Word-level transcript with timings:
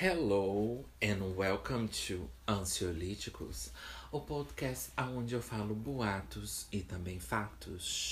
Hello 0.00 0.84
and 1.02 1.34
welcome 1.36 1.88
to 1.88 2.30
Ansiolíticos, 2.46 3.72
o 4.12 4.20
podcast 4.20 4.92
onde 4.96 5.34
eu 5.34 5.42
falo 5.42 5.74
boatos 5.74 6.68
e 6.70 6.82
também 6.82 7.18
fatos. 7.18 8.08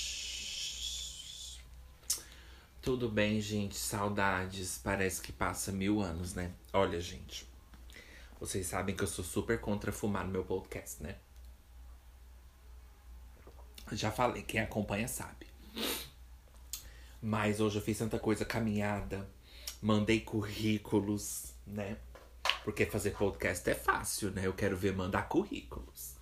Tudo 2.81 3.07
bem, 3.07 3.39
gente? 3.39 3.77
Saudades. 3.77 4.77
Parece 4.83 5.21
que 5.21 5.31
passa 5.31 5.71
mil 5.71 6.01
anos, 6.01 6.33
né? 6.33 6.51
Olha, 6.73 6.99
gente. 6.99 7.47
Vocês 8.37 8.67
sabem 8.67 8.93
que 8.93 9.03
eu 9.03 9.07
sou 9.07 9.23
super 9.23 9.61
contra 9.61 9.89
fumar 9.93 10.25
no 10.25 10.31
meu 10.33 10.43
podcast, 10.43 11.01
né? 11.01 11.15
Já 13.93 14.11
falei, 14.11 14.43
quem 14.43 14.59
acompanha 14.59 15.07
sabe. 15.07 15.47
Mas 17.21 17.61
hoje 17.61 17.77
eu 17.77 17.81
fiz 17.81 17.97
tanta 17.97 18.19
coisa, 18.19 18.43
caminhada, 18.43 19.25
mandei 19.81 20.19
currículos, 20.19 21.53
né? 21.65 21.97
Porque 22.63 22.85
fazer 22.85 23.11
podcast 23.11 23.69
é 23.69 23.75
fácil, 23.75 24.31
né? 24.31 24.45
Eu 24.45 24.53
quero 24.53 24.75
ver 24.77 24.93
mandar 24.93 25.27
currículos. 25.27 26.15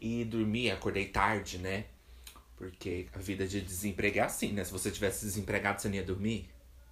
E 0.00 0.24
dormi, 0.24 0.70
acordei 0.70 1.06
tarde, 1.06 1.58
né? 1.58 1.86
Porque 2.56 3.08
a 3.12 3.18
vida 3.18 3.46
de 3.46 3.60
desemprego 3.60 4.18
é 4.18 4.22
assim, 4.22 4.52
né? 4.52 4.64
Se 4.64 4.72
você 4.72 4.90
tivesse 4.90 5.24
desempregado, 5.24 5.80
você 5.80 5.88
não 5.88 5.96
ia 5.96 6.04
dormir? 6.04 6.48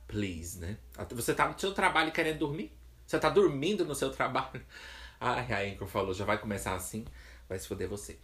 Please, 0.07 0.59
né? 0.59 0.77
Você 1.11 1.35
tá 1.35 1.49
no 1.49 1.59
seu 1.59 1.73
trabalho 1.73 2.12
querendo 2.12 2.39
dormir? 2.39 2.73
Você 3.07 3.19
tá 3.19 3.31
dormindo 3.31 3.85
no 3.85 3.95
seu 3.95 4.11
trabalho? 4.11 4.61
Ai, 5.21 5.53
a 5.53 5.73
Anchor 5.73 5.87
falou, 5.87 6.15
já 6.15 6.25
vai 6.25 6.39
começar 6.39 6.75
assim? 6.75 7.05
Vai 7.48 7.59
se 7.59 7.69
foder 7.69 7.89
você. 7.89 8.19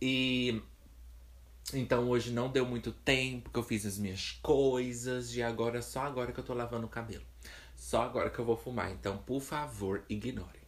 E 0.00 0.62
então 1.74 2.08
hoje 2.08 2.32
não 2.32 2.50
deu 2.50 2.64
muito 2.64 2.92
tempo 2.92 3.50
que 3.50 3.58
eu 3.58 3.62
fiz 3.62 3.84
as 3.84 3.98
minhas 3.98 4.32
coisas 4.42 5.34
e 5.34 5.42
agora 5.42 5.82
só 5.82 6.02
agora 6.02 6.32
que 6.32 6.38
eu 6.38 6.44
tô 6.44 6.54
lavando 6.54 6.86
o 6.86 6.90
cabelo. 6.90 7.24
Só 7.76 8.02
agora 8.02 8.30
que 8.30 8.38
eu 8.38 8.44
vou 8.44 8.56
fumar. 8.56 8.90
Então, 8.90 9.18
por 9.18 9.40
favor, 9.40 10.04
ignorem. 10.08 10.62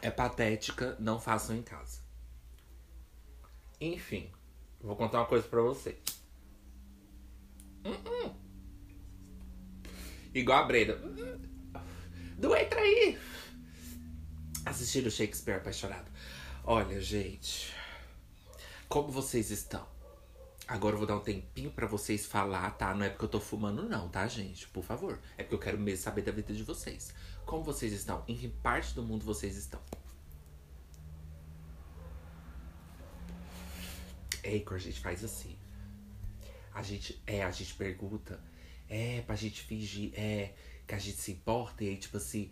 É 0.00 0.10
patética, 0.10 0.96
não 0.98 1.20
façam 1.20 1.56
em 1.56 1.62
casa. 1.62 2.00
Enfim, 3.80 4.30
vou 4.80 4.96
contar 4.96 5.18
uma 5.18 5.26
coisa 5.26 5.46
pra 5.46 5.60
vocês. 5.60 5.98
Uh 7.84 7.90
-uh. 7.90 8.34
Igual 10.32 10.64
a 10.64 10.66
Breda. 10.66 10.96
Uh 10.96 11.54
Doentra 12.38 12.80
aí! 12.80 13.18
Assistiram 14.66 15.10
Shakespeare 15.10 15.56
apaixonado. 15.56 16.10
Olha, 16.64 17.00
gente. 17.00 17.73
Como 18.88 19.10
vocês 19.10 19.50
estão? 19.50 19.86
Agora 20.66 20.94
eu 20.94 20.98
vou 20.98 21.06
dar 21.06 21.16
um 21.16 21.20
tempinho 21.20 21.70
para 21.70 21.86
vocês 21.86 22.24
falar, 22.24 22.70
tá? 22.72 22.94
Não 22.94 23.04
é 23.04 23.10
porque 23.10 23.24
eu 23.24 23.28
tô 23.28 23.40
fumando, 23.40 23.88
não, 23.88 24.08
tá, 24.08 24.26
gente? 24.26 24.66
Por 24.68 24.82
favor. 24.82 25.20
É 25.36 25.42
porque 25.42 25.54
eu 25.54 25.58
quero 25.58 25.78
mesmo 25.78 26.02
saber 26.02 26.22
da 26.22 26.32
vida 26.32 26.54
de 26.54 26.62
vocês. 26.62 27.12
Como 27.44 27.62
vocês 27.62 27.92
estão? 27.92 28.24
Em 28.26 28.36
que 28.36 28.48
parte 28.48 28.94
do 28.94 29.02
mundo 29.02 29.24
vocês 29.24 29.56
estão? 29.56 29.80
Ei, 34.42 34.64
a 34.66 34.78
gente 34.78 35.00
faz 35.00 35.24
assim. 35.24 35.58
A 36.72 36.82
gente, 36.82 37.22
é, 37.26 37.42
a 37.42 37.50
gente 37.50 37.74
pergunta. 37.74 38.40
É, 38.88 39.22
pra 39.22 39.34
gente 39.34 39.62
fingir, 39.62 40.12
é, 40.14 40.54
que 40.86 40.94
a 40.94 40.98
gente 40.98 41.18
se 41.18 41.32
importa. 41.32 41.84
E 41.84 41.88
aí, 41.88 41.96
tipo 41.96 42.16
assim, 42.16 42.50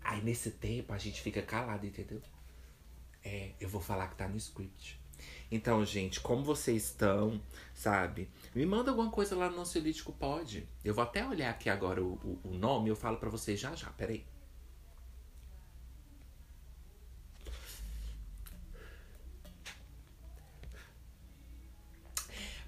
aí 0.00 0.22
nesse 0.22 0.52
tempo 0.52 0.92
a 0.92 0.98
gente 0.98 1.20
fica 1.20 1.42
calado, 1.42 1.86
entendeu? 1.86 2.20
É, 3.24 3.52
eu 3.60 3.68
vou 3.68 3.80
falar 3.80 4.08
que 4.08 4.16
tá 4.16 4.26
no 4.26 4.36
script. 4.36 5.01
Então, 5.52 5.84
gente, 5.84 6.18
como 6.18 6.42
vocês 6.42 6.84
estão, 6.84 7.38
sabe? 7.74 8.30
Me 8.54 8.64
manda 8.64 8.90
alguma 8.90 9.10
coisa 9.10 9.36
lá 9.36 9.50
no 9.50 9.60
Ansiolítico 9.60 10.10
Pode. 10.10 10.66
Eu 10.82 10.94
vou 10.94 11.04
até 11.04 11.26
olhar 11.26 11.50
aqui 11.50 11.68
agora 11.68 12.02
o, 12.02 12.14
o, 12.14 12.40
o 12.44 12.54
nome 12.54 12.88
eu 12.88 12.96
falo 12.96 13.18
para 13.18 13.28
vocês 13.28 13.60
já 13.60 13.74
já. 13.74 13.90
Peraí. 13.90 14.24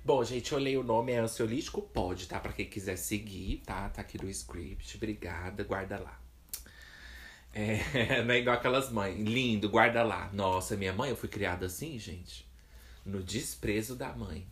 Bom, 0.04 0.22
gente, 0.22 0.52
eu 0.52 0.58
olhei 0.58 0.76
o 0.76 0.82
nome, 0.82 1.12
é 1.12 1.16
Ansiolítico 1.20 1.80
Pode, 1.80 2.28
tá? 2.28 2.38
Pra 2.38 2.52
quem 2.52 2.68
quiser 2.68 2.96
seguir, 2.96 3.62
tá? 3.64 3.88
Tá 3.88 4.02
aqui 4.02 4.22
no 4.22 4.28
script. 4.28 4.98
Obrigada, 4.98 5.64
guarda 5.64 5.98
lá. 5.98 6.20
É, 7.54 8.20
não 8.22 8.34
é 8.34 8.40
igual 8.40 8.56
aquelas 8.56 8.92
mães. 8.92 9.18
Lindo, 9.18 9.70
guarda 9.70 10.02
lá. 10.02 10.28
Nossa, 10.34 10.76
minha 10.76 10.92
mãe, 10.92 11.08
eu 11.08 11.16
fui 11.16 11.30
criada 11.30 11.64
assim, 11.64 11.98
gente 11.98 12.52
no 13.04 13.22
desprezo 13.22 13.94
da 13.96 14.12
mãe. 14.12 14.46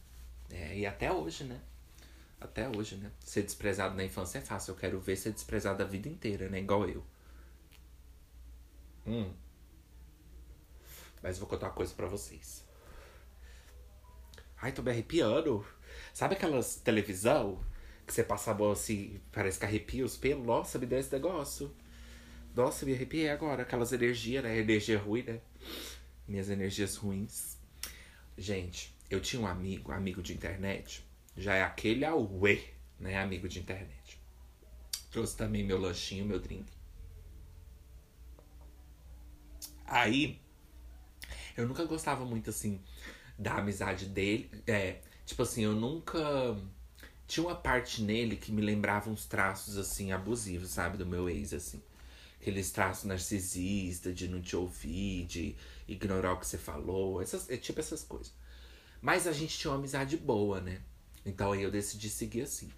É, 0.51 0.79
e 0.79 0.87
até 0.87 1.11
hoje, 1.11 1.45
né? 1.45 1.61
Até 2.41 2.69
hoje, 2.69 2.97
né? 2.97 3.11
Ser 3.21 3.43
desprezado 3.43 3.95
na 3.95 4.05
infância 4.05 4.39
é 4.39 4.43
fácil. 4.43 4.73
Eu 4.73 4.77
quero 4.77 5.01
ver 5.01 5.17
ser 5.17 5.33
desprezado 5.33 5.83
a 5.83 5.87
vida 5.87 6.09
inteira, 6.09 6.49
né? 6.49 6.59
Igual 6.61 6.89
eu. 6.89 7.05
Hum. 9.07 9.33
Mas 11.23 11.39
vou 11.39 11.49
contar 11.49 11.69
uma 11.69 11.73
coisa 11.73 11.95
pra 11.95 12.07
vocês. 12.07 12.65
Ai, 14.61 14.73
tô 14.73 14.83
me 14.83 14.91
arrepiando. 14.91 15.65
Sabe 16.13 16.35
aquelas 16.35 16.77
televisão 16.77 17.61
que 18.07 18.13
você 18.13 18.25
passa 18.25 18.51
a 18.51 18.55
mão 18.55 18.73
assim, 18.73 19.21
parece 19.31 19.59
que 19.59 19.65
arrepia 19.65 20.05
os 20.05 20.17
pelos? 20.17 20.45
Nossa, 20.45 20.79
me 20.79 20.87
deu 20.87 20.99
esse 20.99 21.13
negócio. 21.13 21.75
Nossa, 22.55 22.85
me 22.85 22.93
arrepiei 22.93 23.31
agora. 23.31 23.63
Aquelas 23.63 23.93
energias, 23.93 24.43
né? 24.43 24.59
Energia 24.59 24.99
ruim, 24.99 25.23
né? 25.23 25.41
Minhas 26.27 26.51
energias 26.51 26.97
ruins. 26.97 27.57
Gente, 28.37 28.95
eu 29.11 29.21
tinha 29.21 29.41
um 29.41 29.47
amigo, 29.47 29.93
amigo 29.93 30.23
de 30.23 30.33
internet, 30.33 31.05
já 31.37 31.55
é 31.55 31.63
aquele 31.63 32.05
auê, 32.05 32.63
né? 32.99 33.19
Amigo 33.19 33.49
de 33.49 33.59
internet. 33.59 34.19
Trouxe 35.11 35.37
também 35.37 35.63
meu 35.65 35.79
lanchinho, 35.79 36.25
meu 36.25 36.41
drink. 36.41 36.71
Aí, 39.85 40.41
eu 41.57 41.69
nunca 41.69 41.85
gostava 41.85 42.25
muito 42.25 42.49
assim 42.49 42.81
da 43.39 43.57
amizade 43.57 44.07
dele. 44.07 44.51
É, 44.67 45.01
tipo 45.27 45.43
assim, 45.43 45.63
eu 45.65 45.75
nunca. 45.75 46.19
Tinha 47.27 47.47
uma 47.47 47.55
parte 47.55 48.03
nele 48.03 48.37
que 48.37 48.53
me 48.53 48.63
lembrava 48.63 49.11
uns 49.11 49.27
traços 49.27 49.77
assim 49.77 50.13
abusivos, 50.13 50.71
sabe? 50.71 50.97
Do 50.97 51.07
meu 51.07 51.29
ex, 51.29 51.53
assim. 51.53 51.83
Aqueles 52.41 52.71
traços 52.71 53.05
narcisistas, 53.05 54.15
de 54.15 54.29
não 54.29 54.41
te 54.41 54.57
ouvir, 54.57 55.27
de 55.27 55.57
ignorar 55.93 56.33
o 56.33 56.39
que 56.39 56.47
você 56.47 56.59
falou, 56.59 57.21
essas, 57.23 57.49
é 57.51 57.57
tipo 57.57 57.81
essas 57.81 58.03
coisas. 58.03 58.33
Mas 59.01 59.27
a 59.27 59.33
gente 59.33 59.59
tinha 59.59 59.71
uma 59.71 59.79
amizade 59.79 60.17
boa, 60.17 60.61
né? 60.61 60.81
Então 61.27 61.53
aí 61.53 61.63
eu 61.63 61.71
decidi 61.71 62.09
seguir 62.09 62.43
assim. 62.43 62.71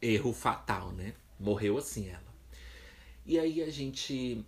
Erro 0.00 0.32
fatal, 0.32 0.90
né? 0.92 1.14
Morreu 1.38 1.76
assim 1.76 2.08
ela. 2.08 2.34
E 3.24 3.38
aí 3.38 3.62
a 3.62 3.70
gente 3.70 4.44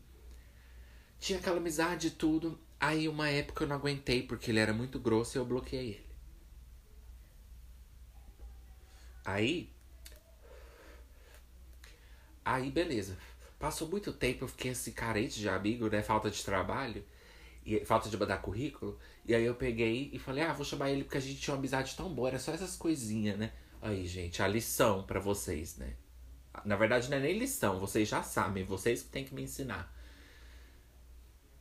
tinha 1.18 1.38
aquela 1.38 1.58
amizade 1.58 2.08
e 2.08 2.10
tudo. 2.10 2.58
Aí 2.80 3.08
uma 3.08 3.28
época 3.28 3.64
eu 3.64 3.68
não 3.68 3.76
aguentei 3.76 4.22
porque 4.22 4.50
ele 4.50 4.60
era 4.60 4.72
muito 4.72 4.98
grosso 4.98 5.36
e 5.36 5.38
eu 5.38 5.44
bloqueei 5.44 5.90
ele. 5.90 6.08
Aí. 9.24 9.72
Aí 12.44 12.70
beleza. 12.70 13.18
Passou 13.58 13.88
muito 13.88 14.12
tempo, 14.12 14.44
eu 14.44 14.48
fiquei 14.48 14.70
assim 14.70 14.92
carente 14.92 15.38
de 15.38 15.48
amigo, 15.48 15.88
né? 15.88 16.02
Falta 16.02 16.30
de 16.30 16.42
trabalho 16.44 17.04
e 17.68 17.84
falta 17.84 18.08
de 18.08 18.16
mandar 18.16 18.38
currículo. 18.38 18.98
E 19.26 19.34
aí 19.34 19.44
eu 19.44 19.54
peguei 19.54 20.10
e 20.12 20.18
falei, 20.18 20.42
ah, 20.44 20.52
vou 20.52 20.64
chamar 20.64 20.90
ele 20.90 21.04
porque 21.04 21.18
a 21.18 21.20
gente 21.20 21.40
tinha 21.40 21.52
uma 21.54 21.58
amizade 21.58 21.94
tão 21.94 22.08
boa, 22.12 22.28
era 22.28 22.38
só 22.38 22.52
essas 22.52 22.76
coisinhas, 22.76 23.38
né? 23.38 23.52
Aí, 23.82 24.06
gente, 24.06 24.42
a 24.42 24.48
lição 24.48 25.02
para 25.02 25.20
vocês, 25.20 25.76
né? 25.76 25.94
Na 26.64 26.76
verdade, 26.76 27.10
não 27.10 27.18
é 27.18 27.20
nem 27.20 27.38
lição, 27.38 27.78
vocês 27.78 28.08
já 28.08 28.22
sabem, 28.22 28.64
vocês 28.64 29.02
que 29.02 29.10
têm 29.10 29.24
que 29.24 29.34
me 29.34 29.42
ensinar. 29.42 29.94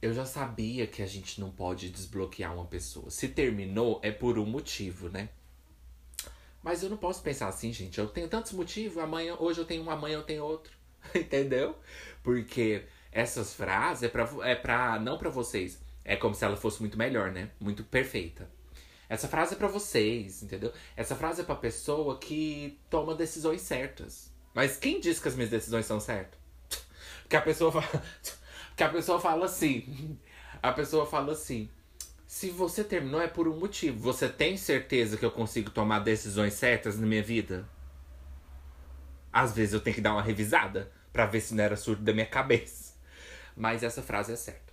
Eu 0.01 0.13
já 0.13 0.25
sabia 0.25 0.87
que 0.87 1.01
a 1.01 1.05
gente 1.05 1.41
não 1.41 1.51
pode 1.51 1.89
desbloquear 1.89 2.53
uma 2.53 2.65
pessoa. 2.65 3.09
Se 3.09 3.27
terminou, 3.27 3.99
é 4.03 4.11
por 4.11 4.39
um 4.39 4.45
motivo, 4.45 5.09
né? 5.09 5.29
Mas 6.63 6.83
eu 6.83 6.89
não 6.89 6.97
posso 6.97 7.21
pensar 7.21 7.47
assim, 7.47 7.71
gente. 7.73 7.99
Eu 7.99 8.07
tenho 8.07 8.27
tantos 8.27 8.53
motivos, 8.53 8.97
amanhã, 8.97 9.35
hoje 9.39 9.59
eu 9.59 9.65
tenho 9.65 9.83
um, 9.83 9.89
amanhã 9.89 10.15
eu 10.15 10.23
tenho 10.23 10.43
outro. 10.43 10.71
Entendeu? 11.13 11.75
Porque 12.23 12.85
essas 13.11 13.53
frases 13.53 14.03
é 14.03 14.09
pra, 14.09 14.29
é 14.43 14.55
pra 14.55 14.99
não 14.99 15.17
para 15.17 15.29
vocês 15.29 15.79
é 16.07 16.15
como 16.15 16.33
se 16.33 16.45
ela 16.45 16.55
fosse 16.55 16.79
muito 16.79 16.97
melhor, 16.97 17.31
né? 17.31 17.49
Muito 17.59 17.83
perfeita. 17.83 18.49
Essa 19.09 19.27
frase 19.27 19.53
é 19.53 19.57
para 19.57 19.67
vocês, 19.67 20.41
entendeu? 20.41 20.71
Essa 20.95 21.17
frase 21.17 21.41
é 21.41 21.43
pra 21.43 21.53
pessoa 21.53 22.17
que 22.17 22.79
toma 22.89 23.13
decisões 23.13 23.61
certas. 23.61 24.31
Mas 24.53 24.77
quem 24.77 25.01
diz 25.01 25.19
que 25.19 25.27
as 25.27 25.35
minhas 25.35 25.51
decisões 25.51 25.85
são 25.85 25.99
certas? 25.99 26.39
Porque 27.23 27.35
a 27.35 27.41
pessoa 27.41 27.71
fala. 27.73 28.03
Porque 28.69 28.83
a 28.83 28.89
pessoa 28.89 29.19
fala 29.19 29.45
assim. 29.45 30.17
A 30.63 30.71
pessoa 30.71 31.05
fala 31.05 31.33
assim. 31.33 31.69
Se 32.25 32.49
você 32.51 32.85
terminou 32.85 33.21
é 33.21 33.27
por 33.27 33.47
um 33.47 33.59
motivo. 33.59 33.99
Você 33.99 34.29
tem 34.29 34.55
certeza 34.55 35.17
que 35.17 35.25
eu 35.25 35.31
consigo 35.31 35.69
tomar 35.69 35.99
decisões 35.99 36.53
certas 36.53 36.97
na 36.97 37.05
minha 37.05 37.23
vida? 37.23 37.67
Às 39.31 39.53
vezes 39.53 39.73
eu 39.73 39.81
tenho 39.81 39.95
que 39.95 40.01
dar 40.01 40.13
uma 40.13 40.21
revisada 40.21 40.89
para 41.11 41.25
ver 41.25 41.41
se 41.41 41.53
não 41.53 41.63
era 41.65 41.75
surdo 41.75 42.01
da 42.01 42.13
minha 42.13 42.25
cabeça. 42.25 42.93
Mas 43.55 43.83
essa 43.83 44.01
frase 44.01 44.31
é 44.31 44.35
certa. 44.37 44.66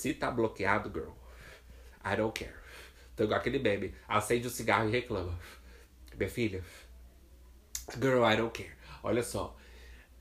Se 0.00 0.14
tá 0.14 0.30
bloqueado, 0.30 0.90
girl, 0.90 1.10
I 2.02 2.16
don't 2.16 2.32
care. 2.32 2.54
Então, 3.12 3.26
igual 3.26 3.38
aquele 3.38 3.58
bebe, 3.58 3.94
acende 4.08 4.46
o 4.46 4.50
cigarro 4.50 4.88
e 4.88 4.92
reclama. 4.92 5.38
Minha 6.16 6.30
filha, 6.30 6.64
Girl, 8.00 8.24
I 8.24 8.34
don't 8.34 8.50
care. 8.50 8.74
Olha 9.02 9.22
só. 9.22 9.54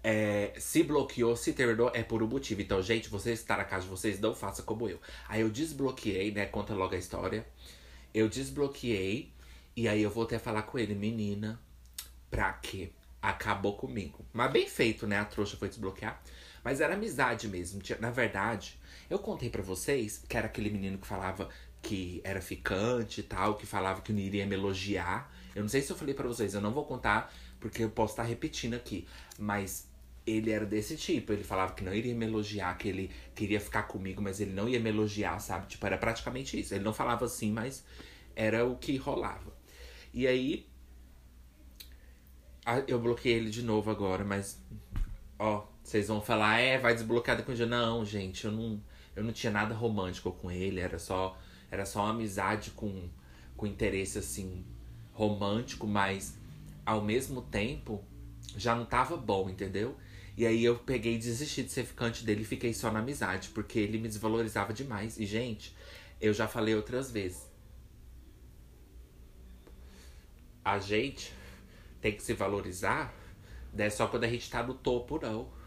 É, 0.03 0.53
se 0.57 0.83
bloqueou, 0.83 1.33
se 1.37 1.53
terminou, 1.53 1.91
é 1.93 2.03
por 2.03 2.21
um 2.21 2.27
motivo. 2.27 2.61
Então, 2.61 2.81
gente, 2.81 3.07
vocês 3.07 3.39
estão 3.39 3.55
na 3.55 3.63
casa 3.63 3.85
de 3.85 3.89
vocês, 3.89 4.19
não 4.19 4.35
faça 4.35 4.63
como 4.63 4.89
eu. 4.89 4.99
Aí 5.29 5.39
eu 5.39 5.49
desbloqueei, 5.49 6.33
né? 6.33 6.45
Conta 6.45 6.73
logo 6.73 6.93
a 6.93 6.97
história. 6.97 7.47
Eu 8.13 8.27
desbloqueei. 8.27 9.31
E 9.77 9.87
aí 9.87 10.01
eu 10.01 10.09
voltei 10.09 10.37
a 10.37 10.41
falar 10.41 10.63
com 10.63 10.77
ele, 10.77 10.93
menina, 10.93 11.57
pra 12.29 12.51
quê? 12.51 12.91
Acabou 13.21 13.77
comigo. 13.77 14.25
Mas 14.33 14.51
bem 14.51 14.67
feito, 14.67 15.07
né? 15.07 15.19
A 15.19 15.23
trouxa 15.23 15.55
foi 15.55 15.69
desbloquear. 15.69 16.21
Mas 16.63 16.81
era 16.81 16.93
amizade 16.93 17.47
mesmo. 17.47 17.81
Na 17.99 18.11
verdade, 18.11 18.79
eu 19.09 19.19
contei 19.19 19.49
para 19.49 19.61
vocês 19.61 20.23
que 20.27 20.37
era 20.37 20.47
aquele 20.47 20.69
menino 20.69 20.97
que 20.97 21.07
falava 21.07 21.49
que 21.81 22.21
era 22.23 22.41
ficante 22.41 23.21
e 23.21 23.23
tal, 23.23 23.55
que 23.55 23.65
falava 23.65 24.01
que 24.01 24.11
não 24.11 24.19
iria 24.19 24.45
me 24.45 24.55
elogiar. 24.55 25.31
Eu 25.55 25.61
não 25.61 25.69
sei 25.69 25.81
se 25.81 25.91
eu 25.91 25.95
falei 25.95 26.13
para 26.13 26.27
vocês, 26.27 26.53
eu 26.53 26.61
não 26.61 26.71
vou 26.71 26.85
contar 26.85 27.33
porque 27.59 27.83
eu 27.83 27.89
posso 27.89 28.13
estar 28.13 28.23
repetindo 28.23 28.73
aqui. 28.73 29.07
Mas 29.37 29.87
ele 30.25 30.51
era 30.51 30.65
desse 30.65 30.95
tipo. 30.95 31.33
Ele 31.33 31.43
falava 31.43 31.73
que 31.73 31.83
não 31.83 31.93
iria 31.93 32.13
me 32.13 32.25
elogiar, 32.25 32.77
que 32.77 32.87
ele 32.87 33.11
queria 33.35 33.59
ficar 33.59 33.83
comigo, 33.83 34.21
mas 34.21 34.39
ele 34.39 34.51
não 34.51 34.67
ia 34.69 34.79
me 34.79 34.89
elogiar, 34.89 35.39
sabe? 35.39 35.67
Tipo, 35.67 35.85
era 35.85 35.97
praticamente 35.97 36.59
isso. 36.59 36.73
Ele 36.73 36.83
não 36.83 36.93
falava 36.93 37.25
assim, 37.25 37.51
mas 37.51 37.83
era 38.35 38.65
o 38.65 38.75
que 38.77 38.95
rolava. 38.97 39.53
E 40.13 40.27
aí. 40.27 40.67
Eu 42.87 42.99
bloqueei 42.99 43.33
ele 43.33 43.49
de 43.49 43.63
novo 43.63 43.89
agora, 43.89 44.23
mas. 44.23 44.61
Ó, 45.39 45.65
vocês 45.89 46.07
vão 46.07 46.21
falar, 46.21 46.59
é, 46.59 46.77
vai 46.77 46.93
desbloquear 46.93 47.35
depois 47.35 47.57
de. 47.57 47.65
Não, 47.65 48.05
gente, 48.05 48.45
eu 48.45 48.51
não, 48.51 48.79
eu 49.15 49.23
não 49.23 49.33
tinha 49.33 49.51
nada 49.51 49.73
romântico 49.73 50.31
com 50.31 50.51
ele, 50.51 50.79
era 50.79 50.99
só. 50.99 51.35
Era 51.71 51.85
só 51.85 52.03
uma 52.03 52.11
amizade 52.11 52.71
com, 52.71 53.09
com 53.57 53.65
interesse 53.65 54.19
assim 54.19 54.63
romântico, 55.13 55.87
mas 55.87 56.37
ao 56.85 57.01
mesmo 57.01 57.41
tempo 57.41 58.03
já 58.55 58.75
não 58.75 58.85
tava 58.85 59.17
bom, 59.17 59.49
entendeu? 59.49 59.95
E 60.37 60.45
aí 60.45 60.63
eu 60.63 60.77
peguei 60.77 61.15
e 61.15 61.17
desisti 61.17 61.63
de 61.63 61.71
ser 61.71 61.83
ficante 61.83 62.23
dele 62.23 62.41
e 62.41 62.45
fiquei 62.45 62.73
só 62.73 62.91
na 62.91 62.99
amizade, 62.99 63.49
porque 63.49 63.79
ele 63.79 63.97
me 63.97 64.07
desvalorizava 64.07 64.73
demais. 64.73 65.19
E, 65.19 65.25
gente, 65.25 65.75
eu 66.21 66.33
já 66.33 66.47
falei 66.47 66.75
outras 66.75 67.11
vezes. 67.11 67.47
A 70.63 70.79
gente 70.79 71.33
tem 71.99 72.15
que 72.15 72.23
se 72.23 72.33
valorizar, 72.33 73.13
não 73.73 73.83
é 73.83 73.89
só 73.89 74.07
quando 74.07 74.23
a 74.23 74.29
gente 74.29 74.49
tá 74.49 74.63
no 74.63 74.73
topo, 74.73 75.19
não. 75.21 75.58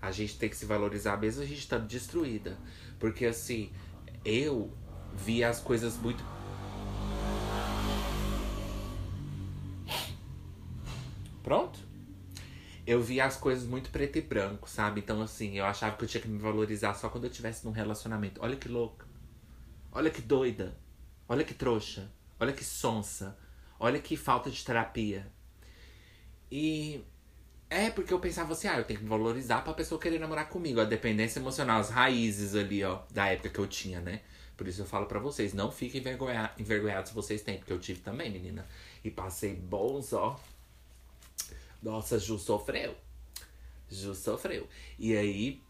A 0.00 0.10
gente 0.10 0.38
tem 0.38 0.48
que 0.48 0.56
se 0.56 0.64
valorizar 0.64 1.16
mesmo 1.16 1.42
a 1.42 1.46
gente 1.46 1.58
estando 1.58 1.86
destruída. 1.86 2.58
Porque 2.98 3.26
assim, 3.26 3.70
eu 4.24 4.72
vi 5.14 5.44
as 5.44 5.60
coisas 5.60 5.96
muito 5.96 6.24
Pronto? 11.42 11.78
Eu 12.86 13.02
via 13.02 13.24
as 13.24 13.36
coisas 13.36 13.64
muito 13.64 13.90
preto 13.90 14.18
e 14.18 14.20
branco, 14.20 14.68
sabe? 14.68 15.00
Então, 15.00 15.22
assim, 15.22 15.58
eu 15.58 15.64
achava 15.64 15.96
que 15.96 16.04
eu 16.04 16.08
tinha 16.08 16.20
que 16.20 16.28
me 16.28 16.38
valorizar 16.38 16.94
só 16.94 17.08
quando 17.08 17.24
eu 17.24 17.30
tivesse 17.30 17.64
num 17.64 17.72
relacionamento. 17.72 18.40
Olha 18.42 18.56
que 18.56 18.68
louca. 18.68 19.06
Olha 19.92 20.10
que 20.10 20.22
doida. 20.22 20.76
Olha 21.28 21.44
que 21.44 21.54
trouxa. 21.54 22.10
Olha 22.38 22.52
que 22.52 22.64
sonsa. 22.64 23.36
Olha 23.78 23.98
que 23.98 24.16
falta 24.16 24.50
de 24.50 24.64
terapia. 24.64 25.30
E 26.50 27.04
é 27.70 27.88
porque 27.88 28.12
eu 28.12 28.18
pensava 28.18 28.52
assim, 28.52 28.66
ah, 28.66 28.78
eu 28.78 28.84
tenho 28.84 28.98
que 28.98 29.04
me 29.04 29.08
valorizar 29.08 29.62
pra 29.62 29.72
pessoa 29.72 30.00
querer 30.00 30.18
namorar 30.18 30.48
comigo. 30.48 30.80
A 30.80 30.84
dependência 30.84 31.38
emocional, 31.38 31.80
as 31.80 31.88
raízes 31.88 32.56
ali, 32.56 32.82
ó, 32.84 33.02
da 33.12 33.28
época 33.28 33.48
que 33.48 33.58
eu 33.60 33.66
tinha, 33.68 34.00
né? 34.00 34.20
Por 34.56 34.68
isso 34.68 34.82
eu 34.82 34.86
falo 34.86 35.06
para 35.06 35.18
vocês, 35.20 35.54
não 35.54 35.70
fiquem 35.70 36.02
envergonhados 36.58 37.08
se 37.08 37.14
vocês 37.14 37.40
têm, 37.40 37.58
porque 37.58 37.72
eu 37.72 37.78
tive 37.78 38.00
também, 38.00 38.30
menina. 38.30 38.66
E 39.02 39.10
passei 39.10 39.54
bons, 39.54 40.12
ó, 40.12 40.38
nossa, 41.82 42.18
Ju 42.18 42.38
sofreu. 42.38 42.94
Ju 43.88 44.14
sofreu. 44.14 44.68
E 44.98 45.16
aí, 45.16 45.62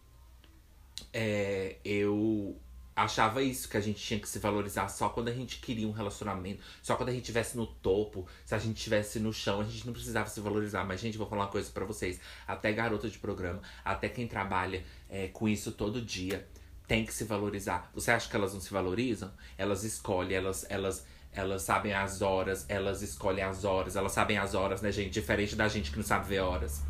é, 1.13 1.77
eu 1.85 2.59
achava 3.03 3.41
isso, 3.41 3.67
que 3.69 3.77
a 3.77 3.81
gente 3.81 4.01
tinha 4.01 4.19
que 4.19 4.27
se 4.27 4.39
valorizar 4.39 4.87
só 4.89 5.09
quando 5.09 5.27
a 5.29 5.33
gente 5.33 5.59
queria 5.59 5.87
um 5.87 5.91
relacionamento, 5.91 6.61
só 6.81 6.95
quando 6.95 7.09
a 7.09 7.11
gente 7.11 7.23
estivesse 7.23 7.57
no 7.57 7.67
topo, 7.67 8.27
se 8.45 8.55
a 8.55 8.57
gente 8.57 8.77
estivesse 8.77 9.19
no 9.19 9.31
chão, 9.33 9.61
a 9.61 9.63
gente 9.63 9.85
não 9.85 9.93
precisava 9.93 10.29
se 10.29 10.39
valorizar. 10.39 10.83
Mas, 10.83 10.99
gente, 10.99 11.17
vou 11.17 11.27
falar 11.27 11.43
uma 11.43 11.51
coisa 11.51 11.69
para 11.71 11.85
vocês: 11.85 12.19
até 12.47 12.71
garota 12.71 13.09
de 13.09 13.19
programa, 13.19 13.61
até 13.83 14.09
quem 14.09 14.27
trabalha 14.27 14.83
é, 15.09 15.27
com 15.27 15.47
isso 15.47 15.71
todo 15.71 16.01
dia, 16.01 16.47
tem 16.87 17.05
que 17.05 17.13
se 17.13 17.23
valorizar. 17.23 17.89
Você 17.93 18.11
acha 18.11 18.29
que 18.29 18.35
elas 18.35 18.53
não 18.53 18.61
se 18.61 18.71
valorizam? 18.71 19.31
Elas 19.57 19.83
escolhem, 19.83 20.35
elas, 20.35 20.65
elas 20.69 21.05
elas 21.33 21.61
sabem 21.61 21.93
as 21.93 22.21
horas, 22.21 22.65
elas 22.67 23.01
escolhem 23.01 23.43
as 23.43 23.63
horas, 23.63 23.95
elas 23.95 24.11
sabem 24.11 24.37
as 24.37 24.53
horas, 24.53 24.81
né, 24.81 24.91
gente? 24.91 25.11
Diferente 25.11 25.55
da 25.55 25.67
gente 25.67 25.89
que 25.89 25.97
não 25.97 26.03
sabe 26.03 26.27
ver 26.27 26.39
horas. 26.39 26.81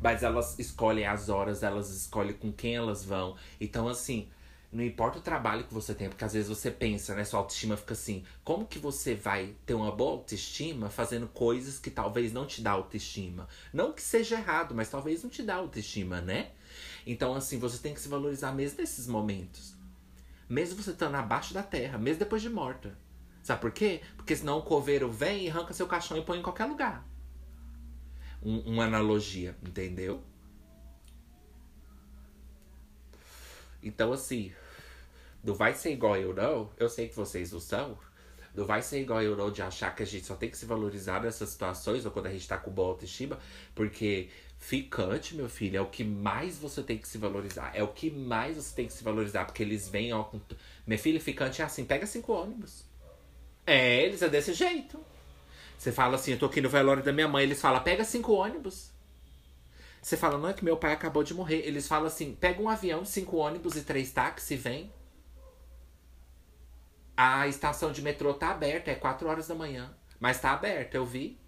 Mas 0.00 0.22
elas 0.22 0.58
escolhem 0.58 1.06
as 1.06 1.28
horas, 1.28 1.62
elas 1.62 1.90
escolhem 1.90 2.32
com 2.34 2.52
quem 2.52 2.76
elas 2.76 3.04
vão. 3.04 3.36
Então, 3.60 3.88
assim, 3.88 4.28
não 4.72 4.84
importa 4.84 5.18
o 5.18 5.22
trabalho 5.22 5.64
que 5.64 5.74
você 5.74 5.92
tem, 5.92 6.08
porque 6.08 6.24
às 6.24 6.32
vezes 6.32 6.48
você 6.48 6.70
pensa, 6.70 7.14
né? 7.14 7.24
Sua 7.24 7.40
autoestima 7.40 7.76
fica 7.76 7.92
assim: 7.92 8.24
como 8.44 8.66
que 8.66 8.78
você 8.78 9.16
vai 9.16 9.56
ter 9.66 9.74
uma 9.74 9.90
boa 9.90 10.12
autoestima 10.12 10.88
fazendo 10.88 11.26
coisas 11.26 11.78
que 11.78 11.90
talvez 11.90 12.32
não 12.32 12.46
te 12.46 12.62
dá 12.62 12.70
autoestima? 12.70 13.48
Não 13.72 13.92
que 13.92 14.00
seja 14.00 14.36
errado, 14.36 14.72
mas 14.74 14.88
talvez 14.88 15.24
não 15.24 15.30
te 15.30 15.42
dá 15.42 15.56
autoestima, 15.56 16.20
né? 16.20 16.52
Então, 17.04 17.34
assim, 17.34 17.58
você 17.58 17.78
tem 17.78 17.92
que 17.92 18.00
se 18.00 18.08
valorizar 18.08 18.52
mesmo 18.52 18.78
nesses 18.78 19.08
momentos. 19.08 19.74
Mesmo 20.48 20.80
você 20.80 20.92
estando 20.92 21.16
abaixo 21.16 21.52
da 21.52 21.62
terra, 21.62 21.98
mesmo 21.98 22.20
depois 22.20 22.40
de 22.40 22.48
morta. 22.48 22.96
Sabe 23.42 23.60
por 23.60 23.72
quê? 23.72 24.00
Porque 24.16 24.36
senão 24.36 24.58
o 24.58 24.62
coveiro 24.62 25.10
vem 25.10 25.46
e 25.46 25.50
arranca 25.50 25.72
seu 25.72 25.86
caixão 25.86 26.16
e 26.16 26.22
põe 26.22 26.38
em 26.38 26.42
qualquer 26.42 26.66
lugar. 26.66 27.04
Um, 28.42 28.60
uma 28.60 28.84
analogia, 28.84 29.56
entendeu? 29.62 30.22
Então, 33.82 34.12
assim, 34.12 34.52
não 35.42 35.54
vai 35.54 35.74
ser 35.74 35.92
igual 35.92 36.16
eu, 36.16 36.34
não. 36.34 36.70
Eu 36.78 36.88
sei 36.88 37.08
que 37.08 37.16
vocês 37.16 37.52
não 37.52 37.60
são. 37.60 37.98
Não 38.54 38.64
vai 38.64 38.82
ser 38.82 39.00
igual 39.00 39.22
eu, 39.22 39.36
não, 39.36 39.50
de 39.50 39.62
achar 39.62 39.94
que 39.94 40.02
a 40.02 40.06
gente 40.06 40.26
só 40.26 40.34
tem 40.34 40.50
que 40.50 40.58
se 40.58 40.66
valorizar 40.66 41.22
nessas 41.22 41.50
situações 41.50 42.04
ou 42.04 42.10
quando 42.10 42.26
a 42.26 42.32
gente 42.32 42.46
tá 42.46 42.58
com 42.58 42.70
boa 42.70 42.88
autoestima. 42.88 43.38
Porque 43.74 44.28
ficante, 44.58 45.34
meu 45.34 45.48
filho, 45.48 45.76
é 45.76 45.80
o 45.80 45.86
que 45.86 46.04
mais 46.04 46.58
você 46.58 46.82
tem 46.82 46.98
que 46.98 47.08
se 47.08 47.16
valorizar. 47.16 47.70
É 47.74 47.82
o 47.82 47.88
que 47.88 48.10
mais 48.10 48.56
você 48.56 48.74
tem 48.74 48.86
que 48.86 48.92
se 48.92 49.04
valorizar. 49.04 49.44
Porque 49.44 49.62
eles 49.62 49.88
vêm, 49.88 50.12
ó, 50.12 50.24
com. 50.24 50.40
Minha 50.86 50.98
filha, 50.98 51.20
ficante 51.20 51.62
é 51.62 51.64
assim: 51.64 51.84
pega 51.84 52.06
cinco 52.06 52.32
ônibus. 52.32 52.84
É, 53.66 54.02
eles 54.02 54.20
é 54.20 54.28
desse 54.28 54.52
jeito. 54.52 54.98
Você 55.78 55.92
fala 55.92 56.16
assim, 56.16 56.32
eu 56.32 56.38
tô 56.38 56.44
aqui 56.44 56.60
no 56.60 56.68
velório 56.68 57.02
da 57.02 57.10
minha 57.10 57.26
mãe, 57.26 57.42
eles 57.42 57.58
falam, 57.58 57.82
pega 57.82 58.04
cinco 58.04 58.32
ônibus. 58.32 58.89
Você 60.00 60.16
fala, 60.16 60.38
não 60.38 60.48
é 60.48 60.52
que 60.52 60.64
meu 60.64 60.76
pai 60.76 60.92
acabou 60.92 61.22
de 61.22 61.34
morrer. 61.34 61.66
Eles 61.66 61.86
falam 61.86 62.06
assim, 62.06 62.34
pega 62.34 62.62
um 62.62 62.68
avião, 62.68 63.04
cinco 63.04 63.36
ônibus 63.36 63.76
e 63.76 63.82
três 63.82 64.10
táxis 64.12 64.50
e 64.50 64.56
vem. 64.56 64.92
A 67.16 67.46
estação 67.48 67.92
de 67.92 68.00
metrô 68.00 68.32
tá 68.32 68.50
aberta, 68.50 68.90
é 68.90 68.94
quatro 68.94 69.28
horas 69.28 69.46
da 69.46 69.54
manhã. 69.54 69.94
Mas 70.18 70.40
tá 70.40 70.52
aberta, 70.52 70.96
eu 70.96 71.04
vi. 71.04 71.38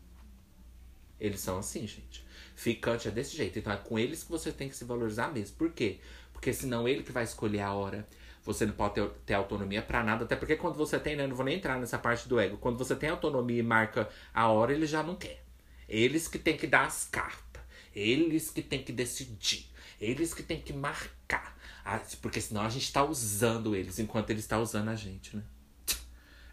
Eles 1.19 1.41
são 1.41 1.59
assim, 1.59 1.87
gente. 1.87 2.27
Ficante 2.55 3.09
é 3.09 3.11
desse 3.11 3.37
jeito. 3.37 3.59
Então 3.59 3.73
é 3.73 3.77
com 3.77 3.99
eles 3.99 4.23
que 4.23 4.31
você 4.31 4.53
tem 4.53 4.69
que 4.69 4.77
se 4.77 4.85
valorizar 4.85 5.33
mesmo. 5.33 5.57
Por 5.57 5.71
quê? 5.73 6.01
Porque 6.33 6.53
senão 6.53 6.87
ele 6.87 7.03
que 7.03 7.13
vai 7.13 7.25
escolher 7.25 7.61
a 7.61 7.73
hora 7.73 8.07
você 8.45 8.67
não 8.67 8.75
pode 8.75 8.95
ter, 8.95 9.09
ter 9.25 9.35
autonomia 9.35 9.83
para 9.83 10.03
nada, 10.03 10.25
até 10.25 10.35
porque 10.35 10.57
quando 10.57 10.77
você 10.77 10.99
tem, 10.99 11.17
né, 11.17 11.27
não 11.27 11.37
vou 11.37 11.45
nem 11.45 11.57
entrar 11.57 11.79
nessa 11.79 11.99
parte 11.99 12.29
do 12.29 12.41
ego, 12.41 12.57
quando 12.57 12.77
você 12.77 12.97
tem 12.97 13.09
autonomia 13.09 13.61
e 13.61 13.63
marca 13.63 14.09
a 14.35 14.49
hora, 14.49 14.73
ele 14.73 14.87
já 14.87 15.03
não 15.03 15.15
quer. 15.15 15.45
Eles 15.89 16.27
que 16.27 16.39
tem 16.39 16.57
que 16.57 16.67
dar 16.67 16.87
as 16.87 17.05
cartas, 17.05 17.52
eles 17.95 18.51
que 18.51 18.63
tem 18.63 18.83
que 18.83 18.93
decidir, 18.93 19.71
eles 20.01 20.35
que 20.35 20.43
tem 20.43 20.61
que 20.61 20.73
marcar. 20.73 21.57
Ah, 21.85 22.01
porque 22.21 22.41
senão 22.41 22.63
a 22.63 22.69
gente 22.69 22.93
tá 22.93 23.05
usando 23.05 23.75
eles 23.75 23.99
enquanto 23.99 24.31
eles 24.31 24.45
estão 24.45 24.59
tá 24.59 24.63
usando 24.63 24.89
a 24.89 24.95
gente, 24.95 25.37
né? 25.37 25.43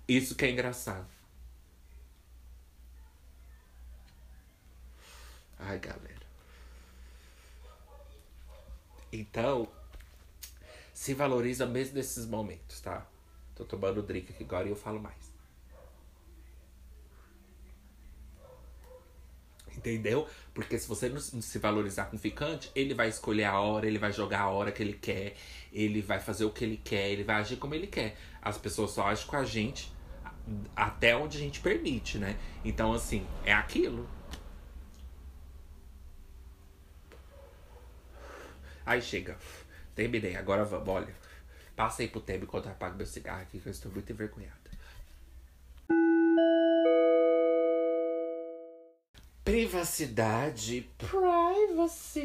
Isso 0.08 0.36
que 0.36 0.46
é 0.46 0.50
engraçado. 0.50 1.08
Ai, 5.60 5.78
galera. 5.78 6.20
Então, 9.12 9.68
se 10.94 11.14
valoriza 11.14 11.66
mesmo 11.66 11.96
nesses 11.96 12.26
momentos, 12.26 12.80
tá? 12.82 13.06
Tô 13.56 13.66
tomando 13.66 14.02
drink 14.02 14.32
aqui 14.32 14.44
agora 14.44 14.68
e 14.68 14.72
eu 14.72 14.76
falo 14.76 15.00
mais. 15.00 15.29
Entendeu? 19.80 20.28
Porque 20.54 20.78
se 20.78 20.86
você 20.86 21.08
não 21.08 21.22
se 21.22 21.58
valorizar 21.58 22.06
com 22.06 22.18
o 22.18 22.20
ficante, 22.20 22.70
ele 22.76 22.94
vai 22.94 23.08
escolher 23.08 23.46
a 23.46 23.58
hora, 23.62 23.88
ele 23.88 23.98
vai 23.98 24.12
jogar 24.12 24.42
a 24.42 24.50
hora 24.50 24.74
que 24.74 24.84
ele 24.84 24.92
quer, 24.92 25.36
ele 25.72 26.02
vai 26.02 26.20
fazer 26.20 26.44
o 26.44 26.50
que 26.50 26.66
ele 26.66 26.76
quer, 26.84 27.10
ele 27.10 27.24
vai 27.24 27.38
agir 27.38 27.56
como 27.56 27.74
ele 27.74 27.88
quer. 27.88 28.18
As 28.42 28.58
pessoas 28.58 28.92
só 28.92 29.08
agem 29.08 29.26
com 29.26 29.38
a 29.38 29.46
gente 29.46 29.90
até 30.76 31.16
onde 31.16 31.38
a 31.38 31.40
gente 31.40 31.62
permite, 31.62 32.18
né? 32.18 32.38
Então, 32.66 32.92
assim, 32.92 33.26
é 33.46 33.54
aquilo. 33.54 34.06
Aí 38.86 39.02
chega. 39.02 39.38
Terminei, 39.96 40.36
agora 40.36 40.66
vamos, 40.66 40.90
olha. 40.90 41.16
Passa 41.74 42.02
aí 42.02 42.10
pro 42.10 42.20
tempo 42.20 42.44
enquanto 42.44 42.66
eu 42.66 42.74
apago 42.74 42.98
meu 42.98 43.06
cigarro 43.06 43.44
aqui, 43.44 43.62
que 43.62 43.68
eu 43.68 43.72
estou 43.72 43.90
muito 43.90 44.12
envergonhada. 44.12 44.60
Privacidade. 49.50 50.88
Privacy. 50.96 52.22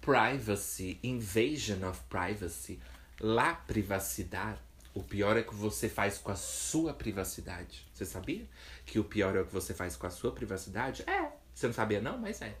Privacy. 0.00 0.98
Invasion 1.02 1.86
of 1.86 2.00
privacy. 2.08 2.80
La 3.20 3.52
privacidade. 3.52 4.58
O 4.94 5.02
pior 5.02 5.36
é 5.36 5.42
que 5.42 5.54
você 5.54 5.90
faz 5.90 6.16
com 6.16 6.32
a 6.32 6.34
sua 6.34 6.94
privacidade. 6.94 7.86
Você 7.92 8.06
sabia? 8.06 8.48
Que 8.86 8.98
o 8.98 9.04
pior 9.04 9.36
é 9.36 9.42
o 9.42 9.44
que 9.44 9.52
você 9.52 9.74
faz 9.74 9.96
com 9.96 10.06
a 10.06 10.10
sua 10.10 10.32
privacidade? 10.32 11.02
É. 11.06 11.30
Você 11.52 11.66
não 11.66 11.74
sabia, 11.74 12.00
não? 12.00 12.16
Mas 12.16 12.40
é. 12.40 12.56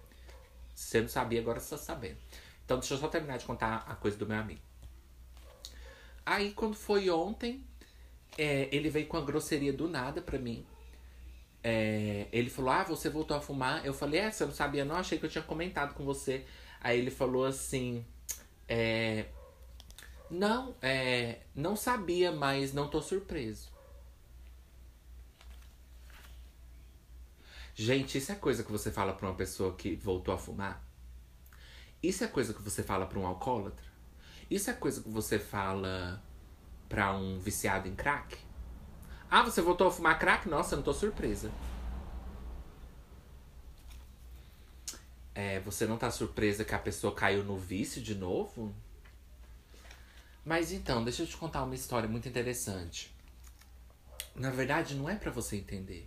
Você 0.74 1.00
não 1.00 1.08
sabia, 1.08 1.40
agora 1.40 1.58
você 1.58 1.74
está 1.74 1.94
sabendo. 1.94 2.18
Então, 2.66 2.78
deixa 2.78 2.92
eu 2.92 2.98
só 2.98 3.08
terminar 3.08 3.38
de 3.38 3.46
contar 3.46 3.86
a 3.88 3.94
coisa 3.94 4.18
do 4.18 4.26
meu 4.26 4.36
amigo. 4.36 4.60
Aí, 6.26 6.52
quando 6.52 6.74
foi 6.74 7.08
ontem, 7.08 7.64
é, 8.36 8.68
ele 8.70 8.90
veio 8.90 9.06
com 9.06 9.16
a 9.16 9.22
grosseria 9.22 9.72
do 9.72 9.88
nada 9.88 10.20
pra 10.20 10.38
mim. 10.38 10.66
É, 11.64 12.26
ele 12.32 12.50
falou: 12.50 12.70
Ah, 12.70 12.82
você 12.82 13.08
voltou 13.08 13.36
a 13.36 13.40
fumar? 13.40 13.84
Eu 13.84 13.94
falei: 13.94 14.20
É, 14.20 14.30
você 14.30 14.44
não 14.44 14.52
sabia, 14.52 14.84
não? 14.84 14.96
Achei 14.96 15.18
que 15.18 15.26
eu 15.26 15.30
tinha 15.30 15.44
comentado 15.44 15.94
com 15.94 16.04
você. 16.04 16.44
Aí 16.80 16.98
ele 16.98 17.10
falou 17.10 17.44
assim: 17.44 18.04
é, 18.68 19.26
Não, 20.30 20.74
é, 20.82 21.40
não 21.54 21.76
sabia, 21.76 22.32
mas 22.32 22.72
não 22.72 22.88
tô 22.88 23.00
surpreso. 23.00 23.70
Gente, 27.74 28.18
isso 28.18 28.30
é 28.30 28.34
coisa 28.34 28.62
que 28.62 28.70
você 28.70 28.90
fala 28.90 29.14
pra 29.14 29.28
uma 29.28 29.34
pessoa 29.34 29.74
que 29.74 29.96
voltou 29.96 30.34
a 30.34 30.38
fumar? 30.38 30.84
Isso 32.02 32.22
é 32.22 32.26
coisa 32.26 32.52
que 32.52 32.60
você 32.60 32.82
fala 32.82 33.06
pra 33.06 33.18
um 33.18 33.26
alcoólatra? 33.26 33.86
Isso 34.50 34.68
é 34.68 34.74
coisa 34.74 35.00
que 35.00 35.08
você 35.08 35.38
fala 35.38 36.22
pra 36.88 37.14
um 37.14 37.38
viciado 37.38 37.88
em 37.88 37.94
crack? 37.94 38.36
Ah, 39.34 39.40
você 39.40 39.62
voltou 39.62 39.88
a 39.88 39.90
fumar 39.90 40.18
crack? 40.18 40.46
Nossa, 40.46 40.74
eu 40.74 40.76
não 40.76 40.84
tô 40.84 40.92
surpresa. 40.92 41.50
É, 45.34 45.58
você 45.60 45.86
não 45.86 45.96
tá 45.96 46.10
surpresa 46.10 46.66
que 46.66 46.74
a 46.74 46.78
pessoa 46.78 47.14
caiu 47.14 47.42
no 47.42 47.56
vício 47.56 48.02
de 48.02 48.14
novo? 48.14 48.74
Mas 50.44 50.70
então, 50.70 51.02
deixa 51.02 51.22
eu 51.22 51.26
te 51.26 51.34
contar 51.34 51.64
uma 51.64 51.74
história 51.74 52.06
muito 52.06 52.28
interessante. 52.28 53.10
Na 54.36 54.50
verdade, 54.50 54.94
não 54.94 55.08
é 55.08 55.16
para 55.16 55.30
você 55.30 55.56
entender. 55.56 56.06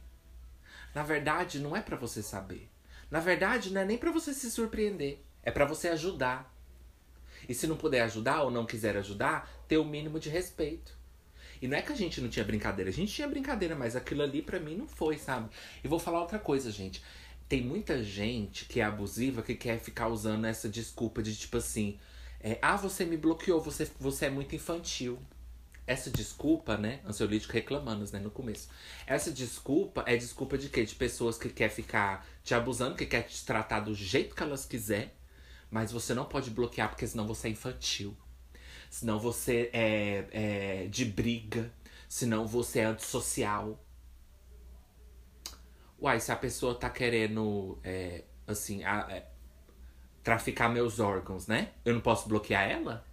Na 0.94 1.02
verdade, 1.02 1.58
não 1.58 1.76
é 1.76 1.82
para 1.82 1.98
você 1.98 2.22
saber. 2.22 2.70
Na 3.10 3.20
verdade, 3.20 3.74
não 3.74 3.82
é 3.82 3.86
nem 3.86 3.98
para 3.98 4.12
você 4.12 4.36
se 4.36 4.52
surpreender. 4.52 5.20
É 5.42 5.50
para 5.50 5.66
você 5.66 5.88
ajudar. 5.88 6.56
E 7.50 7.56
se 7.56 7.66
não 7.66 7.76
puder 7.76 8.04
ajudar 8.04 8.44
ou 8.44 8.52
não 8.52 8.68
quiser 8.68 8.96
ajudar, 8.98 9.50
ter 9.68 9.80
o 9.80 9.84
mínimo 9.84 10.20
de 10.20 10.30
respeito. 10.30 10.95
E 11.62 11.68
não 11.68 11.78
é 11.78 11.82
que 11.82 11.92
a 11.92 11.96
gente 11.96 12.22
não 12.22 12.30
tinha 12.30 12.46
brincadeira, 12.46 12.90
a 12.90 12.94
gente 12.94 13.14
tinha 13.14 13.28
brincadeira, 13.28 13.76
mas 13.76 13.96
aquilo 13.96 14.22
ali 14.24 14.42
para 14.42 14.60
mim 14.60 14.76
não 14.76 14.88
foi, 14.88 15.18
sabe? 15.18 15.50
E 15.84 15.88
vou 15.88 16.00
falar 16.00 16.22
outra 16.22 16.40
coisa, 16.40 16.72
gente. 16.72 17.02
Tem 17.48 17.62
muita 17.62 18.04
gente 18.04 18.66
que 18.66 18.80
é 18.80 18.84
abusiva 18.84 19.42
que 19.42 19.56
quer 19.56 19.80
ficar 19.80 20.08
usando 20.08 20.46
essa 20.46 20.68
desculpa 20.68 21.22
de 21.22 21.36
tipo 21.36 21.58
assim: 21.58 22.00
é, 22.40 22.58
ah, 22.62 22.76
você 22.76 23.06
me 23.06 23.18
bloqueou, 23.18 23.62
você, 23.62 23.90
você 24.00 24.26
é 24.26 24.30
muito 24.30 24.56
infantil. 24.56 25.20
Essa 25.88 26.10
desculpa, 26.10 26.78
né? 26.78 27.00
Ansiolítico 27.06 27.54
reclamando, 27.54 28.04
né? 28.12 28.20
No 28.20 28.32
começo. 28.32 28.68
Essa 29.06 29.32
desculpa 29.32 30.04
é 30.08 30.18
desculpa 30.18 30.58
de 30.58 30.68
quê? 30.68 30.84
De 30.84 30.96
pessoas 30.96 31.38
que 31.38 31.48
quer 31.50 31.70
ficar 31.70 32.26
te 32.44 32.56
abusando, 32.56 32.96
que 32.96 33.06
quer 33.06 33.22
te 33.22 33.46
tratar 33.46 33.82
do 33.82 33.94
jeito 33.94 34.36
que 34.36 34.42
elas 34.42 34.66
quiser, 34.66 35.16
mas 35.70 35.92
você 35.92 36.16
não 36.16 36.26
pode 36.26 36.50
bloquear 36.50 36.90
porque 36.90 37.06
senão 37.06 37.28
você 37.28 37.48
é 37.48 37.52
infantil 37.52 38.18
senão 38.90 39.20
você 39.20 39.70
é, 39.74 40.26
é 40.32 40.88
de 40.88 41.06
briga, 41.06 41.72
senão 42.08 42.46
você 42.46 42.80
é 42.80 42.86
antissocial. 42.86 43.80
Uai, 46.02 46.20
se 46.20 46.32
a 46.32 46.36
pessoa 46.36 46.76
tá 46.76 46.90
querendo, 46.90 47.80
é, 47.84 48.24
assim, 48.48 48.84
a, 48.84 49.08
é, 49.10 49.26
traficar 50.24 50.70
meus 50.70 51.00
órgãos, 51.00 51.48
né? 51.48 51.70
Eu 51.86 51.94
não 51.94 52.02
posso 52.02 52.28
bloquear 52.28 52.70
ela? 52.70 53.06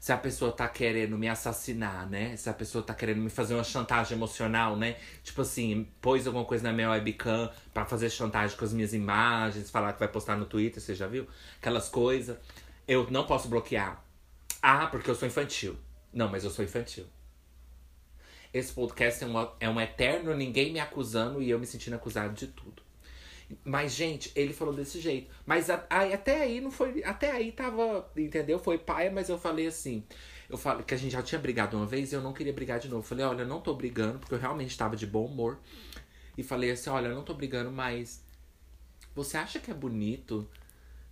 Se 0.00 0.12
a 0.12 0.16
pessoa 0.16 0.52
tá 0.52 0.68
querendo 0.68 1.18
me 1.18 1.28
assassinar, 1.28 2.08
né? 2.08 2.36
Se 2.36 2.48
a 2.48 2.52
pessoa 2.54 2.82
tá 2.82 2.94
querendo 2.94 3.20
me 3.20 3.28
fazer 3.30 3.54
uma 3.54 3.64
chantagem 3.64 4.16
emocional, 4.16 4.76
né? 4.76 4.96
Tipo 5.22 5.42
assim, 5.42 5.88
pôs 6.00 6.26
alguma 6.26 6.44
coisa 6.44 6.64
na 6.64 6.72
minha 6.72 6.90
webcam 6.90 7.50
para 7.74 7.84
fazer 7.84 8.08
chantagem 8.10 8.56
com 8.56 8.64
as 8.64 8.72
minhas 8.72 8.94
imagens, 8.94 9.70
falar 9.70 9.92
que 9.92 9.98
vai 9.98 10.08
postar 10.08 10.36
no 10.36 10.46
Twitter, 10.46 10.82
você 10.82 10.94
já 10.94 11.06
viu? 11.06 11.26
Aquelas 11.58 11.88
coisas. 11.88 12.36
Eu 12.86 13.10
não 13.10 13.26
posso 13.26 13.48
bloquear. 13.48 14.05
Ah, 14.68 14.88
porque 14.88 15.08
eu 15.08 15.14
sou 15.14 15.28
infantil. 15.28 15.76
Não, 16.12 16.28
mas 16.28 16.42
eu 16.42 16.50
sou 16.50 16.64
infantil. 16.64 17.06
Esse 18.52 18.72
podcast 18.72 19.22
é, 19.22 19.26
uma, 19.28 19.54
é 19.60 19.68
um 19.70 19.80
eterno 19.80 20.34
ninguém 20.34 20.72
me 20.72 20.80
acusando 20.80 21.40
e 21.40 21.48
eu 21.48 21.56
me 21.60 21.64
sentindo 21.64 21.94
acusado 21.94 22.34
de 22.34 22.48
tudo. 22.48 22.82
Mas, 23.62 23.94
gente, 23.94 24.32
ele 24.34 24.52
falou 24.52 24.74
desse 24.74 25.00
jeito. 25.00 25.32
Mas 25.46 25.70
a, 25.70 25.86
a, 25.88 26.02
até 26.12 26.42
aí 26.42 26.60
não 26.60 26.72
foi. 26.72 27.04
Até 27.04 27.30
aí 27.30 27.52
tava. 27.52 28.10
Entendeu? 28.16 28.58
Foi 28.58 28.76
paia, 28.76 29.08
mas 29.08 29.28
eu 29.28 29.38
falei 29.38 29.68
assim. 29.68 30.02
Eu 30.50 30.58
falei 30.58 30.82
que 30.82 30.94
a 30.94 30.98
gente 30.98 31.12
já 31.12 31.22
tinha 31.22 31.40
brigado 31.40 31.76
uma 31.76 31.86
vez 31.86 32.10
e 32.10 32.16
eu 32.16 32.20
não 32.20 32.32
queria 32.32 32.52
brigar 32.52 32.80
de 32.80 32.88
novo. 32.88 33.02
Eu 33.02 33.08
falei, 33.08 33.24
olha, 33.24 33.42
eu 33.42 33.48
não 33.48 33.60
tô 33.60 33.72
brigando, 33.72 34.18
porque 34.18 34.34
eu 34.34 34.38
realmente 34.40 34.70
estava 34.70 34.96
de 34.96 35.06
bom 35.06 35.26
humor. 35.26 35.60
E 36.36 36.42
falei 36.42 36.72
assim, 36.72 36.90
olha, 36.90 37.06
eu 37.06 37.14
não 37.14 37.22
tô 37.22 37.34
brigando, 37.34 37.70
mas. 37.70 38.20
Você 39.14 39.36
acha 39.36 39.60
que 39.60 39.70
é 39.70 39.74
bonito 39.74 40.50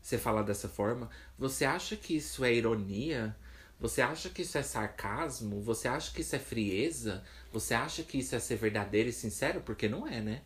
você 0.02 0.18
falar 0.18 0.42
dessa 0.42 0.68
forma? 0.68 1.08
Você 1.38 1.64
acha 1.64 1.94
que 1.94 2.16
isso 2.16 2.44
é 2.44 2.52
ironia? 2.52 3.36
Você 3.84 4.00
acha 4.00 4.30
que 4.30 4.40
isso 4.40 4.56
é 4.56 4.62
sarcasmo? 4.62 5.60
Você 5.60 5.86
acha 5.86 6.10
que 6.10 6.22
isso 6.22 6.34
é 6.34 6.38
frieza? 6.38 7.22
Você 7.52 7.74
acha 7.74 8.02
que 8.02 8.16
isso 8.16 8.34
é 8.34 8.40
ser 8.40 8.56
verdadeiro 8.56 9.10
e 9.10 9.12
sincero? 9.12 9.60
Porque 9.60 9.90
não 9.90 10.08
é, 10.08 10.22
né? 10.22 10.40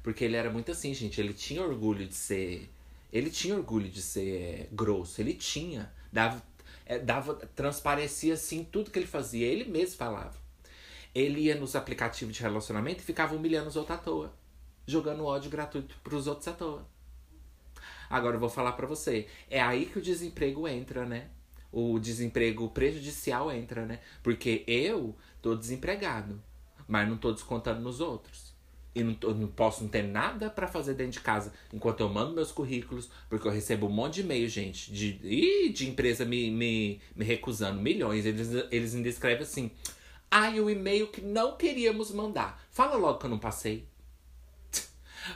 Porque 0.00 0.22
ele 0.22 0.36
era 0.36 0.48
muito 0.48 0.70
assim, 0.70 0.94
gente. 0.94 1.20
Ele 1.20 1.34
tinha 1.34 1.60
orgulho 1.60 2.06
de 2.06 2.14
ser. 2.14 2.70
Ele 3.12 3.30
tinha 3.30 3.56
orgulho 3.56 3.90
de 3.90 4.00
ser 4.00 4.30
é, 4.30 4.68
grosso. 4.70 5.20
Ele 5.20 5.34
tinha. 5.34 5.92
Dava, 6.12 6.40
é, 6.86 7.00
dava. 7.00 7.34
Transparecia 7.34 8.34
assim 8.34 8.62
tudo 8.62 8.92
que 8.92 8.98
ele 9.00 9.08
fazia. 9.08 9.44
Ele 9.44 9.64
mesmo 9.64 9.96
falava. 9.96 10.38
Ele 11.12 11.40
ia 11.40 11.56
nos 11.56 11.74
aplicativos 11.74 12.32
de 12.32 12.42
relacionamento 12.42 13.00
e 13.00 13.04
ficava 13.04 13.34
humilhando 13.34 13.70
os 13.70 13.74
outros 13.74 13.98
à 13.98 14.00
toa. 14.00 14.32
Jogando 14.86 15.24
ódio 15.24 15.50
gratuito 15.50 15.96
pros 16.04 16.28
outros 16.28 16.46
à 16.46 16.52
toa. 16.52 16.86
Agora 18.08 18.36
eu 18.36 18.40
vou 18.40 18.48
falar 18.48 18.70
para 18.74 18.86
você. 18.86 19.26
É 19.50 19.60
aí 19.60 19.86
que 19.86 19.98
o 19.98 20.02
desemprego 20.02 20.68
entra, 20.68 21.04
né? 21.04 21.28
O 21.72 21.98
desemprego 21.98 22.68
prejudicial 22.68 23.50
entra, 23.50 23.86
né? 23.86 23.98
Porque 24.22 24.62
eu 24.66 25.16
tô 25.40 25.56
desempregado, 25.56 26.40
mas 26.86 27.08
não 27.08 27.16
tô 27.16 27.32
descontando 27.32 27.80
nos 27.80 28.00
outros. 28.00 28.52
E 28.94 29.02
não, 29.02 29.14
tô, 29.14 29.32
não 29.32 29.48
posso 29.48 29.82
não 29.82 29.88
ter 29.88 30.02
nada 30.02 30.50
para 30.50 30.68
fazer 30.68 30.92
dentro 30.92 31.12
de 31.12 31.20
casa 31.20 31.50
enquanto 31.72 32.00
eu 32.00 32.10
mando 32.10 32.34
meus 32.34 32.52
currículos, 32.52 33.10
porque 33.26 33.48
eu 33.48 33.52
recebo 33.52 33.86
um 33.86 33.90
monte 33.90 34.16
de 34.16 34.20
e-mail, 34.20 34.46
gente, 34.50 34.92
de, 34.92 35.70
de 35.70 35.88
empresa 35.88 36.26
me, 36.26 36.50
me, 36.50 37.00
me 37.16 37.24
recusando 37.24 37.80
milhões. 37.80 38.26
Eles, 38.26 38.50
eles 38.70 38.94
ainda 38.94 39.08
escrevem 39.08 39.44
assim: 39.44 39.70
ai, 40.30 40.58
ah, 40.58 40.62
o 40.62 40.68
e-mail 40.68 41.06
que 41.08 41.22
não 41.22 41.56
queríamos 41.56 42.10
mandar. 42.10 42.62
Fala 42.70 42.96
logo 42.96 43.18
que 43.18 43.24
eu 43.24 43.30
não 43.30 43.38
passei. 43.38 43.88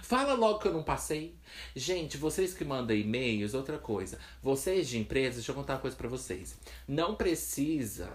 Fala 0.03 0.35
logo 0.35 0.59
que 0.59 0.69
eu 0.69 0.73
não 0.73 0.83
passei. 0.83 1.37
Gente, 1.75 2.17
vocês 2.17 2.53
que 2.53 2.65
mandam 2.65 2.97
e-mails, 2.97 3.55
outra 3.55 3.79
coisa. 3.79 4.19
Vocês 4.43 4.89
de 4.89 4.99
empresa, 4.99 5.37
deixa 5.37 5.53
eu 5.53 5.55
contar 5.55 5.75
uma 5.75 5.81
coisa 5.81 5.97
para 5.97 6.09
vocês. 6.09 6.59
Não 6.87 7.15
precisa 7.15 8.13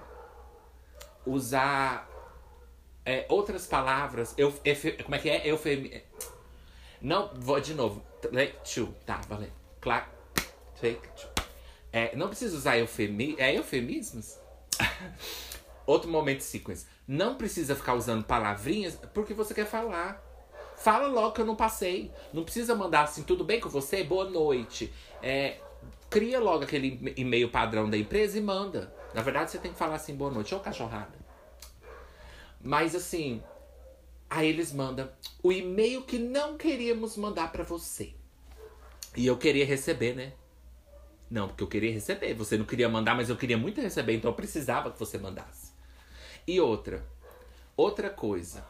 usar 1.25 2.09
é, 3.05 3.25
outras 3.29 3.65
palavras. 3.65 4.33
Eu, 4.37 4.53
efe, 4.63 4.91
como 5.03 5.15
é 5.15 5.19
que 5.19 5.29
é? 5.29 5.47
Eufemi... 5.47 6.03
Não, 7.01 7.31
vou 7.35 7.59
de 7.59 7.73
novo. 7.73 8.05
Tá, 9.05 9.21
valeu. 9.27 9.51
Claro. 9.79 10.05
É, 11.91 12.15
não 12.15 12.27
precisa 12.27 12.55
usar 12.55 12.77
eufemi... 12.77 13.35
é, 13.37 13.55
eufemismos? 13.57 14.37
Outro 15.85 16.09
momento 16.09 16.41
sequence. 16.41 16.85
Não 17.07 17.35
precisa 17.35 17.75
ficar 17.75 17.95
usando 17.95 18.23
palavrinhas 18.23 18.95
porque 19.13 19.33
você 19.33 19.53
quer 19.53 19.65
falar. 19.65 20.30
Fala 20.81 21.07
logo 21.07 21.33
que 21.33 21.41
eu 21.41 21.45
não 21.45 21.55
passei. 21.55 22.11
Não 22.33 22.43
precisa 22.43 22.73
mandar 22.73 23.03
assim, 23.03 23.21
tudo 23.21 23.43
bem 23.43 23.59
com 23.59 23.69
você? 23.69 24.03
Boa 24.03 24.27
noite. 24.27 24.91
É, 25.21 25.59
cria 26.09 26.39
logo 26.39 26.63
aquele 26.63 27.13
e-mail 27.15 27.51
padrão 27.51 27.88
da 27.88 27.95
empresa 27.95 28.39
e 28.39 28.41
manda. 28.41 28.91
Na 29.13 29.21
verdade, 29.21 29.51
você 29.51 29.59
tem 29.59 29.71
que 29.71 29.77
falar 29.77 29.95
assim, 29.95 30.15
boa 30.15 30.31
noite, 30.31 30.55
ou 30.55 30.59
cachorrada. 30.59 31.13
Mas 32.59 32.95
assim, 32.95 33.43
aí 34.27 34.47
eles 34.47 34.73
mandam 34.73 35.07
o 35.43 35.51
e-mail 35.51 36.01
que 36.01 36.17
não 36.17 36.57
queríamos 36.57 37.15
mandar 37.15 37.51
para 37.51 37.63
você. 37.63 38.15
E 39.15 39.27
eu 39.27 39.38
queria 39.38 39.65
receber, 39.65 40.15
né? 40.15 40.33
Não, 41.29 41.47
porque 41.47 41.63
eu 41.63 41.67
queria 41.67 41.93
receber. 41.93 42.33
Você 42.33 42.57
não 42.57 42.65
queria 42.65 42.89
mandar, 42.89 43.13
mas 43.13 43.29
eu 43.29 43.38
queria 43.38 43.57
muito 43.57 43.79
receber, 43.79 44.15
então 44.15 44.31
eu 44.31 44.35
precisava 44.35 44.89
que 44.89 44.97
você 44.97 45.19
mandasse. 45.19 45.73
E 46.47 46.59
outra, 46.59 47.05
outra 47.77 48.09
coisa. 48.09 48.65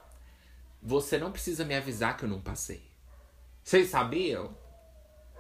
Você 0.82 1.18
não 1.18 1.32
precisa 1.32 1.64
me 1.64 1.76
avisar 1.76 2.18
que 2.18 2.24
eu 2.24 2.30
não 2.30 2.42
passei. 2.42 2.82
Vocês 3.64 3.90
sabiam? 3.90 4.56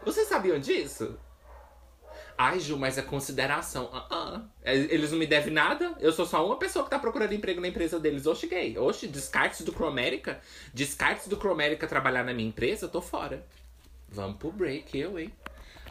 Vocês 0.05 0.27
sabiam 0.27 0.59
disso? 0.59 1.17
Ai, 2.37 2.59
Ju, 2.59 2.77
mas 2.77 2.97
é 2.97 3.01
consideração. 3.01 3.89
Ah, 3.93 4.07
ah. 4.09 4.41
Eles 4.63 5.11
não 5.11 5.19
me 5.19 5.27
devem 5.27 5.53
nada. 5.53 5.95
Eu 5.99 6.11
sou 6.11 6.25
só 6.25 6.45
uma 6.45 6.57
pessoa 6.57 6.83
que 6.83 6.89
tá 6.89 6.97
procurando 6.97 7.33
emprego 7.33 7.61
na 7.61 7.67
empresa 7.67 7.99
deles. 7.99 8.25
Oxe, 8.25 8.47
gay. 8.47 8.77
Oxe, 8.77 9.07
descartes 9.07 9.61
do 9.61 9.71
Cromérica. 9.71 10.39
Descartes 10.73 11.27
do 11.27 11.37
Cromérica 11.37 11.87
trabalhar 11.87 12.23
na 12.23 12.33
minha 12.33 12.49
empresa, 12.49 12.87
tô 12.87 13.01
fora. 13.01 13.45
Vamos 14.09 14.37
pro 14.37 14.51
break, 14.51 14.97
eu, 14.97 15.19
hein? 15.19 15.31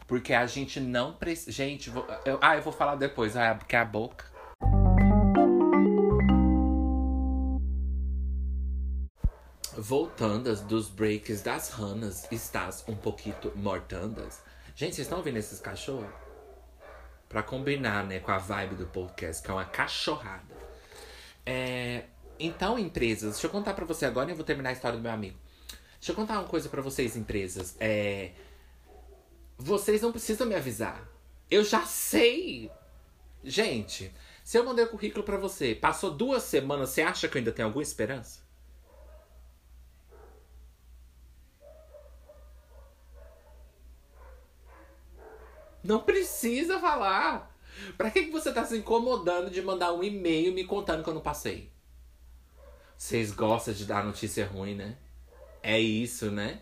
Porque 0.07 0.33
a 0.33 0.45
gente 0.45 0.79
não 0.79 1.13
precisa. 1.13 1.51
Gente, 1.51 1.89
vou... 1.89 2.05
eu... 2.25 2.37
ah, 2.41 2.55
eu 2.55 2.61
vou 2.61 2.73
falar 2.73 2.95
depois. 2.95 3.37
Ah, 3.37 3.55
porque 3.55 3.75
a 3.75 3.85
boca. 3.85 4.25
Voltandas 9.81 10.61
dos 10.61 10.89
breaks 10.89 11.41
das 11.41 11.71
ranas, 11.71 12.27
estás 12.31 12.83
um 12.87 12.95
pouquinho 12.95 13.35
mortandas. 13.55 14.39
Gente, 14.75 14.93
vocês 14.93 15.07
estão 15.07 15.17
ouvindo 15.17 15.37
esses 15.37 15.59
cachorros? 15.59 16.07
Pra 17.27 17.41
combinar, 17.41 18.05
né, 18.05 18.19
com 18.19 18.31
a 18.31 18.37
vibe 18.37 18.75
do 18.75 18.85
podcast, 18.85 19.41
que 19.41 19.49
é 19.49 19.53
uma 19.55 19.65
cachorrada. 19.65 20.55
É... 21.43 22.03
Então, 22.39 22.77
empresas, 22.77 23.31
deixa 23.31 23.47
eu 23.47 23.49
contar 23.49 23.73
pra 23.73 23.83
você 23.83 24.05
agora 24.05 24.29
e 24.29 24.33
eu 24.33 24.35
vou 24.35 24.45
terminar 24.45 24.69
a 24.69 24.73
história 24.73 24.99
do 24.99 25.01
meu 25.01 25.11
amigo. 25.11 25.39
Deixa 25.99 26.11
eu 26.11 26.15
contar 26.15 26.35
uma 26.35 26.47
coisa 26.47 26.69
pra 26.69 26.83
vocês, 26.83 27.15
empresas. 27.15 27.75
É... 27.79 28.33
Vocês 29.57 29.99
não 29.99 30.11
precisam 30.11 30.45
me 30.45 30.53
avisar. 30.53 31.09
Eu 31.49 31.63
já 31.63 31.87
sei. 31.87 32.69
Gente, 33.43 34.13
se 34.43 34.59
eu 34.59 34.63
mandei 34.63 34.85
o 34.85 34.89
currículo 34.89 35.23
para 35.23 35.37
você, 35.37 35.73
passou 35.73 36.11
duas 36.11 36.43
semanas, 36.43 36.91
você 36.91 37.01
acha 37.01 37.27
que 37.27 37.35
eu 37.35 37.39
ainda 37.39 37.51
tenho 37.51 37.67
alguma 37.67 37.81
esperança? 37.81 38.50
Não 45.83 46.01
precisa 46.01 46.79
falar. 46.79 47.51
Pra 47.97 48.11
que, 48.11 48.25
que 48.25 48.31
você 48.31 48.51
tá 48.51 48.63
se 48.65 48.77
incomodando 48.77 49.49
de 49.49 49.61
mandar 49.61 49.93
um 49.93 50.03
e-mail 50.03 50.53
me 50.53 50.63
contando 50.63 51.03
que 51.03 51.09
eu 51.09 51.13
não 51.13 51.21
passei? 51.21 51.71
Vocês 52.97 53.31
gostam 53.31 53.73
de 53.73 53.85
dar 53.85 54.03
notícia 54.03 54.45
ruim, 54.45 54.75
né? 54.75 54.97
É 55.63 55.79
isso, 55.79 56.29
né? 56.29 56.61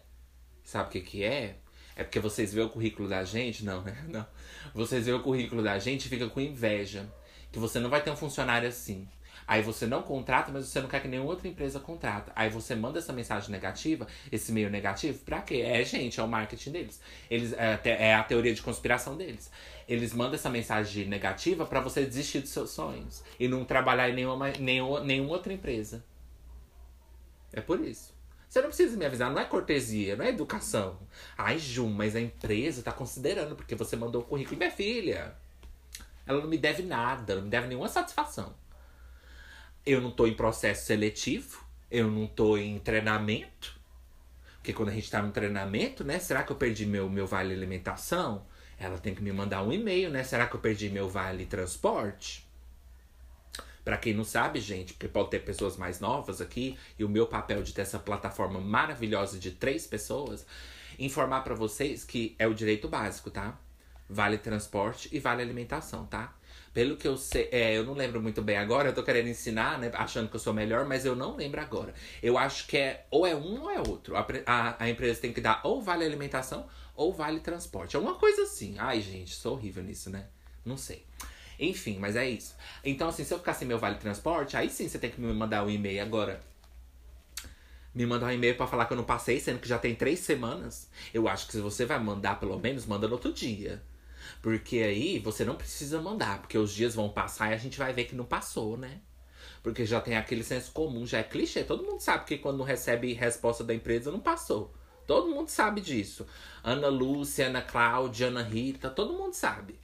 Sabe 0.63 0.87
o 0.87 0.91
que 0.91 1.01
que 1.01 1.23
é? 1.23 1.57
É 1.95 2.03
porque 2.03 2.19
vocês 2.19 2.53
vê 2.53 2.61
o 2.61 2.69
currículo 2.69 3.09
da 3.09 3.25
gente? 3.25 3.65
Não, 3.65 3.81
né? 3.81 4.05
Não. 4.07 4.25
Vocês 4.73 5.05
vê 5.05 5.11
o 5.11 5.21
currículo 5.21 5.61
da 5.61 5.77
gente 5.79 6.05
e 6.05 6.09
fica 6.09 6.29
com 6.29 6.39
inveja. 6.39 7.11
Que 7.51 7.59
você 7.59 7.79
não 7.79 7.89
vai 7.89 8.01
ter 8.01 8.11
um 8.11 8.15
funcionário 8.15 8.69
assim. 8.69 9.07
Aí 9.49 9.63
você 9.63 9.87
não 9.87 10.03
contrata, 10.03 10.51
mas 10.51 10.67
você 10.67 10.79
não 10.79 10.87
quer 10.87 11.01
que 11.01 11.07
nenhuma 11.07 11.31
outra 11.31 11.47
empresa 11.47 11.79
contrata. 11.79 12.31
Aí 12.35 12.51
você 12.51 12.75
manda 12.75 12.99
essa 12.99 13.11
mensagem 13.11 13.49
negativa, 13.49 14.05
esse 14.31 14.51
e-mail 14.51 14.69
negativo, 14.69 15.17
pra 15.25 15.41
quê? 15.41 15.63
É, 15.65 15.83
gente, 15.83 16.19
é 16.19 16.23
o 16.23 16.27
marketing 16.27 16.71
deles. 16.71 17.01
Eles, 17.31 17.53
é, 17.53 17.79
é 17.83 18.13
a 18.13 18.23
teoria 18.23 18.53
de 18.53 18.61
conspiração 18.61 19.17
deles. 19.17 19.49
Eles 19.87 20.13
mandam 20.13 20.35
essa 20.35 20.51
mensagem 20.51 21.07
negativa 21.07 21.65
para 21.65 21.79
você 21.79 22.05
desistir 22.05 22.41
dos 22.41 22.51
seus 22.51 22.69
sonhos. 22.69 23.23
E 23.39 23.47
não 23.47 23.65
trabalhar 23.65 24.07
em 24.11 24.13
nenhuma, 24.13 24.51
nenhuma, 24.51 24.99
nenhuma 24.99 25.31
outra 25.31 25.51
empresa. 25.51 26.05
É 27.51 27.59
por 27.59 27.83
isso. 27.83 28.13
Você 28.47 28.61
não 28.61 28.67
precisa 28.67 28.95
me 28.95 29.05
avisar, 29.07 29.31
não 29.31 29.41
é 29.41 29.45
cortesia, 29.45 30.15
não 30.15 30.25
é 30.25 30.29
educação. 30.29 30.99
Ai, 31.35 31.57
Ju, 31.57 31.87
mas 31.87 32.15
a 32.15 32.21
empresa 32.21 32.83
tá 32.83 32.91
considerando 32.91 33.55
porque 33.55 33.73
você 33.73 33.95
mandou 33.95 34.21
o 34.21 34.25
currículo. 34.25 34.59
Minha 34.59 34.69
filha, 34.69 35.33
ela 36.27 36.39
não 36.39 36.47
me 36.47 36.57
deve 36.59 36.83
nada, 36.83 37.33
não 37.33 37.41
me 37.41 37.49
deve 37.49 37.65
nenhuma 37.65 37.87
satisfação 37.87 38.53
eu 39.85 40.01
não 40.01 40.11
tô 40.11 40.27
em 40.27 40.33
processo 40.33 40.85
seletivo, 40.85 41.63
eu 41.89 42.09
não 42.09 42.27
tô 42.27 42.57
em 42.57 42.79
treinamento. 42.79 43.79
Porque 44.57 44.73
quando 44.73 44.89
a 44.89 44.93
gente 44.93 45.09
tá 45.09 45.21
no 45.21 45.31
treinamento, 45.31 46.03
né? 46.03 46.19
Será 46.19 46.43
que 46.43 46.51
eu 46.51 46.55
perdi 46.55 46.85
meu, 46.85 47.09
meu 47.09 47.25
vale 47.25 47.53
alimentação? 47.53 48.45
Ela 48.77 48.97
tem 48.97 49.15
que 49.15 49.21
me 49.21 49.31
mandar 49.31 49.63
um 49.63 49.71
e-mail, 49.71 50.09
né? 50.09 50.23
Será 50.23 50.47
que 50.47 50.55
eu 50.55 50.59
perdi 50.59 50.89
meu 50.89 51.09
vale 51.09 51.45
transporte? 51.45 52.47
Para 53.83 53.97
quem 53.97 54.13
não 54.13 54.23
sabe, 54.23 54.59
gente, 54.59 54.93
porque 54.93 55.07
pode 55.07 55.31
ter 55.31 55.39
pessoas 55.39 55.75
mais 55.75 55.99
novas 55.99 56.41
aqui, 56.41 56.77
e 56.97 57.03
o 57.03 57.09
meu 57.09 57.25
papel 57.25 57.63
de 57.63 57.73
ter 57.73 57.81
essa 57.81 57.97
plataforma 57.97 58.59
maravilhosa 58.59 59.39
de 59.39 59.51
três 59.51 59.87
pessoas, 59.87 60.45
informar 60.99 61.41
para 61.41 61.55
vocês 61.55 62.03
que 62.03 62.35
é 62.37 62.45
o 62.45 62.53
direito 62.53 62.87
básico, 62.87 63.31
tá? 63.31 63.57
Vale 64.07 64.37
transporte 64.37 65.09
e 65.11 65.19
vale 65.19 65.41
alimentação, 65.41 66.05
tá? 66.05 66.35
Pelo 66.73 66.95
que 66.95 67.07
eu 67.07 67.17
sei, 67.17 67.49
é, 67.51 67.75
eu 67.75 67.83
não 67.83 67.93
lembro 67.93 68.21
muito 68.21 68.41
bem 68.41 68.57
agora, 68.57 68.89
eu 68.89 68.93
tô 68.93 69.01
querendo 69.03 69.27
ensinar, 69.27 69.79
né? 69.79 69.91
Achando 69.93 70.29
que 70.29 70.35
eu 70.35 70.39
sou 70.39 70.53
melhor, 70.53 70.85
mas 70.85 71.05
eu 71.05 71.15
não 71.15 71.35
lembro 71.35 71.59
agora. 71.59 71.93
Eu 72.21 72.37
acho 72.37 72.67
que 72.67 72.77
é 72.77 73.05
ou 73.09 73.25
é 73.25 73.35
um 73.35 73.63
ou 73.63 73.71
é 73.71 73.79
outro. 73.79 74.15
A, 74.15 74.25
a, 74.45 74.83
a 74.83 74.89
empresa 74.89 75.19
tem 75.19 75.33
que 75.33 75.41
dar 75.41 75.61
ou 75.63 75.81
vale 75.81 76.05
alimentação 76.05 76.67
ou 76.95 77.13
vale 77.13 77.39
transporte. 77.39 77.95
É 77.95 77.99
uma 77.99 78.15
coisa 78.15 78.43
assim. 78.43 78.75
Ai, 78.77 79.01
gente, 79.01 79.33
sou 79.33 79.53
horrível 79.53 79.83
nisso, 79.83 80.09
né? 80.09 80.27
Não 80.63 80.77
sei. 80.77 81.05
Enfim, 81.59 81.97
mas 81.99 82.15
é 82.15 82.29
isso. 82.29 82.55
Então, 82.83 83.09
assim, 83.09 83.23
se 83.23 83.33
eu 83.33 83.39
ficar 83.39 83.53
sem 83.53 83.67
meu 83.67 83.77
vale 83.77 83.97
transporte, 83.97 84.55
aí 84.55 84.69
sim 84.69 84.87
você 84.87 84.99
tem 84.99 85.09
que 85.09 85.19
me 85.19 85.31
mandar 85.33 85.65
um 85.65 85.69
e-mail 85.69 86.01
agora. 86.01 86.39
Me 87.93 88.05
mandar 88.05 88.27
um 88.27 88.31
e-mail 88.31 88.55
para 88.55 88.67
falar 88.67 88.85
que 88.85 88.93
eu 88.93 88.97
não 88.97 89.03
passei, 89.03 89.39
sendo 89.39 89.59
que 89.59 89.67
já 89.67 89.77
tem 89.77 89.95
três 89.95 90.19
semanas. 90.19 90.89
Eu 91.13 91.27
acho 91.27 91.47
que 91.47 91.53
se 91.53 91.59
você 91.59 91.85
vai 91.85 91.99
mandar, 91.99 92.39
pelo 92.39 92.57
menos, 92.59 92.85
manda 92.85 93.07
no 93.07 93.13
outro 93.13 93.33
dia. 93.33 93.81
Porque 94.41 94.77
aí 94.79 95.19
você 95.19 95.43
não 95.43 95.55
precisa 95.55 96.01
mandar, 96.01 96.39
porque 96.39 96.57
os 96.57 96.73
dias 96.73 96.95
vão 96.95 97.09
passar 97.09 97.51
e 97.51 97.53
a 97.53 97.57
gente 97.57 97.77
vai 97.77 97.91
ver 97.93 98.05
que 98.05 98.15
não 98.15 98.25
passou, 98.25 98.77
né? 98.77 99.01
Porque 99.61 99.85
já 99.85 99.99
tem 99.99 100.15
aquele 100.15 100.43
senso 100.43 100.71
comum, 100.71 101.05
já 101.05 101.19
é 101.19 101.23
clichê. 101.23 101.63
Todo 101.63 101.83
mundo 101.83 101.99
sabe 101.99 102.25
que 102.25 102.37
quando 102.37 102.63
recebe 102.63 103.13
resposta 103.13 103.63
da 103.63 103.73
empresa, 103.73 104.11
não 104.11 104.19
passou. 104.19 104.73
Todo 105.05 105.29
mundo 105.29 105.49
sabe 105.49 105.81
disso. 105.81 106.25
Ana 106.63 106.87
Lúcia, 106.87 107.47
Ana 107.47 107.61
Cláudia, 107.61 108.27
Ana 108.27 108.43
Rita, 108.43 108.89
todo 108.89 109.13
mundo 109.13 109.33
sabe. 109.33 109.77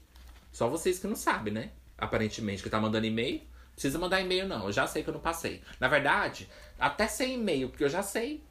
Só 0.51 0.69
vocês 0.69 0.99
que 0.99 1.07
não 1.07 1.15
sabem, 1.15 1.53
né? 1.53 1.71
Aparentemente, 1.97 2.63
que 2.63 2.69
tá 2.69 2.79
mandando 2.79 3.05
e-mail. 3.05 3.41
Precisa 3.73 3.99
mandar 3.99 4.21
e-mail, 4.21 4.47
não. 4.47 4.65
Eu 4.67 4.71
já 4.71 4.87
sei 4.87 5.03
que 5.03 5.09
eu 5.09 5.13
não 5.13 5.19
passei. 5.19 5.61
Na 5.79 5.87
verdade, 5.89 6.49
até 6.79 7.07
sem 7.07 7.33
e-mail, 7.33 7.69
porque 7.69 7.83
eu 7.83 7.89
já 7.89 8.01
sei. 8.01 8.41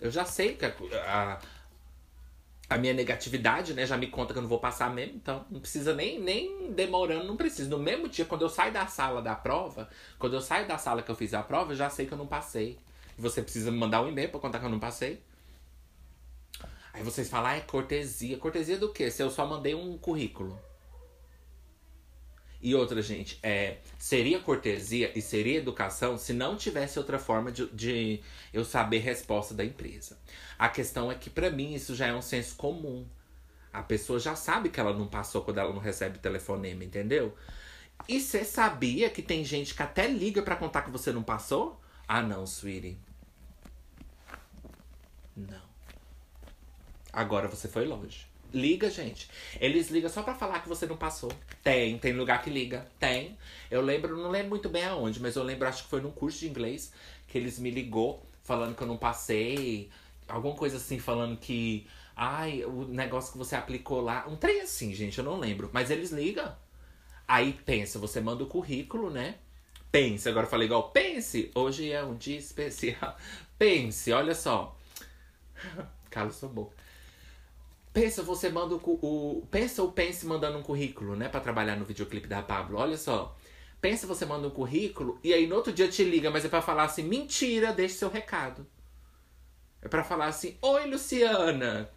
Eu 0.00 0.10
já 0.10 0.24
sei 0.24 0.54
que 0.54 0.64
a, 0.64 0.72
a, 1.06 1.38
a 2.68 2.78
minha 2.78 2.94
negatividade, 2.94 3.74
né, 3.74 3.86
já 3.86 3.96
me 3.96 4.06
conta 4.06 4.32
que 4.32 4.38
eu 4.38 4.42
não 4.42 4.48
vou 4.48 4.58
passar 4.58 4.92
mesmo, 4.92 5.16
então 5.16 5.44
não 5.50 5.60
precisa 5.60 5.94
nem, 5.94 6.18
nem 6.18 6.72
demorando, 6.72 7.26
não 7.26 7.36
precisa. 7.36 7.68
No 7.68 7.78
mesmo 7.78 8.08
dia, 8.08 8.24
quando 8.24 8.42
eu 8.42 8.48
saio 8.48 8.72
da 8.72 8.86
sala 8.86 9.20
da 9.20 9.34
prova, 9.34 9.88
quando 10.18 10.34
eu 10.34 10.40
saio 10.40 10.66
da 10.66 10.78
sala 10.78 11.02
que 11.02 11.10
eu 11.10 11.14
fiz 11.14 11.34
a 11.34 11.42
prova, 11.42 11.72
eu 11.72 11.76
já 11.76 11.90
sei 11.90 12.06
que 12.06 12.12
eu 12.12 12.18
não 12.18 12.26
passei. 12.26 12.78
Você 13.18 13.42
precisa 13.42 13.70
me 13.70 13.78
mandar 13.78 14.02
um 14.02 14.08
e-mail 14.08 14.30
pra 14.30 14.40
contar 14.40 14.58
que 14.58 14.64
eu 14.64 14.70
não 14.70 14.80
passei. 14.80 15.22
Aí 16.92 17.02
vocês 17.02 17.28
falam, 17.28 17.50
ah, 17.50 17.56
é 17.56 17.60
cortesia. 17.60 18.38
Cortesia 18.38 18.78
do 18.78 18.92
quê? 18.92 19.10
Se 19.10 19.22
eu 19.22 19.30
só 19.30 19.46
mandei 19.46 19.74
um 19.74 19.98
currículo. 19.98 20.58
E 22.64 22.74
outra, 22.74 23.02
gente, 23.02 23.38
é, 23.42 23.76
seria 23.98 24.40
cortesia 24.40 25.12
e 25.14 25.20
seria 25.20 25.58
educação 25.58 26.16
se 26.16 26.32
não 26.32 26.56
tivesse 26.56 26.98
outra 26.98 27.18
forma 27.18 27.52
de, 27.52 27.66
de 27.66 28.22
eu 28.54 28.64
saber 28.64 29.00
resposta 29.00 29.52
da 29.52 29.62
empresa. 29.62 30.18
A 30.58 30.70
questão 30.70 31.12
é 31.12 31.14
que, 31.14 31.28
para 31.28 31.50
mim, 31.50 31.74
isso 31.74 31.94
já 31.94 32.06
é 32.06 32.14
um 32.14 32.22
senso 32.22 32.56
comum. 32.56 33.06
A 33.70 33.82
pessoa 33.82 34.18
já 34.18 34.34
sabe 34.34 34.70
que 34.70 34.80
ela 34.80 34.94
não 34.94 35.06
passou 35.06 35.42
quando 35.42 35.58
ela 35.58 35.74
não 35.74 35.78
recebe 35.78 36.18
telefonema, 36.18 36.82
entendeu? 36.82 37.36
E 38.08 38.18
você 38.18 38.42
sabia 38.46 39.10
que 39.10 39.20
tem 39.20 39.44
gente 39.44 39.74
que 39.74 39.82
até 39.82 40.06
liga 40.08 40.40
para 40.40 40.56
contar 40.56 40.80
que 40.80 40.90
você 40.90 41.12
não 41.12 41.22
passou? 41.22 41.78
Ah, 42.08 42.22
não, 42.22 42.44
sweetie. 42.44 42.96
Não. 45.36 45.68
Agora 47.12 47.46
você 47.46 47.68
foi 47.68 47.84
longe. 47.84 48.26
Liga, 48.54 48.88
gente. 48.88 49.28
Eles 49.60 49.90
ligam 49.90 50.08
só 50.08 50.22
para 50.22 50.36
falar 50.36 50.60
que 50.60 50.68
você 50.68 50.86
não 50.86 50.96
passou. 50.96 51.32
Tem, 51.62 51.98
tem 51.98 52.12
lugar 52.12 52.40
que 52.40 52.48
liga. 52.48 52.86
Tem. 53.00 53.36
Eu 53.68 53.82
lembro, 53.82 54.16
não 54.16 54.30
lembro 54.30 54.50
muito 54.50 54.68
bem 54.68 54.84
aonde, 54.84 55.20
mas 55.20 55.34
eu 55.34 55.42
lembro, 55.42 55.66
acho 55.66 55.82
que 55.82 55.90
foi 55.90 56.00
num 56.00 56.12
curso 56.12 56.38
de 56.38 56.48
inglês 56.48 56.92
que 57.26 57.36
eles 57.36 57.58
me 57.58 57.68
ligou 57.68 58.24
falando 58.44 58.76
que 58.76 58.82
eu 58.82 58.86
não 58.86 58.96
passei. 58.96 59.90
Alguma 60.28 60.54
coisa 60.54 60.76
assim, 60.76 61.00
falando 61.00 61.36
que. 61.36 61.84
Ai, 62.14 62.64
o 62.64 62.84
negócio 62.84 63.32
que 63.32 63.38
você 63.38 63.56
aplicou 63.56 64.00
lá. 64.00 64.24
Um 64.28 64.36
trem 64.36 64.60
assim, 64.60 64.94
gente, 64.94 65.18
eu 65.18 65.24
não 65.24 65.36
lembro. 65.36 65.68
Mas 65.72 65.90
eles 65.90 66.12
ligam. 66.12 66.54
Aí 67.26 67.54
pensa, 67.66 67.98
você 67.98 68.20
manda 68.20 68.44
o 68.44 68.46
currículo, 68.46 69.10
né? 69.10 69.36
Pense, 69.90 70.28
agora 70.28 70.46
eu 70.46 70.50
falei 70.50 70.66
igual, 70.66 70.90
pense, 70.90 71.50
hoje 71.54 71.90
é 71.90 72.04
um 72.04 72.16
dia 72.16 72.38
especial. 72.38 73.16
Pense, 73.58 74.12
olha 74.12 74.34
só. 74.34 74.76
Cala 76.10 76.30
sua 76.30 76.48
boca. 76.48 76.83
Pensa, 77.94 78.24
você 78.24 78.50
manda 78.50 78.74
o, 78.74 78.80
o. 78.84 79.46
Pensa 79.52 79.80
o 79.84 79.92
Pense 79.92 80.26
mandando 80.26 80.58
um 80.58 80.62
currículo, 80.62 81.14
né? 81.14 81.28
para 81.28 81.38
trabalhar 81.38 81.76
no 81.76 81.84
videoclipe 81.84 82.26
da 82.26 82.42
Pablo. 82.42 82.76
Olha 82.76 82.96
só. 82.96 83.36
Pensa, 83.80 84.04
você 84.04 84.26
manda 84.26 84.48
um 84.48 84.50
currículo 84.50 85.20
e 85.22 85.32
aí 85.32 85.46
no 85.46 85.54
outro 85.54 85.72
dia 85.72 85.86
te 85.86 86.02
liga, 86.02 86.28
mas 86.28 86.44
é 86.44 86.48
para 86.48 86.60
falar 86.60 86.84
assim: 86.84 87.04
mentira, 87.04 87.72
deixe 87.72 87.94
seu 87.94 88.10
recado. 88.10 88.66
É 89.80 89.86
para 89.86 90.02
falar 90.02 90.26
assim: 90.26 90.58
oi, 90.60 90.86
Luciana. 90.90 91.88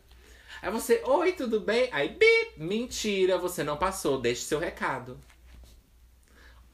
Aí 0.62 0.72
você, 0.72 1.02
oi, 1.04 1.32
tudo 1.32 1.60
bem? 1.62 1.90
Aí, 1.92 2.10
bip, 2.10 2.62
mentira, 2.62 3.40
você 3.40 3.64
não 3.64 3.76
passou, 3.78 4.22
deixe 4.22 4.44
seu 4.44 4.60
recado. 4.60 5.20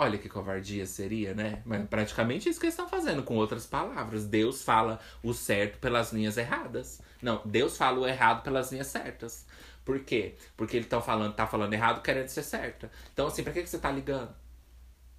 Olha 0.04 0.18
que 0.18 0.28
covardia 0.28 0.86
seria, 0.86 1.34
né? 1.34 1.62
Mas 1.64 1.88
praticamente 1.88 2.50
isso 2.50 2.60
que 2.60 2.66
eles 2.66 2.74
estão 2.74 2.90
fazendo, 2.90 3.24
com 3.24 3.38
outras 3.38 3.66
palavras. 3.66 4.26
Deus 4.26 4.62
fala 4.62 5.00
o 5.24 5.34
certo 5.34 5.80
pelas 5.80 6.12
linhas 6.12 6.36
erradas. 6.36 7.02
Não, 7.22 7.42
Deus 7.46 7.78
fala 7.78 8.00
o 8.00 8.06
errado 8.06 8.44
pelas 8.44 8.70
linhas 8.70 8.88
certas. 8.88 9.46
Por 9.86 10.02
quê? 10.02 10.36
Porque 10.58 10.76
ele 10.76 10.88
tá 10.88 11.00
falando, 11.00 11.34
tá 11.34 11.48
falando 11.48 11.74
errado 11.74 12.02
querendo 12.02 12.28
ser 12.28 12.44
certa. 12.44 12.92
Então, 13.14 13.28
assim, 13.28 13.44
pra 13.44 13.54
que, 13.54 13.64
que 13.64 13.70
você 13.70 13.80
tá 13.80 13.90
ligando? 13.90 14.36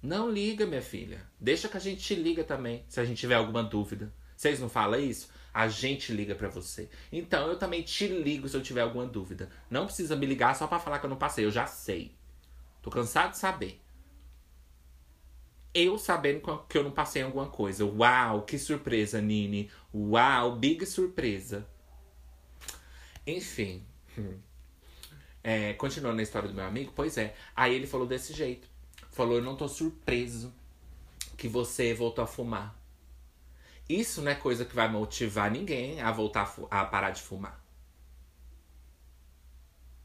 Não 0.03 0.29
liga, 0.29 0.67
minha 0.67 0.83
filha. 0.83 1.19
Deixa 1.39 1.67
que 1.67 1.77
a 1.77 1.81
gente 1.81 2.03
te 2.03 2.13
liga 2.13 2.43
também, 2.43 2.85
se 2.87 2.99
a 2.99 3.05
gente 3.05 3.17
tiver 3.17 3.35
alguma 3.35 3.63
dúvida. 3.63 4.13
Vocês 4.37 4.59
não 4.59 4.69
falam 4.69 4.99
isso? 4.99 5.31
A 5.51 5.67
gente 5.67 6.13
liga 6.13 6.35
para 6.35 6.47
você. 6.47 6.87
Então 7.11 7.47
eu 7.47 7.57
também 7.57 7.81
te 7.81 8.05
ligo 8.07 8.47
se 8.47 8.55
eu 8.55 8.61
tiver 8.61 8.81
alguma 8.81 9.07
dúvida. 9.07 9.49
Não 9.67 9.87
precisa 9.87 10.15
me 10.15 10.27
ligar 10.27 10.55
só 10.55 10.67
para 10.67 10.77
falar 10.77 10.99
que 10.99 11.07
eu 11.07 11.09
não 11.09 11.17
passei, 11.17 11.43
eu 11.43 11.49
já 11.49 11.65
sei. 11.65 12.13
Tô 12.83 12.91
cansado 12.91 13.31
de 13.31 13.39
saber. 13.39 13.81
Eu 15.77 15.97
sabendo 15.97 16.41
que 16.69 16.77
eu 16.77 16.83
não 16.85 16.91
passei 16.91 17.21
em 17.21 17.25
alguma 17.25 17.47
coisa. 17.47 17.85
Uau, 17.85 18.43
que 18.43 18.57
surpresa, 18.57 19.19
Nini. 19.19 19.69
Uau, 19.93 20.55
big 20.55 20.85
surpresa. 20.85 21.67
Enfim. 23.27 23.85
É, 25.43 25.73
continuando 25.73 26.21
a 26.21 26.23
história 26.23 26.47
do 26.47 26.55
meu 26.55 26.65
amigo, 26.65 26.93
pois 26.95 27.17
é. 27.17 27.35
Aí 27.53 27.75
ele 27.75 27.85
falou 27.85 28.07
desse 28.07 28.33
jeito. 28.33 28.69
Falou, 29.11 29.35
eu 29.35 29.43
não 29.43 29.55
tô 29.57 29.67
surpreso 29.67 30.53
que 31.37 31.49
você 31.49 31.93
voltou 31.93 32.23
a 32.23 32.27
fumar. 32.27 32.73
Isso 33.87 34.21
não 34.21 34.31
é 34.31 34.35
coisa 34.35 34.63
que 34.63 34.73
vai 34.73 34.89
motivar 34.89 35.51
ninguém 35.51 36.01
a 36.01 36.09
voltar 36.09 36.55
a, 36.71 36.81
a 36.81 36.85
parar 36.85 37.11
de 37.11 37.21
fumar. 37.21 37.61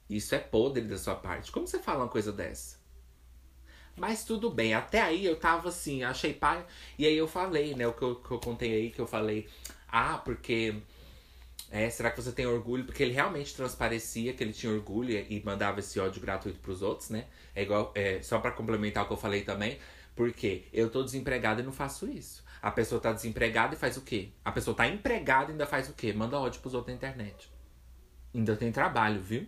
Isso 0.09 0.35
é 0.35 0.39
podre 0.39 0.83
da 0.83 0.99
sua 0.99 1.15
parte. 1.15 1.53
Como 1.53 1.67
você 1.67 1.79
fala 1.79 2.01
uma 2.01 2.09
coisa 2.09 2.33
dessa? 2.33 2.80
Mas 4.01 4.25
tudo 4.25 4.49
bem, 4.49 4.73
até 4.73 5.03
aí 5.03 5.27
eu 5.27 5.37
tava 5.37 5.69
assim, 5.69 6.03
achei 6.03 6.33
pai. 6.33 6.65
E 6.99 7.05
aí 7.05 7.15
eu 7.15 7.29
falei, 7.29 7.75
né? 7.75 7.87
O 7.87 7.93
que 7.93 8.01
eu, 8.01 8.17
que 8.17 8.31
eu 8.31 8.41
contei 8.41 8.73
aí, 8.73 8.91
que 8.91 8.99
eu 8.99 9.07
falei, 9.07 9.47
ah, 9.87 10.17
porque. 10.17 10.75
É, 11.71 11.91
será 11.91 12.11
que 12.11 12.21
você 12.21 12.33
tem 12.33 12.47
orgulho? 12.47 12.85
Porque 12.87 13.03
ele 13.03 13.13
realmente 13.13 13.55
transparecia 13.55 14.33
que 14.33 14.43
ele 14.43 14.55
tinha 14.55 14.73
orgulho 14.73 15.13
e 15.13 15.43
mandava 15.45 15.81
esse 15.81 16.01
ódio 16.01 16.19
gratuito 16.19 16.59
pros 16.61 16.81
outros, 16.81 17.11
né? 17.11 17.27
É 17.55 17.63
igual, 17.63 17.93
é, 17.95 18.23
só 18.23 18.39
para 18.39 18.53
complementar 18.53 19.05
o 19.05 19.07
que 19.07 19.13
eu 19.13 19.19
falei 19.19 19.43
também, 19.43 19.79
porque 20.17 20.65
eu 20.73 20.89
tô 20.89 21.03
desempregado 21.03 21.61
e 21.61 21.63
não 21.63 21.71
faço 21.71 22.09
isso. 22.09 22.43
A 22.63 22.71
pessoa 22.71 23.03
tá 23.03 23.13
desempregada 23.13 23.75
e 23.75 23.79
faz 23.79 23.99
o 23.99 24.01
quê? 24.01 24.31
A 24.43 24.51
pessoa 24.51 24.75
tá 24.75 24.89
empregada 24.89 25.51
e 25.51 25.53
ainda 25.53 25.67
faz 25.67 25.91
o 25.91 25.93
quê? 25.93 26.11
Manda 26.15 26.39
ódio 26.41 26.63
pros 26.63 26.73
outros 26.73 26.91
na 26.91 26.97
internet. 26.97 27.51
Ainda 28.35 28.57
tem 28.57 28.73
trabalho, 28.73 29.21
viu? 29.21 29.47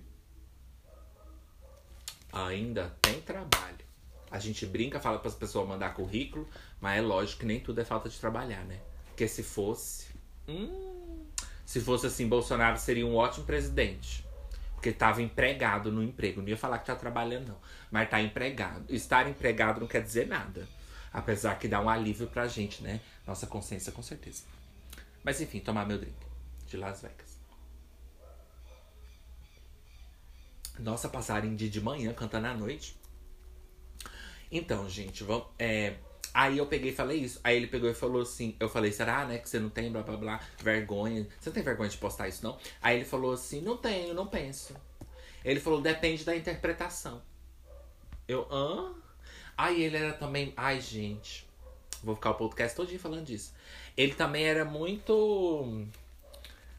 Ainda 2.31 2.95
tem 3.01 3.19
trabalho. 3.23 3.92
A 4.33 4.39
gente 4.39 4.65
brinca, 4.65 4.99
fala 4.99 5.19
para 5.19 5.29
as 5.29 5.35
pessoas 5.35 5.69
mandar 5.69 5.93
currículo, 5.93 6.49
mas 6.81 6.99
é 6.99 7.03
lógico 7.03 7.41
que 7.41 7.47
nem 7.47 7.61
tudo 7.61 7.83
é 7.83 7.85
falta 7.85 8.09
de 8.09 8.19
trabalhar, 8.19 8.65
né? 8.65 8.81
Porque 9.09 9.29
se 9.29 9.43
fosse. 9.43 10.07
Hum, 10.49 11.27
se 11.67 11.81
fosse 11.81 12.07
assim, 12.07 12.27
Bolsonaro 12.27 12.79
seria 12.79 13.07
um 13.07 13.15
ótimo 13.15 13.45
presidente. 13.45 14.27
Porque 14.73 14.89
estava 14.89 15.21
empregado 15.21 15.93
no 15.93 16.03
emprego. 16.03 16.41
Não 16.41 16.49
ia 16.49 16.57
falar 16.57 16.79
que 16.79 16.87
tá 16.87 16.97
trabalhando, 16.97 17.49
não. 17.49 17.59
Mas 17.91 18.09
tá 18.09 18.23
empregado. 18.23 18.85
Estar 18.89 19.29
empregado 19.29 19.81
não 19.81 19.87
quer 19.87 20.03
dizer 20.03 20.27
nada. 20.27 20.67
Apesar 21.13 21.59
que 21.59 21.69
dá 21.69 21.79
um 21.79 21.91
alívio 21.91 22.27
pra 22.27 22.49
gente, 22.49 22.83
né? 22.83 23.03
Nossa 23.27 23.47
consciência, 23.47 23.93
com 23.93 24.03
certeza. 24.03 24.45
Mas 25.23 25.41
enfim, 25.43 25.61
tomar 25.61 25.87
meu 25.87 25.99
drink 25.99 26.17
de 26.67 26.79
Las 26.79 27.03
Vegas. 27.03 27.39
Nossa, 30.79 31.07
passarinho 31.09 31.55
de, 31.55 31.69
de 31.69 31.81
manhã 31.83 32.15
cantando 32.15 32.47
à 32.47 32.55
noite. 32.55 32.97
Então, 34.53 34.87
gente, 34.87 35.25
vamos. 35.25 35.47
É, 35.59 35.95
aí 36.35 36.59
eu 36.59 36.67
peguei 36.67 36.91
e 36.91 36.95
falei 36.95 37.19
isso. 37.19 37.41
Aí 37.43 37.57
ele 37.57 37.67
pegou 37.67 37.89
e 37.89 37.95
falou 37.95 38.21
assim: 38.21 38.55
Eu 38.61 38.69
falei, 38.69 38.93
será, 38.93 39.25
né? 39.25 39.39
Que 39.39 39.49
você 39.49 39.59
não 39.59 39.71
tem 39.71 39.91
blá 39.91 40.03
blá 40.03 40.17
blá, 40.19 40.41
vergonha. 40.59 41.27
Você 41.41 41.49
não 41.49 41.55
tem 41.55 41.63
vergonha 41.63 41.89
de 41.89 41.97
postar 41.97 42.29
isso, 42.29 42.45
não? 42.45 42.59
Aí 42.83 42.97
ele 42.97 43.07
falou 43.07 43.33
assim: 43.33 43.63
Não 43.63 43.79
tenho, 43.79 44.13
não 44.13 44.27
penso. 44.27 44.77
Ele 45.43 45.59
falou: 45.59 45.81
Depende 45.81 46.23
da 46.23 46.37
interpretação. 46.37 47.23
Eu, 48.29 48.47
hã? 48.53 48.95
Aí 49.57 49.83
ele 49.83 49.97
era 49.97 50.13
também. 50.13 50.53
Ai, 50.55 50.83
gente. 50.83 51.49
Vou 52.05 52.15
ficar 52.15 52.33
o 52.33 52.35
podcast 52.35 52.85
dia 52.85 52.99
falando 52.99 53.25
disso. 53.25 53.55
Ele 53.97 54.13
também 54.13 54.45
era 54.45 54.67
muito. 54.67 55.87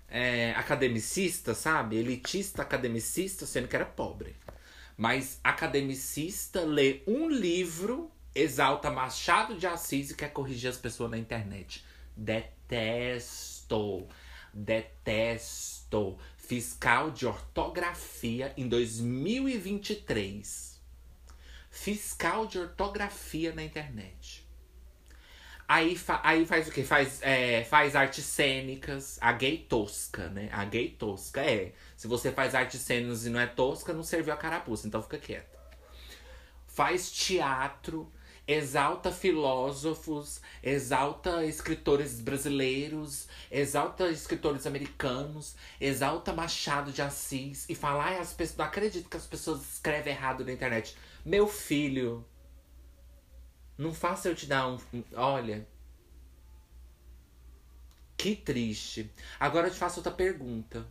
É, 0.07 0.51
academicista, 0.51 1.55
sabe? 1.55 1.95
Elitista, 1.95 2.61
academicista, 2.61 3.47
sendo 3.47 3.67
que 3.67 3.75
era 3.75 3.85
pobre. 3.85 4.35
Mas 5.03 5.37
academicista 5.43 6.61
lê 6.61 7.01
um 7.05 7.27
livro, 7.27 8.09
exalta 8.33 8.89
Machado 8.89 9.57
de 9.57 9.67
Assis 9.67 10.11
e 10.11 10.15
quer 10.15 10.31
corrigir 10.31 10.69
as 10.69 10.77
pessoas 10.77 11.11
na 11.11 11.17
internet. 11.17 11.83
Detesto. 12.15 14.07
Detesto. 14.53 16.17
Fiscal 16.37 17.11
de 17.11 17.27
ortografia 17.27 18.53
em 18.55 18.69
2023 18.69 20.71
fiscal 21.69 22.45
de 22.45 22.59
ortografia 22.59 23.53
na 23.53 23.61
internet. 23.61 24.47
Aí, 25.67 25.97
fa 25.97 26.19
aí 26.23 26.45
faz 26.45 26.67
o 26.67 26.71
quê? 26.71 26.83
Faz, 26.83 27.21
é, 27.21 27.63
faz 27.63 27.95
artes 27.95 28.25
cênicas, 28.25 29.17
a 29.19 29.31
gay 29.31 29.57
tosca, 29.57 30.29
né? 30.29 30.49
A 30.51 30.65
gay 30.65 30.89
tosca 30.89 31.41
é. 31.41 31.73
Se 32.03 32.07
você 32.09 32.33
faz 32.33 32.53
artes 32.53 32.81
cênicas 32.81 33.25
e 33.25 33.29
não 33.29 33.39
é 33.39 33.47
tosca, 33.47 33.93
não 33.93 34.03
serviu 34.03 34.33
a 34.33 34.35
carapuça, 34.35 34.85
então 34.85 35.01
fica 35.01 35.17
quieta. 35.17 35.57
Faz 36.67 37.09
teatro, 37.09 38.11
exalta 38.45 39.09
filósofos, 39.09 40.41
exalta 40.61 41.45
escritores 41.45 42.19
brasileiros, 42.19 43.29
exalta 43.49 44.09
escritores 44.09 44.67
americanos, 44.67 45.55
exalta 45.79 46.33
Machado 46.33 46.91
de 46.91 47.01
Assis 47.01 47.69
e 47.69 47.73
fala, 47.73 48.03
ai, 48.03 48.19
as 48.19 48.33
pessoas 48.33 48.57
não 48.57 48.65
acredito 48.65 49.09
que 49.09 49.15
as 49.15 49.25
pessoas 49.25 49.61
escrevem 49.61 50.13
errado 50.13 50.43
na 50.43 50.51
internet. 50.51 50.97
Meu 51.23 51.47
filho, 51.47 52.25
não 53.77 53.93
faça 53.93 54.27
eu 54.27 54.35
te 54.35 54.45
dar 54.45 54.67
um. 54.67 54.77
Olha. 55.13 55.65
Que 58.17 58.35
triste. 58.35 59.09
Agora 59.39 59.67
eu 59.67 59.71
te 59.71 59.79
faço 59.79 60.01
outra 60.01 60.11
pergunta. 60.11 60.85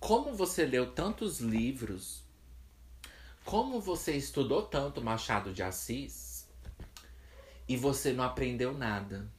Como 0.00 0.34
você 0.34 0.64
leu 0.64 0.92
tantos 0.92 1.40
livros, 1.40 2.24
como 3.44 3.78
você 3.78 4.16
estudou 4.16 4.62
tanto 4.62 5.04
Machado 5.04 5.52
de 5.52 5.62
Assis 5.62 6.48
e 7.68 7.76
você 7.76 8.10
não 8.10 8.24
aprendeu 8.24 8.72
nada? 8.72 9.30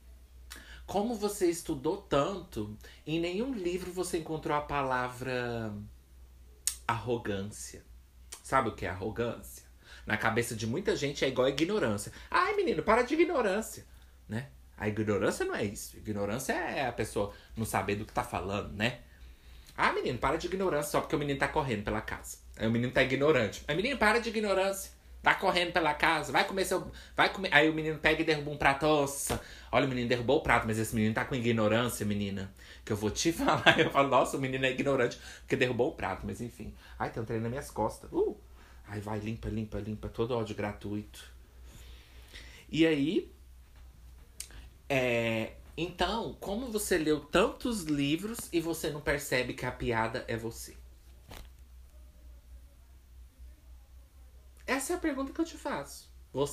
Como 0.86 1.15
você 1.15 1.50
estudou 1.50 1.97
tanto, 1.97 2.78
em 3.08 3.19
nenhum 3.19 3.54
livro 3.54 3.91
você 3.91 4.19
encontrou 4.19 4.56
a 4.56 4.62
palavra 4.62 5.74
arrogância. 6.88 7.84
Sabe 8.43 8.69
o 8.69 8.76
que 8.76 8.86
é 8.86 8.89
arrogância? 8.89 9.65
Na 10.06 10.15
cabeça 10.15 10.56
de 10.56 10.67
muita 10.67 10.95
gente 10.95 11.26
é 11.26 11.28
igual 11.28 11.47
a 11.47 11.50
ignorância. 11.50 12.12
Ai, 12.30 12.56
menino, 12.56 12.84
para 12.84 13.02
de 13.02 13.15
ignorância, 13.15 13.86
né? 14.30 14.52
A 14.78 14.88
ignorância 14.88 15.43
não 15.43 15.56
é 15.56 15.63
isso. 15.63 15.97
Ignorância 15.97 16.54
é 16.54 16.88
a 16.88 16.93
pessoa 16.93 17.34
não 17.56 17.65
saber 17.65 17.95
do 17.95 18.06
que 18.06 18.13
tá 18.13 18.24
falando, 18.24 18.74
né? 18.74 19.02
Ah, 19.84 19.94
menino, 19.94 20.20
para 20.20 20.38
de 20.38 20.46
ignorância 20.46 20.91
só 20.91 21.02
porque 21.02 21.15
o 21.15 21.17
menino 21.17 21.39
tá 21.39 21.48
correndo 21.48 21.84
pela 21.84 22.02
casa. 22.02 22.38
Aí 22.56 22.67
o 22.67 22.72
menino 22.72 22.94
tá 22.94 23.02
ignorante. 23.02 23.63
Aí, 23.67 23.76
menino, 23.76 23.98
para 23.98 24.20
de 24.20 24.30
ignorância. 24.30 24.91
Tá 25.24 25.34
correndo 25.34 25.74
pela 25.74 25.91
casa, 25.91 26.32
vai 26.32 26.46
comer 26.46 26.65
seu. 26.65 26.91
Vai 27.17 27.34
comer. 27.34 27.50
Aí 27.52 27.67
o 27.67 27.74
menino 27.74 27.98
pega 27.98 28.22
e 28.22 28.24
derruba 28.24 28.52
um 28.52 28.58
prato. 28.58 28.86
Nossa, 28.86 29.41
olha, 29.72 29.88
o 29.88 29.89
menino 29.89 30.08
derrubou 30.08 30.38
o 30.38 30.44
prato, 30.44 30.67
mas 30.67 30.78
esse 30.78 30.94
menino 30.94 31.15
tá 31.15 31.26
com 31.26 31.34
ignorância, 31.34 32.06
menina. 32.06 32.54
Que 32.86 32.94
eu 32.94 32.96
vou 32.96 33.10
te 33.10 33.32
falar. 33.34 33.80
Eu 33.80 33.89
falo, 33.89 34.08
nossa, 34.08 34.38
o 34.38 34.39
menino 34.39 34.63
é 34.67 34.70
ignorante 34.70 35.20
porque 35.39 35.56
derrubou 35.56 35.89
o 35.89 35.96
prato, 35.96 36.28
mas 36.28 36.41
enfim. 36.41 36.76
Ai, 37.00 37.10
tem 37.10 37.24
um 37.24 37.26
trem 37.26 37.39
nas 37.39 37.50
minhas 37.50 37.72
costas. 37.72 38.08
Uh! 38.12 38.38
Aí 38.88 39.02
vai, 39.02 39.17
limpa, 39.17 39.50
limpa, 39.50 39.80
limpa, 39.80 40.10
todo 40.10 40.38
ódio 40.38 40.56
gratuito. 40.56 41.26
E 42.70 42.86
aí. 42.86 43.32
É, 44.88 45.54
então, 45.77 46.36
como 46.39 46.71
você 46.71 46.97
leu 46.97 47.19
tantos 47.19 47.84
livros 47.84 48.49
e 48.51 48.60
você 48.60 48.89
não 48.89 49.01
percebe 49.01 49.53
que 49.53 49.65
a 49.65 49.71
piada 49.71 50.25
é 50.27 50.36
você? 50.36 50.75
Essa 54.67 54.93
é 54.93 54.95
a 54.95 54.99
pergunta 54.99 55.34
que 55.34 55.39
eu 55.39 55.45
te 55.45 55.57
faço. 55.57 56.10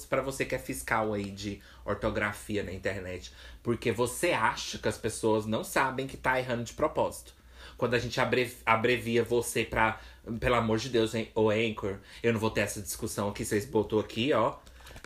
Para 0.08 0.22
você 0.22 0.44
que 0.44 0.54
é 0.54 0.58
fiscal 0.58 1.12
aí 1.12 1.30
de 1.30 1.62
ortografia 1.84 2.64
na 2.64 2.72
internet. 2.72 3.32
Porque 3.62 3.92
você 3.92 4.32
acha 4.32 4.78
que 4.78 4.88
as 4.88 4.98
pessoas 4.98 5.46
não 5.46 5.62
sabem 5.62 6.06
que 6.06 6.16
tá 6.16 6.38
errando 6.38 6.64
de 6.64 6.72
propósito. 6.72 7.32
Quando 7.76 7.94
a 7.94 7.98
gente 7.98 8.20
abrevia 8.66 9.22
você 9.22 9.64
pra. 9.64 10.00
Pelo 10.40 10.56
amor 10.56 10.78
de 10.78 10.88
Deus, 10.88 11.14
hein, 11.14 11.30
o 11.34 11.48
Anchor. 11.48 11.98
Eu 12.22 12.32
não 12.32 12.40
vou 12.40 12.50
ter 12.50 12.62
essa 12.62 12.82
discussão 12.82 13.28
aqui. 13.28 13.44
Vocês 13.44 13.64
botou 13.64 14.00
aqui, 14.00 14.32
ó. 14.32 14.56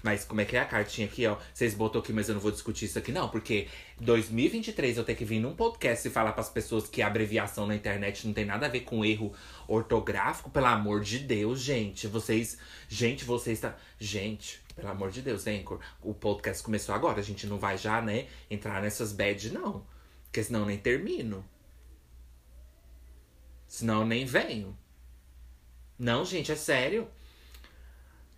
Mas 0.03 0.25
como 0.25 0.41
é 0.41 0.45
que 0.45 0.57
é 0.57 0.61
a 0.61 0.65
cartinha 0.65 1.07
aqui, 1.07 1.27
ó? 1.27 1.37
Vocês 1.55 1.75
botou 1.75 2.01
aqui, 2.01 2.13
mas 2.13 2.29
eu 2.29 2.35
não 2.35 2.41
vou 2.41 2.51
discutir 2.51 2.87
isso 2.87 2.99
aqui, 2.99 3.13
não. 3.13 3.29
Porque 3.29 3.69
2023 4.01 4.97
eu 4.97 5.05
tenho 5.05 5.17
que 5.17 5.25
vir 5.25 5.39
num 5.39 5.55
podcast 5.55 6.07
e 6.07 6.11
falar 6.11 6.33
para 6.33 6.41
as 6.41 6.51
pessoas 6.51 6.89
que 6.89 7.01
a 7.01 7.07
abreviação 7.07 7.67
na 7.67 7.77
internet 7.77 8.27
não 8.27 8.35
tem 8.35 8.45
nada 8.45 8.67
a 8.67 8.69
ver 8.69 8.81
com 8.81 9.05
erro 9.05 9.33
ortográfico. 9.69 10.51
Pelo 10.51 10.67
amor 10.67 11.03
de 11.03 11.21
Deus, 11.21 11.61
gente. 11.61 12.09
Vocês. 12.09 12.59
Gente, 12.89 13.25
vocês 13.25 13.61
tá. 13.61 13.77
Gente, 13.99 14.61
pelo 14.75 14.89
amor 14.89 15.11
de 15.11 15.23
Deus, 15.23 15.47
Anchor. 15.47 15.79
O 16.01 16.13
podcast 16.13 16.63
começou 16.65 16.95
agora. 16.95 17.21
A 17.21 17.25
gente 17.25 17.47
não 17.47 17.59
vai 17.59 17.79
já, 17.79 18.03
né, 18.03 18.27
entrar 18.51 18.83
nessas 18.83 19.13
bad, 19.13 19.53
não. 19.53 19.87
Porque 20.25 20.43
senão 20.43 20.61
eu 20.61 20.67
nem 20.67 20.79
termino. 20.79 21.45
Senão 23.69 24.01
eu 24.01 24.07
nem 24.07 24.25
venho. 24.25 24.77
Não, 25.99 26.25
gente, 26.25 26.51
é 26.51 26.57
sério. 26.57 27.09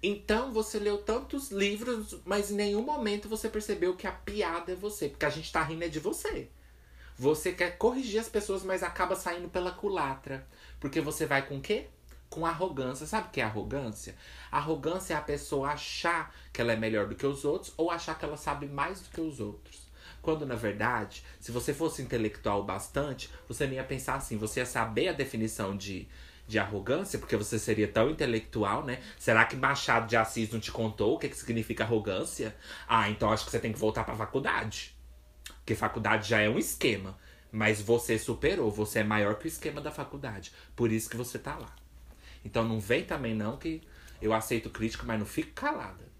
Então 0.06 0.52
você 0.52 0.78
leu 0.78 0.98
tantos 0.98 1.50
livros, 1.50 2.20
mas 2.26 2.50
em 2.50 2.56
nenhum 2.56 2.82
momento 2.82 3.26
você 3.26 3.48
percebeu 3.48 3.96
que 3.96 4.06
a 4.06 4.12
piada 4.12 4.72
é 4.72 4.76
você. 4.76 5.08
Porque 5.08 5.24
a 5.24 5.30
gente 5.30 5.50
tá 5.50 5.62
rindo 5.62 5.82
é 5.82 5.88
de 5.88 5.98
você. 5.98 6.50
Você 7.16 7.52
quer 7.52 7.78
corrigir 7.78 8.20
as 8.20 8.28
pessoas, 8.28 8.62
mas 8.62 8.82
acaba 8.82 9.16
saindo 9.16 9.48
pela 9.48 9.70
culatra. 9.70 10.46
Porque 10.78 11.00
você 11.00 11.24
vai 11.24 11.48
com 11.48 11.56
o 11.56 11.60
quê? 11.62 11.86
Com 12.28 12.44
arrogância. 12.44 13.06
Sabe 13.06 13.28
o 13.28 13.30
que 13.30 13.40
é 13.40 13.44
arrogância? 13.44 14.14
Arrogância 14.52 15.14
é 15.14 15.16
a 15.16 15.22
pessoa 15.22 15.70
achar 15.70 16.36
que 16.52 16.60
ela 16.60 16.74
é 16.74 16.76
melhor 16.76 17.08
do 17.08 17.14
que 17.14 17.24
os 17.24 17.42
outros 17.46 17.72
ou 17.74 17.90
achar 17.90 18.18
que 18.18 18.26
ela 18.26 18.36
sabe 18.36 18.66
mais 18.66 19.00
do 19.00 19.08
que 19.08 19.22
os 19.22 19.40
outros. 19.40 19.88
Quando 20.20 20.44
na 20.44 20.54
verdade, 20.54 21.24
se 21.40 21.50
você 21.50 21.72
fosse 21.72 22.02
intelectual 22.02 22.62
bastante, 22.62 23.30
você 23.48 23.66
nem 23.66 23.76
ia 23.76 23.84
pensar 23.84 24.16
assim, 24.16 24.36
você 24.36 24.60
ia 24.60 24.66
saber 24.66 25.08
a 25.08 25.12
definição 25.14 25.74
de 25.74 26.06
de 26.46 26.58
arrogância, 26.58 27.18
porque 27.18 27.36
você 27.36 27.58
seria 27.58 27.88
tão 27.88 28.10
intelectual, 28.10 28.84
né? 28.84 29.00
Será 29.18 29.44
que 29.44 29.56
Machado 29.56 30.06
de 30.06 30.16
Assis 30.16 30.50
não 30.50 30.60
te 30.60 30.70
contou 30.70 31.14
o 31.14 31.18
que, 31.18 31.28
que 31.28 31.36
significa 31.36 31.84
arrogância? 31.84 32.54
Ah, 32.86 33.08
então 33.08 33.32
acho 33.32 33.44
que 33.44 33.50
você 33.50 33.58
tem 33.58 33.72
que 33.72 33.78
voltar 33.78 34.04
pra 34.04 34.14
faculdade. 34.14 34.94
Porque 35.58 35.74
faculdade 35.74 36.28
já 36.28 36.40
é 36.40 36.48
um 36.48 36.58
esquema. 36.58 37.18
Mas 37.50 37.80
você 37.80 38.18
superou, 38.18 38.70
você 38.70 38.98
é 38.98 39.04
maior 39.04 39.36
que 39.36 39.46
o 39.46 39.48
esquema 39.48 39.80
da 39.80 39.90
faculdade. 39.90 40.52
Por 40.74 40.90
isso 40.90 41.08
que 41.08 41.16
você 41.16 41.38
tá 41.38 41.56
lá. 41.56 41.74
Então 42.44 42.64
não 42.64 42.80
vem 42.80 43.04
também 43.04 43.34
não 43.34 43.56
que 43.56 43.80
eu 44.20 44.34
aceito 44.34 44.68
crítica, 44.70 45.04
mas 45.06 45.18
não 45.18 45.26
fico 45.26 45.52
calada. 45.52 46.13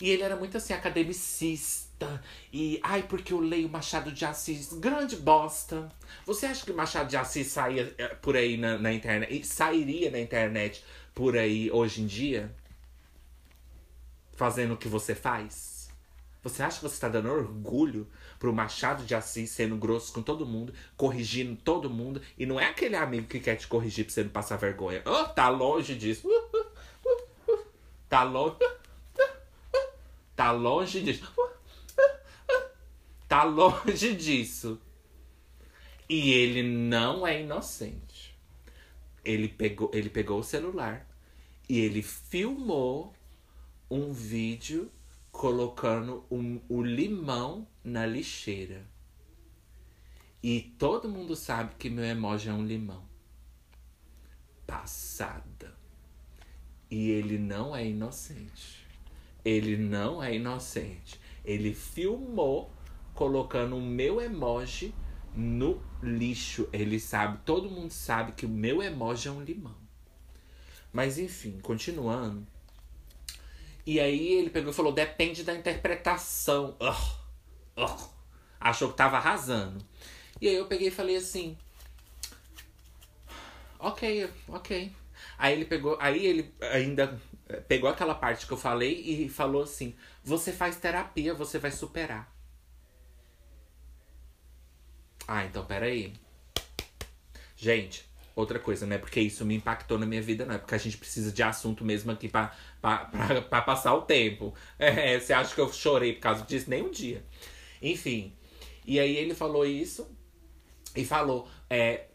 E 0.00 0.08
ele 0.08 0.22
era 0.22 0.34
muito 0.34 0.56
assim, 0.56 0.72
academicista. 0.72 2.22
E, 2.52 2.80
ai, 2.82 3.02
porque 3.02 3.32
eu 3.32 3.40
leio 3.40 3.68
Machado 3.68 4.10
de 4.10 4.24
Assis. 4.24 4.72
Grande 4.72 5.16
bosta. 5.16 5.90
Você 6.24 6.46
acha 6.46 6.64
que 6.64 6.72
Machado 6.72 7.08
de 7.08 7.16
Assis 7.16 7.48
saía 7.48 7.94
eh, 7.98 8.08
por 8.08 8.34
aí 8.34 8.56
na, 8.56 8.78
na 8.78 8.92
internet? 8.92 9.46
Sairia 9.46 10.10
na 10.10 10.18
internet 10.18 10.82
por 11.14 11.36
aí 11.36 11.70
hoje 11.70 12.02
em 12.02 12.06
dia? 12.06 12.54
Fazendo 14.32 14.72
o 14.72 14.76
que 14.78 14.88
você 14.88 15.14
faz? 15.14 15.90
Você 16.42 16.62
acha 16.62 16.76
que 16.78 16.84
você 16.84 16.94
está 16.94 17.08
dando 17.08 17.30
orgulho 17.30 18.08
pro 18.38 18.54
Machado 18.54 19.04
de 19.04 19.14
Assis 19.14 19.50
sendo 19.50 19.76
grosso 19.76 20.10
com 20.14 20.22
todo 20.22 20.46
mundo, 20.46 20.72
corrigindo 20.96 21.54
todo 21.62 21.90
mundo, 21.90 22.22
e 22.38 22.46
não 22.46 22.58
é 22.58 22.64
aquele 22.64 22.96
amigo 22.96 23.26
que 23.26 23.38
quer 23.38 23.56
te 23.56 23.66
corrigir 23.66 24.06
pra 24.06 24.14
você 24.14 24.24
não 24.24 24.30
passar 24.30 24.56
vergonha. 24.56 25.02
Oh, 25.04 25.24
tá 25.28 25.50
longe 25.50 25.94
disso. 25.94 26.26
Uh, 26.26 26.56
uh, 26.56 27.52
uh, 27.52 27.66
tá 28.08 28.22
longe. 28.22 28.56
Tá 30.40 30.52
longe 30.52 31.02
disso. 31.02 31.30
Tá 33.28 33.44
longe 33.44 34.16
disso. 34.16 34.80
E 36.08 36.30
ele 36.30 36.62
não 36.62 37.26
é 37.26 37.42
inocente. 37.42 38.34
Ele 39.22 39.48
pegou, 39.48 39.90
ele 39.92 40.08
pegou 40.08 40.38
o 40.38 40.42
celular 40.42 41.06
e 41.68 41.78
ele 41.78 42.00
filmou 42.00 43.14
um 43.90 44.14
vídeo 44.14 44.90
colocando 45.30 46.24
um, 46.30 46.58
o 46.70 46.82
limão 46.82 47.68
na 47.84 48.06
lixeira. 48.06 48.88
E 50.42 50.74
todo 50.78 51.06
mundo 51.06 51.36
sabe 51.36 51.74
que 51.74 51.90
meu 51.90 52.06
emoji 52.06 52.48
é 52.48 52.52
um 52.54 52.64
limão. 52.64 53.06
Passada. 54.66 55.76
E 56.90 57.10
ele 57.10 57.36
não 57.36 57.76
é 57.76 57.86
inocente. 57.86 58.79
Ele 59.44 59.76
não 59.76 60.22
é 60.22 60.34
inocente. 60.34 61.20
Ele 61.44 61.74
filmou 61.74 62.72
colocando 63.14 63.76
o 63.76 63.80
meu 63.80 64.20
emoji 64.20 64.94
no 65.34 65.82
lixo. 66.02 66.68
Ele 66.72 66.98
sabe, 67.00 67.38
todo 67.44 67.70
mundo 67.70 67.90
sabe 67.90 68.32
que 68.32 68.46
o 68.46 68.48
meu 68.48 68.82
emoji 68.82 69.28
é 69.28 69.30
um 69.30 69.42
limão. 69.42 69.76
Mas 70.92 71.18
enfim, 71.18 71.58
continuando. 71.60 72.46
E 73.86 73.98
aí 73.98 74.32
ele 74.32 74.50
pegou 74.50 74.70
e 74.70 74.74
falou: 74.74 74.92
depende 74.92 75.42
da 75.42 75.54
interpretação. 75.54 76.76
Uh, 76.80 77.82
uh. 77.82 78.10
Achou 78.60 78.90
que 78.90 78.96
tava 78.96 79.16
arrasando. 79.16 79.84
E 80.40 80.48
aí 80.48 80.54
eu 80.54 80.66
peguei 80.66 80.88
e 80.88 80.92
falei 80.92 81.16
assim: 81.16 81.56
Ok, 83.78 84.28
ok. 84.48 84.92
Aí 85.38 85.54
ele 85.54 85.64
pegou, 85.64 85.96
aí 85.98 86.26
ele 86.26 86.54
ainda 86.60 87.18
pegou 87.68 87.88
aquela 87.88 88.14
parte 88.14 88.46
que 88.46 88.52
eu 88.52 88.56
falei 88.56 89.00
e 89.00 89.28
falou 89.28 89.62
assim: 89.62 89.94
Você 90.22 90.52
faz 90.52 90.76
terapia, 90.76 91.34
você 91.34 91.58
vai 91.58 91.70
superar. 91.70 92.32
Ah, 95.26 95.44
então 95.44 95.64
peraí. 95.64 96.12
Gente, 97.56 98.04
outra 98.34 98.58
coisa, 98.58 98.86
não 98.86 98.96
é 98.96 98.98
porque 98.98 99.20
isso 99.20 99.44
me 99.44 99.54
impactou 99.54 99.98
na 99.98 100.06
minha 100.06 100.22
vida, 100.22 100.44
não. 100.44 100.54
É 100.54 100.58
porque 100.58 100.74
a 100.74 100.78
gente 100.78 100.96
precisa 100.96 101.30
de 101.30 101.42
assunto 101.42 101.84
mesmo 101.84 102.10
aqui 102.10 102.28
pra, 102.28 102.54
pra, 102.80 103.04
pra, 103.06 103.42
pra 103.42 103.62
passar 103.62 103.94
o 103.94 104.02
tempo. 104.02 104.54
É, 104.78 105.18
você 105.18 105.32
acha 105.32 105.54
que 105.54 105.60
eu 105.60 105.72
chorei 105.72 106.14
por 106.14 106.20
causa 106.20 106.44
disso? 106.44 106.68
Nem 106.68 106.82
um 106.82 106.90
dia. 106.90 107.24
Enfim. 107.82 108.36
E 108.84 108.98
aí 108.98 109.16
ele 109.16 109.34
falou 109.34 109.64
isso 109.64 110.08
e 110.96 111.04
falou: 111.04 111.48
é, 111.68 112.06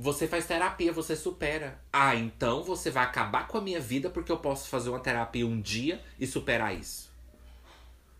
você 0.00 0.26
faz 0.26 0.46
terapia, 0.46 0.94
você 0.94 1.14
supera. 1.14 1.78
Ah, 1.92 2.16
então 2.16 2.64
você 2.64 2.90
vai 2.90 3.04
acabar 3.04 3.46
com 3.46 3.58
a 3.58 3.60
minha 3.60 3.78
vida 3.78 4.08
porque 4.08 4.32
eu 4.32 4.38
posso 4.38 4.70
fazer 4.70 4.88
uma 4.88 4.98
terapia 4.98 5.46
um 5.46 5.60
dia 5.60 6.02
e 6.18 6.26
superar 6.26 6.74
isso. 6.74 7.10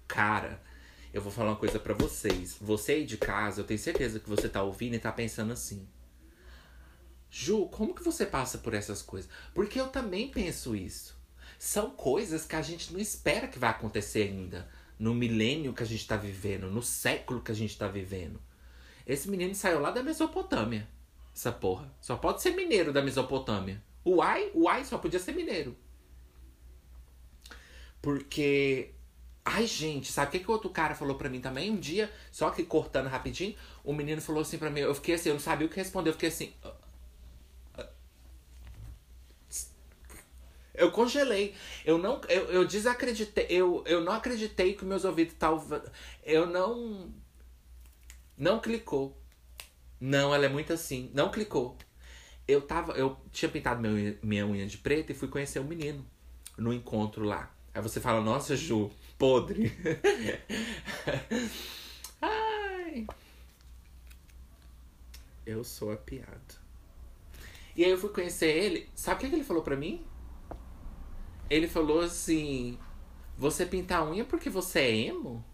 Cara, 0.07 0.63
eu 1.11 1.23
vou 1.23 1.33
falar 1.33 1.53
uma 1.53 1.57
coisa 1.57 1.79
para 1.79 1.95
vocês. 1.95 2.55
Você 2.61 2.93
aí 2.93 3.07
de 3.07 3.17
casa, 3.17 3.63
eu 3.63 3.65
tenho 3.65 3.81
certeza 3.81 4.21
que 4.21 4.29
você 4.29 4.47
tá 4.47 4.63
ouvindo 4.63 4.95
e 4.95 4.99
tá 4.99 5.11
pensando 5.11 5.55
assim. 5.55 5.89
Ju, 7.31 7.65
como 7.69 7.95
que 7.95 8.05
você 8.05 8.27
passa 8.27 8.59
por 8.59 8.75
essas 8.75 9.01
coisas? 9.01 9.31
Porque 9.55 9.81
eu 9.81 9.89
também 9.89 10.29
penso 10.29 10.77
isso. 10.77 11.17
São 11.59 11.93
coisas 11.93 12.45
que 12.45 12.57
a 12.57 12.63
gente 12.63 12.93
não 12.93 13.01
espera 13.01 13.49
que 13.49 13.59
vai 13.59 13.71
acontecer 13.71 14.25
ainda. 14.25 14.69
No 14.99 15.15
milênio 15.15 15.73
que 15.73 15.83
a 15.83 15.87
gente 15.87 16.07
tá 16.07 16.19
vivendo, 16.19 16.71
no 16.71 16.83
século 16.83 17.41
que 17.41 17.53
a 17.53 17.55
gente 17.55 17.79
tá 17.79 17.89
vivendo. 17.89 18.39
Esse 19.07 19.31
menino 19.31 19.55
saiu 19.55 19.81
lá 19.81 19.91
da 19.91 20.03
Mesopotâmia 20.03 20.87
essa 21.41 21.53
porra. 21.53 21.91
Só 22.01 22.17
pode 22.17 22.43
ser 22.43 22.51
mineiro 22.51 22.93
da 22.93 23.03
Mesopotâmia. 23.03 23.83
O 24.05 24.21
Ai, 24.21 24.51
o 24.55 24.69
Ai 24.69 24.85
só 24.85 24.99
podia 24.99 25.19
ser 25.19 25.33
mineiro. 25.33 25.77
Porque. 28.03 28.95
Ai, 29.45 29.67
gente, 29.67 30.13
sabe 30.13 30.29
o 30.29 30.33
que, 30.33 30.45
que 30.45 30.51
outro 30.51 30.69
cara 30.71 30.95
falou 30.95 31.17
pra 31.17 31.29
mim 31.31 31.41
também? 31.41 31.71
Um 31.71 31.77
dia, 31.77 32.13
só 32.31 32.51
que 32.51 32.63
cortando 32.63 33.09
rapidinho, 33.09 33.57
o 33.83 33.93
menino 33.93 34.21
falou 34.21 34.43
assim 34.43 34.59
pra 34.59 34.71
mim. 34.71 34.81
Eu 34.81 34.95
fiquei 34.95 35.15
assim, 35.15 35.31
eu 35.31 35.35
não 35.35 35.41
sabia 35.41 35.67
o 35.67 35.71
que 35.71 35.77
responder. 35.77 36.11
Eu 36.11 36.15
fiquei 36.15 36.29
assim. 36.29 36.53
Ah, 36.63 36.75
ah. 37.79 37.89
Eu 40.75 40.93
congelei. 40.93 41.55
Eu 41.85 41.97
não. 41.99 42.21
Eu, 42.29 42.45
eu 42.51 42.67
desacreditei. 42.67 43.47
Eu, 43.49 43.83
eu 43.87 44.03
não 44.03 44.13
acreditei 44.13 44.75
que 44.75 44.85
meus 44.85 45.05
ouvidos 45.05 45.33
estavam. 45.33 45.83
Eu 46.23 46.47
não. 46.47 47.13
Não 48.37 48.61
clicou. 48.61 49.20
Não, 50.01 50.35
ela 50.35 50.47
é 50.47 50.49
muito 50.49 50.73
assim. 50.73 51.11
Não 51.15 51.31
clicou. 51.31 51.77
Eu 52.49 52.63
tava. 52.63 52.93
Eu 52.93 53.17
tinha 53.31 53.49
pintado 53.49 53.81
meu, 53.81 54.17
minha 54.23 54.47
unha 54.47 54.67
de 54.67 54.79
preto 54.79 55.13
e 55.13 55.15
fui 55.15 55.29
conhecer 55.29 55.61
um 55.61 55.65
menino 55.65 56.05
no 56.57 56.73
encontro 56.73 57.25
lá. 57.25 57.53
Aí 57.75 57.83
você 57.83 58.01
fala, 58.01 58.21
nossa, 58.21 58.57
Ju, 58.57 58.91
podre. 59.19 59.73
Ai. 62.21 63.07
Eu 65.47 65.63
sou 65.63 65.93
a 65.93 65.97
piada. 65.97 66.61
E 67.77 67.85
aí 67.85 67.91
eu 67.91 67.99
fui 67.99 68.11
conhecer 68.11 68.49
ele. 68.49 68.89
Sabe 68.95 69.17
o 69.17 69.21
que, 69.21 69.29
que 69.29 69.35
ele 69.37 69.45
falou 69.45 69.63
pra 69.63 69.77
mim? 69.77 70.05
Ele 71.49 71.69
falou 71.69 72.01
assim: 72.01 72.79
Você 73.37 73.67
pinta 73.67 73.97
a 73.97 74.09
unha 74.09 74.25
porque 74.25 74.51
você 74.51 74.81
é 74.81 74.97
emo? 74.97 75.45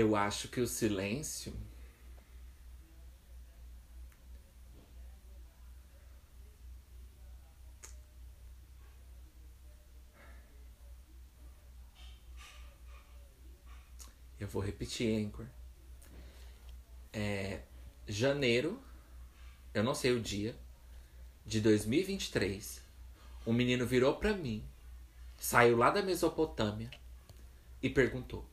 Eu 0.00 0.16
acho 0.16 0.48
que 0.48 0.62
o 0.62 0.66
silêncio 0.66 1.52
Eu 14.38 14.48
vou 14.48 14.62
repetir, 14.62 15.22
Anchor. 15.22 15.44
É 17.12 17.60
janeiro, 18.08 18.82
eu 19.74 19.84
não 19.84 19.94
sei 19.94 20.12
o 20.12 20.18
dia, 20.20 20.56
de 21.44 21.60
2023. 21.60 22.82
Um 23.46 23.52
menino 23.52 23.84
virou 23.84 24.16
para 24.16 24.32
mim, 24.32 24.64
saiu 25.36 25.76
lá 25.76 25.90
da 25.90 26.00
Mesopotâmia 26.00 26.90
e 27.82 27.90
perguntou: 27.90 28.49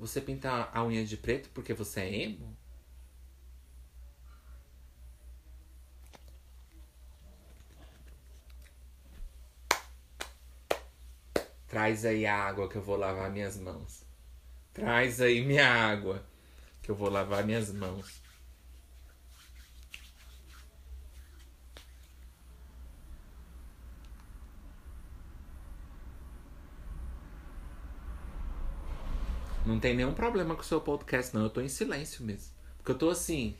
você 0.00 0.18
pintar 0.18 0.70
a 0.72 0.82
unha 0.82 1.04
de 1.04 1.14
preto 1.14 1.50
porque 1.50 1.74
você 1.74 2.00
é 2.00 2.22
emo? 2.22 2.56
Traz 11.68 12.06
aí 12.06 12.24
a 12.24 12.34
água 12.34 12.66
que 12.66 12.76
eu 12.76 12.82
vou 12.82 12.96
lavar 12.96 13.30
minhas 13.30 13.58
mãos. 13.58 14.06
Traz 14.72 15.20
aí 15.20 15.44
minha 15.44 15.68
água 15.68 16.24
que 16.80 16.90
eu 16.90 16.94
vou 16.94 17.10
lavar 17.10 17.44
minhas 17.44 17.70
mãos. 17.70 18.22
Não 29.70 29.78
tem 29.80 29.94
nenhum 29.94 30.12
problema 30.12 30.54
com 30.56 30.62
o 30.62 30.64
seu 30.64 30.80
podcast, 30.80 31.32
não. 31.34 31.44
Eu 31.44 31.50
tô 31.50 31.60
em 31.60 31.68
silêncio 31.68 32.24
mesmo. 32.24 32.52
Porque 32.78 32.90
eu 32.92 32.98
tô 32.98 33.08
assim. 33.10 33.56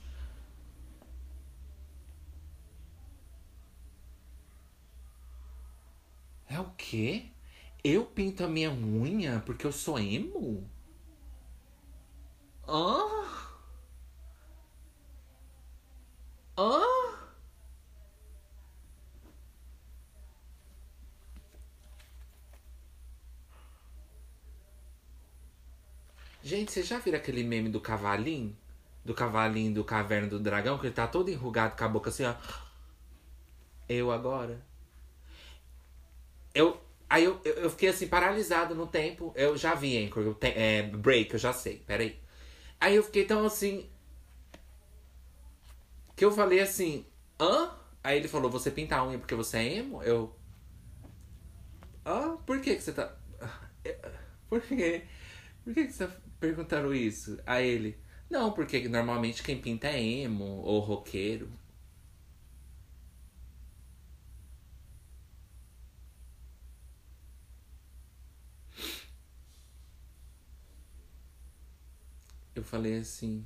É 6.48 6.58
o 6.60 6.66
quê? 6.76 7.26
Eu 7.82 8.04
pinto 8.04 8.44
a 8.44 8.48
minha 8.48 8.70
unha 8.70 9.40
porque 9.46 9.66
eu 9.66 9.72
sou 9.72 9.98
emo? 9.98 10.68
Hã? 12.66 13.50
Hã? 16.56 16.89
Gente, 26.50 26.72
vocês 26.72 26.88
já 26.88 26.98
viram 26.98 27.16
aquele 27.16 27.44
meme 27.44 27.68
do 27.68 27.80
cavalinho? 27.80 28.58
Do 29.04 29.14
cavalinho 29.14 29.72
do 29.72 29.84
Caverna 29.84 30.26
do 30.26 30.40
Dragão, 30.40 30.78
que 30.78 30.86
ele 30.86 30.92
tá 30.92 31.06
todo 31.06 31.30
enrugado 31.30 31.76
com 31.76 31.84
a 31.84 31.88
boca 31.88 32.10
assim, 32.10 32.24
ó. 32.24 32.34
Eu 33.88 34.10
agora. 34.10 34.60
Eu. 36.52 36.82
Aí 37.08 37.22
eu, 37.22 37.40
eu, 37.44 37.70
fiquei 37.70 37.88
assim, 37.88 38.08
paralisado 38.08 38.74
no 38.74 38.84
tempo. 38.88 39.32
Eu 39.36 39.56
já 39.56 39.76
vi 39.76 40.10
te, 40.40 40.46
é, 40.48 40.82
Break, 40.82 41.32
eu 41.34 41.38
já 41.38 41.52
sei, 41.52 41.84
peraí. 41.86 42.18
Aí 42.80 42.96
eu 42.96 43.04
fiquei 43.04 43.24
tão 43.24 43.46
assim. 43.46 43.88
Que 46.16 46.24
eu 46.24 46.32
falei 46.32 46.58
assim, 46.58 47.06
hã? 47.38 47.70
Aí 48.02 48.18
ele 48.18 48.26
falou, 48.26 48.50
você 48.50 48.72
pinta 48.72 48.96
a 48.96 49.06
unha 49.06 49.20
porque 49.20 49.36
você 49.36 49.58
é 49.58 49.74
emo? 49.76 50.02
Eu. 50.02 50.34
Hã? 52.04 52.36
Por 52.38 52.60
que, 52.60 52.74
que 52.74 52.82
você 52.82 52.92
tá. 52.92 53.16
Por 54.50 54.60
quê? 54.62 55.04
Por 55.62 55.72
que, 55.72 55.86
que 55.86 55.92
você 55.92 56.08
perguntando 56.40 56.94
isso? 56.94 57.38
A 57.46 57.60
ele. 57.60 57.98
Não, 58.28 58.52
porque 58.52 58.88
normalmente 58.88 59.42
quem 59.42 59.60
pinta 59.60 59.88
é 59.88 60.02
emo 60.02 60.44
ou 60.62 60.80
roqueiro. 60.80 61.50
Eu 72.54 72.64
falei 72.64 72.98
assim. 72.98 73.44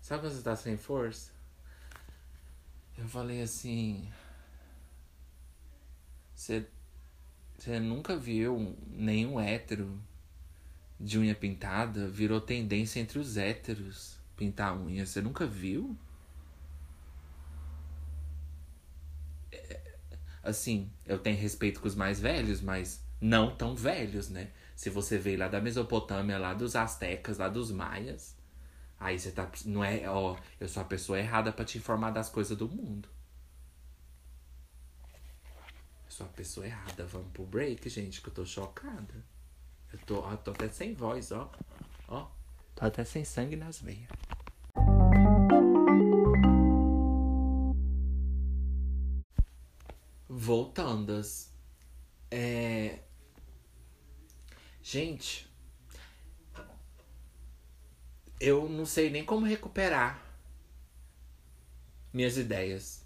Sabe 0.00 0.22
quando 0.22 0.34
você 0.34 0.42
tá 0.42 0.56
sem 0.56 0.76
força? 0.76 1.32
Eu 2.96 3.06
falei 3.08 3.42
assim. 3.42 4.10
Você. 6.34 6.66
Você 7.58 7.80
nunca 7.80 8.16
viu 8.16 8.76
nenhum 8.88 9.40
hétero 9.40 9.98
de 10.98 11.18
unha 11.18 11.34
pintada? 11.34 12.08
Virou 12.08 12.40
tendência 12.40 13.00
entre 13.00 13.18
os 13.18 13.36
héteros 13.36 14.16
pintar 14.36 14.72
a 14.72 14.76
unha. 14.76 15.06
Você 15.06 15.20
nunca 15.20 15.46
viu? 15.46 15.96
É, 19.50 19.96
assim, 20.42 20.90
eu 21.04 21.18
tenho 21.18 21.38
respeito 21.38 21.80
com 21.80 21.88
os 21.88 21.94
mais 21.94 22.20
velhos, 22.20 22.60
mas 22.60 23.02
não 23.20 23.54
tão 23.56 23.74
velhos, 23.74 24.28
né? 24.28 24.50
Se 24.74 24.90
você 24.90 25.18
veio 25.18 25.38
lá 25.38 25.48
da 25.48 25.60
Mesopotâmia, 25.60 26.38
lá 26.38 26.52
dos 26.52 26.76
Aztecas, 26.76 27.38
lá 27.38 27.48
dos 27.48 27.70
Maias, 27.70 28.36
aí 29.00 29.18
você 29.18 29.30
tá. 29.32 29.50
Não 29.64 29.82
é, 29.82 30.08
ó, 30.08 30.36
eu 30.60 30.68
sou 30.68 30.82
a 30.82 30.86
pessoa 30.86 31.18
errada 31.18 31.52
para 31.52 31.64
te 31.64 31.78
informar 31.78 32.10
das 32.10 32.28
coisas 32.28 32.56
do 32.56 32.68
mundo. 32.68 33.08
Eu 36.04 36.10
sou 36.10 36.26
a 36.26 36.30
pessoa 36.30 36.66
errada. 36.66 37.06
Vamos 37.06 37.32
pro 37.32 37.46
break, 37.46 37.88
gente, 37.88 38.20
que 38.20 38.28
eu 38.28 38.34
tô 38.34 38.44
chocada. 38.44 39.24
Eu 39.92 39.98
tô, 40.00 40.20
ó, 40.20 40.36
tô 40.36 40.50
até 40.50 40.68
sem 40.68 40.94
voz, 40.94 41.32
ó. 41.32 41.50
Ó. 42.08 42.28
Tô 42.74 42.84
até 42.84 43.04
sem 43.04 43.24
sangue 43.24 43.56
nas 43.56 43.80
veias. 43.80 44.08
Voltandas. 50.28 51.52
É. 52.30 52.98
Gente, 54.82 55.50
eu 58.40 58.68
não 58.68 58.84
sei 58.84 59.10
nem 59.10 59.24
como 59.24 59.46
recuperar 59.46 60.22
minhas 62.12 62.36
ideias. 62.36 63.05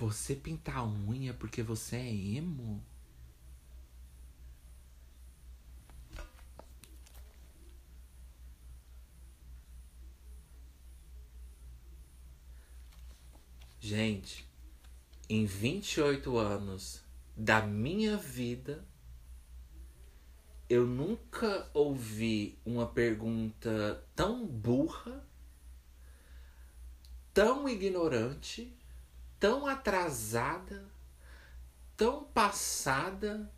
Você 0.00 0.34
pintar 0.34 0.78
a 0.78 0.82
unha 0.82 1.34
porque 1.34 1.62
você 1.62 1.96
é 1.96 2.10
emo? 2.10 2.82
Gente, 13.78 14.48
em 15.28 15.44
28 15.44 16.38
anos 16.38 17.04
da 17.36 17.60
minha 17.60 18.16
vida, 18.16 18.82
eu 20.66 20.86
nunca 20.86 21.68
ouvi 21.74 22.58
uma 22.64 22.86
pergunta 22.86 24.02
tão 24.16 24.46
burra, 24.46 25.22
tão 27.34 27.68
ignorante, 27.68 28.79
tão 29.40 29.66
atrasada, 29.66 30.84
tão 31.96 32.24
passada, 32.24 33.50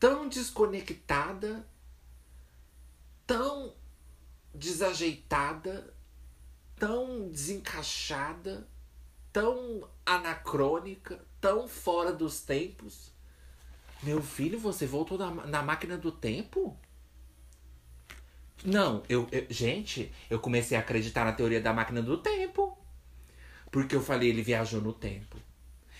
tão 0.00 0.28
desconectada, 0.28 1.64
tão 3.26 3.74
desajeitada, 4.54 5.94
tão 6.76 7.28
desencaixada, 7.30 8.66
tão 9.32 9.88
anacrônica, 10.06 11.22
tão 11.40 11.68
fora 11.68 12.12
dos 12.12 12.40
tempos. 12.40 13.12
Meu 14.02 14.22
filho, 14.22 14.58
você 14.58 14.86
voltou 14.86 15.18
na, 15.18 15.30
na 15.46 15.62
máquina 15.62 15.98
do 15.98 16.10
tempo? 16.10 16.76
Não, 18.64 19.02
eu, 19.08 19.28
eu, 19.30 19.46
Gente, 19.50 20.12
eu 20.30 20.38
comecei 20.38 20.76
a 20.76 20.80
acreditar 20.80 21.24
na 21.24 21.32
teoria 21.32 21.60
da 21.60 21.72
máquina 21.72 22.00
do 22.00 22.16
tempo. 22.16 22.73
Porque 23.74 23.96
eu 23.96 24.00
falei, 24.00 24.28
ele 24.28 24.40
viajou 24.40 24.80
no 24.80 24.92
tempo. 24.92 25.36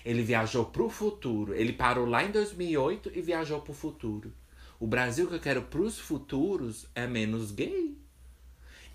Ele 0.05 0.23
viajou 0.23 0.67
pro 0.67 0.89
futuro. 0.89 1.53
Ele 1.53 1.73
parou 1.73 2.07
lá 2.07 2.23
em 2.23 2.31
2008 2.31 3.11
e 3.13 3.21
viajou 3.21 3.61
pro 3.63 3.75
futuro. 3.75 4.33
O 4.79 4.87
Brasil 4.87 5.27
que 5.27 5.35
eu 5.35 5.41
quero 5.41 5.63
pros 5.63 5.99
futuros 5.99 6.87
é 6.95 7.05
menos 7.09 7.51
gay. 7.51 7.99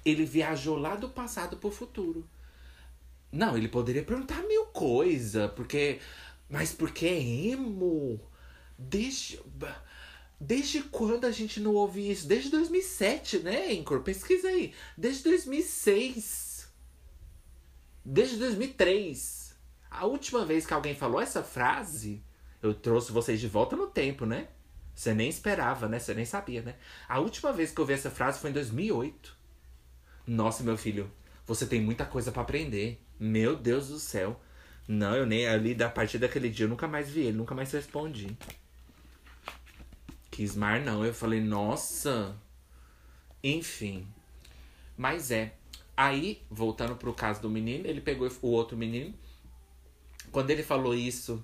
Ele 0.06 0.24
viajou 0.24 0.78
lá 0.78 0.96
do 0.96 1.10
passado 1.10 1.58
pro 1.58 1.70
futuro. 1.70 2.26
Não, 3.30 3.58
ele 3.58 3.68
poderia 3.68 4.02
perguntar 4.02 4.44
mil 4.44 4.68
coisas, 4.68 5.52
porque. 5.52 6.00
Mas 6.50 6.72
porque 6.72 7.06
é 7.06 7.22
emo? 7.22 8.18
Desde. 8.78 9.42
Desde 10.40 10.84
quando 10.84 11.26
a 11.26 11.32
gente 11.32 11.60
não 11.60 11.74
ouve 11.74 12.10
isso? 12.10 12.26
Desde 12.26 12.50
2007, 12.50 13.40
né, 13.40 13.74
Anchor? 13.74 14.04
Pesquisa 14.04 14.48
aí. 14.48 14.74
Desde 14.98 15.24
2006. 15.26 16.49
Desde 18.12 18.38
2003. 18.38 19.56
A 19.92 20.08
última 20.08 20.44
vez 20.44 20.66
que 20.66 20.74
alguém 20.74 20.96
falou 20.96 21.22
essa 21.22 21.44
frase, 21.44 22.24
eu 22.60 22.74
trouxe 22.74 23.12
vocês 23.12 23.40
de 23.40 23.48
volta 23.48 23.76
no 23.76 23.86
tempo, 23.86 24.26
né? 24.26 24.48
Você 24.96 25.14
nem 25.14 25.30
esperava, 25.30 25.88
né? 25.88 26.00
Você 26.00 26.16
nem 26.16 26.26
sabia, 26.26 26.64
né? 26.64 26.76
A 27.08 27.20
última 27.20 27.54
vez 27.54 27.70
que 27.70 27.80
eu 27.80 27.86
vi 27.86 27.94
essa 27.94 28.10
frase 28.10 28.40
foi 28.40 28.50
em 28.50 28.54
2008. 28.54 29.38
Nossa, 30.26 30.64
meu 30.64 30.76
filho, 30.76 31.12
você 31.46 31.68
tem 31.68 31.80
muita 31.80 32.04
coisa 32.04 32.32
para 32.32 32.42
aprender. 32.42 33.00
Meu 33.20 33.56
Deus 33.56 33.90
do 33.90 34.00
céu. 34.00 34.42
Não, 34.88 35.16
eu 35.16 35.28
nem 35.28 35.48
ali, 35.48 35.76
da 35.76 35.88
partir 35.88 36.18
daquele 36.18 36.50
dia, 36.50 36.66
eu 36.66 36.70
nunca 36.70 36.88
mais 36.88 37.12
vi 37.12 37.28
ele, 37.28 37.38
nunca 37.38 37.54
mais 37.54 37.72
respondi. 37.72 38.36
Kismar 40.32 40.82
não. 40.82 41.06
Eu 41.06 41.14
falei, 41.14 41.42
nossa. 41.42 42.36
Enfim. 43.44 44.08
Mas 44.98 45.30
é. 45.30 45.59
Aí, 46.02 46.42
voltando 46.50 46.96
pro 46.96 47.14
caso 47.14 47.42
do 47.42 47.50
menino, 47.50 47.86
ele 47.86 48.00
pegou 48.00 48.30
o 48.42 48.48
outro 48.48 48.78
menino. 48.78 49.14
Quando 50.32 50.50
ele 50.52 50.64
falou 50.64 50.96
isso 50.96 51.44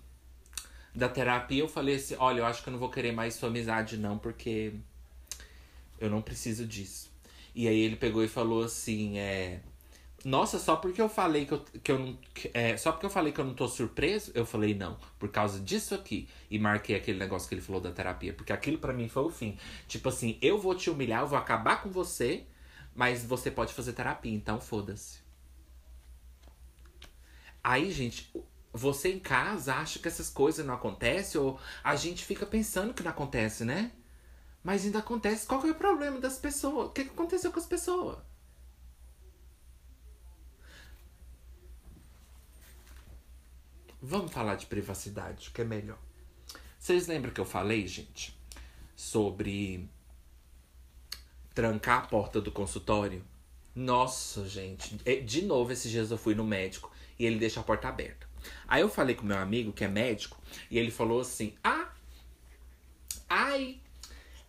da 0.93 1.09
terapia, 1.09 1.61
eu 1.63 1.67
falei 1.67 1.95
assim: 1.95 2.15
olha, 2.17 2.39
eu 2.39 2.45
acho 2.45 2.63
que 2.63 2.69
eu 2.69 2.71
não 2.71 2.79
vou 2.79 2.89
querer 2.89 3.11
mais 3.11 3.33
sua 3.35 3.49
amizade, 3.49 3.97
não, 3.97 4.17
porque 4.17 4.73
eu 5.99 6.09
não 6.09 6.21
preciso 6.21 6.65
disso. 6.65 7.09
E 7.53 7.67
aí 7.67 7.79
ele 7.79 7.95
pegou 7.95 8.23
e 8.23 8.27
falou 8.27 8.63
assim: 8.63 9.17
é. 9.17 9.59
Nossa, 10.23 10.59
só 10.59 10.75
porque 10.77 11.01
eu 11.01 11.09
falei 11.09 11.45
que 11.45 11.53
eu, 11.53 11.65
que 11.83 11.91
eu 11.91 11.99
não. 11.99 12.17
que- 12.33 12.51
é, 12.53 12.77
só 12.77 12.91
porque 12.91 13.05
eu 13.05 13.09
falei 13.11 13.31
que 13.33 13.39
eu 13.41 13.45
não 13.45 13.53
tô 13.53 13.67
surpreso, 13.67 14.31
eu 14.35 14.45
falei 14.45 14.73
não. 14.73 14.97
Por 15.19 15.29
causa 15.29 15.59
disso 15.59 15.93
aqui. 15.95 16.27
E 16.49 16.57
marquei 16.59 16.95
aquele 16.95 17.19
negócio 17.19 17.47
que 17.49 17.55
ele 17.55 17.61
falou 17.61 17.81
da 17.81 17.91
terapia. 17.91 18.33
Porque 18.33 18.53
aquilo 18.53 18.77
pra 18.79 18.93
mim 18.93 19.07
foi 19.07 19.23
o 19.23 19.29
fim. 19.29 19.57
Tipo 19.87 20.09
assim, 20.09 20.37
eu 20.41 20.59
vou 20.59 20.75
te 20.75 20.89
humilhar, 20.89 21.21
eu 21.21 21.27
vou 21.27 21.37
acabar 21.37 21.81
com 21.83 21.89
você, 21.91 22.45
mas 22.95 23.23
você 23.25 23.51
pode 23.51 23.73
fazer 23.73 23.91
terapia, 23.93 24.33
então 24.33 24.59
foda-se. 24.61 25.19
Aí, 27.61 27.91
gente, 27.91 28.33
você 28.71 29.13
em 29.13 29.19
casa 29.19 29.75
acha 29.75 29.99
que 29.99 30.07
essas 30.07 30.29
coisas 30.29 30.65
não 30.65 30.73
acontecem, 30.73 31.39
ou 31.39 31.59
a 31.83 31.95
gente 31.95 32.23
fica 32.23 32.45
pensando 32.45 32.93
que 32.93 33.03
não 33.03 33.11
acontece, 33.11 33.65
né? 33.65 33.91
Mas 34.63 34.85
ainda 34.85 34.99
acontece. 34.99 35.45
Qual 35.45 35.61
que 35.61 35.67
é 35.67 35.71
o 35.71 35.75
problema 35.75 36.19
das 36.19 36.37
pessoas? 36.37 36.87
O 36.87 36.91
que, 36.91 37.03
que 37.03 37.11
aconteceu 37.11 37.51
com 37.51 37.59
as 37.59 37.65
pessoas? 37.65 38.17
Vamos 44.01 44.31
falar 44.31 44.55
de 44.55 44.67
privacidade, 44.67 45.51
que 45.51 45.61
é 45.61 45.65
melhor. 45.65 45.97
Vocês 46.79 47.07
lembram 47.07 47.33
que 47.33 47.41
eu 47.41 47.45
falei, 47.45 47.87
gente, 47.87 48.39
sobre 48.95 49.89
trancar 51.55 52.03
a 52.03 52.07
porta 52.07 52.39
do 52.41 52.51
consultório? 52.51 53.23
Nossa, 53.73 54.47
gente. 54.47 54.99
é- 55.05 55.15
De 55.15 55.41
novo, 55.41 55.71
esses 55.71 55.89
dias 55.89 56.11
eu 56.11 56.17
fui 56.17 56.35
no 56.35 56.43
médico 56.43 56.91
e 57.17 57.25
ele 57.25 57.39
deixa 57.39 57.61
a 57.61 57.63
porta 57.63 57.87
aberta. 57.87 58.27
Aí 58.67 58.81
eu 58.81 58.89
falei 58.89 59.15
com 59.15 59.25
meu 59.25 59.37
amigo, 59.37 59.73
que 59.73 59.83
é 59.83 59.87
médico, 59.87 60.37
e 60.69 60.77
ele 60.77 60.91
falou 60.91 61.21
assim: 61.21 61.55
Ah, 61.63 61.89
ai, 63.29 63.79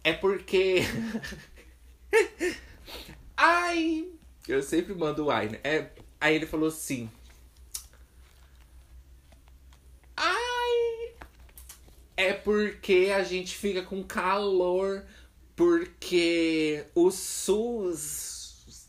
é 0.04 0.12
porque. 0.12 0.80
ai, 3.36 4.08
eu 4.46 4.62
sempre 4.62 4.94
mando 4.94 5.24
o 5.26 5.30
ai, 5.30 5.48
né? 5.48 5.60
É, 5.64 5.90
aí 6.20 6.34
ele 6.34 6.46
falou 6.46 6.68
assim: 6.68 7.10
Ai, 10.16 11.14
é 12.16 12.32
porque 12.32 13.12
a 13.14 13.22
gente 13.22 13.56
fica 13.56 13.82
com 13.82 14.02
calor, 14.04 15.04
porque 15.56 16.86
o 16.94 17.10
SUS. 17.10 18.88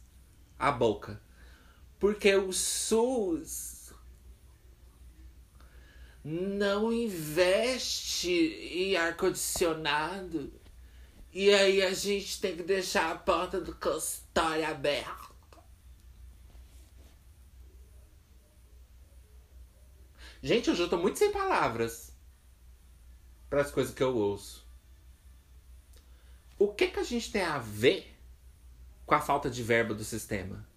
A 0.60 0.72
boca. 0.72 1.22
Porque 1.98 2.36
o 2.36 2.52
SUS 2.52 3.94
não 6.24 6.92
investe 6.92 8.30
em 8.30 8.98
ar-condicionado. 8.98 10.52
E 11.32 11.54
aí 11.54 11.82
a 11.82 11.94
gente 11.94 12.42
tem 12.42 12.58
que 12.58 12.64
deixar 12.64 13.12
a 13.12 13.18
porta 13.18 13.62
do 13.62 13.74
consultório 13.76 14.66
aberta. 14.68 15.28
Gente, 20.42 20.70
hoje 20.70 20.82
eu 20.82 20.90
tô 20.90 20.98
muito 20.98 21.18
sem 21.18 21.32
palavras 21.32 22.14
para 23.50 23.62
as 23.62 23.72
coisas 23.72 23.94
que 23.94 24.04
eu 24.04 24.16
ouço. 24.16 24.67
O 26.60 26.70
que 26.70 26.88
que 26.88 27.00
a 27.00 27.04
gente 27.04 27.32
tem 27.32 27.44
a 27.44 27.60
ver 27.60 28.16
com 29.06 29.14
a 29.14 29.22
falta 29.22 29.50
de 29.50 29.62
verba 29.62 29.94
do 29.94 30.04
sistema? 30.04 30.68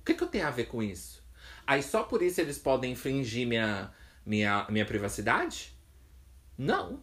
O 0.00 0.04
que 0.04 0.14
que 0.14 0.22
eu 0.22 0.28
tenho 0.28 0.46
a 0.46 0.50
ver 0.50 0.66
com 0.66 0.82
isso? 0.82 1.26
Aí 1.66 1.82
só 1.82 2.04
por 2.04 2.22
isso 2.22 2.40
eles 2.40 2.58
podem 2.58 2.92
infringir 2.92 3.46
minha, 3.46 3.92
minha, 4.24 4.66
minha 4.70 4.86
privacidade? 4.86 5.76
Não. 6.56 7.02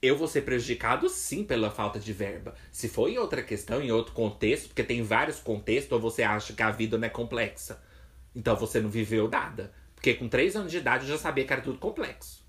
Eu 0.00 0.18
vou 0.18 0.28
ser 0.28 0.42
prejudicado 0.42 1.08
sim 1.08 1.44
pela 1.44 1.70
falta 1.70 1.98
de 1.98 2.12
verba. 2.12 2.54
Se 2.70 2.88
for 2.88 3.08
em 3.08 3.18
outra 3.18 3.42
questão, 3.42 3.80
em 3.80 3.90
outro 3.90 4.12
contexto, 4.12 4.68
porque 4.68 4.82
tem 4.82 5.02
vários 5.02 5.40
contextos, 5.40 5.92
ou 5.92 6.00
você 6.00 6.22
acha 6.22 6.52
que 6.52 6.62
a 6.62 6.70
vida 6.70 6.98
não 6.98 7.06
é 7.06 7.10
complexa. 7.10 7.82
Então 8.34 8.54
você 8.54 8.80
não 8.80 8.90
viveu 8.90 9.28
nada. 9.28 9.72
Porque 9.94 10.14
com 10.14 10.28
três 10.28 10.56
anos 10.56 10.70
de 10.70 10.78
idade 10.78 11.04
eu 11.04 11.10
já 11.10 11.18
sabia 11.18 11.44
que 11.46 11.52
era 11.52 11.62
tudo 11.62 11.78
complexo. 11.78 12.41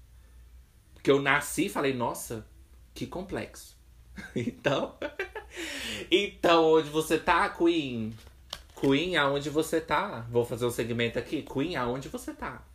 Porque 1.03 1.11
eu 1.11 1.21
nasci 1.21 1.65
e 1.65 1.69
falei, 1.69 1.93
nossa, 1.93 2.47
que 2.93 3.05
complexo. 3.05 3.75
Então. 4.33 4.95
então, 6.09 6.75
onde 6.75 6.87
você 6.87 7.19
tá, 7.19 7.49
Queen? 7.49 8.13
Queen, 8.79 9.17
aonde 9.17 9.49
você 9.49 9.81
tá? 9.81 10.25
Vou 10.31 10.45
fazer 10.45 10.65
um 10.65 10.71
segmento 10.71 11.19
aqui. 11.19 11.41
Queen, 11.41 11.75
aonde 11.75 12.07
você 12.07 12.31
tá? 12.33 12.65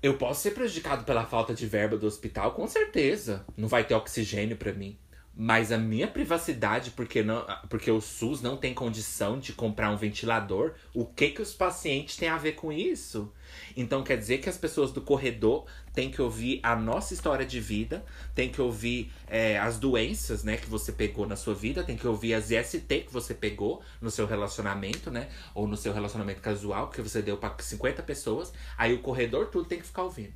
Eu 0.00 0.16
posso 0.16 0.40
ser 0.40 0.52
prejudicado 0.52 1.02
pela 1.02 1.26
falta 1.26 1.52
de 1.52 1.66
verba 1.66 1.96
do 1.96 2.06
hospital, 2.06 2.52
com 2.52 2.68
certeza. 2.68 3.44
Não 3.56 3.66
vai 3.66 3.82
ter 3.82 3.94
oxigênio 3.94 4.56
pra 4.56 4.72
mim. 4.72 4.96
Mas 5.34 5.72
a 5.72 5.78
minha 5.78 6.06
privacidade, 6.06 6.90
porque, 6.90 7.22
não, 7.22 7.46
porque 7.70 7.90
o 7.90 8.02
SUS 8.02 8.42
não 8.42 8.56
tem 8.56 8.74
condição 8.74 9.38
de 9.38 9.54
comprar 9.54 9.90
um 9.90 9.96
ventilador, 9.96 10.74
o 10.94 11.06
que 11.06 11.30
que 11.30 11.40
os 11.40 11.54
pacientes 11.54 12.16
têm 12.16 12.28
a 12.28 12.36
ver 12.36 12.52
com 12.52 12.70
isso? 12.70 13.32
Então 13.74 14.04
quer 14.04 14.18
dizer 14.18 14.38
que 14.38 14.48
as 14.48 14.58
pessoas 14.58 14.92
do 14.92 15.00
corredor 15.00 15.64
têm 15.92 16.10
que 16.10 16.20
ouvir 16.20 16.60
a 16.62 16.74
nossa 16.74 17.12
história 17.12 17.44
de 17.44 17.60
vida, 17.60 18.04
tem 18.34 18.50
que 18.50 18.60
ouvir 18.60 19.12
é, 19.26 19.58
as 19.58 19.78
doenças, 19.78 20.42
né, 20.42 20.56
que 20.56 20.66
você 20.66 20.92
pegou 20.92 21.26
na 21.26 21.36
sua 21.36 21.54
vida, 21.54 21.84
tem 21.84 21.96
que 21.96 22.06
ouvir 22.06 22.34
as 22.34 22.50
IST 22.50 22.86
que 22.86 23.12
você 23.12 23.34
pegou 23.34 23.82
no 24.00 24.10
seu 24.10 24.26
relacionamento, 24.26 25.10
né, 25.10 25.28
ou 25.54 25.66
no 25.66 25.76
seu 25.76 25.92
relacionamento 25.92 26.40
casual, 26.40 26.88
que 26.88 27.02
você 27.02 27.20
deu 27.20 27.36
para 27.36 27.54
50 27.58 28.02
pessoas, 28.02 28.52
aí 28.76 28.92
o 28.94 29.00
corredor 29.00 29.46
tudo 29.46 29.68
tem 29.68 29.78
que 29.78 29.86
ficar 29.86 30.02
ouvindo. 30.02 30.32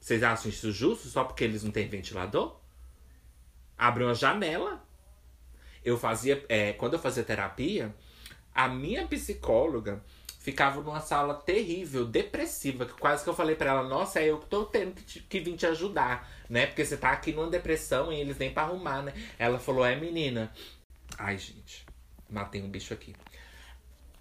Vocês 0.00 0.22
acham 0.22 0.48
isso 0.48 0.72
justo 0.72 1.08
só 1.08 1.24
porque 1.24 1.44
eles 1.44 1.62
não 1.62 1.70
têm 1.70 1.88
ventilador? 1.88 2.56
Abre 3.76 4.04
uma 4.04 4.14
janela. 4.14 4.82
Eu 5.84 5.98
fazia. 5.98 6.44
é, 6.48 6.72
quando 6.72 6.94
eu 6.94 6.98
fazia 6.98 7.24
terapia, 7.24 7.94
a 8.54 8.68
minha 8.68 9.06
psicóloga 9.06 10.02
ficava 10.38 10.80
numa 10.80 11.00
sala 11.00 11.34
terrível, 11.34 12.04
depressiva, 12.06 12.86
que 12.86 12.94
quase 12.94 13.24
que 13.24 13.30
eu 13.30 13.34
falei 13.34 13.56
pra 13.56 13.70
ela, 13.70 13.82
nossa, 13.88 14.20
é 14.20 14.26
eu 14.30 14.38
que 14.38 14.46
tô 14.46 14.64
tendo 14.64 14.94
que, 14.94 15.02
te- 15.02 15.20
que 15.20 15.40
vir 15.40 15.56
te 15.56 15.66
ajudar, 15.66 16.28
né? 16.48 16.66
Porque 16.66 16.84
você 16.84 16.96
tá 16.96 17.10
aqui 17.10 17.32
numa 17.32 17.48
depressão 17.50 18.12
e 18.12 18.20
eles 18.20 18.38
nem 18.38 18.52
pra 18.52 18.62
arrumar, 18.64 19.02
né? 19.02 19.12
Ela 19.38 19.58
falou, 19.58 19.84
é 19.84 19.96
menina. 19.96 20.52
Ai, 21.18 21.38
gente, 21.38 21.86
matei 22.30 22.62
um 22.62 22.70
bicho 22.70 22.94
aqui. 22.94 23.14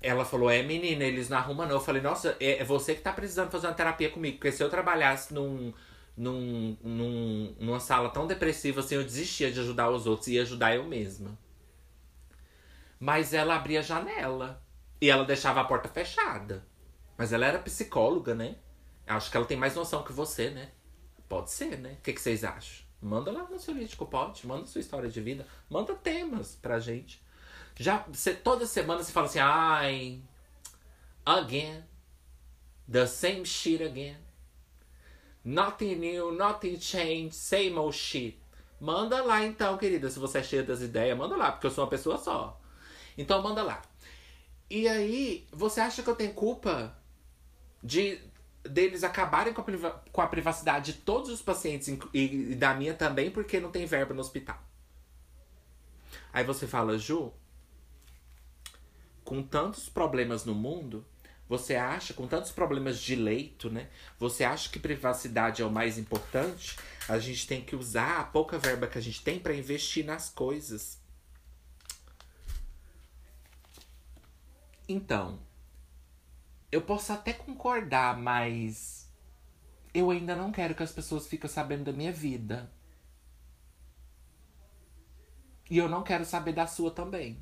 Ela 0.02 0.24
falou, 0.26 0.50
é 0.50 0.62
menina, 0.62 1.04
eles 1.04 1.28
não 1.30 1.38
arrumam 1.38 1.68
não. 1.68 1.76
Eu 1.76 1.82
falei, 1.82 2.02
nossa, 2.02 2.36
é, 2.40 2.60
é 2.60 2.64
você 2.64 2.94
que 2.96 3.02
tá 3.02 3.12
precisando 3.12 3.50
fazer 3.52 3.68
uma 3.68 3.74
terapia 3.74 4.10
comigo. 4.10 4.38
Porque 4.38 4.52
se 4.52 4.64
eu 4.64 4.70
trabalhasse 4.70 5.34
num, 5.34 5.74
num, 6.16 6.78
num, 6.84 7.56
numa 7.60 7.80
sala 7.80 8.10
tão 8.10 8.28
depressiva 8.28 8.80
assim, 8.82 8.96
eu 8.96 9.04
desistia 9.04 9.52
de 9.52 9.60
ajudar 9.60 9.90
os 9.90 10.06
outros 10.06 10.28
e 10.28 10.34
ia 10.36 10.44
ajudar 10.44 10.76
eu 10.76 10.84
mesma. 10.84 11.38
Mas 13.00 13.34
ela 13.34 13.56
abria 13.56 13.80
a 13.80 13.84
janela. 13.84 14.62
E 15.00 15.10
ela 15.10 15.26
deixava 15.26 15.62
a 15.62 15.66
porta 15.66 15.88
fechada. 15.88 16.66
Mas 17.18 17.34
ela 17.34 17.46
era 17.46 17.60
psicóloga, 17.60 18.34
né? 18.36 18.58
Acho 19.06 19.32
que 19.32 19.38
ela 19.38 19.46
tem 19.46 19.58
mais 19.58 19.76
noção 19.76 20.04
que 20.04 20.12
você, 20.12 20.50
né? 20.50 20.72
Pode 21.28 21.52
ser, 21.52 21.78
né? 21.78 21.98
O 22.00 22.02
que, 22.02 22.14
que 22.14 22.22
vocês 22.22 22.44
acham? 22.44 22.86
Manda 23.02 23.32
lá 23.32 23.44
no 23.44 23.60
seu 23.60 23.74
lítico, 23.74 24.06
pode. 24.06 24.46
Manda 24.46 24.66
sua 24.66 24.82
história 24.82 25.10
de 25.10 25.22
vida. 25.22 25.46
Manda 25.70 25.94
temas 25.96 26.56
pra 26.56 26.80
gente. 26.80 27.22
Já, 27.76 28.04
você, 28.08 28.34
toda 28.34 28.66
semana 28.66 29.04
você 29.04 29.12
fala 29.12 29.28
assim, 29.28 29.40
ai, 29.40 30.22
again, 31.26 31.84
the 32.92 33.06
same 33.06 33.46
shit 33.46 33.84
again. 33.84 34.18
Nothing 35.44 35.96
new, 35.96 36.32
nothing 36.32 36.80
changed, 36.80 37.36
same 37.36 37.78
old 37.78 37.96
shit. 37.96 38.40
Manda 38.80 39.24
lá 39.24 39.46
então, 39.46 39.78
querida, 39.78 40.10
se 40.10 40.20
você 40.20 40.40
é 40.40 40.44
cheia 40.44 40.64
das 40.64 40.82
ideias, 40.82 41.18
manda 41.18 41.36
lá, 41.36 41.52
porque 41.52 41.68
eu 41.68 41.72
sou 41.72 41.84
uma 41.84 41.90
pessoa 41.90 42.18
só. 42.18 42.60
Então 43.18 43.42
manda 43.42 43.64
lá. 43.64 43.82
E 44.70 44.88
aí, 44.88 45.48
você 45.52 45.80
acha 45.80 46.04
que 46.04 46.10
eu 46.10 46.16
tenho 46.16 46.34
culpa 46.34 46.96
de 47.82 48.20
deles 48.64 49.04
acabarem 49.04 49.54
com 49.54 49.62
a, 49.62 49.64
priva- 49.64 50.04
com 50.12 50.22
a 50.22 50.28
privacidade 50.28 50.92
de 50.94 51.00
todos 51.00 51.30
os 51.30 51.42
pacientes 51.42 51.88
e, 52.14 52.52
e 52.52 52.56
da 52.56 52.74
minha 52.74 52.94
também, 52.94 53.32
porque 53.32 53.60
não 53.60 53.72
tem 53.72 53.86
verba 53.86 54.14
no 54.14 54.20
hospital? 54.20 54.62
Aí 56.34 56.44
você 56.44 56.68
fala, 56.68 56.98
Ju, 56.98 57.32
com 59.24 59.42
tantos 59.42 59.88
problemas 59.88 60.44
no 60.44 60.54
mundo, 60.54 61.06
você 61.48 61.76
acha, 61.76 62.14
com 62.14 62.28
tantos 62.28 62.52
problemas 62.52 63.00
de 63.00 63.16
leito, 63.16 63.70
né? 63.70 63.90
Você 64.20 64.44
acha 64.44 64.70
que 64.70 64.80
privacidade 64.80 65.62
é 65.62 65.66
o 65.66 65.72
mais 65.72 65.98
importante? 65.98 66.78
A 67.08 67.18
gente 67.20 67.48
tem 67.48 67.62
que 67.62 67.76
usar 67.76 68.20
a 68.20 68.24
pouca 68.26 68.60
verba 68.60 68.88
que 68.88 68.98
a 68.98 69.02
gente 69.02 69.24
tem 69.24 69.40
para 69.40 69.54
investir 69.56 70.04
nas 70.04 70.30
coisas. 70.30 71.00
Então, 74.88 75.40
eu 76.72 76.82
posso 76.82 77.12
até 77.12 77.34
concordar, 77.34 78.18
mas 78.18 79.12
eu 79.94 80.10
ainda 80.12 80.36
não 80.36 80.52
quero 80.52 80.76
que 80.76 80.84
as 80.84 80.92
pessoas 80.92 81.28
fiquem 81.28 81.50
sabendo 81.50 81.86
da 81.86 81.92
minha 81.92 82.12
vida. 82.12 82.72
E 85.70 85.78
eu 85.78 85.90
não 85.90 86.04
quero 86.04 86.24
saber 86.24 86.54
da 86.54 86.66
sua 86.66 86.92
também. 86.92 87.38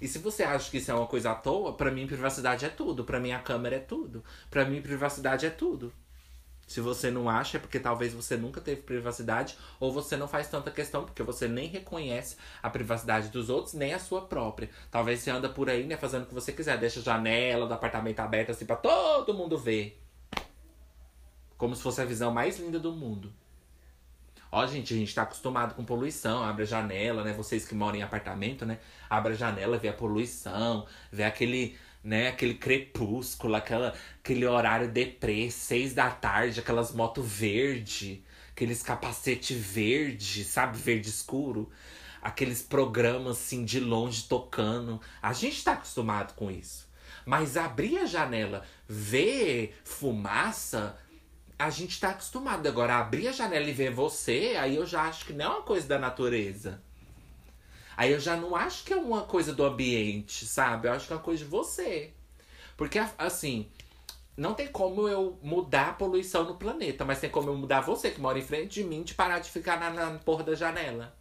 E 0.00 0.08
se 0.08 0.18
você 0.18 0.42
acha 0.42 0.70
que 0.70 0.78
isso 0.78 0.90
é 0.90 0.94
uma 0.94 1.06
coisa 1.06 1.32
à 1.32 1.34
toa, 1.34 1.76
pra 1.76 1.90
mim 1.90 2.06
privacidade 2.06 2.64
é 2.64 2.70
tudo. 2.70 3.04
Pra 3.04 3.20
mim 3.20 3.32
a 3.32 3.42
câmera 3.42 3.76
é 3.76 3.80
tudo. 3.80 4.24
Pra 4.48 4.64
mim 4.64 4.80
privacidade 4.80 5.44
é 5.44 5.50
tudo. 5.50 5.92
Se 6.70 6.80
você 6.80 7.10
não 7.10 7.28
acha, 7.28 7.56
é 7.56 7.60
porque 7.60 7.80
talvez 7.80 8.14
você 8.14 8.36
nunca 8.36 8.60
teve 8.60 8.82
privacidade 8.82 9.58
ou 9.80 9.92
você 9.92 10.16
não 10.16 10.28
faz 10.28 10.48
tanta 10.48 10.70
questão 10.70 11.04
porque 11.04 11.20
você 11.20 11.48
nem 11.48 11.66
reconhece 11.66 12.36
a 12.62 12.70
privacidade 12.70 13.28
dos 13.28 13.50
outros, 13.50 13.74
nem 13.74 13.92
a 13.92 13.98
sua 13.98 14.20
própria. 14.20 14.70
Talvez 14.88 15.18
você 15.18 15.32
anda 15.32 15.48
por 15.48 15.68
aí, 15.68 15.84
né, 15.84 15.96
fazendo 15.96 16.22
o 16.22 16.26
que 16.26 16.32
você 16.32 16.52
quiser, 16.52 16.78
deixa 16.78 17.00
a 17.00 17.02
janela 17.02 17.66
do 17.66 17.74
apartamento 17.74 18.20
aberta 18.20 18.52
assim 18.52 18.64
para 18.64 18.76
todo 18.76 19.34
mundo 19.34 19.58
ver. 19.58 20.00
Como 21.58 21.74
se 21.74 21.82
fosse 21.82 22.02
a 22.02 22.04
visão 22.04 22.30
mais 22.30 22.60
linda 22.60 22.78
do 22.78 22.92
mundo. 22.92 23.32
Ó, 24.52 24.64
gente, 24.64 24.94
a 24.94 24.96
gente 24.96 25.12
tá 25.12 25.22
acostumado 25.22 25.74
com 25.74 25.84
poluição, 25.84 26.44
abre 26.44 26.62
a 26.62 26.66
janela, 26.66 27.24
né? 27.24 27.32
Vocês 27.32 27.66
que 27.66 27.74
moram 27.74 27.98
em 27.98 28.02
apartamento, 28.02 28.64
né? 28.64 28.78
Abre 29.08 29.32
a 29.32 29.36
janela, 29.36 29.76
vê 29.76 29.88
a 29.88 29.92
poluição, 29.92 30.86
vê 31.10 31.24
aquele 31.24 31.76
né? 32.02 32.28
Aquele 32.28 32.54
crepúsculo, 32.54 33.54
aquela, 33.54 33.94
aquele 34.22 34.46
horário 34.46 34.88
deprê, 34.88 35.50
seis 35.50 35.94
da 35.94 36.10
tarde, 36.10 36.60
aquelas 36.60 36.92
motos 36.92 37.26
verde, 37.26 38.24
aqueles 38.50 38.82
capacete 38.82 39.54
verde, 39.54 40.44
sabe? 40.44 40.78
Verde 40.78 41.08
escuro. 41.08 41.70
Aqueles 42.22 42.60
programas 42.62 43.38
assim 43.38 43.64
de 43.64 43.80
longe 43.80 44.24
tocando. 44.24 45.00
A 45.22 45.32
gente 45.32 45.64
tá 45.64 45.72
acostumado 45.72 46.34
com 46.34 46.50
isso. 46.50 46.88
Mas 47.24 47.56
abrir 47.56 47.98
a 47.98 48.06
janela, 48.06 48.64
ver 48.86 49.78
fumaça, 49.84 50.98
a 51.58 51.70
gente 51.70 52.00
tá 52.00 52.10
acostumado. 52.10 52.66
Agora, 52.66 52.96
abrir 52.96 53.28
a 53.28 53.32
janela 53.32 53.68
e 53.68 53.72
ver 53.72 53.90
você, 53.90 54.56
aí 54.58 54.76
eu 54.76 54.86
já 54.86 55.02
acho 55.02 55.26
que 55.26 55.32
não 55.32 55.44
é 55.44 55.48
uma 55.48 55.62
coisa 55.62 55.86
da 55.86 55.98
natureza. 55.98 56.82
Aí 58.00 58.12
eu 58.12 58.18
já 58.18 58.34
não 58.34 58.56
acho 58.56 58.82
que 58.84 58.94
é 58.94 58.96
uma 58.96 59.24
coisa 59.24 59.52
do 59.52 59.62
ambiente, 59.62 60.46
sabe? 60.46 60.88
Eu 60.88 60.94
acho 60.94 61.06
que 61.06 61.12
é 61.12 61.16
uma 61.16 61.22
coisa 61.22 61.44
de 61.44 61.50
você. 61.50 62.14
Porque, 62.74 62.98
assim, 63.18 63.70
não 64.34 64.54
tem 64.54 64.68
como 64.68 65.06
eu 65.06 65.38
mudar 65.42 65.90
a 65.90 65.92
poluição 65.92 66.44
no 66.44 66.54
planeta, 66.54 67.04
mas 67.04 67.20
tem 67.20 67.28
como 67.28 67.50
eu 67.50 67.54
mudar 67.54 67.82
você 67.82 68.10
que 68.10 68.18
mora 68.18 68.38
em 68.38 68.42
frente 68.42 68.80
de 68.80 68.84
mim 68.84 69.02
de 69.02 69.12
parar 69.12 69.38
de 69.40 69.50
ficar 69.50 69.78
na, 69.78 69.90
na 69.90 70.18
porra 70.18 70.42
da 70.44 70.54
janela. 70.54 71.14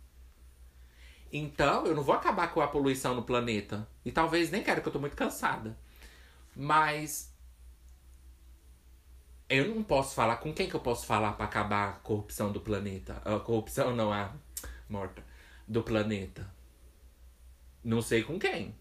Então, 1.34 1.86
eu 1.86 1.94
não 1.94 2.02
vou 2.02 2.16
acabar 2.16 2.54
com 2.54 2.62
a 2.62 2.68
poluição 2.70 3.14
no 3.14 3.24
planeta. 3.24 3.86
E 4.06 4.10
talvez 4.10 4.50
nem 4.50 4.64
quero, 4.64 4.82
que 4.82 4.88
eu 4.88 4.94
tô 4.94 5.00
muito 5.00 5.18
cansada. 5.18 5.78
Mas. 6.56 7.30
Eu 9.50 9.68
não 9.76 9.84
posso 9.84 10.16
falar. 10.16 10.38
Com 10.38 10.54
quem 10.54 10.70
que 10.70 10.76
eu 10.78 10.80
posso 10.80 11.06
falar 11.06 11.34
para 11.34 11.44
acabar 11.44 11.90
a 11.90 11.94
corrupção 11.96 12.54
do 12.54 12.62
planeta? 12.62 13.22
A 13.26 13.38
corrupção 13.38 13.94
não, 13.94 14.14
a 14.14 14.32
morta. 14.88 15.22
Do 15.68 15.84
planeta. 15.84 16.58
Não 17.84 18.02
sei 18.02 18.24
com 18.24 18.40
quem. 18.40 18.76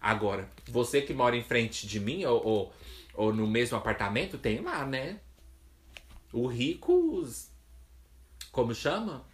Agora, 0.00 0.50
você 0.68 1.00
que 1.00 1.14
mora 1.14 1.36
em 1.36 1.42
frente 1.42 1.86
de 1.86 1.98
mim 1.98 2.24
ou, 2.24 2.44
ou, 2.44 2.74
ou 3.14 3.32
no 3.32 3.46
mesmo 3.46 3.76
apartamento, 3.76 4.36
tem 4.36 4.60
lá, 4.60 4.84
né? 4.84 5.20
O 6.32 6.46
Ricos. 6.46 7.48
Como 8.52 8.74
chama? 8.74 9.24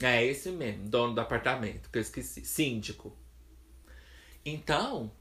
É 0.00 0.24
esse 0.24 0.50
mesmo, 0.50 0.88
dono 0.88 1.14
do 1.14 1.20
apartamento, 1.20 1.88
que 1.88 1.98
eu 1.98 2.02
esqueci. 2.02 2.44
Síndico. 2.44 3.16
Então, 4.44 5.12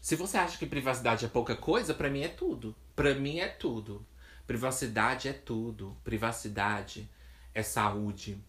se 0.00 0.16
você 0.16 0.38
acha 0.38 0.58
que 0.58 0.66
privacidade 0.66 1.26
é 1.26 1.28
pouca 1.28 1.54
coisa, 1.54 1.92
para 1.92 2.08
mim 2.08 2.22
é 2.22 2.28
tudo. 2.28 2.74
Para 2.96 3.14
mim 3.14 3.38
é 3.38 3.48
tudo. 3.48 4.04
Privacidade 4.46 5.28
é 5.28 5.32
tudo. 5.32 5.96
Privacidade 6.02 7.08
é 7.54 7.62
saúde. 7.62 8.42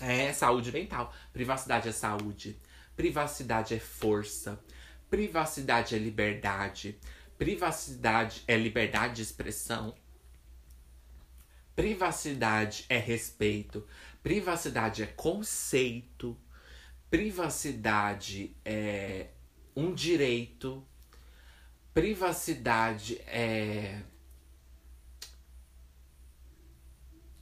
É 0.00 0.32
saúde 0.32 0.72
mental. 0.72 1.14
Privacidade 1.32 1.88
é 1.88 1.92
saúde. 1.92 2.58
Privacidade 2.96 3.74
é 3.74 3.78
força. 3.78 4.58
Privacidade 5.10 5.94
é 5.94 5.98
liberdade. 5.98 6.98
Privacidade 7.36 8.42
é 8.46 8.56
liberdade 8.56 9.16
de 9.16 9.22
expressão. 9.22 9.94
Privacidade 11.76 12.84
é 12.88 12.98
respeito. 12.98 13.86
Privacidade 14.22 15.02
é 15.02 15.06
conceito. 15.06 16.36
Privacidade 17.10 18.56
é 18.64 19.28
um 19.74 19.94
direito. 19.94 20.86
Privacidade 21.92 23.18
é 23.26 24.02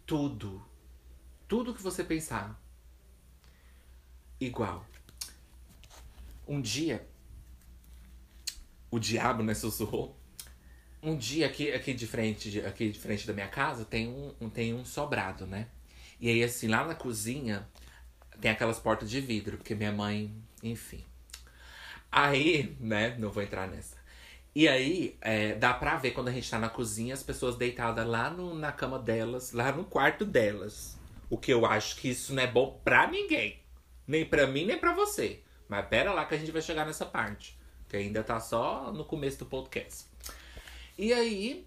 tudo. 0.07 0.68
Tudo 1.49 1.75
que 1.75 1.83
você 1.83 2.05
pensar. 2.05 2.61
Igual. 4.39 4.87
Um 6.47 6.61
dia, 6.61 7.09
o 8.91 8.99
diabo, 8.99 9.43
né, 9.43 9.55
sussurrou. 9.55 10.17
Um 11.03 11.17
dia 11.17 11.47
aqui, 11.47 11.73
aqui 11.73 11.95
de 11.95 12.07
frente, 12.07 12.61
aqui 12.61 12.91
de 12.91 12.99
frente 12.99 13.27
da 13.27 13.33
minha 13.33 13.49
casa, 13.49 13.85
tem 13.85 14.09
um, 14.09 14.51
tem 14.51 14.75
um 14.75 14.85
sobrado, 14.85 15.47
né? 15.47 15.69
E 16.21 16.29
aí, 16.29 16.43
assim, 16.45 16.69
lá 16.69 16.85
na 16.85 16.95
cozinha, 16.95 17.67
tem 18.41 18.51
aquelas 18.51 18.79
portas 18.79 19.09
de 19.09 19.21
vidro, 19.21 19.57
porque 19.57 19.75
minha 19.75 19.93
mãe, 19.93 20.35
enfim. 20.63 21.05
Aí, 22.11 22.77
né, 22.81 23.17
não 23.19 23.31
vou 23.31 23.43
entrar 23.43 23.69
nessa. 23.69 23.97
E 24.55 24.69
aí, 24.69 25.17
é, 25.21 25.55
dá 25.55 25.73
pra 25.73 25.97
ver 25.97 26.11
quando 26.11 26.29
a 26.29 26.33
gente 26.33 26.51
tá 26.51 26.59
na 26.59 26.69
cozinha, 26.69 27.15
as 27.15 27.23
pessoas 27.23 27.57
deitadas 27.57 28.07
lá 28.07 28.29
no, 28.29 28.55
na 28.55 28.73
cama 28.73 28.99
delas, 28.99 29.53
lá 29.53 29.71
no 29.73 29.85
quarto 29.85 30.25
delas. 30.25 30.98
O 31.31 31.37
que 31.37 31.53
eu 31.53 31.67
acho 31.67 31.97
que 31.97 32.09
isso 32.09 32.35
não 32.35 32.43
é 32.43 32.47
bom 32.47 32.81
pra 32.83 33.07
ninguém. 33.07 33.61
Nem 34.07 34.25
pra 34.25 34.47
mim, 34.47 34.65
nem 34.65 34.79
pra 34.79 34.95
você. 34.95 35.43
Mas 35.69 35.87
pera 35.87 36.13
lá 36.13 36.25
que 36.25 36.35
a 36.35 36.39
gente 36.39 36.51
vai 36.51 36.63
chegar 36.63 36.87
nessa 36.87 37.05
parte. 37.05 37.59
Que 37.89 37.97
ainda 37.97 38.23
tá 38.23 38.41
só 38.41 38.93
no 38.93 39.05
começo 39.05 39.39
do 39.39 39.47
podcast. 39.47 40.07
E 40.97 41.13
aí. 41.13 41.67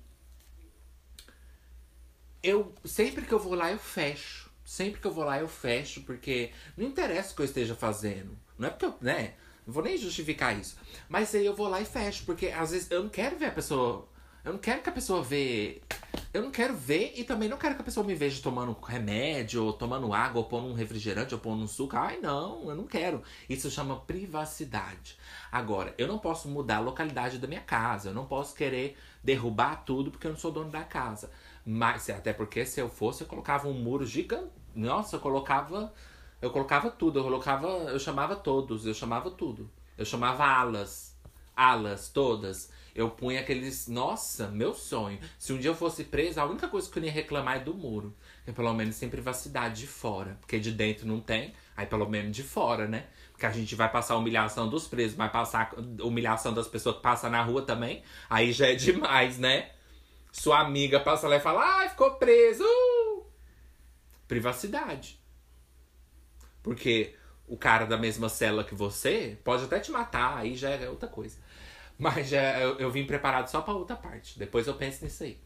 Eu. 2.41 2.73
Sempre 2.83 3.25
que 3.25 3.33
eu 3.33 3.39
vou 3.39 3.53
lá, 3.53 3.71
eu 3.71 3.77
fecho. 3.77 4.49
Sempre 4.65 5.01
que 5.01 5.07
eu 5.07 5.11
vou 5.11 5.23
lá, 5.23 5.39
eu 5.39 5.47
fecho, 5.47 6.01
porque 6.01 6.51
não 6.77 6.87
interessa 6.87 7.33
o 7.33 7.35
que 7.35 7.41
eu 7.41 7.45
esteja 7.45 7.75
fazendo. 7.75 8.37
Não 8.57 8.67
é 8.67 8.71
porque 8.71 8.85
eu. 8.85 8.95
né? 9.01 9.35
Não 9.65 9.73
vou 9.73 9.83
nem 9.83 9.97
justificar 9.97 10.57
isso. 10.57 10.77
Mas 11.07 11.33
aí 11.35 11.45
eu 11.45 11.55
vou 11.55 11.67
lá 11.67 11.79
e 11.81 11.85
fecho, 11.85 12.25
porque 12.25 12.47
às 12.47 12.71
vezes 12.71 12.89
eu 12.89 13.03
não 13.03 13.09
quero 13.09 13.37
ver 13.37 13.45
a 13.45 13.51
pessoa. 13.51 14.07
Eu 14.43 14.53
não 14.53 14.59
quero 14.59 14.81
que 14.81 14.89
a 14.89 14.93
pessoa 14.93 15.21
vê 15.21 15.81
eu 16.33 16.41
não 16.41 16.51
quero 16.51 16.73
ver 16.73 17.13
e 17.17 17.25
também 17.25 17.49
não 17.49 17.57
quero 17.57 17.75
que 17.75 17.81
a 17.81 17.83
pessoa 17.83 18.05
me 18.05 18.15
veja 18.15 18.41
tomando 18.41 18.71
remédio, 18.81 19.65
ou 19.65 19.73
tomando 19.73 20.13
água, 20.13 20.39
ou 20.39 20.47
pondo 20.47 20.67
um 20.67 20.73
refrigerante, 20.73 21.33
ou 21.33 21.39
pondo 21.41 21.63
um 21.63 21.67
suco. 21.67 21.97
Ai, 21.97 22.19
não, 22.21 22.69
eu 22.69 22.75
não 22.75 22.85
quero. 22.85 23.21
Isso 23.49 23.69
chama 23.69 23.99
privacidade. 23.99 25.17
Agora, 25.51 25.93
eu 25.97 26.07
não 26.07 26.17
posso 26.17 26.47
mudar 26.47 26.77
a 26.77 26.79
localidade 26.79 27.37
da 27.37 27.47
minha 27.47 27.59
casa. 27.59 28.09
Eu 28.09 28.13
não 28.13 28.25
posso 28.25 28.55
querer 28.55 28.97
derrubar 29.21 29.83
tudo 29.83 30.09
porque 30.09 30.25
eu 30.25 30.31
não 30.31 30.37
sou 30.37 30.51
dono 30.53 30.71
da 30.71 30.83
casa. 30.83 31.29
Mas, 31.65 32.09
até 32.09 32.31
porque 32.31 32.65
se 32.65 32.79
eu 32.79 32.87
fosse, 32.87 33.23
eu 33.23 33.27
colocava 33.27 33.67
um 33.67 33.73
muro 33.73 34.05
gigante. 34.05 34.51
Nossa, 34.73 35.17
eu 35.17 35.19
colocava. 35.19 35.93
Eu 36.41 36.49
colocava 36.49 36.89
tudo. 36.89 37.19
Eu 37.19 37.23
colocava. 37.23 37.67
Eu 37.67 37.99
chamava 37.99 38.37
todos. 38.37 38.85
Eu 38.85 38.93
chamava 38.93 39.29
tudo. 39.29 39.69
Eu 39.97 40.05
chamava 40.05 40.45
alas. 40.45 41.13
Alas, 41.53 42.07
todas. 42.07 42.71
Eu 42.93 43.09
punha 43.09 43.39
aqueles. 43.39 43.87
Nossa, 43.87 44.47
meu 44.47 44.73
sonho. 44.73 45.19
Se 45.39 45.53
um 45.53 45.57
dia 45.57 45.69
eu 45.69 45.75
fosse 45.75 46.03
presa, 46.03 46.41
a 46.41 46.45
única 46.45 46.67
coisa 46.67 46.89
que 46.89 46.99
eu 46.99 47.03
ia 47.03 47.11
reclamar 47.11 47.57
é 47.57 47.59
do 47.59 47.73
muro. 47.73 48.15
Que 48.45 48.51
pelo 48.51 48.73
menos 48.73 48.99
tem 48.99 49.09
privacidade 49.09 49.81
de 49.81 49.87
fora. 49.87 50.37
Porque 50.41 50.59
de 50.59 50.71
dentro 50.71 51.07
não 51.07 51.19
tem. 51.19 51.53
Aí 51.75 51.85
pelo 51.85 52.07
menos 52.09 52.35
de 52.35 52.43
fora, 52.43 52.87
né? 52.87 53.07
Porque 53.31 53.45
a 53.45 53.51
gente 53.51 53.73
vai 53.75 53.89
passar 53.89 54.15
a 54.15 54.17
humilhação 54.17 54.69
dos 54.69 54.87
presos, 54.87 55.17
vai 55.17 55.31
passar 55.31 55.73
a 55.73 56.03
humilhação 56.05 56.53
das 56.53 56.67
pessoas 56.67 56.97
que 56.97 57.01
passam 57.01 57.29
na 57.29 57.41
rua 57.41 57.63
também. 57.63 58.03
Aí 58.29 58.51
já 58.51 58.67
é 58.67 58.75
demais, 58.75 59.37
né? 59.39 59.71
Sua 60.31 60.59
amiga 60.59 60.99
passa 60.99 61.27
lá 61.27 61.37
e 61.37 61.39
fala: 61.39 61.61
ai, 61.79 61.89
ficou 61.89 62.11
preso. 62.15 62.63
Privacidade. 64.27 65.19
Porque 66.61 67.15
o 67.47 67.57
cara 67.57 67.85
da 67.85 67.97
mesma 67.97 68.29
cela 68.29 68.63
que 68.63 68.73
você 68.73 69.37
pode 69.43 69.65
até 69.65 69.79
te 69.79 69.91
matar, 69.91 70.37
aí 70.37 70.55
já 70.55 70.69
é 70.69 70.89
outra 70.89 71.09
coisa. 71.09 71.37
Mas 72.01 72.29
já, 72.29 72.59
eu, 72.59 72.79
eu 72.79 72.89
vim 72.89 73.05
preparado 73.05 73.47
só 73.47 73.61
pra 73.61 73.75
outra 73.75 73.95
parte. 73.95 74.39
Depois 74.39 74.65
eu 74.65 74.73
penso 74.73 75.03
nisso 75.03 75.23
aí. 75.23 75.37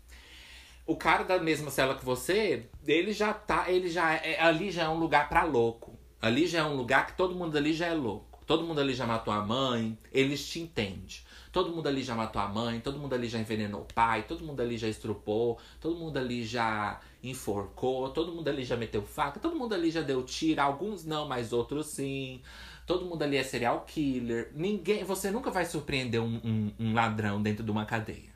O 0.88 0.96
cara 0.96 1.26
da 1.26 1.38
mesma 1.38 1.70
cela 1.70 1.96
que 1.96 2.06
você, 2.06 2.70
ele 2.88 3.12
já 3.12 3.34
tá. 3.34 3.70
Ele 3.70 3.90
já 3.90 4.14
é. 4.14 4.40
Ali 4.40 4.72
já 4.72 4.84
é 4.84 4.90
um 4.90 4.98
lugar 4.98 5.28
pra 5.28 5.44
louco. 5.44 6.00
Ali 6.22 6.48
já 6.48 6.60
é 6.60 6.64
um 6.64 6.78
lugar 6.78 7.08
que 7.08 7.18
todo 7.18 7.36
mundo 7.36 7.58
ali 7.58 7.74
já 7.74 7.88
é 7.88 7.94
louco. 7.94 8.42
Todo 8.46 8.64
mundo 8.64 8.80
ali 8.80 8.94
já 8.94 9.06
matou 9.06 9.34
a 9.34 9.42
mãe, 9.42 9.98
eles 10.14 10.48
te 10.48 10.62
entendem. 10.62 11.06
Todo 11.52 11.72
mundo 11.72 11.88
ali 11.88 12.04
já 12.04 12.16
matou 12.16 12.42
a 12.42 12.48
mãe, 12.48 12.80
todo 12.80 13.00
mundo 13.00 13.14
ali 13.14 13.28
já 13.28 13.40
envenenou 13.40 13.82
o 13.82 13.94
pai, 13.94 14.24
todo 14.24 14.46
mundo 14.46 14.62
ali 14.62 14.78
já 14.78 14.88
estrupou, 14.88 15.58
todo 15.82 15.96
mundo 15.96 16.18
ali 16.18 16.46
já 16.46 17.02
enforcou, 17.24 18.10
todo 18.10 18.32
mundo 18.32 18.48
ali 18.48 18.64
já 18.64 18.78
meteu 18.78 19.02
faca, 19.02 19.40
todo 19.40 19.56
mundo 19.56 19.74
ali 19.74 19.90
já 19.90 20.02
deu 20.02 20.22
tiro, 20.24 20.62
alguns 20.62 21.06
não, 21.06 21.28
mas 21.28 21.52
outros 21.52 21.88
sim. 21.88 22.42
Todo 22.86 23.06
mundo 23.06 23.24
ali 23.24 23.38
é 23.38 23.44
serial 23.44 23.84
killer. 23.86 24.52
Ninguém, 24.54 25.04
você 25.04 25.32
nunca 25.32 25.50
vai 25.50 25.66
surpreender 25.66 26.22
um, 26.22 26.36
um, 26.44 26.72
um 26.80 26.94
ladrão 26.94 27.42
dentro 27.42 27.64
de 27.64 27.72
uma 27.72 27.86
cadeia. 27.86 28.36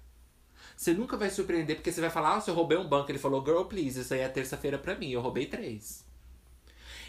Você 0.76 0.94
nunca 0.94 1.18
vai 1.18 1.30
surpreender 1.30 1.76
porque 1.76 1.92
você 1.92 2.02
vai 2.02 2.10
falar, 2.10 2.38
ah, 2.38 2.42
se 2.42 2.50
eu 2.50 2.56
roubei 2.56 2.78
um 2.78 2.88
banco, 2.88 3.12
ele 3.12 3.20
falou, 3.20 3.44
girl, 3.44 3.64
please, 3.64 4.00
isso 4.00 4.14
aí 4.14 4.22
é 4.22 4.30
terça-feira 4.30 4.78
para 4.78 4.96
mim, 4.96 5.12
eu 5.12 5.22
roubei 5.22 5.46
três. 5.46 6.06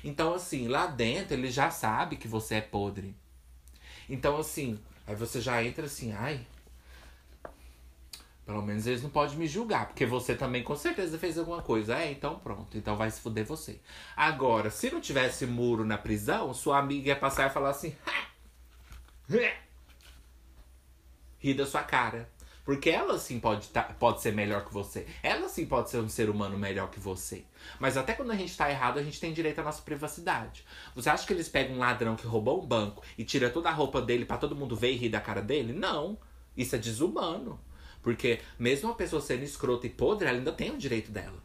Então, 0.02 0.34
assim, 0.34 0.66
lá 0.66 0.86
dentro 0.86 1.34
ele 1.34 1.50
já 1.50 1.70
sabe 1.70 2.16
que 2.16 2.26
você 2.26 2.56
é 2.56 2.60
podre. 2.60 3.14
Então, 4.08 4.36
assim, 4.36 4.78
aí 5.06 5.14
você 5.14 5.40
já 5.40 5.62
entra 5.62 5.86
assim, 5.86 6.12
ai. 6.12 6.44
Pelo 8.44 8.62
menos 8.62 8.86
eles 8.86 9.02
não 9.02 9.10
podem 9.10 9.36
me 9.36 9.46
julgar, 9.46 9.86
porque 9.86 10.04
você 10.04 10.34
também 10.34 10.64
com 10.64 10.74
certeza 10.74 11.18
fez 11.18 11.38
alguma 11.38 11.62
coisa. 11.62 11.96
É, 11.96 12.10
então 12.10 12.38
pronto. 12.38 12.76
Então 12.76 12.96
vai 12.96 13.10
se 13.10 13.20
fuder 13.20 13.44
você. 13.44 13.80
Agora, 14.16 14.70
se 14.70 14.90
não 14.90 15.00
tivesse 15.00 15.46
muro 15.46 15.84
na 15.84 15.96
prisão, 15.96 16.52
sua 16.52 16.78
amiga 16.78 17.08
ia 17.08 17.16
passar 17.16 17.48
e 17.48 17.54
falar 17.54 17.70
assim. 17.70 17.94
Ri 21.38 21.54
da 21.54 21.64
sua 21.64 21.82
cara. 21.82 22.28
Porque 22.64 22.90
ela 22.90 23.18
sim 23.18 23.40
pode, 23.40 23.68
tá, 23.68 23.82
pode 23.82 24.20
ser 24.20 24.32
melhor 24.32 24.64
que 24.64 24.72
você. 24.72 25.06
Ela 25.22 25.48
sim 25.48 25.66
pode 25.66 25.90
ser 25.90 25.98
um 25.98 26.08
ser 26.08 26.28
humano 26.28 26.58
melhor 26.58 26.90
que 26.90 27.00
você. 27.00 27.44
Mas 27.78 27.96
até 27.96 28.12
quando 28.12 28.30
a 28.30 28.36
gente 28.36 28.56
tá 28.56 28.70
errado, 28.70 28.98
a 28.98 29.02
gente 29.02 29.18
tem 29.18 29.32
direito 29.32 29.60
à 29.60 29.64
nossa 29.64 29.82
privacidade. 29.82 30.64
Você 30.94 31.08
acha 31.08 31.26
que 31.26 31.32
eles 31.32 31.48
pegam 31.48 31.76
um 31.76 31.78
ladrão 31.78 32.14
que 32.14 32.26
roubou 32.26 32.62
um 32.62 32.66
banco 32.66 33.02
e 33.16 33.24
tira 33.24 33.50
toda 33.50 33.70
a 33.70 33.72
roupa 33.72 34.00
dele 34.00 34.24
para 34.24 34.36
todo 34.36 34.54
mundo 34.54 34.76
ver 34.76 34.92
e 34.92 34.96
rir 34.96 35.08
da 35.08 35.20
cara 35.20 35.40
dele? 35.40 35.72
Não. 35.72 36.18
Isso 36.56 36.76
é 36.76 36.78
desumano. 36.78 37.58
Porque 38.02 38.40
mesmo 38.58 38.88
uma 38.88 38.94
pessoa 38.94 39.20
sendo 39.20 39.42
escrota 39.42 39.86
e 39.86 39.90
podre, 39.90 40.26
ela 40.26 40.38
ainda 40.38 40.52
tem 40.52 40.70
o 40.70 40.78
direito 40.78 41.10
dela. 41.10 41.42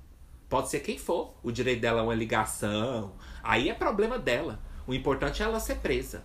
Pode 0.47 0.69
ser 0.69 0.79
quem 0.79 0.97
for. 0.97 1.35
O 1.43 1.51
direito 1.51 1.81
dela 1.81 1.99
é 1.99 2.03
uma 2.03 2.15
ligação. 2.15 3.15
Aí 3.43 3.69
é 3.69 3.73
problema 3.73 4.17
dela. 4.17 4.59
O 4.87 4.93
importante 4.93 5.41
é 5.41 5.45
ela 5.45 5.59
ser 5.59 5.75
presa. 5.75 6.23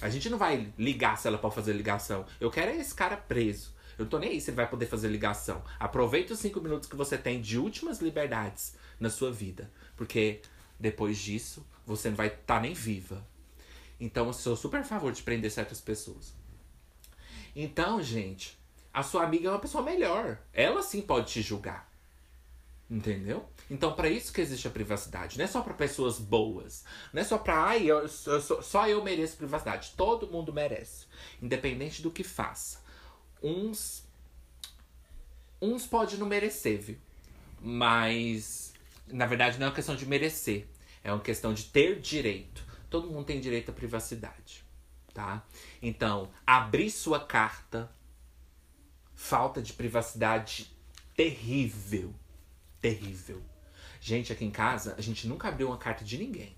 A 0.00 0.08
gente 0.08 0.30
não 0.30 0.38
vai 0.38 0.72
ligar 0.78 1.18
se 1.18 1.26
ela 1.26 1.38
pode 1.38 1.54
fazer 1.54 1.72
ligação. 1.72 2.24
Eu 2.40 2.50
quero 2.50 2.70
é 2.70 2.76
esse 2.76 2.94
cara 2.94 3.16
preso. 3.16 3.74
Eu 3.98 4.04
não 4.04 4.10
tô 4.10 4.18
nem 4.18 4.30
aí 4.30 4.40
se 4.40 4.50
ele 4.50 4.56
vai 4.56 4.68
poder 4.68 4.86
fazer 4.86 5.08
ligação. 5.08 5.62
Aproveita 5.80 6.32
os 6.32 6.38
cinco 6.38 6.60
minutos 6.60 6.88
que 6.88 6.94
você 6.94 7.18
tem 7.18 7.40
de 7.40 7.58
últimas 7.58 8.00
liberdades 8.00 8.76
na 9.00 9.10
sua 9.10 9.32
vida. 9.32 9.72
Porque 9.96 10.40
depois 10.78 11.18
disso, 11.18 11.66
você 11.84 12.08
não 12.10 12.16
vai 12.16 12.28
estar 12.28 12.42
tá 12.42 12.60
nem 12.60 12.74
viva. 12.74 13.26
Então, 13.98 14.26
eu 14.26 14.32
sou 14.32 14.56
super 14.56 14.80
a 14.80 14.84
favor 14.84 15.10
de 15.10 15.22
prender 15.22 15.50
certas 15.50 15.80
pessoas. 15.80 16.32
Então, 17.56 18.00
gente, 18.00 18.57
a 18.98 19.02
sua 19.04 19.22
amiga 19.22 19.46
é 19.46 19.50
uma 19.52 19.60
pessoa 19.60 19.84
melhor. 19.84 20.38
Ela 20.52 20.82
sim 20.82 21.00
pode 21.00 21.30
te 21.30 21.40
julgar. 21.40 21.88
Entendeu? 22.90 23.48
Então, 23.70 23.92
para 23.92 24.08
isso 24.08 24.32
que 24.32 24.40
existe 24.40 24.66
a 24.66 24.72
privacidade. 24.72 25.38
Não 25.38 25.44
é 25.44 25.46
só 25.46 25.60
para 25.60 25.72
pessoas 25.72 26.18
boas. 26.18 26.84
Não 27.12 27.22
é 27.22 27.24
só 27.24 27.38
pra, 27.38 27.62
ai, 27.62 27.84
eu, 27.86 28.00
eu, 28.00 28.40
só 28.40 28.88
eu 28.88 29.04
mereço 29.04 29.36
privacidade. 29.36 29.92
Todo 29.96 30.26
mundo 30.26 30.52
merece. 30.52 31.06
Independente 31.40 32.02
do 32.02 32.10
que 32.10 32.24
faça. 32.24 32.82
Uns. 33.40 34.04
Uns 35.62 35.86
pode 35.86 36.18
não 36.18 36.26
merecer, 36.26 36.80
viu? 36.80 36.98
Mas. 37.60 38.72
Na 39.06 39.26
verdade, 39.26 39.58
não 39.58 39.66
é 39.66 39.68
uma 39.68 39.76
questão 39.76 39.94
de 39.94 40.06
merecer. 40.06 40.66
É 41.04 41.12
uma 41.12 41.22
questão 41.22 41.54
de 41.54 41.66
ter 41.66 42.00
direito. 42.00 42.64
Todo 42.90 43.08
mundo 43.08 43.26
tem 43.26 43.40
direito 43.40 43.70
à 43.70 43.74
privacidade. 43.74 44.64
Tá? 45.14 45.46
Então, 45.80 46.30
abrir 46.44 46.90
sua 46.90 47.20
carta. 47.20 47.88
Falta 49.20 49.60
de 49.60 49.72
privacidade 49.72 50.70
terrível 51.16 52.14
terrível. 52.80 53.42
Gente, 54.00 54.32
aqui 54.32 54.44
em 54.44 54.50
casa, 54.50 54.94
a 54.96 55.00
gente 55.00 55.26
nunca 55.26 55.48
abriu 55.48 55.66
uma 55.66 55.76
carta 55.76 56.04
de 56.04 56.16
ninguém. 56.16 56.56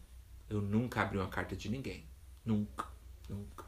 Eu 0.49 0.61
nunca 0.61 1.01
abri 1.01 1.17
uma 1.17 1.29
carta 1.29 1.57
de 1.57 1.71
ninguém. 1.71 2.05
Nunca. 2.45 2.87
Nunca. 3.29 3.65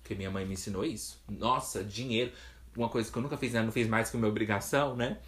Porque 0.00 0.14
minha 0.14 0.30
mãe 0.30 0.46
me 0.46 0.54
ensinou 0.54 0.84
isso. 0.84 1.20
Nossa, 1.28 1.82
dinheiro. 1.82 2.32
Uma 2.76 2.88
coisa 2.88 3.10
que 3.10 3.18
eu 3.18 3.22
nunca 3.22 3.36
fiz, 3.36 3.52
né? 3.52 3.62
Não 3.62 3.72
fiz 3.72 3.88
mais 3.88 4.10
que 4.10 4.16
uma 4.16 4.28
obrigação, 4.28 4.94
né? 4.94 5.18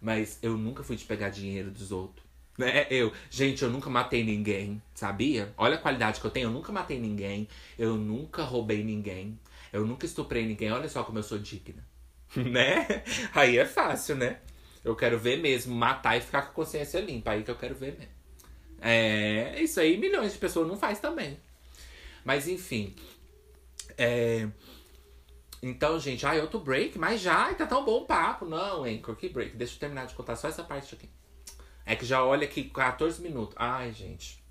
Mas 0.00 0.40
eu 0.42 0.56
nunca 0.56 0.82
fui 0.82 0.96
de 0.96 1.04
pegar 1.04 1.28
dinheiro 1.28 1.70
dos 1.70 1.92
outros. 1.92 2.26
Né? 2.56 2.88
Eu, 2.90 3.12
gente, 3.30 3.62
eu 3.62 3.70
nunca 3.70 3.88
matei 3.88 4.24
ninguém, 4.24 4.82
sabia? 4.94 5.54
Olha 5.56 5.76
a 5.76 5.80
qualidade 5.80 6.20
que 6.20 6.26
eu 6.26 6.30
tenho. 6.30 6.48
Eu 6.48 6.52
nunca 6.52 6.72
matei 6.72 6.98
ninguém. 6.98 7.46
Eu 7.78 7.96
nunca 7.96 8.42
roubei 8.42 8.82
ninguém. 8.82 9.38
Eu 9.72 9.86
nunca 9.86 10.04
estuprei 10.04 10.44
ninguém. 10.44 10.72
Olha 10.72 10.88
só 10.88 11.04
como 11.04 11.20
eu 11.20 11.22
sou 11.22 11.38
digna. 11.38 11.86
né? 12.36 13.04
Aí 13.34 13.58
é 13.58 13.64
fácil, 13.64 14.16
né? 14.16 14.40
Eu 14.84 14.94
quero 14.94 15.18
ver 15.18 15.38
mesmo, 15.38 15.74
matar 15.74 16.16
e 16.16 16.20
ficar 16.20 16.42
com 16.42 16.50
a 16.50 16.54
consciência 16.54 17.00
limpa. 17.00 17.32
Aí 17.32 17.42
que 17.42 17.50
eu 17.50 17.56
quero 17.56 17.74
ver 17.74 17.96
mesmo. 17.98 18.18
É, 18.80 19.60
isso 19.60 19.80
aí 19.80 19.96
milhões 19.96 20.32
de 20.32 20.38
pessoas 20.38 20.68
não 20.68 20.76
faz 20.76 21.00
também. 21.00 21.38
Mas 22.24 22.46
enfim. 22.46 22.94
É, 23.96 24.48
então, 25.62 25.98
gente, 25.98 26.24
ai, 26.24 26.40
outro 26.40 26.60
break, 26.60 26.98
mas 26.98 27.20
já, 27.20 27.52
tá 27.54 27.66
tão 27.66 27.84
bom 27.84 28.02
o 28.02 28.06
papo. 28.06 28.44
Não, 28.44 28.84
Anchor, 28.84 29.16
que 29.16 29.28
break. 29.28 29.56
Deixa 29.56 29.74
eu 29.74 29.78
terminar 29.80 30.06
de 30.06 30.14
contar 30.14 30.36
só 30.36 30.48
essa 30.48 30.62
parte 30.62 30.94
aqui. 30.94 31.08
É 31.84 31.96
que 31.96 32.06
já 32.06 32.22
olha 32.24 32.44
aqui 32.44 32.64
14 32.64 33.20
minutos. 33.20 33.56
Ai, 33.58 33.92
gente. 33.92 34.42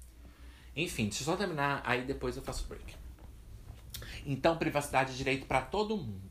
Enfim, 0.76 1.06
deixa 1.06 1.22
eu 1.22 1.26
só 1.26 1.36
terminar, 1.36 1.82
aí 1.86 2.04
depois 2.04 2.36
eu 2.36 2.44
faço 2.44 2.68
break. 2.68 2.96
Então, 4.26 4.58
privacidade 4.58 5.14
e 5.14 5.16
direito 5.16 5.48
para 5.48 5.62
todo 5.62 5.98
mundo, 5.98 6.27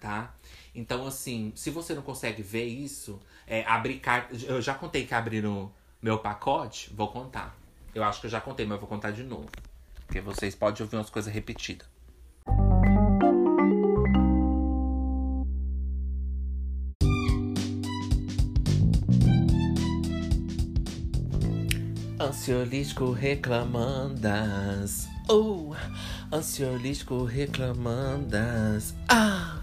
tá? 0.00 0.34
Então, 0.74 1.06
assim, 1.06 1.52
se 1.54 1.70
você 1.70 1.94
não 1.94 2.02
consegue 2.02 2.42
ver 2.42 2.64
isso, 2.64 3.20
é, 3.46 3.64
abrir 3.64 3.98
carta. 3.98 4.34
Eu 4.46 4.60
já 4.60 4.74
contei 4.74 5.06
que 5.06 5.14
abrir 5.14 5.42
no 5.42 5.72
meu 6.00 6.18
pacote, 6.18 6.92
vou 6.94 7.08
contar. 7.08 7.56
Eu 7.94 8.04
acho 8.04 8.20
que 8.20 8.26
eu 8.26 8.30
já 8.30 8.40
contei, 8.40 8.64
mas 8.66 8.76
eu 8.76 8.80
vou 8.80 8.88
contar 8.88 9.10
de 9.10 9.22
novo. 9.22 9.48
Porque 10.06 10.20
vocês 10.20 10.54
podem 10.54 10.82
ouvir 10.82 10.96
umas 10.96 11.10
coisas 11.10 11.32
repetidas. 11.32 11.86
Ansiolítico 22.20 23.12
reclamandas. 23.12 25.08
Oh, 25.28 25.74
ansiolítico 26.32 27.24
reclamandas. 27.24 28.94
Ah! 29.08 29.62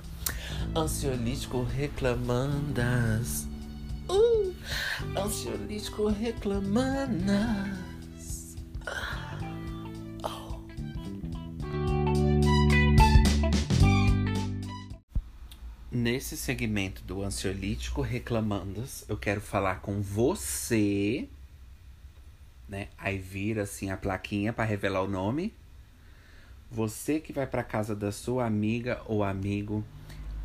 Ansiolítico 0.78 1.64
reclamandas. 1.64 3.48
Uh, 4.10 4.54
ansiolítico 5.18 6.10
reclamandas. 6.10 8.58
Oh. 10.22 10.60
Nesse 15.90 16.36
segmento 16.36 17.02
do 17.06 17.24
ansiolítico 17.24 18.02
reclamandas, 18.02 19.06
eu 19.08 19.16
quero 19.16 19.40
falar 19.40 19.80
com 19.80 20.02
você, 20.02 21.30
né? 22.68 22.90
Aí 22.98 23.18
vira 23.18 23.64
assim 23.64 23.92
a 23.92 23.96
plaquinha 23.96 24.52
para 24.52 24.66
revelar 24.66 25.04
o 25.04 25.08
nome. 25.08 25.54
Você 26.70 27.22
que 27.22 27.32
vai 27.32 27.48
para 27.48 27.64
casa 27.64 27.96
da 27.96 28.12
sua 28.12 28.46
amiga 28.46 29.02
ou 29.06 29.24
amigo 29.24 29.82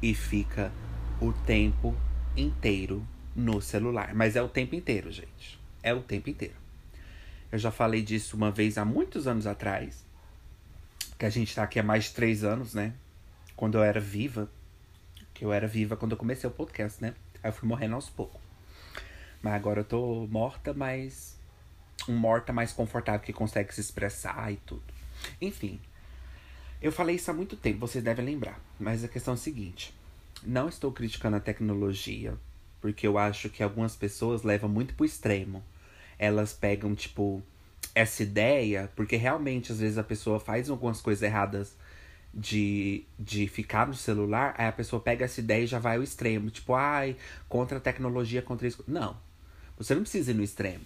e 0.03 0.15
fica 0.15 0.73
o 1.21 1.33
tempo 1.33 1.95
inteiro 2.37 3.07
no 3.35 3.61
celular. 3.61 4.15
Mas 4.15 4.37
é 4.37 4.43
o 4.43 4.49
tempo 4.49 4.75
inteiro, 4.75 5.11
gente. 5.11 5.61
É 5.83 5.93
o 5.93 6.03
tempo 6.03 6.31
inteiro. 6.31 6.55
Eu 7.53 7.59
já 7.59 7.71
falei 7.71 8.03
disso 8.03 8.37
uma 8.37 8.51
vez 8.51 8.79
há 8.79 8.85
muitos 8.85 9.27
anos 9.27 9.47
atrás. 9.47 10.05
Que 11.19 11.27
a 11.27 11.31
gente 11.31 11.55
tá 11.55 11.63
aqui 11.63 11.79
há 11.79 11.83
mais 11.83 12.05
de 12.05 12.15
três 12.15 12.45
anos, 12.45 12.75
né? 12.75 12.95
Quando 13.57 13.77
eu 13.77 13.83
era 13.83 14.01
viva. 14.01 14.51
Que 15.35 15.45
eu 15.45 15.53
era 15.53 15.67
viva 15.67 15.97
quando 15.97 16.13
eu 16.13 16.19
comecei 16.19 16.49
o 16.49 16.53
podcast, 16.53 17.03
né? 17.03 17.15
Aí 17.43 17.51
eu 17.51 17.53
fui 17.53 17.69
morrendo 17.69 17.95
aos 17.95 18.09
poucos. 18.09 18.41
Mas 19.43 19.55
agora 19.55 19.81
eu 19.81 19.85
tô 19.85 20.27
morta, 20.31 20.73
mas. 20.73 21.39
Um 22.09 22.17
morta 22.17 22.53
mais 22.53 22.73
confortável 22.73 23.21
que 23.21 23.33
consegue 23.33 23.75
se 23.75 23.81
expressar 23.81 24.51
e 24.51 24.57
tudo. 24.57 24.83
Enfim, 25.41 25.79
eu 26.81 26.91
falei 26.91 27.17
isso 27.17 27.31
há 27.31 27.35
muito 27.35 27.57
tempo, 27.57 27.81
vocês 27.81 28.03
devem 28.03 28.25
lembrar. 28.25 28.61
Mas 28.79 29.05
a 29.05 29.09
questão 29.09 29.35
é 29.35 29.37
a 29.37 29.39
seguinte: 29.39 29.95
não 30.43 30.69
estou 30.69 30.91
criticando 30.93 31.37
a 31.37 31.41
tecnologia, 31.41 32.35
porque 32.81 33.07
eu 33.07 33.19
acho 33.19 33.51
que 33.51 33.63
algumas 33.63 33.95
pessoas 33.95 34.43
levam 34.43 34.69
muito 34.69 34.95
pro 34.95 35.05
extremo. 35.05 35.63
Elas 36.19 36.53
pegam, 36.53 36.95
tipo, 36.95 37.43
essa 37.95 38.23
ideia, 38.23 38.91
porque 38.95 39.17
realmente 39.17 39.73
às 39.73 39.81
vezes 39.81 39.99
a 39.99 40.05
pessoa 40.05 40.39
faz 40.39 40.71
algumas 40.71 41.01
coisas 41.01 41.23
erradas 41.23 41.75
de, 42.33 43.05
de 43.19 43.49
ficar 43.49 43.87
no 43.87 43.95
celular, 43.95 44.55
aí 44.57 44.67
a 44.67 44.73
pessoa 44.73 45.03
pega 45.03 45.25
essa 45.25 45.41
ideia 45.41 45.65
e 45.65 45.67
já 45.67 45.79
vai 45.79 45.97
ao 45.97 46.03
extremo. 46.03 46.51
Tipo, 46.51 46.75
ai, 46.75 47.17
contra 47.49 47.79
a 47.79 47.81
tecnologia, 47.81 48.43
contra 48.43 48.67
isso. 48.67 48.85
Não. 48.87 49.17
Você 49.77 49.95
não 49.95 50.03
precisa 50.03 50.31
ir 50.31 50.35
no 50.35 50.43
extremo. 50.43 50.85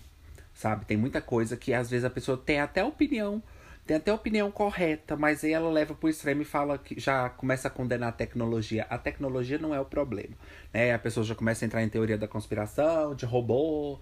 Sabe? 0.55 0.85
Tem 0.85 0.97
muita 0.97 1.21
coisa 1.21 1.57
que 1.57 1.75
às 1.75 1.91
vezes 1.91 2.05
a 2.05 2.11
pessoa 2.11 2.39
tem 2.39 2.61
até 2.61 2.85
opinião 2.85 3.43
tem 3.87 3.97
até 3.97 4.13
opinião 4.13 4.51
correta, 4.51 5.17
mas 5.17 5.45
aí 5.45 5.53
ela 5.53 5.71
leva 5.71 5.95
pro 5.95 6.09
extremo 6.09 6.43
e 6.43 6.45
fala 6.45 6.79
que 6.79 6.99
já 6.99 7.29
começa 7.29 7.69
a 7.69 7.71
condenar 7.71 8.09
a 8.09 8.13
tecnologia. 8.13 8.87
A 8.89 8.97
tecnologia 8.97 9.59
não 9.59 9.75
é 9.75 9.81
o 9.81 9.85
problema, 9.85 10.35
né? 10.73 10.95
A 10.95 10.99
pessoa 10.99 11.25
já 11.25 11.35
começa 11.35 11.65
a 11.65 11.67
entrar 11.67 11.83
em 11.83 11.89
teoria 11.89 12.17
da 12.17 12.27
conspiração, 12.27 13.15
de 13.15 13.27
robô, 13.27 14.01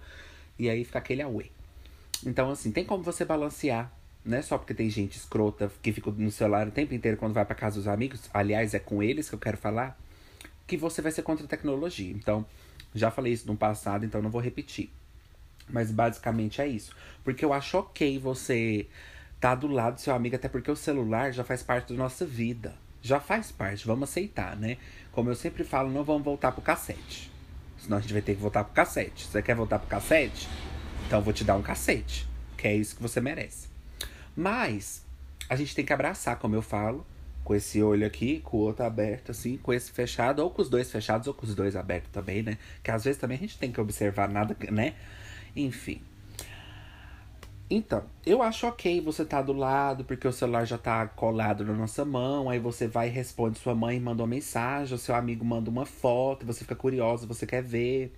e 0.57 0.69
aí 0.69 0.85
fica 0.85 0.99
aquele 0.99 1.21
away. 1.21 1.51
Então, 2.25 2.49
assim, 2.49 2.71
tem 2.71 2.85
como 2.85 3.03
você 3.03 3.25
balancear, 3.25 3.91
né? 4.23 4.41
Só 4.41 4.57
porque 4.57 4.73
tem 4.73 4.89
gente 4.89 5.17
escrota 5.17 5.69
que 5.81 5.91
fica 5.91 6.09
no 6.11 6.31
celular 6.31 6.67
o 6.67 6.71
tempo 6.71 6.93
inteiro 6.93 7.17
quando 7.17 7.33
vai 7.33 7.43
para 7.43 7.55
casa 7.55 7.75
dos 7.75 7.87
amigos, 7.87 8.29
aliás, 8.33 8.73
é 8.73 8.79
com 8.79 9.03
eles 9.03 9.27
que 9.27 9.35
eu 9.35 9.39
quero 9.39 9.57
falar, 9.57 9.99
que 10.65 10.77
você 10.77 11.01
vai 11.01 11.11
ser 11.11 11.23
contra 11.23 11.45
a 11.45 11.49
tecnologia. 11.49 12.11
Então, 12.13 12.45
já 12.95 13.11
falei 13.11 13.33
isso 13.33 13.47
no 13.47 13.57
passado, 13.57 14.05
então 14.05 14.21
não 14.21 14.29
vou 14.29 14.39
repetir. 14.39 14.89
Mas 15.69 15.91
basicamente 15.91 16.61
é 16.61 16.67
isso. 16.67 16.95
Porque 17.23 17.43
eu 17.43 17.51
acho 17.51 17.77
ok 17.77 18.17
você 18.19 18.87
tá 19.43 19.55
do 19.55 19.67
lado 19.67 19.95
do 19.95 19.99
seu 19.99 20.15
amigo, 20.15 20.37
até 20.37 20.47
porque 20.47 20.71
o 20.71 20.75
celular 20.75 21.33
já 21.33 21.43
faz 21.43 21.61
parte 21.61 21.91
da 21.91 21.99
nossa 21.99 22.25
vida. 22.25 22.73
Já 23.01 23.19
faz 23.19 23.51
parte, 23.51 23.85
vamos 23.85 24.09
aceitar, 24.09 24.55
né? 24.55 24.77
Como 25.11 25.29
eu 25.29 25.35
sempre 25.35 25.65
falo, 25.65 25.91
não 25.91 26.01
vamos 26.01 26.23
voltar 26.23 26.53
pro 26.53 26.61
cassete. 26.61 27.29
Senão 27.77 27.97
a 27.97 27.99
gente 27.99 28.13
vai 28.13 28.21
ter 28.21 28.35
que 28.35 28.41
voltar 28.41 28.63
pro 28.63 28.73
cassete. 28.73 29.27
Você 29.27 29.41
quer 29.41 29.53
voltar 29.53 29.79
pro 29.79 29.89
cassete? 29.89 30.47
Então 31.05 31.19
eu 31.19 31.23
vou 31.25 31.33
te 31.33 31.43
dar 31.43 31.57
um 31.57 31.61
cacete. 31.61 32.25
Que 32.55 32.69
é 32.69 32.73
isso 32.73 32.95
que 32.95 33.01
você 33.01 33.19
merece. 33.19 33.67
Mas 34.33 35.05
a 35.49 35.57
gente 35.57 35.75
tem 35.75 35.83
que 35.83 35.91
abraçar, 35.91 36.39
como 36.39 36.55
eu 36.55 36.61
falo, 36.61 37.05
com 37.43 37.53
esse 37.53 37.83
olho 37.83 38.07
aqui, 38.07 38.39
com 38.45 38.55
o 38.55 38.61
outro 38.61 38.85
aberto, 38.85 39.31
assim, 39.31 39.57
com 39.57 39.73
esse 39.73 39.91
fechado, 39.91 40.39
ou 40.39 40.51
com 40.51 40.61
os 40.61 40.69
dois 40.69 40.89
fechados, 40.89 41.27
ou 41.27 41.33
com 41.33 41.45
os 41.45 41.53
dois 41.53 41.75
abertos 41.75 42.09
também, 42.13 42.41
né? 42.43 42.57
Que 42.81 42.91
às 42.91 43.03
vezes 43.03 43.19
também 43.19 43.35
a 43.35 43.41
gente 43.41 43.57
tem 43.57 43.73
que 43.73 43.81
observar 43.81 44.29
nada, 44.29 44.55
né? 44.71 44.95
Enfim. 45.53 46.01
Então, 47.69 48.05
eu 48.25 48.41
acho 48.41 48.67
ok 48.67 49.01
você 49.01 49.25
tá 49.25 49.41
do 49.41 49.53
lado, 49.53 50.03
porque 50.03 50.27
o 50.27 50.31
celular 50.31 50.65
já 50.65 50.77
tá 50.77 51.07
colado 51.07 51.63
na 51.65 51.73
nossa 51.73 52.05
mão, 52.05 52.49
aí 52.49 52.59
você 52.59 52.87
vai 52.87 53.07
e 53.07 53.11
responde, 53.11 53.57
sua 53.57 53.73
mãe 53.73 53.99
manda 53.99 54.21
uma 54.21 54.27
mensagem, 54.27 54.93
o 54.93 54.97
seu 54.97 55.15
amigo 55.15 55.43
manda 55.43 55.69
uma 55.69 55.85
foto, 55.85 56.45
você 56.45 56.59
fica 56.59 56.75
curiosa, 56.75 57.25
você 57.25 57.47
quer 57.47 57.63
ver. 57.63 58.13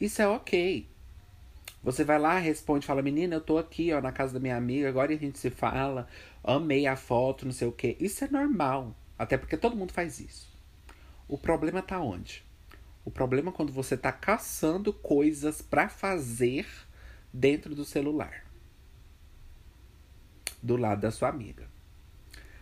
Isso 0.00 0.22
é 0.22 0.28
ok. 0.28 0.88
Você 1.82 2.04
vai 2.04 2.18
lá, 2.18 2.38
responde, 2.38 2.86
fala, 2.86 3.02
menina, 3.02 3.36
eu 3.36 3.40
tô 3.40 3.58
aqui, 3.58 3.92
ó, 3.92 4.00
na 4.00 4.12
casa 4.12 4.34
da 4.34 4.40
minha 4.40 4.56
amiga, 4.56 4.88
agora 4.88 5.12
a 5.12 5.16
gente 5.16 5.38
se 5.38 5.50
fala, 5.50 6.06
amei 6.44 6.86
a 6.86 6.96
foto, 6.96 7.44
não 7.44 7.52
sei 7.52 7.66
o 7.68 7.72
quê. 7.72 7.96
Isso 8.00 8.24
é 8.24 8.28
normal. 8.28 8.94
Até 9.18 9.36
porque 9.36 9.56
todo 9.56 9.76
mundo 9.76 9.92
faz 9.92 10.20
isso. 10.20 10.48
O 11.26 11.38
problema 11.38 11.82
tá 11.82 12.00
onde? 12.00 12.44
O 13.04 13.10
problema 13.10 13.50
é 13.50 13.52
quando 13.52 13.72
você 13.72 13.96
tá 13.96 14.12
caçando 14.12 14.92
coisas 14.92 15.62
para 15.62 15.88
fazer 15.88 16.66
dentro 17.32 17.74
do 17.74 17.84
celular. 17.84 18.47
Do 20.62 20.76
lado 20.76 21.00
da 21.00 21.10
sua 21.10 21.28
amiga. 21.28 21.68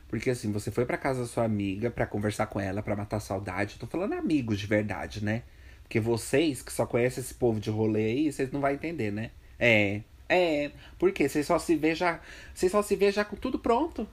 Porque 0.08 0.30
assim, 0.30 0.52
você 0.52 0.70
foi 0.70 0.84
para 0.86 0.96
casa 0.96 1.20
da 1.20 1.26
sua 1.26 1.44
amiga 1.44 1.90
para 1.90 2.06
conversar 2.06 2.46
com 2.46 2.60
ela, 2.60 2.82
para 2.82 2.94
matar 2.94 3.20
saudade. 3.20 3.74
Eu 3.74 3.80
tô 3.80 3.86
falando 3.86 4.12
amigos 4.12 4.58
de 4.58 4.66
verdade, 4.66 5.24
né? 5.24 5.42
Porque 5.82 6.00
vocês 6.00 6.62
que 6.62 6.72
só 6.72 6.86
conhecem 6.86 7.22
esse 7.22 7.34
povo 7.34 7.60
de 7.60 7.70
rolê 7.70 8.06
aí, 8.06 8.32
vocês 8.32 8.50
não 8.50 8.60
vão 8.60 8.70
entender, 8.70 9.12
né? 9.12 9.30
É. 9.58 10.00
É. 10.28 10.72
Porque 10.98 11.28
vocês 11.28 11.46
só 11.46 11.58
se 11.58 11.76
vê 11.76 11.94
já. 11.94 12.20
Vocês 12.54 12.70
só 12.70 12.82
se 12.82 12.96
vê 12.96 13.10
já 13.10 13.24
com 13.24 13.36
tudo 13.36 13.58
pronto. 13.58 14.08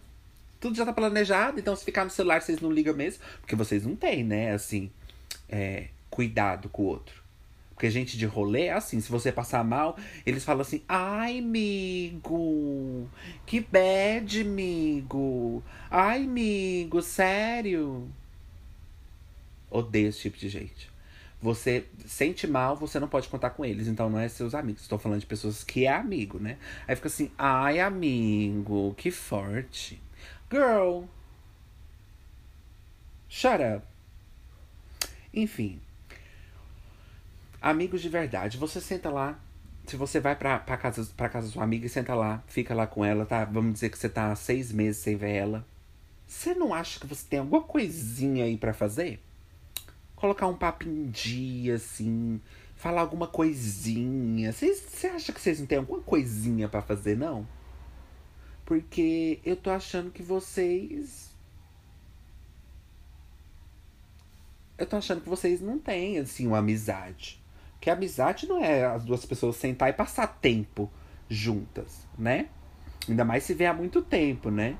Tudo 0.59 0.75
já 0.75 0.85
tá 0.85 0.93
planejado. 0.93 1.59
Então, 1.59 1.75
se 1.75 1.83
ficar 1.83 2.03
no 2.03 2.11
celular, 2.11 2.41
vocês 2.41 2.61
não 2.61 2.71
ligam 2.71 2.95
mesmo. 2.95 3.23
Porque 3.41 3.55
vocês 3.55 3.85
não 3.85 3.95
têm, 3.95 4.23
né? 4.23 4.51
Assim. 4.51 4.91
É, 5.49 5.87
cuidado 6.09 6.69
com 6.69 6.83
o 6.83 6.85
outro. 6.85 7.22
Porque 7.83 7.91
gente 7.91 8.17
de 8.17 8.25
rolê 8.25 8.67
é 8.67 8.71
assim, 8.71 9.01
se 9.01 9.11
você 9.11 9.29
passar 9.29 9.61
mal, 9.61 9.97
eles 10.25 10.45
falam 10.45 10.61
assim, 10.61 10.81
ai, 10.87 11.39
amigo, 11.39 13.09
que 13.45 13.59
bad, 13.59 14.39
amigo. 14.39 15.61
Ai, 15.91 16.23
amigo, 16.23 17.01
sério. 17.01 18.07
Odeio 19.69 20.07
esse 20.07 20.21
tipo 20.21 20.37
de 20.37 20.47
gente 20.47 20.93
você 21.41 21.85
sente 22.05 22.47
mal, 22.47 22.77
você 22.77 23.01
não 23.01 23.09
pode 23.09 23.27
contar 23.27 23.49
com 23.49 23.65
eles. 23.65 23.89
Então 23.89 24.09
não 24.09 24.17
é 24.17 24.29
seus 24.29 24.55
amigos. 24.55 24.83
Estou 24.83 24.97
falando 24.97 25.19
de 25.19 25.25
pessoas 25.25 25.61
que 25.61 25.85
é 25.85 25.91
amigo, 25.91 26.39
né? 26.39 26.57
Aí 26.87 26.95
fica 26.95 27.09
assim, 27.09 27.29
ai, 27.37 27.81
amigo, 27.81 28.93
que 28.95 29.11
forte. 29.11 30.01
Girl. 30.49 31.03
Shut 33.27 33.61
up. 33.61 33.85
Enfim. 35.33 35.81
Amigos 37.63 38.01
de 38.01 38.09
verdade. 38.09 38.59
Você 38.59 38.79
senta 38.79 39.09
lá. 39.09 39.39
Se 39.87 39.97
você 39.97 40.19
vai 40.19 40.35
pra, 40.35 40.59
pra, 40.59 40.77
casa, 40.77 41.03
pra 41.17 41.27
casa 41.27 41.47
da 41.47 41.53
sua 41.53 41.63
amiga 41.63 41.87
e 41.87 41.89
senta 41.89 42.13
lá, 42.13 42.43
fica 42.47 42.75
lá 42.75 42.85
com 42.85 43.03
ela, 43.03 43.25
tá? 43.25 43.43
Vamos 43.43 43.73
dizer 43.73 43.89
que 43.89 43.97
você 43.97 44.07
tá 44.07 44.35
seis 44.35 44.71
meses 44.71 45.01
sem 45.01 45.15
ver 45.15 45.31
ela. 45.31 45.65
Você 46.27 46.53
não 46.53 46.73
acha 46.73 46.99
que 46.99 47.07
você 47.07 47.25
tem 47.27 47.39
alguma 47.39 47.63
coisinha 47.63 48.45
aí 48.45 48.55
para 48.55 48.73
fazer? 48.73 49.19
colocar 50.23 50.47
um 50.47 50.55
papo 50.55 50.87
em 50.87 51.09
dia, 51.09 51.75
assim, 51.75 52.39
falar 52.77 53.01
alguma 53.01 53.27
coisinha. 53.27 54.53
Você 54.53 55.07
acha 55.07 55.33
que 55.33 55.41
vocês 55.41 55.59
não 55.59 55.67
têm 55.67 55.79
alguma 55.79 55.99
coisinha 55.99 56.69
para 56.69 56.81
fazer, 56.81 57.17
não? 57.17 57.45
Porque 58.63 59.41
eu 59.43 59.57
tô 59.57 59.69
achando 59.69 60.11
que 60.11 60.23
vocês. 60.23 61.29
Eu 64.77 64.85
tô 64.85 64.95
achando 64.95 65.19
que 65.19 65.27
vocês 65.27 65.59
não 65.59 65.77
têm, 65.77 66.17
assim, 66.19 66.47
uma 66.47 66.59
amizade. 66.59 67.42
Porque 67.83 67.89
amizade 67.89 68.47
não 68.47 68.63
é 68.63 68.85
as 68.85 69.03
duas 69.03 69.25
pessoas 69.25 69.57
sentar 69.57 69.89
e 69.89 69.93
passar 69.93 70.25
tempo 70.25 70.89
juntas, 71.27 72.07
né? 72.17 72.47
Ainda 73.09 73.25
mais 73.25 73.43
se 73.43 73.53
vê 73.53 73.65
há 73.65 73.73
muito 73.73 74.01
tempo, 74.01 74.49
né? 74.49 74.77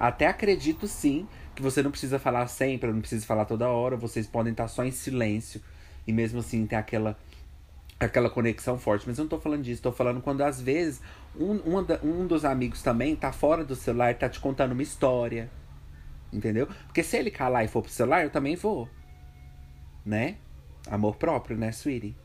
Até 0.00 0.26
acredito 0.26 0.88
sim 0.88 1.28
que 1.54 1.60
você 1.60 1.82
não 1.82 1.90
precisa 1.90 2.18
falar 2.18 2.46
sempre, 2.46 2.90
não 2.90 3.00
precisa 3.00 3.26
falar 3.26 3.44
toda 3.44 3.68
hora, 3.68 3.94
vocês 3.94 4.26
podem 4.26 4.52
estar 4.52 4.68
só 4.68 4.86
em 4.86 4.90
silêncio 4.90 5.60
e 6.06 6.14
mesmo 6.14 6.38
assim 6.38 6.64
ter 6.64 6.76
aquela 6.76 7.18
aquela 8.00 8.30
conexão 8.30 8.78
forte. 8.78 9.06
Mas 9.06 9.18
eu 9.18 9.24
não 9.24 9.28
tô 9.28 9.38
falando 9.38 9.62
disso, 9.62 9.82
tô 9.82 9.92
falando 9.92 10.22
quando 10.22 10.40
às 10.40 10.58
vezes 10.58 11.02
um, 11.38 11.56
um, 11.56 12.22
um 12.22 12.26
dos 12.26 12.46
amigos 12.46 12.80
também 12.80 13.14
tá 13.14 13.32
fora 13.32 13.66
do 13.66 13.76
celular 13.76 14.12
e 14.12 14.14
tá 14.14 14.30
te 14.30 14.40
contando 14.40 14.72
uma 14.72 14.82
história. 14.82 15.50
Entendeu? 16.32 16.66
Porque 16.86 17.02
se 17.02 17.18
ele 17.18 17.30
calar 17.30 17.66
e 17.66 17.68
for 17.68 17.82
pro 17.82 17.92
celular, 17.92 18.24
eu 18.24 18.30
também 18.30 18.56
vou. 18.56 18.88
Né? 20.06 20.38
Amor 20.88 21.16
próprio, 21.16 21.58
né, 21.58 21.70
sweetie? 21.70 22.16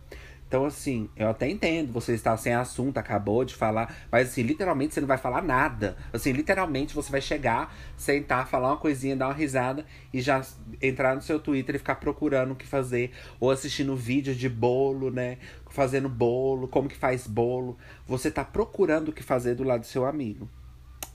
Então, 0.52 0.66
assim, 0.66 1.10
eu 1.16 1.30
até 1.30 1.50
entendo, 1.50 1.94
você 1.94 2.12
está 2.12 2.36
sem 2.36 2.54
assunto, 2.54 2.98
acabou 2.98 3.46
de 3.46 3.56
falar, 3.56 3.96
mas 4.12 4.28
assim, 4.28 4.42
literalmente 4.42 4.94
você 4.94 5.00
não 5.00 5.08
vai 5.08 5.18
falar 5.18 5.42
nada. 5.42 5.96
Assim, 6.12 6.34
literalmente 6.34 6.94
você 6.94 7.10
vai 7.10 7.22
chegar, 7.22 7.74
sentar, 7.96 8.46
falar 8.50 8.68
uma 8.68 8.78
coisinha, 8.78 9.16
dar 9.16 9.28
uma 9.28 9.34
risada 9.34 9.86
e 10.14 10.20
já 10.20 10.42
entrar 10.82 11.16
no 11.16 11.22
seu 11.22 11.40
Twitter 11.40 11.76
e 11.76 11.78
ficar 11.78 11.96
procurando 11.96 12.52
o 12.52 12.56
que 12.58 12.68
fazer. 12.68 13.12
Ou 13.40 13.50
assistindo 13.50 13.96
vídeo 13.96 14.36
de 14.36 14.50
bolo, 14.50 15.10
né? 15.10 15.38
Fazendo 15.70 16.10
bolo, 16.10 16.68
como 16.68 16.90
que 16.90 16.98
faz 16.98 17.26
bolo. 17.26 17.78
Você 18.06 18.30
tá 18.30 18.44
procurando 18.44 19.08
o 19.08 19.14
que 19.14 19.24
fazer 19.24 19.56
do 19.56 19.64
lado 19.64 19.80
do 19.80 19.88
seu 19.88 20.06
amigo. 20.06 20.50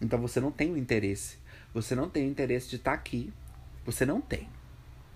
Então 0.01 0.19
você 0.19 0.41
não 0.41 0.51
tem 0.51 0.73
o 0.73 0.79
interesse. 0.79 1.37
Você 1.75 1.95
não 1.95 2.09
tem 2.09 2.27
o 2.27 2.31
interesse 2.31 2.71
de 2.71 2.77
estar 2.77 2.93
tá 2.93 2.97
aqui. 2.97 3.31
Você 3.85 4.07
não 4.07 4.19
tem. 4.19 4.49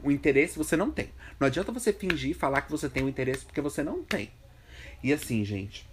O 0.02 0.10
interesse 0.10 0.58
você 0.58 0.76
não 0.76 0.90
tem. 0.90 1.10
Não 1.38 1.46
adianta 1.46 1.72
você 1.72 1.92
fingir 1.92 2.36
falar 2.36 2.62
que 2.62 2.70
você 2.70 2.88
tem 2.88 3.02
o 3.02 3.06
um 3.06 3.08
interesse 3.08 3.44
porque 3.44 3.60
você 3.60 3.82
não 3.82 4.02
tem. 4.02 4.30
E 5.02 5.12
assim, 5.12 5.44
gente. 5.44 5.88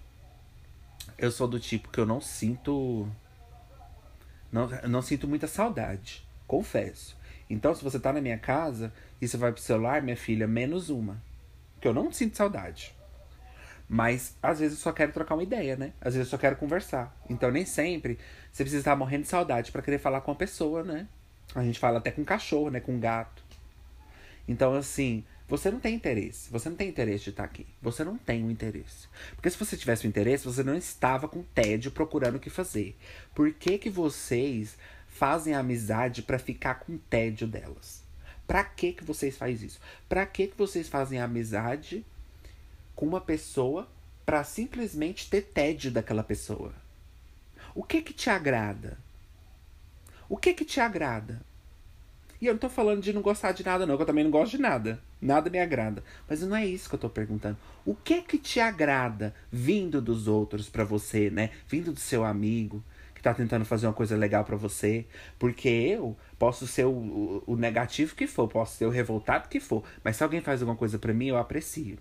Eu 1.17 1.31
sou 1.31 1.47
do 1.47 1.59
tipo 1.59 1.89
que 1.89 1.99
eu 1.99 2.05
não 2.05 2.21
sinto. 2.21 3.07
Não, 4.51 4.67
não 4.87 5.01
sinto 5.01 5.27
muita 5.27 5.47
saudade. 5.47 6.27
Confesso. 6.45 7.17
Então, 7.49 7.73
se 7.73 7.83
você 7.83 7.99
tá 7.99 8.11
na 8.11 8.21
minha 8.21 8.37
casa 8.37 8.93
e 9.21 9.27
você 9.27 9.37
vai 9.37 9.51
pro 9.51 9.61
celular, 9.61 10.01
minha 10.01 10.17
filha, 10.17 10.47
menos 10.47 10.89
uma. 10.89 11.21
Porque 11.73 11.87
eu 11.87 11.93
não 11.93 12.11
sinto 12.11 12.37
saudade. 12.37 12.95
Mas 13.89 14.35
às 14.43 14.59
vezes 14.59 14.77
eu 14.77 14.83
só 14.83 14.91
quero 14.91 15.13
trocar 15.13 15.35
uma 15.35 15.43
ideia, 15.43 15.77
né? 15.77 15.93
Às 16.01 16.13
vezes 16.13 16.27
eu 16.27 16.31
só 16.31 16.37
quero 16.37 16.57
conversar. 16.57 17.15
Então 17.29 17.49
nem 17.49 17.65
sempre 17.65 18.19
você 18.51 18.63
precisa 18.63 18.81
estar 18.81 18.95
morrendo 18.95 19.21
de 19.21 19.29
saudade 19.29 19.71
para 19.71 19.81
querer 19.81 19.97
falar 19.97 20.21
com 20.21 20.31
uma 20.31 20.37
pessoa, 20.37 20.83
né? 20.83 21.07
A 21.55 21.63
gente 21.63 21.79
fala 21.79 21.99
até 21.99 22.11
com 22.11 22.25
cachorro, 22.25 22.69
né? 22.69 22.81
Com 22.81 22.99
gato. 22.99 23.46
Então, 24.47 24.73
assim, 24.73 25.23
você 25.47 25.71
não 25.71 25.79
tem 25.79 25.95
interesse. 25.95 26.49
Você 26.49 26.69
não 26.69 26.75
tem 26.75 26.89
interesse 26.89 27.25
de 27.25 27.29
estar 27.31 27.43
aqui. 27.43 27.65
Você 27.81 28.03
não 28.03 28.17
tem 28.17 28.43
o 28.43 28.47
um 28.47 28.51
interesse. 28.51 29.07
Porque 29.35 29.49
se 29.49 29.57
você 29.57 29.77
tivesse 29.77 30.05
o 30.05 30.07
um 30.07 30.09
interesse, 30.09 30.45
você 30.45 30.63
não 30.63 30.75
estava 30.75 31.27
com 31.27 31.41
tédio 31.41 31.91
procurando 31.91 32.35
o 32.35 32.39
que 32.39 32.49
fazer. 32.49 32.95
Por 33.33 33.53
que, 33.53 33.77
que 33.77 33.89
vocês 33.89 34.77
fazem 35.07 35.53
amizade 35.53 36.21
para 36.21 36.37
ficar 36.37 36.75
com 36.75 36.97
tédio 36.97 37.47
delas? 37.47 38.03
Pra 38.45 38.63
que, 38.63 38.93
que 38.93 39.03
vocês 39.03 39.37
fazem 39.37 39.67
isso? 39.67 39.79
Pra 40.07 40.25
que, 40.25 40.47
que 40.47 40.57
vocês 40.57 40.87
fazem 40.87 41.19
amizade 41.19 42.05
com 42.95 43.05
uma 43.05 43.21
pessoa 43.21 43.87
para 44.25 44.43
simplesmente 44.43 45.29
ter 45.29 45.41
tédio 45.41 45.91
daquela 45.91 46.23
pessoa? 46.23 46.73
O 47.73 47.83
que 47.83 48.01
que 48.01 48.13
te 48.13 48.29
agrada? 48.29 48.97
O 50.27 50.35
que 50.35 50.53
que 50.53 50.65
te 50.65 50.79
agrada? 50.79 51.41
E 52.39 52.45
eu 52.45 52.53
não 52.53 52.59
tô 52.59 52.69
falando 52.69 53.01
de 53.01 53.11
não 53.11 53.21
gostar 53.21 53.51
de 53.51 53.65
nada, 53.65 53.85
não, 53.85 53.95
que 53.95 54.03
eu 54.03 54.05
também 54.05 54.23
não 54.23 54.31
gosto 54.31 54.51
de 54.51 54.61
nada. 54.61 55.01
Nada 55.19 55.49
me 55.49 55.59
agrada. 55.59 56.03
Mas 56.29 56.41
não 56.41 56.55
é 56.55 56.65
isso 56.65 56.87
que 56.87 56.95
eu 56.95 56.99
tô 56.99 57.09
perguntando. 57.09 57.57
O 57.83 57.95
que 57.95 58.15
é 58.15 58.21
que 58.21 58.37
te 58.37 58.59
agrada 58.59 59.33
vindo 59.51 60.01
dos 60.01 60.27
outros 60.27 60.69
para 60.69 60.83
você, 60.83 61.31
né? 61.31 61.49
Vindo 61.67 61.91
do 61.91 61.99
seu 61.99 62.23
amigo 62.23 62.83
que 63.15 63.21
tá 63.23 63.33
tentando 63.33 63.65
fazer 63.65 63.87
uma 63.87 63.93
coisa 63.93 64.15
legal 64.15 64.45
para 64.45 64.55
você. 64.55 65.05
Porque 65.39 65.67
eu 65.67 66.15
posso 66.37 66.67
ser 66.67 66.85
o, 66.85 66.91
o, 66.91 67.43
o, 67.47 67.55
negativo 67.55 68.15
que 68.15 68.27
for, 68.27 68.47
posso 68.47 68.77
ser 68.77 68.85
o 68.85 68.91
revoltado 68.91 69.49
que 69.49 69.59
for. 69.59 69.83
Mas 70.03 70.17
se 70.17 70.23
alguém 70.23 70.39
faz 70.39 70.61
alguma 70.61 70.77
coisa 70.77 70.99
para 70.99 71.13
mim, 71.13 71.27
eu 71.27 71.37
aprecio. 71.37 71.97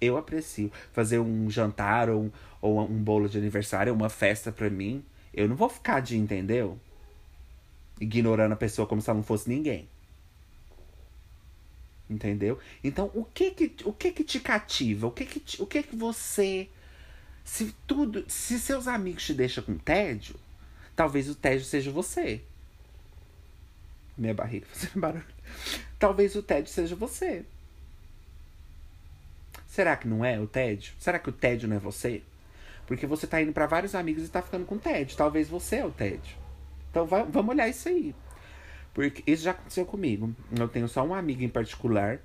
Eu 0.00 0.16
aprecio. 0.16 0.72
Fazer 0.92 1.20
um 1.20 1.48
jantar 1.48 2.10
ou, 2.10 2.32
ou 2.60 2.80
um 2.80 3.02
bolo 3.02 3.28
de 3.28 3.38
aniversário, 3.38 3.94
uma 3.94 4.08
festa 4.08 4.50
para 4.50 4.68
mim, 4.68 5.04
eu 5.32 5.48
não 5.48 5.54
vou 5.54 5.68
ficar 5.68 6.00
de, 6.00 6.16
entendeu? 6.16 6.80
Ignorando 8.00 8.52
a 8.52 8.56
pessoa 8.56 8.86
como 8.86 9.00
se 9.02 9.10
ela 9.10 9.18
não 9.18 9.24
fosse 9.24 9.48
ninguém. 9.48 9.88
Entendeu? 12.08 12.58
Então, 12.82 13.10
o 13.14 13.24
que 13.24 13.50
que, 13.50 13.74
o 13.84 13.92
que 13.92 14.12
que 14.12 14.24
te 14.24 14.40
cativa? 14.40 15.06
O 15.06 15.10
que 15.10 15.26
que, 15.26 15.62
o 15.62 15.66
que 15.66 15.82
que 15.82 15.94
você 15.94 16.68
se 17.48 17.74
tudo, 17.86 18.26
se 18.28 18.60
seus 18.60 18.86
amigos 18.86 19.24
te 19.24 19.32
deixam 19.32 19.64
com 19.64 19.78
tédio, 19.78 20.36
talvez 20.94 21.30
o 21.30 21.34
tédio 21.34 21.64
seja 21.64 21.90
você. 21.90 22.42
Minha 24.16 24.34
barriga 24.34 24.66
fazendo 24.72 25.00
barulho. 25.00 25.24
Talvez 25.98 26.36
o 26.36 26.42
tédio 26.42 26.70
seja 26.70 26.94
você. 26.94 27.44
Será 29.66 29.96
que 29.96 30.06
não 30.06 30.22
é 30.22 30.38
o 30.38 30.46
tédio? 30.46 30.92
Será 30.98 31.18
que 31.18 31.30
o 31.30 31.32
tédio 31.32 31.68
não 31.68 31.76
é 31.76 31.78
você? 31.78 32.22
Porque 32.86 33.06
você 33.06 33.26
tá 33.26 33.40
indo 33.40 33.52
para 33.52 33.66
vários 33.66 33.94
amigos 33.94 34.24
e 34.24 34.28
tá 34.28 34.42
ficando 34.42 34.66
com 34.66 34.76
tédio. 34.76 35.16
Talvez 35.16 35.48
você 35.48 35.76
é 35.76 35.86
o 35.86 35.90
tédio. 35.90 36.36
Então 36.90 37.06
vai, 37.06 37.24
vamos 37.24 37.54
olhar 37.54 37.68
isso 37.68 37.88
aí. 37.88 38.14
Porque 38.94 39.22
isso 39.30 39.44
já 39.44 39.52
aconteceu 39.52 39.86
comigo. 39.86 40.34
Eu 40.58 40.68
tenho 40.68 40.88
só 40.88 41.04
uma 41.04 41.18
amiga 41.18 41.44
em 41.44 41.48
particular, 41.48 42.18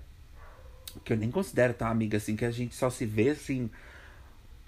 que 1.03 1.13
eu 1.13 1.17
nem 1.17 1.29
considero 1.29 1.73
tão 1.73 1.87
amiga 1.87 2.17
assim, 2.17 2.35
que 2.35 2.45
a 2.45 2.51
gente 2.51 2.75
só 2.75 2.89
se 2.89 3.05
vê 3.05 3.29
assim. 3.29 3.69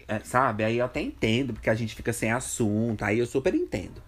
É, 0.08 0.20
sabe? 0.20 0.64
Aí 0.64 0.78
eu 0.78 0.86
até 0.86 1.02
entendo, 1.02 1.54
porque 1.54 1.70
a 1.70 1.74
gente 1.74 1.96
fica 1.96 2.14
sem 2.14 2.32
assunto, 2.32 3.04
aí 3.04 3.18
eu 3.18 3.26
super 3.26 3.56
entendo. 3.56 4.04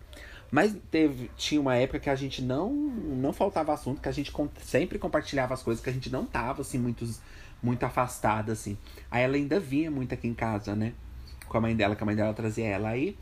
Mas 0.52 0.76
teve, 0.92 1.30
tinha 1.36 1.60
uma 1.60 1.76
época 1.76 2.00
que 2.00 2.10
a 2.10 2.16
gente 2.16 2.42
não 2.42 2.72
não 2.72 3.34
faltava 3.34 3.74
assunto, 3.74 4.02
que 4.02 4.08
a 4.08 4.12
gente 4.12 4.32
sempre 4.62 4.98
compartilhava 5.00 5.54
as 5.54 5.64
coisas, 5.64 5.84
que 5.84 5.90
a 5.90 5.94
gente 5.94 6.10
não 6.10 6.26
tava 6.26 6.62
assim 6.62 6.78
muitos, 6.78 7.20
muito 7.62 7.84
afastada 7.84 8.52
assim. 8.54 8.78
Aí 9.10 9.24
ela 9.24 9.36
ainda 9.36 9.60
vinha 9.60 9.92
muito 9.92 10.14
aqui 10.14 10.28
em 10.28 10.34
casa, 10.34 10.76
né? 10.76 10.94
Com 11.48 11.58
a 11.58 11.62
mãe 11.62 11.76
dela, 11.76 11.96
que 11.96 12.04
a 12.04 12.06
mãe 12.06 12.16
dela 12.16 12.34
trazia 12.34 12.66
ela 12.68 12.90
aí. 12.90 13.18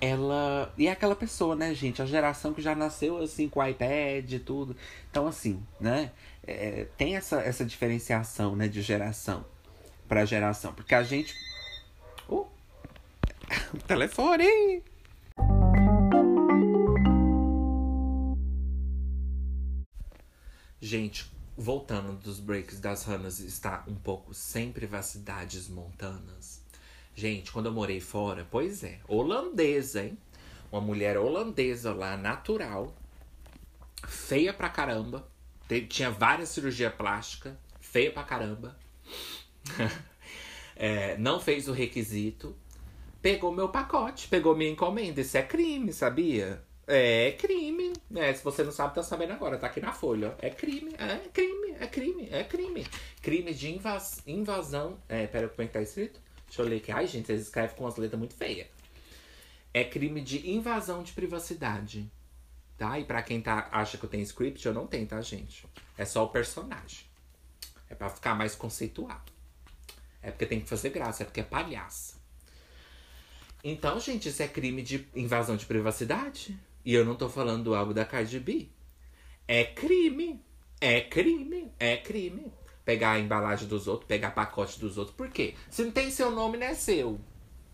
Ela. 0.00 0.72
E 0.76 0.86
é 0.86 0.90
aquela 0.90 1.16
pessoa, 1.16 1.56
né, 1.56 1.74
gente? 1.74 2.02
A 2.02 2.06
geração 2.06 2.52
que 2.52 2.60
já 2.60 2.74
nasceu 2.74 3.18
assim 3.18 3.48
com 3.48 3.60
o 3.60 3.66
iPad 3.66 4.30
e 4.30 4.38
tudo. 4.38 4.76
Então, 5.10 5.26
assim, 5.26 5.62
né? 5.80 6.10
É, 6.46 6.86
tem 6.96 7.16
essa, 7.16 7.40
essa 7.40 7.64
diferenciação, 7.64 8.54
né, 8.54 8.68
de 8.68 8.80
geração 8.80 9.44
para 10.08 10.24
geração. 10.24 10.72
Porque 10.72 10.94
a 10.94 11.02
gente. 11.02 11.34
Uh! 12.28 12.46
telefone! 13.86 14.82
Gente, 20.80 21.32
voltando 21.56 22.12
dos 22.12 22.38
breaks 22.38 22.78
das 22.78 23.02
Ranas, 23.04 23.40
está 23.40 23.82
um 23.88 23.94
pouco 23.94 24.34
sem 24.34 24.70
privacidades 24.70 25.68
montanas. 25.68 26.62
Gente, 27.18 27.50
quando 27.50 27.64
eu 27.64 27.72
morei 27.72 27.98
fora, 27.98 28.46
pois 28.50 28.84
é, 28.84 29.00
holandesa, 29.08 30.04
hein? 30.04 30.18
Uma 30.70 30.82
mulher 30.82 31.16
holandesa 31.16 31.94
lá, 31.94 32.14
natural, 32.14 32.94
feia 34.06 34.52
pra 34.52 34.68
caramba. 34.68 35.26
Tinha 35.88 36.10
várias 36.10 36.50
cirurgias 36.50 36.94
plásticas, 36.94 37.54
feia 37.80 38.12
pra 38.12 38.22
caramba. 38.22 38.78
é, 40.76 41.16
não 41.16 41.40
fez 41.40 41.68
o 41.68 41.72
requisito. 41.72 42.54
Pegou 43.22 43.50
meu 43.50 43.70
pacote, 43.70 44.28
pegou 44.28 44.54
minha 44.54 44.70
encomenda. 44.70 45.22
Isso 45.22 45.38
é 45.38 45.42
crime, 45.42 45.94
sabia? 45.94 46.62
É 46.86 47.32
crime, 47.32 47.94
né? 48.10 48.34
Se 48.34 48.44
você 48.44 48.62
não 48.62 48.70
sabe, 48.70 48.94
tá 48.94 49.02
sabendo 49.02 49.32
agora, 49.32 49.56
tá 49.56 49.68
aqui 49.68 49.80
na 49.80 49.90
folha. 49.90 50.36
É 50.38 50.50
crime, 50.50 50.94
é 50.98 51.16
crime, 51.30 51.76
é 51.80 51.86
crime, 51.86 52.28
é 52.30 52.44
crime. 52.44 52.86
Crime 53.22 53.54
de 53.54 53.74
invas 53.74 54.22
invasão. 54.26 54.98
É, 55.08 55.26
pera, 55.26 55.48
como 55.48 55.62
é 55.62 55.66
que 55.66 55.72
tá 55.72 55.80
escrito? 55.80 56.25
Deixa 56.46 56.62
eu 56.62 56.66
ler 56.66 56.76
aqui. 56.76 56.92
Ai, 56.92 57.06
gente, 57.06 57.26
vocês 57.26 57.42
escrevem 57.42 57.76
com 57.76 57.84
umas 57.84 57.96
letras 57.96 58.18
muito 58.18 58.34
feias. 58.34 58.68
É 59.72 59.84
crime 59.84 60.20
de 60.20 60.50
invasão 60.50 61.02
de 61.02 61.12
privacidade. 61.12 62.10
Tá? 62.78 62.98
E 62.98 63.04
pra 63.04 63.22
quem 63.22 63.40
tá, 63.40 63.68
acha 63.72 63.96
que 63.96 64.04
eu 64.04 64.10
tenho 64.10 64.22
script, 64.22 64.64
eu 64.66 64.74
não 64.74 64.86
tenho, 64.86 65.06
tá, 65.06 65.20
gente? 65.20 65.66
É 65.96 66.04
só 66.04 66.24
o 66.24 66.28
personagem. 66.28 67.06
É 67.88 67.94
pra 67.94 68.10
ficar 68.10 68.34
mais 68.34 68.54
conceituado. 68.54 69.32
É 70.22 70.30
porque 70.30 70.46
tem 70.46 70.60
que 70.60 70.68
fazer 70.68 70.90
graça, 70.90 71.22
é 71.22 71.26
porque 71.26 71.40
é 71.40 71.44
palhaça. 71.44 72.16
Então, 73.62 73.98
gente, 73.98 74.28
isso 74.28 74.42
é 74.42 74.48
crime 74.48 74.82
de 74.82 75.06
invasão 75.14 75.56
de 75.56 75.66
privacidade? 75.66 76.58
E 76.84 76.94
eu 76.94 77.04
não 77.04 77.16
tô 77.16 77.28
falando 77.28 77.74
algo 77.74 77.92
da 77.94 78.04
Cardi 78.04 78.38
B. 78.38 78.68
É 79.48 79.64
crime. 79.64 80.40
É 80.80 81.00
crime. 81.00 81.72
É 81.78 81.96
crime. 81.96 82.52
Pegar 82.86 83.10
a 83.10 83.18
embalagem 83.18 83.68
dos 83.68 83.86
outros, 83.86 84.08
pegar 84.08 84.30
pacote 84.30 84.80
dos 84.80 84.96
outros. 84.96 85.14
Por 85.14 85.28
quê? 85.28 85.54
Se 85.68 85.84
não 85.84 85.90
tem 85.90 86.10
seu 86.10 86.30
nome, 86.30 86.56
não 86.56 86.66
é 86.66 86.74
seu. 86.74 87.20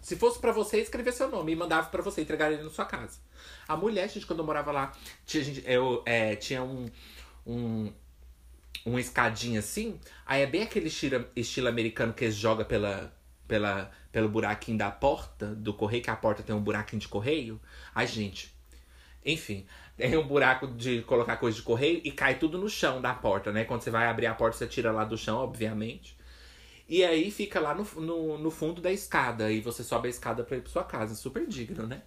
Se 0.00 0.16
fosse 0.16 0.40
para 0.40 0.50
você, 0.50 0.78
escrever 0.78 1.12
seu 1.12 1.30
nome 1.30 1.52
e 1.52 1.56
mandava 1.56 1.88
para 1.88 2.02
você 2.02 2.22
entregar 2.22 2.50
ele 2.50 2.62
na 2.62 2.70
sua 2.70 2.84
casa. 2.84 3.20
A 3.68 3.76
mulher, 3.76 4.08
gente, 4.08 4.26
quando 4.26 4.40
eu 4.40 4.44
morava 4.44 4.72
lá, 4.72 4.92
tinha, 5.24 5.44
gente, 5.44 5.62
eu, 5.64 6.02
é, 6.04 6.34
tinha 6.34 6.62
um, 6.64 6.90
um, 7.46 7.92
uma 8.86 9.00
escadinha 9.00 9.60
assim. 9.60 10.00
Aí 10.26 10.42
é 10.42 10.46
bem 10.46 10.62
aquele 10.62 10.88
estilo, 10.88 11.24
estilo 11.36 11.68
americano 11.68 12.12
que 12.12 12.24
eles 12.24 12.34
jogam 12.34 12.64
pela, 12.64 13.14
pela, 13.46 13.90
pelo 14.10 14.28
buraquinho 14.28 14.78
da 14.78 14.90
porta 14.90 15.54
do 15.54 15.74
correio, 15.74 16.02
que 16.02 16.10
a 16.10 16.16
porta 16.16 16.42
tem 16.42 16.56
um 16.56 16.60
buraquinho 16.60 16.98
de 16.98 17.06
correio. 17.06 17.60
Ai, 17.94 18.06
gente, 18.06 18.52
enfim, 19.24 19.66
tem 19.96 20.16
um 20.16 20.26
buraco 20.26 20.66
de 20.66 21.02
colocar 21.02 21.36
coisa 21.36 21.56
de 21.56 21.62
correio 21.62 22.00
e 22.02 22.10
cai 22.10 22.38
tudo 22.38 22.58
no 22.58 22.68
chão 22.68 23.00
da 23.00 23.12
porta, 23.14 23.52
né? 23.52 23.64
Quando 23.64 23.82
você 23.82 23.90
vai 23.90 24.06
abrir 24.06 24.26
a 24.26 24.34
porta, 24.34 24.56
você 24.56 24.66
tira 24.66 24.90
lá 24.90 25.04
do 25.04 25.16
chão, 25.16 25.36
obviamente. 25.38 26.16
E 26.88 27.04
aí 27.04 27.30
fica 27.30 27.60
lá 27.60 27.74
no, 27.74 27.84
no, 28.00 28.38
no 28.38 28.50
fundo 28.50 28.80
da 28.80 28.90
escada. 28.90 29.50
E 29.50 29.60
você 29.60 29.82
sobe 29.84 30.08
a 30.08 30.10
escada 30.10 30.42
pra 30.44 30.56
ir 30.56 30.60
pra 30.60 30.72
sua 30.72 30.84
casa. 30.84 31.14
Super 31.14 31.46
digno, 31.46 31.86
né? 31.86 32.02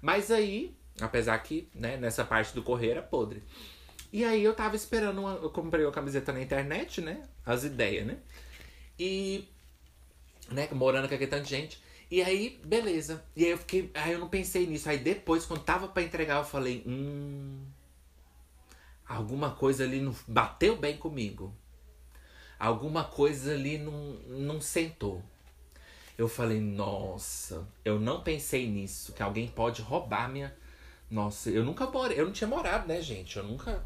Mas 0.00 0.30
aí, 0.30 0.76
apesar 1.00 1.38
que, 1.38 1.68
né, 1.74 1.96
nessa 1.96 2.24
parte 2.24 2.54
do 2.54 2.62
correio 2.62 2.92
era 2.92 3.02
podre. 3.02 3.42
E 4.12 4.24
aí 4.24 4.44
eu 4.44 4.54
tava 4.54 4.76
esperando 4.76 5.20
uma, 5.20 5.34
Eu 5.36 5.48
comprei 5.48 5.84
uma 5.84 5.92
camiseta 5.92 6.32
na 6.32 6.42
internet, 6.42 7.00
né? 7.00 7.22
As 7.46 7.64
ideias, 7.64 8.06
né? 8.06 8.18
E. 8.98 9.48
Né, 10.50 10.68
morando 10.72 11.08
com 11.08 11.14
aquele 11.14 11.30
tanto 11.30 11.44
de 11.44 11.50
gente. 11.50 11.82
E 12.12 12.22
aí, 12.22 12.60
beleza. 12.62 13.24
E 13.34 13.42
aí 13.42 13.52
eu 13.52 13.56
fiquei. 13.56 13.90
Aí 13.94 14.12
eu 14.12 14.18
não 14.18 14.28
pensei 14.28 14.66
nisso. 14.66 14.86
Aí 14.86 14.98
depois, 14.98 15.46
quando 15.46 15.64
tava 15.64 15.88
para 15.88 16.02
entregar, 16.02 16.36
eu 16.36 16.44
falei, 16.44 16.84
hum. 16.86 17.64
Alguma 19.08 19.52
coisa 19.52 19.84
ali 19.84 19.98
não 19.98 20.14
bateu 20.28 20.76
bem 20.76 20.98
comigo. 20.98 21.54
Alguma 22.58 23.02
coisa 23.02 23.54
ali 23.54 23.78
não, 23.78 23.94
não 24.28 24.60
sentou. 24.60 25.22
Eu 26.18 26.28
falei, 26.28 26.60
nossa, 26.60 27.66
eu 27.82 27.98
não 27.98 28.22
pensei 28.22 28.68
nisso, 28.68 29.14
que 29.14 29.22
alguém 29.22 29.48
pode 29.48 29.80
roubar 29.80 30.28
minha. 30.28 30.54
Nossa, 31.10 31.48
eu 31.48 31.64
nunca 31.64 31.86
morei, 31.86 32.20
eu 32.20 32.26
não 32.26 32.32
tinha 32.32 32.46
morado, 32.46 32.86
né, 32.86 33.00
gente? 33.00 33.38
Eu 33.38 33.44
nunca. 33.44 33.82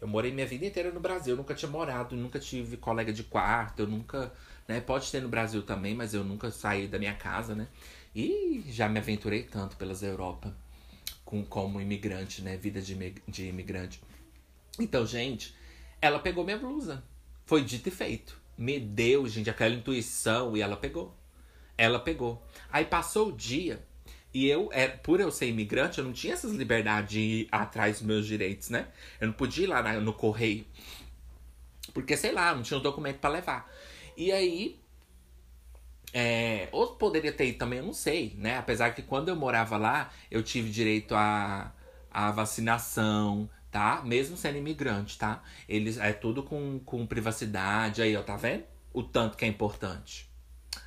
Eu 0.00 0.08
morei 0.08 0.32
minha 0.32 0.46
vida 0.46 0.66
inteira 0.66 0.90
no 0.90 1.00
Brasil, 1.00 1.32
eu 1.32 1.36
nunca 1.36 1.54
tinha 1.54 1.70
morado, 1.70 2.14
nunca 2.14 2.38
tive 2.38 2.76
colega 2.76 3.12
de 3.12 3.22
quarto, 3.22 3.80
eu 3.80 3.86
nunca 3.86 4.32
né? 4.66 4.80
Pode 4.80 5.10
ter 5.10 5.20
no 5.20 5.28
Brasil 5.28 5.62
também, 5.62 5.94
mas 5.94 6.14
eu 6.14 6.24
nunca 6.24 6.50
saí 6.50 6.88
da 6.88 6.98
minha 6.98 7.14
casa, 7.14 7.54
né? 7.54 7.68
E 8.14 8.64
já 8.68 8.88
me 8.88 8.98
aventurei 8.98 9.42
tanto 9.42 9.76
pelas 9.76 10.02
Europa 10.02 10.54
com, 11.24 11.44
como 11.44 11.80
imigrante, 11.80 12.42
né? 12.42 12.56
Vida 12.56 12.80
de, 12.80 12.94
de 13.28 13.46
imigrante. 13.46 14.00
Então, 14.78 15.06
gente, 15.06 15.54
ela 16.00 16.18
pegou 16.18 16.44
minha 16.44 16.58
blusa. 16.58 17.04
Foi 17.44 17.62
dito 17.62 17.88
e 17.88 17.92
feito. 17.92 18.40
Me 18.56 18.78
deu, 18.78 19.26
gente, 19.28 19.50
aquela 19.50 19.74
intuição 19.74 20.56
e 20.56 20.62
ela 20.62 20.76
pegou. 20.76 21.14
Ela 21.76 21.98
pegou. 21.98 22.42
Aí 22.70 22.84
passou 22.84 23.28
o 23.28 23.32
dia 23.32 23.84
e 24.34 24.48
eu, 24.48 24.68
é, 24.72 24.88
por 24.88 25.20
eu 25.20 25.30
ser 25.30 25.46
imigrante, 25.46 25.98
eu 25.98 26.04
não 26.04 26.12
tinha 26.12 26.34
essas 26.34 26.50
liberdades 26.50 27.10
de 27.10 27.20
ir 27.20 27.48
atrás 27.52 27.98
dos 27.98 28.06
meus 28.06 28.26
direitos, 28.26 28.68
né? 28.68 28.88
Eu 29.20 29.28
não 29.28 29.34
podia 29.34 29.62
ir 29.62 29.68
lá 29.68 30.00
no 30.00 30.12
correio. 30.12 30.66
Porque, 31.92 32.16
sei 32.16 32.32
lá, 32.32 32.52
não 32.52 32.60
tinha 32.60 32.76
os 32.76 32.82
documentos 32.82 33.20
para 33.20 33.30
levar. 33.30 33.72
E 34.16 34.32
aí. 34.32 34.80
É, 36.12 36.68
ou 36.72 36.96
poderia 36.96 37.32
ter 37.32 37.46
ido 37.46 37.58
também, 37.58 37.78
eu 37.78 37.84
não 37.84 37.92
sei, 37.92 38.34
né? 38.36 38.58
Apesar 38.58 38.90
que 38.90 39.02
quando 39.02 39.28
eu 39.28 39.36
morava 39.36 39.76
lá, 39.76 40.12
eu 40.30 40.42
tive 40.42 40.68
direito 40.68 41.14
à, 41.14 41.72
à 42.10 42.32
vacinação, 42.32 43.48
tá? 43.70 44.02
Mesmo 44.04 44.36
sendo 44.36 44.58
imigrante, 44.58 45.16
tá? 45.16 45.42
Eles, 45.68 45.96
é 45.98 46.12
tudo 46.12 46.42
com, 46.42 46.80
com 46.80 47.06
privacidade. 47.06 48.02
Aí, 48.02 48.16
ó, 48.16 48.22
tá 48.22 48.36
vendo? 48.36 48.64
O 48.92 49.02
tanto 49.02 49.36
que 49.36 49.44
é 49.44 49.48
importante. 49.48 50.28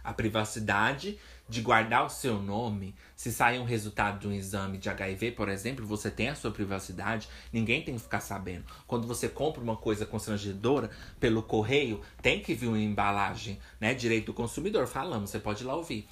A 0.04 0.14
privacidade 0.14 1.18
de 1.48 1.62
guardar 1.62 2.06
o 2.06 2.10
seu 2.10 2.42
nome. 2.42 2.96
Se 3.18 3.32
sair 3.32 3.58
um 3.58 3.64
resultado 3.64 4.20
de 4.20 4.28
um 4.28 4.32
exame 4.32 4.78
de 4.78 4.88
HIV, 4.88 5.32
por 5.32 5.50
exemplo, 5.50 5.84
você 5.84 6.12
tem 6.12 6.30
a 6.30 6.36
sua 6.36 6.52
privacidade, 6.52 7.28
ninguém 7.52 7.82
tem 7.82 7.96
que 7.96 8.02
ficar 8.02 8.20
sabendo. 8.20 8.64
Quando 8.86 9.08
você 9.08 9.28
compra 9.28 9.60
uma 9.60 9.76
coisa 9.76 10.06
constrangedora 10.06 10.92
pelo 11.20 11.42
correio, 11.42 12.00
tem 12.22 12.40
que 12.40 12.54
vir 12.54 12.68
uma 12.68 12.78
embalagem, 12.78 13.60
né? 13.82 13.96
Direito 13.96 14.28
do 14.28 14.34
consumidor, 14.36 14.86
falamos, 14.86 15.32
você 15.32 15.40
pode 15.40 15.64
ir 15.64 15.66
lá 15.66 15.76
ouvir. 15.76 16.08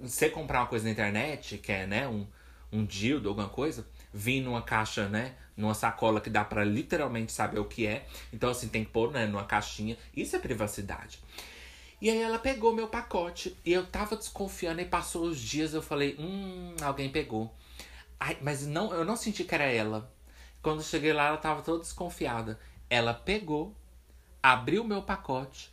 Você 0.00 0.30
comprar 0.30 0.60
uma 0.60 0.66
coisa 0.66 0.86
na 0.86 0.92
internet, 0.92 1.58
que 1.58 1.72
é, 1.72 1.86
né, 1.86 2.08
um, 2.08 2.26
um 2.72 2.86
dildo, 2.86 3.28
alguma 3.28 3.50
coisa, 3.50 3.86
vir 4.10 4.40
numa 4.40 4.62
caixa, 4.62 5.10
né? 5.10 5.34
Numa 5.54 5.74
sacola 5.74 6.22
que 6.22 6.30
dá 6.30 6.42
para 6.42 6.64
literalmente 6.64 7.32
saber 7.32 7.58
o 7.58 7.66
que 7.66 7.86
é. 7.86 8.06
Então, 8.32 8.48
assim, 8.48 8.66
tem 8.66 8.82
que 8.82 8.90
pôr, 8.90 9.12
né, 9.12 9.26
numa 9.26 9.44
caixinha. 9.44 9.98
Isso 10.16 10.36
é 10.36 10.38
privacidade. 10.38 11.18
E 12.00 12.08
aí 12.08 12.20
ela 12.20 12.38
pegou 12.38 12.74
meu 12.74 12.88
pacote 12.88 13.56
e 13.64 13.72
eu 13.72 13.86
tava 13.86 14.16
desconfiando 14.16 14.80
e 14.80 14.86
passou 14.86 15.24
os 15.24 15.38
dias 15.38 15.74
eu 15.74 15.82
falei, 15.82 16.16
hum, 16.18 16.74
alguém 16.82 17.10
pegou. 17.10 17.54
Ai, 18.18 18.38
mas 18.40 18.66
não, 18.66 18.92
eu 18.92 19.04
não 19.04 19.16
senti 19.16 19.44
que 19.44 19.54
era 19.54 19.64
ela. 19.64 20.12
Quando 20.62 20.82
cheguei 20.82 21.12
lá, 21.12 21.26
ela 21.28 21.36
tava 21.36 21.62
toda 21.62 21.82
desconfiada. 21.82 22.58
Ela 22.88 23.14
pegou, 23.14 23.74
abriu 24.42 24.82
meu 24.82 25.02
pacote, 25.02 25.70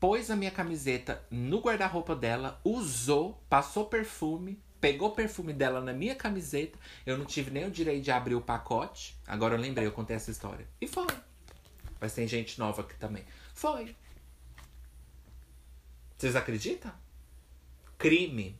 pôs 0.00 0.30
a 0.30 0.36
minha 0.36 0.50
camiseta 0.50 1.22
no 1.30 1.60
guarda-roupa 1.60 2.14
dela, 2.14 2.60
usou, 2.64 3.42
passou 3.48 3.86
perfume 3.86 4.60
pegou 4.80 5.08
o 5.08 5.12
perfume 5.12 5.52
dela 5.52 5.80
na 5.80 5.92
minha 5.92 6.14
camiseta. 6.14 6.78
Eu 7.04 7.18
não 7.18 7.24
tive 7.24 7.50
nem 7.50 7.66
o 7.66 7.70
direito 7.70 8.04
de 8.04 8.10
abrir 8.12 8.34
o 8.34 8.40
pacote. 8.40 9.16
Agora 9.26 9.54
eu 9.54 9.60
lembrei, 9.60 9.86
eu 9.86 9.90
contei 9.90 10.14
essa 10.14 10.30
história. 10.30 10.64
E 10.80 10.86
foi. 10.86 11.06
Mas 12.00 12.14
tem 12.14 12.28
gente 12.28 12.58
nova 12.58 12.82
aqui 12.82 12.94
também. 12.94 13.24
Foi. 13.52 13.96
Vocês 16.16 16.36
acreditam? 16.36 16.92
Crime. 17.98 18.58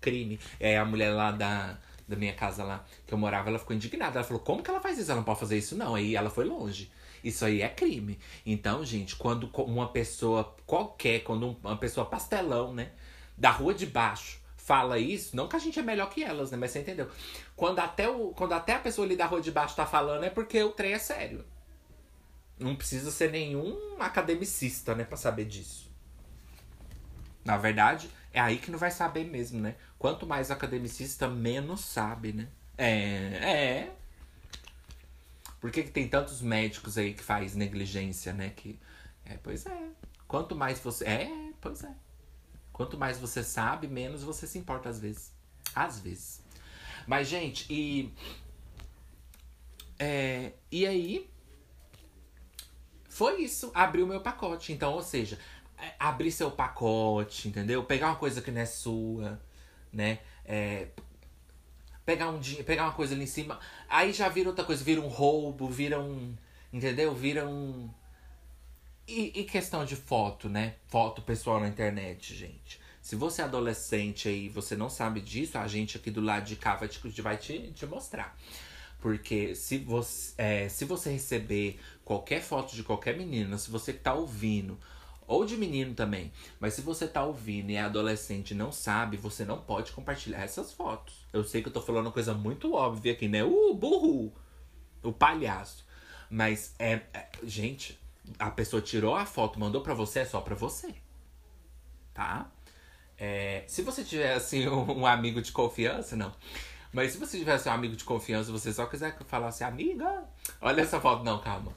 Crime. 0.00 0.38
É 0.60 0.78
a 0.78 0.84
mulher 0.84 1.10
lá 1.10 1.30
da, 1.30 1.78
da 2.06 2.16
minha 2.16 2.34
casa 2.34 2.62
lá, 2.62 2.84
que 3.06 3.12
eu 3.12 3.18
morava, 3.18 3.48
ela 3.48 3.58
ficou 3.58 3.74
indignada. 3.74 4.18
Ela 4.18 4.24
falou, 4.24 4.42
como 4.42 4.62
que 4.62 4.70
ela 4.70 4.80
faz 4.80 4.98
isso? 4.98 5.10
Ela 5.10 5.20
não 5.20 5.24
pode 5.24 5.40
fazer 5.40 5.58
isso, 5.58 5.76
não. 5.76 5.94
Aí 5.94 6.14
ela 6.14 6.30
foi 6.30 6.44
longe. 6.44 6.90
Isso 7.24 7.44
aí 7.44 7.62
é 7.62 7.68
crime. 7.68 8.18
Então, 8.44 8.84
gente, 8.84 9.16
quando 9.16 9.50
uma 9.62 9.88
pessoa 9.88 10.56
qualquer, 10.64 11.20
quando 11.20 11.56
uma 11.62 11.76
pessoa 11.76 12.06
pastelão, 12.06 12.72
né? 12.72 12.92
Da 13.36 13.50
rua 13.50 13.74
de 13.74 13.86
baixo 13.86 14.40
fala 14.66 14.98
isso, 14.98 15.36
não 15.36 15.46
que 15.46 15.54
a 15.54 15.60
gente 15.60 15.78
é 15.78 15.82
melhor 15.82 16.10
que 16.10 16.24
elas, 16.24 16.50
né? 16.50 16.56
Mas 16.56 16.72
você 16.72 16.80
entendeu? 16.80 17.08
Quando 17.54 17.78
até, 17.78 18.08
o, 18.08 18.30
quando 18.30 18.52
até 18.52 18.74
a 18.74 18.80
pessoa 18.80 19.06
ali 19.06 19.14
da 19.14 19.24
rua 19.24 19.40
de 19.40 19.52
baixo 19.52 19.76
tá 19.76 19.86
falando, 19.86 20.24
é 20.24 20.30
porque 20.30 20.60
o 20.60 20.72
trem 20.72 20.92
é 20.92 20.98
sério. 20.98 21.44
Não 22.58 22.74
precisa 22.74 23.12
ser 23.12 23.30
nenhum 23.30 23.78
academicista, 24.00 24.92
né, 24.92 25.04
pra 25.04 25.16
saber 25.16 25.44
disso. 25.44 25.85
Na 27.46 27.56
verdade, 27.56 28.10
é 28.32 28.40
aí 28.40 28.58
que 28.58 28.72
não 28.72 28.78
vai 28.78 28.90
saber 28.90 29.24
mesmo, 29.24 29.60
né? 29.60 29.76
Quanto 30.00 30.26
mais 30.26 30.50
academicista, 30.50 31.28
menos 31.28 31.80
sabe, 31.80 32.32
né? 32.32 32.48
É, 32.76 32.88
é. 32.90 33.96
Por 35.60 35.70
que, 35.70 35.84
que 35.84 35.92
tem 35.92 36.08
tantos 36.08 36.42
médicos 36.42 36.98
aí 36.98 37.14
que 37.14 37.22
faz 37.22 37.54
negligência, 37.54 38.32
né? 38.32 38.50
Que, 38.50 38.80
é, 39.24 39.36
pois 39.36 39.64
é. 39.64 39.88
Quanto 40.26 40.56
mais 40.56 40.80
você. 40.80 41.04
É, 41.04 41.52
pois 41.60 41.84
é. 41.84 41.94
Quanto 42.72 42.98
mais 42.98 43.16
você 43.16 43.44
sabe, 43.44 43.86
menos 43.86 44.24
você 44.24 44.44
se 44.44 44.58
importa 44.58 44.88
às 44.88 44.98
vezes. 44.98 45.32
Às 45.72 46.00
vezes. 46.00 46.42
Mas, 47.06 47.28
gente, 47.28 47.72
e. 47.72 48.12
É, 50.00 50.52
e 50.68 50.84
aí. 50.84 51.30
Foi 53.08 53.40
isso. 53.40 53.70
Abriu 53.72 54.04
meu 54.04 54.20
pacote. 54.20 54.72
Então, 54.72 54.94
ou 54.94 55.02
seja, 55.02 55.38
abrir 55.98 56.30
seu 56.30 56.50
pacote, 56.50 57.48
entendeu? 57.48 57.84
Pegar 57.84 58.08
uma 58.08 58.16
coisa 58.16 58.40
que 58.40 58.50
não 58.50 58.60
é 58.60 58.66
sua, 58.66 59.40
né? 59.92 60.20
É, 60.44 60.88
pegar 62.04 62.30
um 62.30 62.40
pegar 62.64 62.84
uma 62.84 62.92
coisa 62.92 63.14
ali 63.14 63.24
em 63.24 63.26
cima. 63.26 63.58
Aí 63.88 64.12
já 64.12 64.28
vira 64.28 64.48
outra 64.48 64.64
coisa, 64.64 64.82
vira 64.82 65.00
um 65.00 65.08
roubo, 65.08 65.68
vira 65.68 66.00
um. 66.00 66.34
Entendeu? 66.72 67.14
Vira 67.14 67.46
um. 67.46 67.90
E, 69.08 69.40
e, 69.40 69.44
questão 69.44 69.84
de 69.84 69.94
foto, 69.94 70.48
né? 70.48 70.74
Foto 70.88 71.22
pessoal 71.22 71.60
na 71.60 71.68
internet, 71.68 72.34
gente. 72.34 72.80
Se 73.00 73.14
você 73.14 73.40
é 73.40 73.44
adolescente 73.44 74.28
aí 74.28 74.48
você 74.48 74.74
não 74.76 74.90
sabe 74.90 75.20
disso, 75.20 75.56
a 75.58 75.68
gente 75.68 75.96
aqui 75.96 76.10
do 76.10 76.20
lado 76.20 76.44
de 76.44 76.56
cá 76.56 76.74
vai 76.74 76.88
te, 76.88 77.22
vai 77.22 77.36
te, 77.36 77.70
te 77.72 77.86
mostrar. 77.86 78.36
Porque 79.00 79.54
se 79.54 79.78
você, 79.78 80.34
é, 80.36 80.68
se 80.68 80.84
você 80.84 81.10
receber 81.12 81.78
qualquer 82.04 82.42
foto 82.42 82.74
de 82.74 82.82
qualquer 82.82 83.16
menina, 83.16 83.58
se 83.58 83.70
você 83.70 83.92
que 83.92 84.00
tá 84.00 84.12
ouvindo, 84.12 84.76
ou 85.26 85.44
de 85.44 85.56
menino 85.56 85.94
também, 85.94 86.32
mas 86.60 86.74
se 86.74 86.80
você 86.80 87.06
tá 87.08 87.24
ouvindo 87.24 87.70
e 87.70 87.76
é 87.76 87.80
adolescente 87.80 88.52
e 88.52 88.54
não 88.54 88.70
sabe, 88.70 89.16
você 89.16 89.44
não 89.44 89.58
pode 89.58 89.92
compartilhar 89.92 90.42
essas 90.42 90.72
fotos. 90.72 91.26
Eu 91.32 91.42
sei 91.44 91.62
que 91.62 91.68
eu 91.68 91.72
tô 91.72 91.80
falando 91.80 92.06
uma 92.06 92.12
coisa 92.12 92.32
muito 92.32 92.74
óbvia 92.74 93.12
aqui, 93.12 93.28
né? 93.28 93.42
O 93.42 93.74
burro! 93.74 94.32
O 95.02 95.12
palhaço. 95.12 95.84
Mas 96.30 96.74
é, 96.78 97.02
é 97.12 97.28
gente, 97.42 97.98
a 98.38 98.50
pessoa 98.50 98.82
tirou 98.82 99.14
a 99.14 99.26
foto, 99.26 99.58
mandou 99.58 99.80
para 99.80 99.94
você, 99.94 100.20
é 100.20 100.24
só 100.24 100.40
para 100.40 100.54
você. 100.54 100.94
Tá? 102.14 102.50
É, 103.18 103.64
se 103.66 103.82
você 103.82 104.04
tiver, 104.04 104.34
assim, 104.34 104.66
um, 104.68 104.90
um, 105.02 105.06
amigo 105.06 105.40
de 105.40 105.52
confiança, 105.52 106.16
não. 106.16 106.32
Mas 106.92 107.12
se 107.12 107.18
você 107.18 107.38
tivesse 107.38 107.68
um 107.68 107.72
amigo 107.72 107.96
de 107.96 108.04
confiança, 108.04 108.50
você 108.50 108.72
só 108.72 108.86
quiser 108.86 109.16
falar 109.26 109.48
assim, 109.48 109.64
amiga, 109.64 110.24
olha 110.60 110.80
essa 110.80 111.00
foto. 111.00 111.24
Não, 111.24 111.40
calma. 111.40 111.72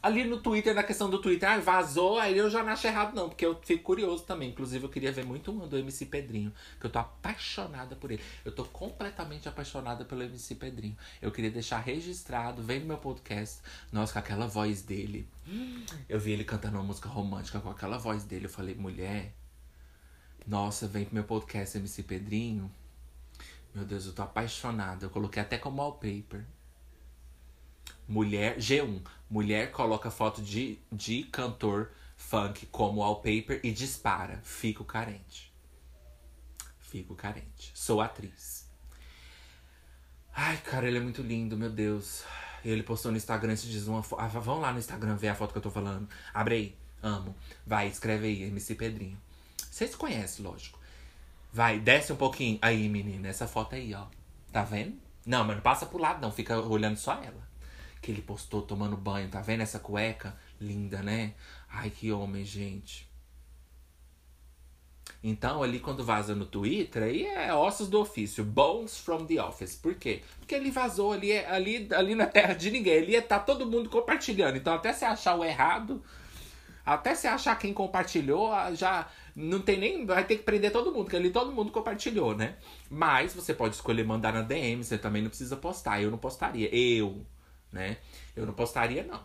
Ali 0.00 0.22
no 0.24 0.40
Twitter, 0.40 0.74
na 0.74 0.84
questão 0.84 1.10
do 1.10 1.20
Twitter, 1.20 1.48
ah, 1.48 1.58
vazou, 1.58 2.18
aí 2.18 2.38
eu 2.38 2.48
já 2.48 2.62
não 2.62 2.72
acho 2.72 2.86
errado, 2.86 3.14
não, 3.14 3.28
porque 3.28 3.44
eu 3.44 3.58
fico 3.64 3.82
curioso 3.82 4.22
também. 4.22 4.50
Inclusive, 4.50 4.84
eu 4.84 4.88
queria 4.88 5.10
ver 5.10 5.24
muito 5.24 5.50
uma 5.50 5.66
do 5.66 5.76
MC 5.76 6.06
Pedrinho, 6.06 6.52
que 6.78 6.86
eu 6.86 6.90
tô 6.90 7.00
apaixonada 7.00 7.96
por 7.96 8.12
ele. 8.12 8.22
Eu 8.44 8.52
tô 8.52 8.64
completamente 8.64 9.48
apaixonada 9.48 10.04
pelo 10.04 10.22
MC 10.22 10.54
Pedrinho. 10.54 10.96
Eu 11.20 11.32
queria 11.32 11.50
deixar 11.50 11.78
registrado, 11.78 12.62
vem 12.62 12.80
no 12.80 12.86
meu 12.86 12.98
podcast, 12.98 13.60
nossa, 13.90 14.12
com 14.12 14.18
aquela 14.20 14.46
voz 14.46 14.82
dele. 14.82 15.28
Eu 16.08 16.20
vi 16.20 16.32
ele 16.32 16.44
cantando 16.44 16.76
uma 16.76 16.84
música 16.84 17.08
romântica 17.08 17.58
com 17.58 17.70
aquela 17.70 17.98
voz 17.98 18.22
dele. 18.22 18.46
Eu 18.46 18.50
falei, 18.50 18.76
mulher, 18.76 19.32
nossa, 20.46 20.86
vem 20.86 21.04
pro 21.04 21.14
meu 21.14 21.24
podcast 21.24 21.76
MC 21.76 22.04
Pedrinho. 22.04 22.70
Meu 23.74 23.84
Deus, 23.84 24.06
eu 24.06 24.12
tô 24.12 24.22
apaixonada. 24.22 25.06
Eu 25.06 25.10
coloquei 25.10 25.42
até 25.42 25.58
como 25.58 25.82
wallpaper. 25.82 26.44
Mulher, 28.08 28.56
G1. 28.56 29.02
Mulher 29.28 29.70
coloca 29.70 30.10
foto 30.10 30.40
de, 30.40 30.78
de 30.90 31.24
cantor 31.24 31.90
funk 32.16 32.64
como 32.66 33.02
wallpaper 33.02 33.60
e 33.62 33.70
dispara. 33.70 34.40
Fico 34.42 34.82
carente. 34.82 35.52
Fico 36.80 37.14
carente. 37.14 37.70
Sou 37.74 38.00
atriz. 38.00 38.66
Ai, 40.34 40.56
cara, 40.56 40.88
ele 40.88 40.96
é 40.96 41.00
muito 41.02 41.20
lindo, 41.20 41.54
meu 41.54 41.68
Deus. 41.68 42.24
Ele 42.64 42.82
postou 42.82 43.10
no 43.10 43.18
Instagram 43.18 43.52
esses 43.52 43.68
dias 43.68 43.86
uma 43.86 44.02
foto. 44.02 44.20
Ah, 44.22 44.26
vão 44.26 44.58
lá 44.58 44.72
no 44.72 44.78
Instagram 44.78 45.14
ver 45.14 45.28
a 45.28 45.34
foto 45.34 45.52
que 45.52 45.58
eu 45.58 45.62
tô 45.62 45.70
falando. 45.70 46.08
Abre 46.32 46.54
aí. 46.54 46.78
Amo. 47.02 47.36
Vai, 47.66 47.88
escreve 47.88 48.26
aí, 48.26 48.42
MC 48.44 48.74
Pedrinho. 48.74 49.20
Vocês 49.70 49.94
conhecem, 49.94 50.42
lógico. 50.42 50.78
Vai, 51.52 51.78
desce 51.78 52.10
um 52.10 52.16
pouquinho. 52.16 52.58
Aí, 52.62 52.88
menina, 52.88 53.28
essa 53.28 53.46
foto 53.46 53.74
aí, 53.74 53.92
ó. 53.94 54.06
Tá 54.50 54.64
vendo? 54.64 54.98
Não, 55.26 55.44
mas 55.44 55.56
não 55.56 55.62
passa 55.62 55.84
pro 55.84 55.98
lado, 55.98 56.22
não. 56.22 56.32
Fica 56.32 56.58
olhando 56.58 56.96
só 56.96 57.12
ela 57.22 57.47
que 58.00 58.10
ele 58.10 58.22
postou 58.22 58.62
tomando 58.62 58.96
banho. 58.96 59.28
Tá 59.28 59.40
vendo 59.40 59.62
essa 59.62 59.78
cueca? 59.78 60.36
Linda, 60.60 61.02
né? 61.02 61.34
Ai, 61.70 61.90
que 61.90 62.12
homem, 62.12 62.44
gente. 62.44 63.08
Então, 65.22 65.62
ali 65.62 65.80
quando 65.80 66.04
vaza 66.04 66.34
no 66.34 66.46
Twitter, 66.46 67.02
aí 67.02 67.26
é 67.26 67.52
ossos 67.52 67.88
do 67.88 68.00
ofício. 68.00 68.44
Bones 68.44 68.98
from 68.98 69.24
the 69.26 69.42
office. 69.42 69.74
Por 69.74 69.94
quê? 69.94 70.22
Porque 70.38 70.54
ele 70.54 70.70
vazou 70.70 71.12
ali, 71.12 71.36
ali, 71.38 71.88
ali 71.92 72.14
na 72.14 72.26
terra 72.26 72.54
de 72.54 72.70
ninguém. 72.70 72.98
Ali 72.98 73.20
tá 73.22 73.38
todo 73.38 73.66
mundo 73.66 73.90
compartilhando. 73.90 74.56
Então, 74.56 74.74
até 74.74 74.92
você 74.92 75.04
achar 75.04 75.34
o 75.34 75.44
errado, 75.44 76.02
até 76.86 77.14
você 77.14 77.26
achar 77.26 77.58
quem 77.58 77.74
compartilhou, 77.74 78.50
já 78.74 79.08
não 79.34 79.60
tem 79.60 79.78
nem. 79.78 80.06
Vai 80.06 80.24
ter 80.24 80.36
que 80.36 80.44
prender 80.44 80.70
todo 80.70 80.92
mundo, 80.92 81.04
porque 81.04 81.16
ali 81.16 81.30
todo 81.30 81.52
mundo 81.52 81.72
compartilhou, 81.72 82.36
né? 82.36 82.56
Mas 82.88 83.34
você 83.34 83.52
pode 83.52 83.74
escolher 83.74 84.04
mandar 84.04 84.32
na 84.32 84.42
DM, 84.42 84.84
você 84.84 84.96
também 84.96 85.22
não 85.22 85.28
precisa 85.28 85.56
postar. 85.56 86.00
Eu 86.00 86.10
não 86.12 86.18
postaria. 86.18 86.72
Eu 86.72 87.26
né? 87.72 87.98
Eu 88.34 88.46
não 88.46 88.52
postaria, 88.52 89.04
não. 89.04 89.22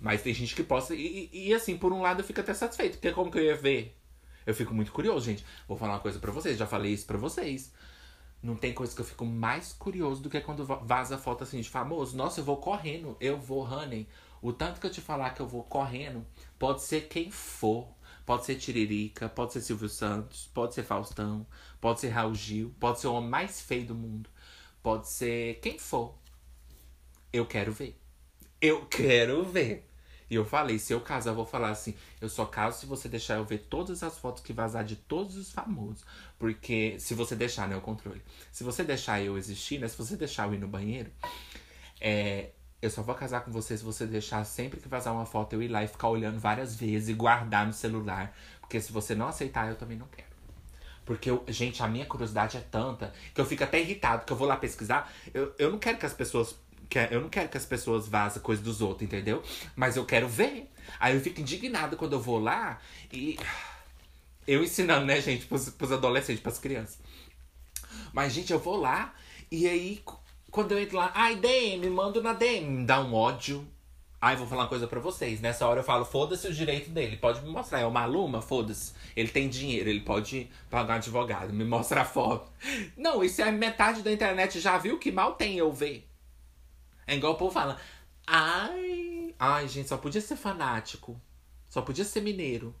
Mas 0.00 0.22
tem 0.22 0.34
gente 0.34 0.54
que 0.54 0.62
posta. 0.62 0.94
E, 0.94 1.30
e, 1.32 1.48
e, 1.48 1.54
assim, 1.54 1.76
por 1.76 1.92
um 1.92 2.02
lado 2.02 2.20
eu 2.20 2.24
fico 2.24 2.40
até 2.40 2.52
satisfeito. 2.52 2.94
Porque 2.94 3.12
como 3.12 3.30
que 3.30 3.38
eu 3.38 3.44
ia 3.44 3.56
ver? 3.56 3.96
Eu 4.46 4.54
fico 4.54 4.74
muito 4.74 4.92
curioso, 4.92 5.24
gente. 5.24 5.44
Vou 5.66 5.76
falar 5.76 5.94
uma 5.94 6.00
coisa 6.00 6.18
pra 6.18 6.30
vocês, 6.30 6.58
já 6.58 6.66
falei 6.66 6.92
isso 6.92 7.06
pra 7.06 7.16
vocês. 7.16 7.72
Não 8.42 8.56
tem 8.56 8.74
coisa 8.74 8.94
que 8.94 9.00
eu 9.00 9.06
fico 9.06 9.24
mais 9.24 9.72
curioso 9.72 10.22
do 10.22 10.28
que 10.28 10.38
quando 10.40 10.66
vaza 10.66 11.16
foto 11.16 11.44
assim 11.44 11.60
de 11.60 11.70
famoso. 11.70 12.14
Nossa, 12.16 12.40
eu 12.40 12.44
vou 12.44 12.58
correndo, 12.58 13.16
eu 13.18 13.38
vou, 13.38 13.62
honey. 13.64 14.06
O 14.42 14.52
tanto 14.52 14.78
que 14.78 14.86
eu 14.86 14.90
te 14.90 15.00
falar 15.00 15.30
que 15.30 15.40
eu 15.40 15.48
vou 15.48 15.62
correndo, 15.62 16.26
pode 16.58 16.82
ser 16.82 17.08
quem 17.08 17.30
for. 17.30 17.88
Pode 18.26 18.44
ser 18.46 18.56
Tiririca, 18.56 19.28
pode 19.28 19.52
ser 19.52 19.60
Silvio 19.60 19.88
Santos, 19.88 20.50
pode 20.54 20.74
ser 20.74 20.82
Faustão, 20.82 21.46
pode 21.78 22.00
ser 22.00 22.08
Raul 22.08 22.34
Gil, 22.34 22.74
pode 22.80 22.98
ser 22.98 23.06
o 23.06 23.14
homem 23.14 23.28
mais 23.28 23.60
feio 23.60 23.84
do 23.84 23.94
mundo, 23.94 24.30
pode 24.82 25.08
ser 25.08 25.60
quem 25.60 25.78
for. 25.78 26.14
Eu 27.34 27.44
quero 27.44 27.72
ver. 27.72 28.00
Eu 28.60 28.86
quero 28.86 29.44
ver. 29.44 29.90
E 30.30 30.36
eu 30.36 30.44
falei, 30.44 30.78
se 30.78 30.92
eu 30.92 31.00
casar, 31.00 31.32
eu 31.32 31.34
vou 31.34 31.44
falar 31.44 31.70
assim: 31.70 31.96
eu 32.20 32.28
só 32.28 32.46
caso 32.46 32.78
se 32.78 32.86
você 32.86 33.08
deixar 33.08 33.34
eu 33.34 33.44
ver 33.44 33.58
todas 33.68 34.04
as 34.04 34.16
fotos 34.16 34.40
que 34.40 34.52
vazar 34.52 34.84
de 34.84 34.94
todos 34.94 35.36
os 35.36 35.50
famosos. 35.50 36.04
Porque 36.38 36.96
se 37.00 37.12
você 37.12 37.34
deixar, 37.34 37.66
né, 37.66 37.76
o 37.76 37.80
controle. 37.80 38.22
Se 38.52 38.62
você 38.62 38.84
deixar 38.84 39.20
eu 39.20 39.36
existir, 39.36 39.80
né? 39.80 39.88
Se 39.88 39.98
você 39.98 40.16
deixar 40.16 40.46
eu 40.46 40.54
ir 40.54 40.58
no 40.58 40.68
banheiro, 40.68 41.10
é, 42.00 42.50
eu 42.80 42.88
só 42.88 43.02
vou 43.02 43.16
casar 43.16 43.40
com 43.40 43.50
você 43.50 43.76
se 43.76 43.82
você 43.82 44.06
deixar 44.06 44.44
sempre 44.44 44.78
que 44.78 44.86
vazar 44.88 45.12
uma 45.12 45.26
foto 45.26 45.54
eu 45.54 45.62
ir 45.62 45.66
lá 45.66 45.82
e 45.82 45.88
ficar 45.88 46.08
olhando 46.10 46.38
várias 46.38 46.76
vezes 46.76 47.08
e 47.08 47.14
guardar 47.14 47.66
no 47.66 47.72
celular. 47.72 48.32
Porque 48.60 48.80
se 48.80 48.92
você 48.92 49.12
não 49.12 49.26
aceitar, 49.26 49.68
eu 49.68 49.74
também 49.74 49.98
não 49.98 50.06
quero. 50.06 50.34
Porque, 51.04 51.28
eu, 51.28 51.44
gente, 51.48 51.82
a 51.82 51.88
minha 51.88 52.06
curiosidade 52.06 52.56
é 52.56 52.60
tanta 52.60 53.12
que 53.34 53.40
eu 53.40 53.44
fico 53.44 53.62
até 53.64 53.80
irritado, 53.80 54.24
que 54.24 54.32
eu 54.32 54.36
vou 54.36 54.48
lá 54.48 54.56
pesquisar. 54.56 55.12
Eu, 55.34 55.52
eu 55.58 55.70
não 55.70 55.78
quero 55.78 55.98
que 55.98 56.06
as 56.06 56.14
pessoas 56.14 56.54
eu 57.10 57.20
não 57.20 57.28
quero 57.28 57.48
que 57.48 57.56
as 57.56 57.66
pessoas 57.66 58.08
vazem 58.08 58.42
coisa 58.42 58.62
dos 58.62 58.80
outros, 58.80 59.02
entendeu? 59.02 59.42
Mas 59.74 59.96
eu 59.96 60.04
quero 60.04 60.28
ver. 60.28 60.70
Aí 61.00 61.14
eu 61.14 61.20
fico 61.20 61.40
indignado 61.40 61.96
quando 61.96 62.14
eu 62.14 62.20
vou 62.20 62.38
lá 62.38 62.80
e. 63.12 63.38
Eu 64.46 64.62
ensinando, 64.62 65.06
né, 65.06 65.20
gente, 65.22 65.46
pros, 65.46 65.70
pros 65.70 65.90
adolescentes, 65.90 66.42
pras 66.42 66.58
crianças. 66.58 66.98
Mas, 68.12 68.32
gente, 68.32 68.52
eu 68.52 68.58
vou 68.58 68.76
lá 68.76 69.14
e 69.50 69.68
aí, 69.68 70.02
quando 70.50 70.72
eu 70.72 70.78
entro 70.80 70.96
lá, 70.96 71.12
ai, 71.14 71.36
DM, 71.36 71.88
mando 71.88 72.22
na 72.22 72.32
DM, 72.32 72.66
me 72.68 72.84
dá 72.84 73.00
um 73.00 73.14
ódio. 73.14 73.66
Ai, 74.20 74.36
vou 74.36 74.46
falar 74.46 74.62
uma 74.62 74.68
coisa 74.68 74.86
pra 74.86 74.98
vocês. 74.98 75.40
Nessa 75.40 75.66
hora 75.66 75.80
eu 75.80 75.84
falo, 75.84 76.04
foda-se 76.04 76.48
o 76.48 76.52
direito 76.52 76.90
dele. 76.90 77.16
Pode 77.16 77.42
me 77.42 77.50
mostrar. 77.50 77.80
É 77.80 77.86
uma 77.86 78.06
Luma? 78.06 78.40
Foda-se. 78.40 78.94
Ele 79.14 79.28
tem 79.28 79.48
dinheiro, 79.48 79.88
ele 79.88 80.00
pode 80.00 80.50
pagar 80.70 80.94
um 80.94 80.96
advogado. 80.96 81.52
Me 81.52 81.64
mostra 81.64 82.00
a 82.00 82.04
foto. 82.04 82.50
Não, 82.96 83.22
isso 83.22 83.42
é 83.42 83.52
metade 83.52 84.02
da 84.02 84.10
internet 84.10 84.58
já 84.60 84.78
viu 84.78 84.98
que 84.98 85.12
mal 85.12 85.34
tem 85.34 85.58
eu 85.58 85.70
ver. 85.70 86.08
É 87.06 87.14
igual 87.16 87.34
o 87.34 87.36
povo 87.36 87.52
fala. 87.52 87.80
Ai. 88.26 89.34
Ai, 89.38 89.68
gente, 89.68 89.88
só 89.88 89.96
podia 89.96 90.20
ser 90.20 90.36
fanático. 90.36 91.20
Só 91.68 91.82
podia 91.82 92.04
ser 92.04 92.20
mineiro. 92.20 92.74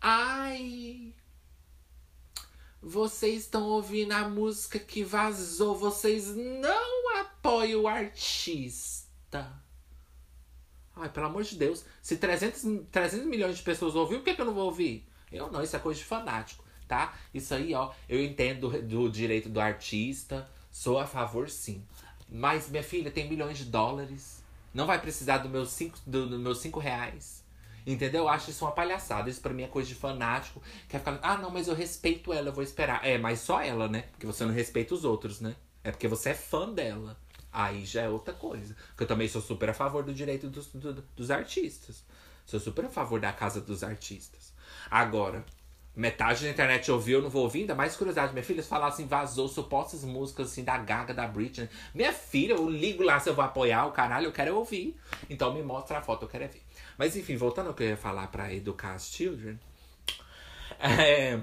Ai. 0.00 1.14
Vocês 2.80 3.42
estão 3.42 3.62
ouvindo 3.62 4.12
a 4.12 4.28
música 4.28 4.78
que 4.78 5.02
vazou. 5.02 5.76
Vocês 5.76 6.34
não 6.34 7.18
apoiam 7.18 7.82
o 7.82 7.88
artista. 7.88 9.64
Ai, 10.96 11.08
pelo 11.08 11.26
amor 11.26 11.42
de 11.42 11.56
Deus. 11.56 11.84
Se 12.02 12.16
300, 12.16 12.62
300 12.90 13.26
milhões 13.26 13.56
de 13.56 13.62
pessoas 13.62 13.94
ouviram, 13.94 14.20
por 14.20 14.26
que, 14.26 14.34
que 14.34 14.40
eu 14.40 14.46
não 14.46 14.54
vou 14.54 14.66
ouvir? 14.66 15.08
Eu 15.32 15.50
não, 15.50 15.62
isso 15.62 15.74
é 15.74 15.78
coisa 15.78 15.98
de 15.98 16.04
fanático, 16.06 16.64
tá? 16.86 17.14
Isso 17.32 17.52
aí, 17.54 17.74
ó, 17.74 17.92
eu 18.08 18.22
entendo 18.22 18.68
do, 18.68 18.82
do 18.82 19.10
direito 19.10 19.48
do 19.48 19.60
artista, 19.60 20.48
sou 20.70 20.98
a 20.98 21.06
favor 21.06 21.50
sim. 21.50 21.84
Mas, 22.36 22.68
minha 22.68 22.82
filha, 22.82 23.12
tem 23.12 23.28
milhões 23.28 23.56
de 23.56 23.66
dólares. 23.66 24.42
Não 24.74 24.86
vai 24.86 25.00
precisar 25.00 25.38
do 25.38 25.48
meus 25.48 25.70
cinco, 25.70 25.96
do, 26.04 26.28
do 26.28 26.36
meus 26.36 26.58
cinco 26.58 26.80
reais. 26.80 27.44
Entendeu? 27.86 28.22
Eu 28.22 28.28
acho 28.28 28.50
isso 28.50 28.64
uma 28.64 28.72
palhaçada. 28.72 29.30
Isso 29.30 29.40
pra 29.40 29.52
mim 29.52 29.62
é 29.62 29.68
coisa 29.68 29.88
de 29.88 29.94
fanático. 29.94 30.60
Quer 30.88 30.98
ficar. 30.98 31.20
Ah, 31.22 31.38
não, 31.38 31.48
mas 31.48 31.68
eu 31.68 31.74
respeito 31.76 32.32
ela, 32.32 32.48
eu 32.48 32.52
vou 32.52 32.64
esperar. 32.64 33.06
É, 33.06 33.16
mas 33.18 33.38
só 33.38 33.62
ela, 33.62 33.86
né? 33.86 34.02
Porque 34.10 34.26
você 34.26 34.44
não 34.44 34.52
respeita 34.52 34.94
os 34.94 35.04
outros, 35.04 35.40
né? 35.40 35.54
É 35.84 35.92
porque 35.92 36.08
você 36.08 36.30
é 36.30 36.34
fã 36.34 36.68
dela. 36.72 37.16
Aí 37.52 37.84
já 37.86 38.02
é 38.02 38.08
outra 38.08 38.34
coisa. 38.34 38.74
Porque 38.88 39.04
eu 39.04 39.08
também 39.08 39.28
sou 39.28 39.40
super 39.40 39.70
a 39.70 39.74
favor 39.74 40.02
do 40.02 40.12
direito 40.12 40.48
dos, 40.48 40.66
do, 40.66 41.04
dos 41.14 41.30
artistas. 41.30 42.02
Sou 42.44 42.58
super 42.58 42.86
a 42.86 42.90
favor 42.90 43.20
da 43.20 43.32
casa 43.32 43.60
dos 43.60 43.84
artistas. 43.84 44.52
Agora, 44.90 45.44
metade 45.94 46.44
da 46.44 46.50
internet 46.50 46.90
ouviu, 46.90 47.18
eu 47.18 47.22
não 47.22 47.30
vou 47.30 47.42
ouvir, 47.42 47.60
ainda 47.60 47.74
mais 47.74 47.96
curiosidade. 47.96 48.32
Minha 48.32 48.44
filha 48.44 48.62
falar 48.62 48.88
assim, 48.88 49.06
vazou 49.06 49.48
supostas 49.48 50.04
músicas 50.04 50.50
assim 50.50 50.64
da 50.64 50.76
Gaga, 50.76 51.14
da 51.14 51.26
Britney. 51.26 51.68
Minha 51.94 52.12
filha, 52.12 52.54
eu 52.54 52.68
ligo 52.68 53.02
lá 53.02 53.20
se 53.20 53.28
eu 53.28 53.34
vou 53.34 53.44
apoiar 53.44 53.86
o 53.86 53.92
caralho, 53.92 54.26
eu 54.26 54.32
quero 54.32 54.56
ouvir. 54.56 54.96
Então 55.30 55.54
me 55.54 55.62
mostra 55.62 55.98
a 55.98 56.02
foto, 56.02 56.24
eu 56.24 56.28
quero 56.28 56.48
ver. 56.48 56.62
Mas 56.98 57.16
enfim, 57.16 57.36
voltando 57.36 57.68
ao 57.68 57.74
que 57.74 57.82
eu 57.82 57.88
ia 57.88 57.96
falar 57.96 58.26
pra 58.28 58.52
educar 58.52 58.94
as 58.94 59.08
children. 59.08 59.58
É, 60.80 61.40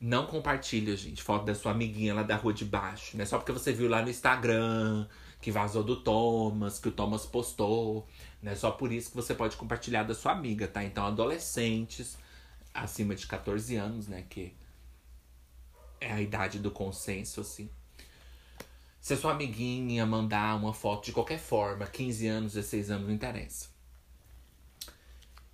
não 0.00 0.26
compartilha, 0.26 0.96
gente, 0.96 1.22
foto 1.22 1.44
da 1.44 1.54
sua 1.54 1.72
amiguinha 1.72 2.14
lá 2.14 2.22
da 2.22 2.34
rua 2.34 2.52
de 2.52 2.64
baixo. 2.64 3.16
Não 3.16 3.22
é 3.22 3.26
só 3.26 3.36
porque 3.36 3.52
você 3.52 3.70
viu 3.70 3.88
lá 3.88 4.02
no 4.02 4.08
Instagram 4.08 5.06
que 5.40 5.50
vazou 5.50 5.84
do 5.84 5.96
Thomas, 5.96 6.78
que 6.78 6.88
o 6.88 6.92
Thomas 6.92 7.26
postou. 7.26 8.08
Não 8.42 8.50
é 8.50 8.54
só 8.54 8.70
por 8.70 8.90
isso 8.90 9.10
que 9.10 9.16
você 9.16 9.34
pode 9.34 9.56
compartilhar 9.56 10.04
da 10.04 10.14
sua 10.14 10.32
amiga, 10.32 10.66
tá? 10.66 10.82
Então, 10.82 11.04
adolescentes 11.04 12.16
acima 12.74 13.14
de 13.14 13.26
14 13.26 13.76
anos, 13.76 14.08
né? 14.08 14.24
Que 14.28 14.54
é 16.00 16.12
a 16.12 16.20
idade 16.20 16.58
do 16.58 16.70
consenso, 16.70 17.40
assim. 17.40 17.70
Se 19.00 19.14
a 19.14 19.16
sua 19.16 19.32
amiguinha 19.32 20.06
mandar 20.06 20.56
uma 20.56 20.72
foto 20.72 21.06
de 21.06 21.12
qualquer 21.12 21.38
forma, 21.38 21.86
15 21.86 22.26
anos, 22.28 22.52
16 22.52 22.90
anos, 22.90 23.06
não 23.08 23.14
interessa. 23.14 23.68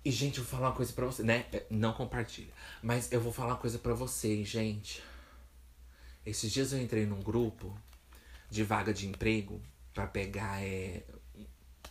E, 0.03 0.11
gente, 0.11 0.37
eu 0.37 0.43
vou 0.43 0.51
falar 0.51 0.69
uma 0.69 0.75
coisa 0.75 0.93
pra 0.93 1.05
você, 1.05 1.23
né? 1.23 1.45
Não 1.69 1.93
compartilha. 1.93 2.53
Mas 2.81 3.11
eu 3.11 3.19
vou 3.19 3.33
falar 3.33 3.49
uma 3.53 3.57
coisa 3.57 3.77
pra 3.77 3.93
vocês, 3.93 4.47
gente. 4.47 5.03
Esses 6.25 6.51
dias 6.51 6.71
eu 6.73 6.81
entrei 6.81 7.05
num 7.05 7.21
grupo 7.21 7.75
de 8.49 8.63
vaga 8.63 8.93
de 8.93 9.07
emprego 9.07 9.61
para 9.93 10.07
pegar 10.07 10.63
é, 10.63 11.03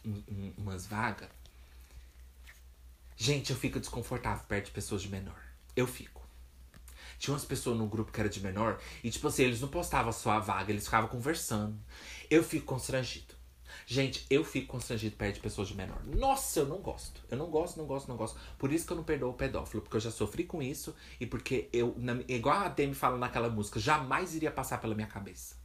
um, 0.04 0.22
um, 0.30 0.52
umas 0.58 0.86
vagas. 0.86 1.28
Gente, 3.20 3.50
eu 3.50 3.56
fico 3.56 3.80
desconfortável 3.80 4.44
perto 4.46 4.66
de 4.66 4.70
pessoas 4.70 5.02
de 5.02 5.08
menor. 5.08 5.42
Eu 5.74 5.88
fico. 5.88 6.24
Tinha 7.18 7.34
umas 7.34 7.44
pessoas 7.44 7.76
no 7.76 7.88
grupo 7.88 8.12
que 8.12 8.20
era 8.20 8.28
de 8.28 8.40
menor 8.40 8.80
e, 9.02 9.10
tipo 9.10 9.26
assim, 9.26 9.42
eles 9.42 9.60
não 9.60 9.66
postavam 9.66 10.12
só 10.12 10.30
a 10.30 10.38
vaga, 10.38 10.70
eles 10.70 10.84
ficavam 10.84 11.10
conversando. 11.10 11.76
Eu 12.30 12.44
fico 12.44 12.64
constrangido. 12.64 13.34
Gente, 13.84 14.24
eu 14.30 14.44
fico 14.44 14.68
constrangido 14.68 15.16
perto 15.16 15.34
de 15.34 15.40
pessoas 15.40 15.66
de 15.66 15.74
menor. 15.74 16.00
Nossa, 16.06 16.60
eu 16.60 16.66
não 16.66 16.78
gosto. 16.78 17.20
Eu 17.28 17.36
não 17.36 17.50
gosto, 17.50 17.76
não 17.76 17.86
gosto, 17.86 18.06
não 18.06 18.16
gosto. 18.16 18.38
Por 18.56 18.72
isso 18.72 18.86
que 18.86 18.92
eu 18.92 18.96
não 18.96 19.02
perdoo 19.02 19.30
o 19.30 19.34
pedófilo, 19.34 19.82
porque 19.82 19.96
eu 19.96 20.00
já 20.00 20.12
sofri 20.12 20.44
com 20.44 20.62
isso 20.62 20.94
e 21.18 21.26
porque 21.26 21.68
eu, 21.72 21.96
na, 21.98 22.22
igual 22.28 22.60
a 22.60 22.68
Demi 22.68 22.94
fala 22.94 23.18
naquela 23.18 23.50
música, 23.50 23.80
jamais 23.80 24.36
iria 24.36 24.52
passar 24.52 24.80
pela 24.80 24.94
minha 24.94 25.08
cabeça 25.08 25.56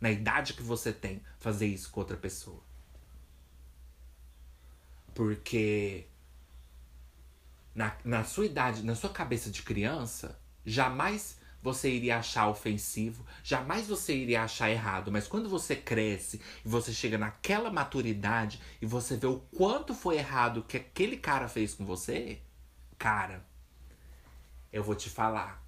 na 0.00 0.10
idade 0.10 0.54
que 0.54 0.62
você 0.62 0.92
tem, 0.92 1.20
fazer 1.38 1.66
isso 1.66 1.90
com 1.90 1.98
outra 1.98 2.16
pessoa. 2.16 2.60
Porque 5.14 6.06
na, 7.74 7.96
na 8.04 8.24
sua 8.24 8.46
idade, 8.46 8.84
na 8.84 8.94
sua 8.94 9.10
cabeça 9.10 9.50
de 9.50 9.62
criança, 9.62 10.38
jamais 10.64 11.38
você 11.62 11.90
iria 11.90 12.18
achar 12.18 12.48
ofensivo, 12.48 13.24
jamais 13.44 13.86
você 13.86 14.16
iria 14.16 14.42
achar 14.42 14.70
errado, 14.70 15.12
mas 15.12 15.28
quando 15.28 15.48
você 15.48 15.76
cresce 15.76 16.40
e 16.64 16.68
você 16.68 16.92
chega 16.92 17.16
naquela 17.16 17.70
maturidade 17.70 18.60
e 18.80 18.86
você 18.86 19.16
vê 19.16 19.28
o 19.28 19.38
quanto 19.56 19.94
foi 19.94 20.16
errado 20.16 20.64
que 20.64 20.76
aquele 20.76 21.16
cara 21.16 21.48
fez 21.48 21.72
com 21.72 21.86
você, 21.86 22.40
cara, 22.98 23.46
eu 24.72 24.82
vou 24.82 24.96
te 24.96 25.08
falar, 25.08 25.64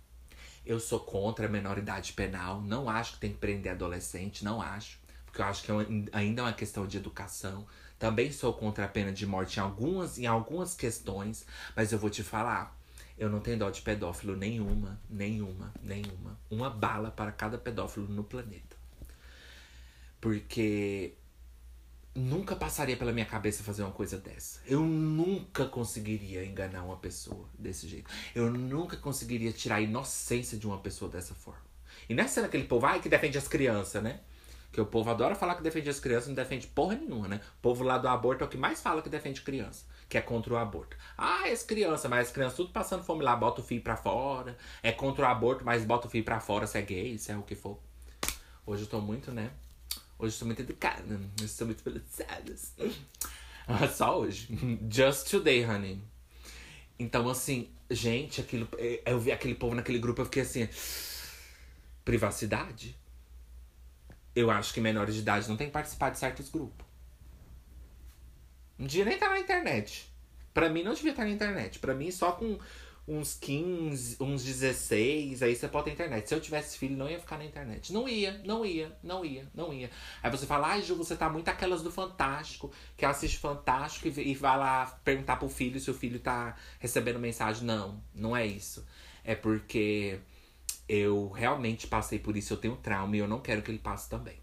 eu 0.67 0.81
sou 0.81 0.99
contra 0.99 1.47
a 1.47 1.49
menoridade 1.49 2.13
penal, 2.15 2.61
não 2.61 2.89
acho 2.89 3.15
que 3.15 3.21
tem 3.21 3.33
que 3.33 3.39
prender 3.39 3.73
adolescente, 3.73 4.45
não 4.45 4.61
acho. 4.61 4.99
Porque 5.27 5.43
eu 5.43 5.47
acho 5.47 5.63
que 5.63 5.73
é 5.73 5.75
ainda 6.13 6.43
é 6.43 6.45
uma 6.45 6.53
questão 6.53 6.87
de 6.87 6.97
educação. 6.97 7.67
Também 8.05 8.31
sou 8.31 8.53
contra 8.53 8.85
a 8.85 8.89
pena 8.89 9.11
de 9.11 9.25
morte 9.25 9.57
em 9.57 9.63
algumas, 9.63 10.19
em 10.19 10.27
algumas 10.27 10.75
questões, 10.75 11.47
mas 11.75 11.91
eu 11.91 11.99
vou 11.99 12.11
te 12.11 12.23
falar, 12.23 12.79
eu 13.17 13.31
não 13.31 13.41
tenho 13.41 13.59
dó 13.59 13.71
de 13.71 13.81
pedófilo 13.81 14.37
nenhuma, 14.37 15.01
nenhuma, 15.09 15.73
nenhuma. 15.83 16.39
Uma 16.51 16.69
bala 16.69 17.11
para 17.11 17.33
cada 17.33 17.57
pedófilo 17.57 18.07
no 18.07 18.23
planeta. 18.23 18.77
Porque 20.21 21.15
nunca 22.15 22.55
passaria 22.55 22.95
pela 22.95 23.11
minha 23.11 23.25
cabeça 23.25 23.65
fazer 23.65 23.83
uma 23.83 23.93
coisa 23.93 24.19
dessa. 24.19 24.61
Eu 24.67 24.83
nunca 24.83 25.65
conseguiria 25.65 26.45
enganar 26.45 26.83
uma 26.83 26.99
pessoa 26.99 27.49
desse 27.59 27.89
jeito. 27.89 28.11
Eu 28.35 28.53
nunca 28.53 28.99
conseguiria 28.99 29.51
tirar 29.51 29.77
a 29.77 29.81
inocência 29.81 30.59
de 30.59 30.67
uma 30.67 30.77
pessoa 30.77 31.11
dessa 31.11 31.35
forma. 31.35 31.65
E 32.07 32.13
não 32.13 32.23
é 32.23 32.29
sendo 32.29 32.45
aquele 32.45 32.65
povo 32.65 32.85
ai, 32.85 33.01
que 33.01 33.09
defende 33.09 33.39
as 33.39 33.49
crianças, 33.49 34.03
né? 34.03 34.21
Que 34.75 34.81
o 34.81 34.87
povo 34.87 35.09
adora 35.09 35.37
falar 35.37 35.55
que 35.55 35.63
defende 35.63 35.89
as 35.89 36.01
crianças, 36.01 36.27
não 36.27 36.35
defende 36.35 36.67
porra 36.67 36.97
nenhuma, 36.97 37.29
né? 37.29 37.41
O 37.59 37.63
povo 37.63 37.85
lá 37.85 37.97
do 37.97 38.09
aborto 38.09 38.43
é 38.43 38.47
o 38.49 38.51
que 38.51 38.57
mais 38.57 38.83
fala 38.83 39.01
que 39.01 39.09
defende 39.09 39.41
criança, 39.41 39.85
que 40.09 40.19
é 40.19 40.21
contra 40.21 40.53
o 40.53 40.57
aborto. 40.57 40.97
Ah, 41.17 41.45
as 41.45 41.63
crianças, 41.63 42.11
mas 42.11 42.27
as 42.27 42.33
crianças 42.33 42.57
tudo 42.57 42.73
passando 42.73 43.05
fome 43.05 43.23
lá, 43.23 43.37
bota 43.37 43.61
o 43.61 43.65
filho 43.65 43.81
pra 43.81 43.97
fora. 43.97 44.59
É 44.83 44.91
contra 44.91 45.27
o 45.27 45.29
aborto, 45.29 45.65
mas 45.65 45.85
bota 45.85 46.09
o 46.09 46.11
filho 46.11 46.25
pra 46.25 46.41
fora 46.41 46.67
se 46.67 46.77
é 46.77 46.83
gay, 46.83 47.17
se 47.17 47.31
é 47.31 47.37
o 47.37 47.43
que 47.43 47.55
for. 47.55 47.79
Hoje 48.67 48.83
eu 48.83 48.89
tô 48.89 49.01
muito, 49.01 49.31
né? 49.31 49.53
Hoje 50.19 50.33
estou 50.33 50.47
muito 50.47 50.63
educada. 50.63 51.21
Estou 51.41 51.69
muito 51.69 51.85
pelejada. 51.85 52.57
Só 53.95 54.19
hoje. 54.19 54.49
Just 54.91 55.31
today, 55.31 55.65
honey. 55.65 56.03
Então, 56.99 57.29
assim, 57.29 57.69
gente, 57.89 58.41
aquilo, 58.41 58.67
é, 58.77 59.03
eu 59.07 59.21
vi 59.21 59.31
aquele 59.31 59.55
povo 59.55 59.77
naquele 59.77 60.01
grupo, 60.01 60.21
eu 60.21 60.25
fiquei 60.25 60.43
assim. 60.43 60.69
Privacidade? 62.05 62.97
Eu 64.35 64.51
acho 64.51 64.75
que 64.75 64.81
menores 64.81 65.15
de 65.15 65.21
idade 65.21 65.49
não 65.49 65.57
tem 65.57 65.69
que 65.69 65.73
participar 65.73 66.11
de 66.11 66.19
certos 66.19 66.49
grupos. 66.49 66.87
Não 68.79 68.87
devia 68.87 69.05
nem 69.05 69.15
estar 69.15 69.31
na 69.31 69.39
internet. 69.39 70.13
Pra 70.53 70.69
mim, 70.69 70.83
não 70.83 70.95
devia 70.95 71.13
estar 71.13 71.25
na 71.25 71.31
internet. 71.31 71.79
Pra 71.79 71.95
mim, 71.95 72.11
só 72.11 72.33
com 72.33 72.59
uns 73.07 73.35
15, 73.35 74.17
uns 74.19 74.43
16, 74.43 75.43
aí 75.43 75.55
você 75.55 75.69
pode 75.69 75.85
ter 75.85 75.93
internet. 75.93 76.27
Se 76.27 76.35
eu 76.35 76.41
tivesse 76.41 76.79
filho, 76.79 76.97
não 76.97 77.09
ia 77.09 77.21
ficar 77.21 77.37
na 77.37 77.45
internet. 77.45 77.93
Não 77.93 78.09
ia, 78.09 78.41
não 78.45 78.65
ia, 78.65 78.97
não 79.03 79.25
ia, 79.25 79.47
não 79.55 79.73
ia. 79.73 79.91
Aí 80.23 80.31
você 80.31 80.47
fala, 80.47 80.69
ai, 80.69 80.83
Ju, 80.83 80.95
você 80.97 81.15
tá 81.15 81.29
muito 81.29 81.49
aquelas 81.49 81.83
do 81.83 81.93
Fantástico, 81.93 82.73
que 82.97 83.05
assiste 83.05 83.39
Fantástico 83.39 84.09
e, 84.09 84.31
e 84.31 84.35
vai 84.35 84.57
lá 84.57 84.87
perguntar 85.05 85.37
pro 85.37 85.49
filho 85.49 85.79
se 85.79 85.91
o 85.91 85.95
filho 85.95 86.19
tá 86.19 86.57
recebendo 86.79 87.19
mensagem. 87.19 87.65
Não, 87.65 88.03
não 88.15 88.35
é 88.35 88.47
isso. 88.47 88.87
É 89.23 89.35
porque 89.35 90.19
eu 90.89 91.29
realmente 91.29 91.87
passei 91.87 92.19
por 92.19 92.37
isso, 92.37 92.53
eu 92.53 92.57
tenho 92.57 92.77
trauma 92.77 93.17
e 93.17 93.21
eu 93.21 93.29
não 93.29 93.41
quero 93.41 93.63
que 93.63 93.71
ele 93.71 93.79
passe 93.79 94.09
também. 94.09 94.39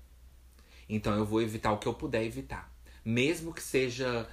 Então 0.89 1.15
eu 1.15 1.25
vou 1.25 1.41
evitar 1.41 1.71
o 1.71 1.77
que 1.77 1.87
eu 1.87 1.93
puder 1.93 2.23
evitar. 2.23 2.71
Mesmo 3.03 3.53
que 3.53 3.61
seja. 3.61 4.27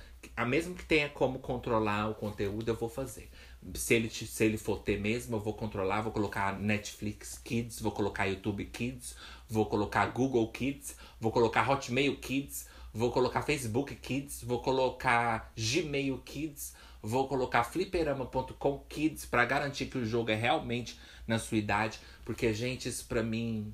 Mesmo 0.48 0.74
que 0.74 0.84
tenha 0.84 1.08
como 1.08 1.38
controlar 1.38 2.10
o 2.10 2.14
conteúdo, 2.14 2.68
eu 2.68 2.74
vou 2.74 2.88
fazer 2.88 3.30
se 3.74 3.94
ele, 3.94 4.08
se 4.08 4.44
ele 4.44 4.56
for 4.56 4.78
ter 4.78 5.00
mesmo, 5.00 5.36
eu 5.36 5.40
vou 5.40 5.54
controlar, 5.54 6.00
vou 6.00 6.12
colocar 6.12 6.58
Netflix 6.58 7.38
Kids, 7.38 7.80
vou 7.80 7.92
colocar 7.92 8.26
YouTube 8.26 8.64
Kids, 8.66 9.16
vou 9.48 9.66
colocar 9.66 10.06
Google 10.06 10.48
Kids, 10.48 10.96
vou 11.20 11.32
colocar 11.32 11.68
Hotmail 11.68 12.16
Kids, 12.16 12.66
vou 12.92 13.10
colocar 13.10 13.42
Facebook 13.42 13.94
Kids, 13.96 14.42
vou 14.42 14.60
colocar 14.62 15.52
Gmail 15.56 16.18
Kids, 16.18 16.74
vou 17.02 17.28
colocar 17.28 17.64
fliperama.com 17.64 18.78
Kids 18.88 19.26
para 19.26 19.44
garantir 19.44 19.86
que 19.86 19.98
o 19.98 20.06
jogo 20.06 20.30
é 20.30 20.34
realmente 20.34 20.98
na 21.28 21.38
sua 21.38 21.58
idade, 21.58 22.00
porque 22.24 22.52
gente, 22.52 22.88
isso 22.88 23.04
pra 23.06 23.22
mim 23.22 23.72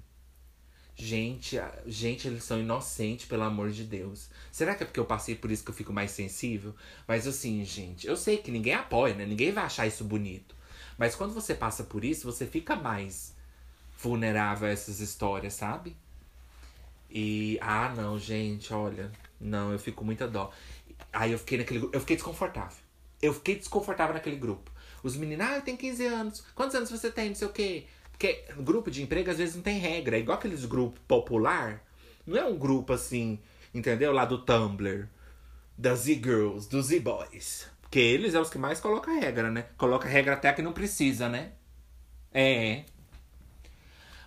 Gente, 0.96 1.56
gente, 1.86 2.28
eles 2.28 2.44
são 2.44 2.60
inocentes, 2.60 3.26
pelo 3.26 3.42
amor 3.42 3.70
de 3.70 3.82
Deus. 3.82 4.30
Será 4.52 4.76
que 4.76 4.84
é 4.84 4.86
porque 4.86 5.00
eu 5.00 5.04
passei 5.04 5.34
por 5.34 5.50
isso 5.50 5.64
que 5.64 5.70
eu 5.70 5.74
fico 5.74 5.92
mais 5.92 6.12
sensível? 6.12 6.72
Mas 7.06 7.26
assim, 7.26 7.64
gente, 7.64 8.06
eu 8.06 8.16
sei 8.16 8.38
que 8.38 8.50
ninguém 8.50 8.74
apoia, 8.74 9.12
né? 9.12 9.26
Ninguém 9.26 9.50
vai 9.50 9.64
achar 9.64 9.86
isso 9.88 10.04
bonito. 10.04 10.54
Mas 10.96 11.16
quando 11.16 11.34
você 11.34 11.52
passa 11.52 11.82
por 11.82 12.04
isso, 12.04 12.30
você 12.30 12.46
fica 12.46 12.76
mais 12.76 13.34
vulnerável 13.98 14.68
a 14.68 14.70
essas 14.70 15.00
histórias, 15.00 15.54
sabe? 15.54 15.96
E 17.10 17.58
ah, 17.60 17.92
não, 17.96 18.18
gente, 18.18 18.72
olha, 18.72 19.10
não, 19.40 19.72
eu 19.72 19.78
fico 19.80 20.04
muita 20.04 20.28
dó. 20.28 20.52
Aí 21.12 21.32
eu 21.32 21.38
fiquei 21.38 21.58
naquele 21.58 21.88
eu 21.92 22.00
fiquei 22.00 22.16
desconfortável. 22.16 22.78
Eu 23.20 23.34
fiquei 23.34 23.56
desconfortável 23.56 24.14
naquele 24.14 24.36
grupo. 24.36 24.70
Os 25.04 25.16
meninos, 25.16 25.46
ah, 25.46 25.56
eu 25.56 25.62
tenho 25.62 25.76
15 25.76 26.06
anos. 26.06 26.44
Quantos 26.54 26.74
anos 26.74 26.90
você 26.90 27.10
tem? 27.10 27.28
Não 27.28 27.34
sei 27.34 27.46
o 27.46 27.52
quê. 27.52 27.84
Porque 28.10 28.46
grupo 28.56 28.90
de 28.90 29.02
emprego 29.02 29.30
às 29.30 29.36
vezes 29.36 29.54
não 29.54 29.62
tem 29.62 29.78
regra. 29.78 30.16
É 30.16 30.20
igual 30.20 30.38
aqueles 30.38 30.64
grupos 30.64 31.00
popular. 31.06 31.84
Não 32.26 32.38
é 32.38 32.44
um 32.44 32.56
grupo 32.56 32.94
assim, 32.94 33.38
entendeu? 33.74 34.12
Lá 34.12 34.24
do 34.24 34.38
Tumblr. 34.38 35.06
Das 35.76 36.00
Z-Girls, 36.00 36.70
dos 36.70 36.86
Z-Boys. 36.86 37.68
Porque 37.82 37.98
eles 37.98 38.34
é 38.34 38.40
os 38.40 38.48
que 38.48 38.56
mais 38.56 38.80
colocam 38.80 39.20
regra, 39.20 39.50
né? 39.50 39.66
Coloca 39.76 40.08
regra 40.08 40.32
até 40.32 40.50
que 40.54 40.62
não 40.62 40.72
precisa, 40.72 41.28
né? 41.28 41.52
É. 42.32 42.84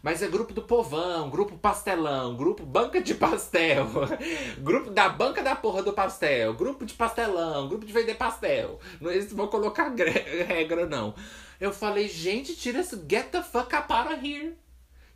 Mas 0.01 0.21
é 0.21 0.27
grupo 0.27 0.53
do 0.53 0.61
povão, 0.61 1.29
grupo 1.29 1.57
pastelão, 1.57 2.35
grupo 2.35 2.63
banca 2.65 3.01
de 3.01 3.15
pastel, 3.15 3.87
grupo 4.59 4.91
da 4.91 5.09
banca 5.09 5.41
da 5.41 5.55
porra 5.55 5.81
do 5.81 5.93
pastel, 5.93 6.53
grupo 6.53 6.85
de 6.85 6.93
pastelão, 6.93 7.67
grupo 7.67 7.85
de 7.85 7.91
vender 7.91 8.15
pastel. 8.15 8.79
Não 9.01 9.11
eles 9.11 9.31
vão 9.33 9.47
colocar 9.47 9.89
regra, 9.95 10.85
não. 10.85 11.15
Eu 11.59 11.73
falei, 11.73 12.07
gente, 12.07 12.55
tira 12.55 12.81
isso, 12.81 13.03
get 13.09 13.31
the 13.31 13.41
fuck 13.41 13.75
up 13.75 13.91
out 13.91 14.13
of 14.13 14.27
here. 14.27 14.55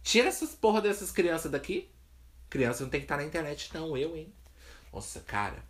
Tira 0.03 0.27
essas 0.27 0.55
porra 0.55 0.81
dessas 0.81 1.11
crianças 1.11 1.51
daqui. 1.51 1.89
Criança 2.49 2.83
não 2.83 2.89
tem 2.89 2.99
que 2.99 3.05
estar 3.05 3.17
na 3.17 3.23
internet, 3.23 3.69
não, 3.73 3.95
eu, 3.95 4.17
hein? 4.17 4.33
Nossa, 4.91 5.19
cara. 5.21 5.63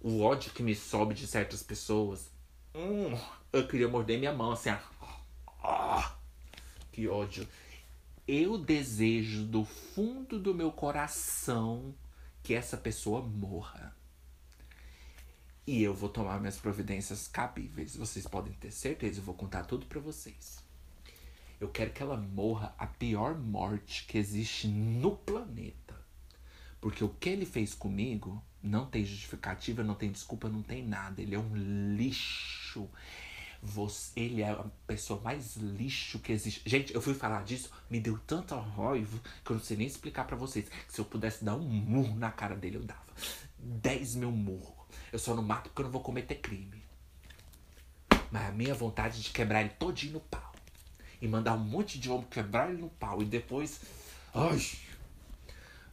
O 0.00 0.22
ódio 0.22 0.52
que 0.52 0.62
me 0.62 0.74
sobe 0.74 1.14
de 1.14 1.26
certas 1.26 1.62
pessoas. 1.62 2.30
Hum, 2.74 3.18
eu 3.52 3.66
queria 3.66 3.88
morder 3.88 4.18
minha 4.18 4.32
mão 4.32 4.52
assim, 4.52 4.70
ó. 5.62 6.02
que 6.92 7.08
ódio. 7.08 7.48
Eu 8.34 8.56
desejo 8.56 9.44
do 9.44 9.62
fundo 9.62 10.38
do 10.38 10.54
meu 10.54 10.72
coração 10.72 11.94
que 12.42 12.54
essa 12.54 12.78
pessoa 12.78 13.20
morra. 13.20 13.94
E 15.66 15.82
eu 15.82 15.92
vou 15.92 16.08
tomar 16.08 16.40
minhas 16.40 16.56
providências 16.56 17.28
cabíveis. 17.28 17.94
Vocês 17.94 18.26
podem 18.26 18.54
ter 18.54 18.70
certeza, 18.70 19.20
eu 19.20 19.22
vou 19.22 19.34
contar 19.34 19.64
tudo 19.64 19.84
para 19.84 20.00
vocês. 20.00 20.64
Eu 21.60 21.68
quero 21.68 21.92
que 21.92 22.02
ela 22.02 22.16
morra 22.16 22.74
a 22.78 22.86
pior 22.86 23.36
morte 23.36 24.06
que 24.06 24.16
existe 24.16 24.66
no 24.66 25.14
planeta. 25.14 25.94
Porque 26.80 27.04
o 27.04 27.10
que 27.10 27.28
ele 27.28 27.44
fez 27.44 27.74
comigo 27.74 28.42
não 28.62 28.86
tem 28.86 29.04
justificativa, 29.04 29.84
não 29.84 29.94
tem 29.94 30.10
desculpa, 30.10 30.48
não 30.48 30.62
tem 30.62 30.82
nada. 30.82 31.20
Ele 31.20 31.34
é 31.34 31.38
um 31.38 31.54
lixo. 31.54 32.88
Você, 33.64 34.10
ele 34.16 34.42
é 34.42 34.50
a 34.50 34.64
pessoa 34.88 35.20
mais 35.20 35.56
lixo 35.56 36.18
que 36.18 36.32
existe. 36.32 36.68
Gente, 36.68 36.92
eu 36.92 37.00
fui 37.00 37.14
falar 37.14 37.44
disso, 37.44 37.70
me 37.88 38.00
deu 38.00 38.18
tanta 38.26 38.56
raiva 38.56 39.20
que 39.44 39.52
eu 39.52 39.56
não 39.56 39.62
sei 39.62 39.76
nem 39.76 39.86
explicar 39.86 40.26
para 40.26 40.36
vocês. 40.36 40.66
Se 40.88 41.00
eu 41.00 41.04
pudesse 41.04 41.44
dar 41.44 41.54
um 41.54 41.62
murro 41.62 42.16
na 42.16 42.32
cara 42.32 42.56
dele, 42.56 42.78
eu 42.78 42.82
dava. 42.82 43.00
10 43.58 44.16
mil 44.16 44.32
murros. 44.32 44.82
Eu 45.12 45.18
só 45.18 45.34
não 45.34 45.42
mato 45.42 45.68
porque 45.68 45.82
eu 45.82 45.84
não 45.84 45.92
vou 45.92 46.02
cometer 46.02 46.36
crime. 46.36 46.82
Mas 48.32 48.48
a 48.48 48.52
minha 48.52 48.74
vontade 48.74 49.20
é 49.20 49.22
de 49.22 49.30
quebrar 49.30 49.60
ele 49.60 49.70
todinho 49.70 50.14
no 50.14 50.20
pau. 50.20 50.52
E 51.20 51.28
mandar 51.28 51.54
um 51.54 51.58
monte 51.58 52.00
de 52.00 52.10
homem 52.10 52.26
quebrar 52.28 52.70
ele 52.70 52.80
no 52.80 52.88
pau. 52.88 53.22
E 53.22 53.24
depois. 53.24 53.80
Ai! 54.34 54.60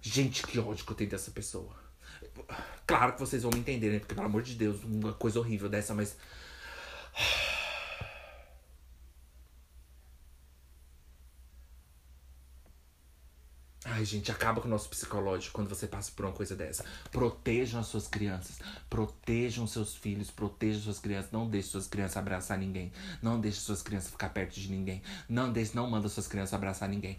Gente, 0.01 0.41
que 0.47 0.57
ódio 0.57 0.85
que 0.85 0.91
eu 0.91 0.95
tenho 0.95 1.09
dessa 1.09 1.29
pessoa. 1.29 1.75
Claro 2.87 3.13
que 3.13 3.19
vocês 3.19 3.43
vão 3.43 3.51
me 3.53 3.59
entender, 3.59 3.91
né? 3.91 3.99
Porque, 3.99 4.15
pelo 4.15 4.25
amor 4.25 4.41
de 4.41 4.55
Deus, 4.55 4.83
uma 4.83 5.13
coisa 5.13 5.39
horrível 5.39 5.69
dessa, 5.69 5.93
mas. 5.93 6.17
Ai, 13.99 14.05
gente, 14.05 14.31
acaba 14.31 14.61
com 14.61 14.67
o 14.67 14.71
nosso 14.71 14.88
psicológico 14.88 15.53
quando 15.53 15.67
você 15.67 15.85
passa 15.85 16.09
por 16.15 16.23
uma 16.23 16.31
coisa 16.31 16.55
dessa. 16.55 16.85
Protejam 17.11 17.81
as 17.81 17.88
suas 17.88 18.07
crianças, 18.07 18.57
protejam 18.89 19.67
seus 19.67 19.93
filhos, 19.93 20.31
protejam 20.31 20.84
suas 20.84 20.99
crianças. 20.99 21.30
Não 21.34 21.49
deixe 21.49 21.67
suas 21.67 21.85
crianças 21.85 22.15
abraçar 22.15 22.57
ninguém. 22.57 22.93
Não 23.21 23.41
deixe 23.41 23.59
suas 23.59 23.81
crianças 23.81 24.09
ficar 24.09 24.30
perto 24.30 24.57
de 24.57 24.71
ninguém. 24.71 25.01
Não 25.27 25.51
deixe, 25.51 25.76
não 25.76 25.89
manda 25.89 26.07
suas 26.07 26.27
crianças 26.27 26.53
abraçar 26.53 26.88
ninguém. 26.88 27.17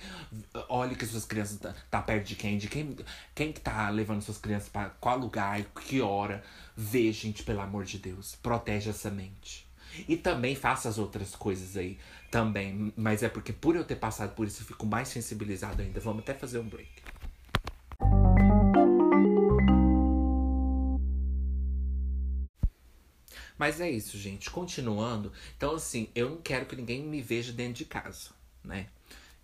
Olhe 0.70 0.96
que 0.96 1.04
suas 1.04 1.26
crianças 1.26 1.58
tá, 1.58 1.74
tá 1.90 2.00
perto 2.00 2.28
de 2.28 2.34
quem, 2.34 2.56
de 2.56 2.66
quem, 2.66 2.96
quem 3.34 3.52
que 3.52 3.60
tá 3.60 3.90
levando 3.90 4.22
suas 4.22 4.38
crianças 4.38 4.70
para 4.70 4.88
qual 4.88 5.18
lugar, 5.18 5.62
que 5.86 6.00
hora. 6.00 6.42
Vê, 6.74 7.12
gente, 7.12 7.42
pelo 7.42 7.60
amor 7.60 7.84
de 7.84 7.98
Deus. 7.98 8.36
Protege 8.36 8.88
essa 8.88 9.10
mente. 9.10 9.69
E 10.08 10.16
também 10.16 10.54
faça 10.54 10.88
as 10.88 10.98
outras 10.98 11.34
coisas 11.34 11.76
aí 11.76 11.98
também. 12.30 12.92
Mas 12.96 13.22
é 13.22 13.28
porque 13.28 13.52
por 13.52 13.76
eu 13.76 13.84
ter 13.84 13.96
passado 13.96 14.34
por 14.34 14.46
isso, 14.46 14.62
eu 14.62 14.66
fico 14.66 14.86
mais 14.86 15.08
sensibilizado 15.08 15.82
ainda. 15.82 16.00
Vamos 16.00 16.22
até 16.22 16.34
fazer 16.34 16.58
um 16.58 16.68
break. 16.68 16.90
Mas 23.60 23.78
é 23.78 23.90
isso, 23.90 24.16
gente. 24.16 24.50
Continuando. 24.50 25.30
Então, 25.54 25.74
assim, 25.74 26.08
eu 26.14 26.30
não 26.30 26.38
quero 26.38 26.64
que 26.64 26.74
ninguém 26.74 27.02
me 27.02 27.20
veja 27.20 27.52
dentro 27.52 27.74
de 27.74 27.84
casa, 27.84 28.30
né? 28.64 28.86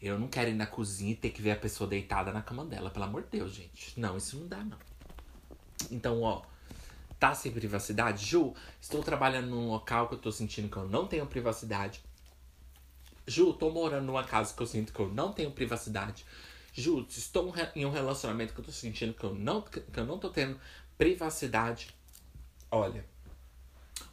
Eu 0.00 0.18
não 0.18 0.26
quero 0.26 0.48
ir 0.48 0.54
na 0.54 0.66
cozinha 0.66 1.12
e 1.12 1.16
ter 1.16 1.28
que 1.28 1.42
ver 1.42 1.50
a 1.50 1.56
pessoa 1.56 1.88
deitada 1.88 2.32
na 2.32 2.40
cama 2.40 2.64
dela. 2.64 2.88
Pelo 2.88 3.04
amor 3.04 3.24
de 3.24 3.28
Deus, 3.32 3.52
gente. 3.52 3.98
Não, 4.00 4.16
isso 4.16 4.38
não 4.38 4.48
dá, 4.48 4.64
não. 4.64 4.78
Então, 5.90 6.22
ó. 6.22 6.42
Tá 7.18 7.34
sem 7.34 7.50
privacidade? 7.50 8.26
Ju, 8.26 8.54
estou 8.80 9.02
trabalhando 9.02 9.48
num 9.48 9.70
local 9.70 10.08
que 10.08 10.14
eu 10.14 10.18
tô 10.18 10.30
sentindo 10.30 10.68
que 10.68 10.76
eu 10.76 10.88
não 10.88 11.06
tenho 11.06 11.26
privacidade. 11.26 12.00
Ju, 13.26 13.52
tô 13.54 13.70
morando 13.70 14.06
numa 14.06 14.22
casa 14.22 14.54
que 14.54 14.62
eu 14.62 14.66
sinto 14.66 14.92
que 14.92 15.00
eu 15.00 15.08
não 15.08 15.32
tenho 15.32 15.50
privacidade. 15.50 16.24
Ju, 16.72 17.06
estou 17.08 17.52
em 17.74 17.86
um 17.86 17.90
relacionamento 17.90 18.52
que 18.52 18.60
eu 18.60 18.64
tô 18.64 18.70
sentindo 18.70 19.14
que 19.14 19.24
eu 19.24 19.34
não, 19.34 19.62
que 19.62 19.98
eu 19.98 20.04
não 20.04 20.18
tô 20.18 20.28
tendo 20.28 20.60
privacidade. 20.98 21.88
Olha, 22.70 23.04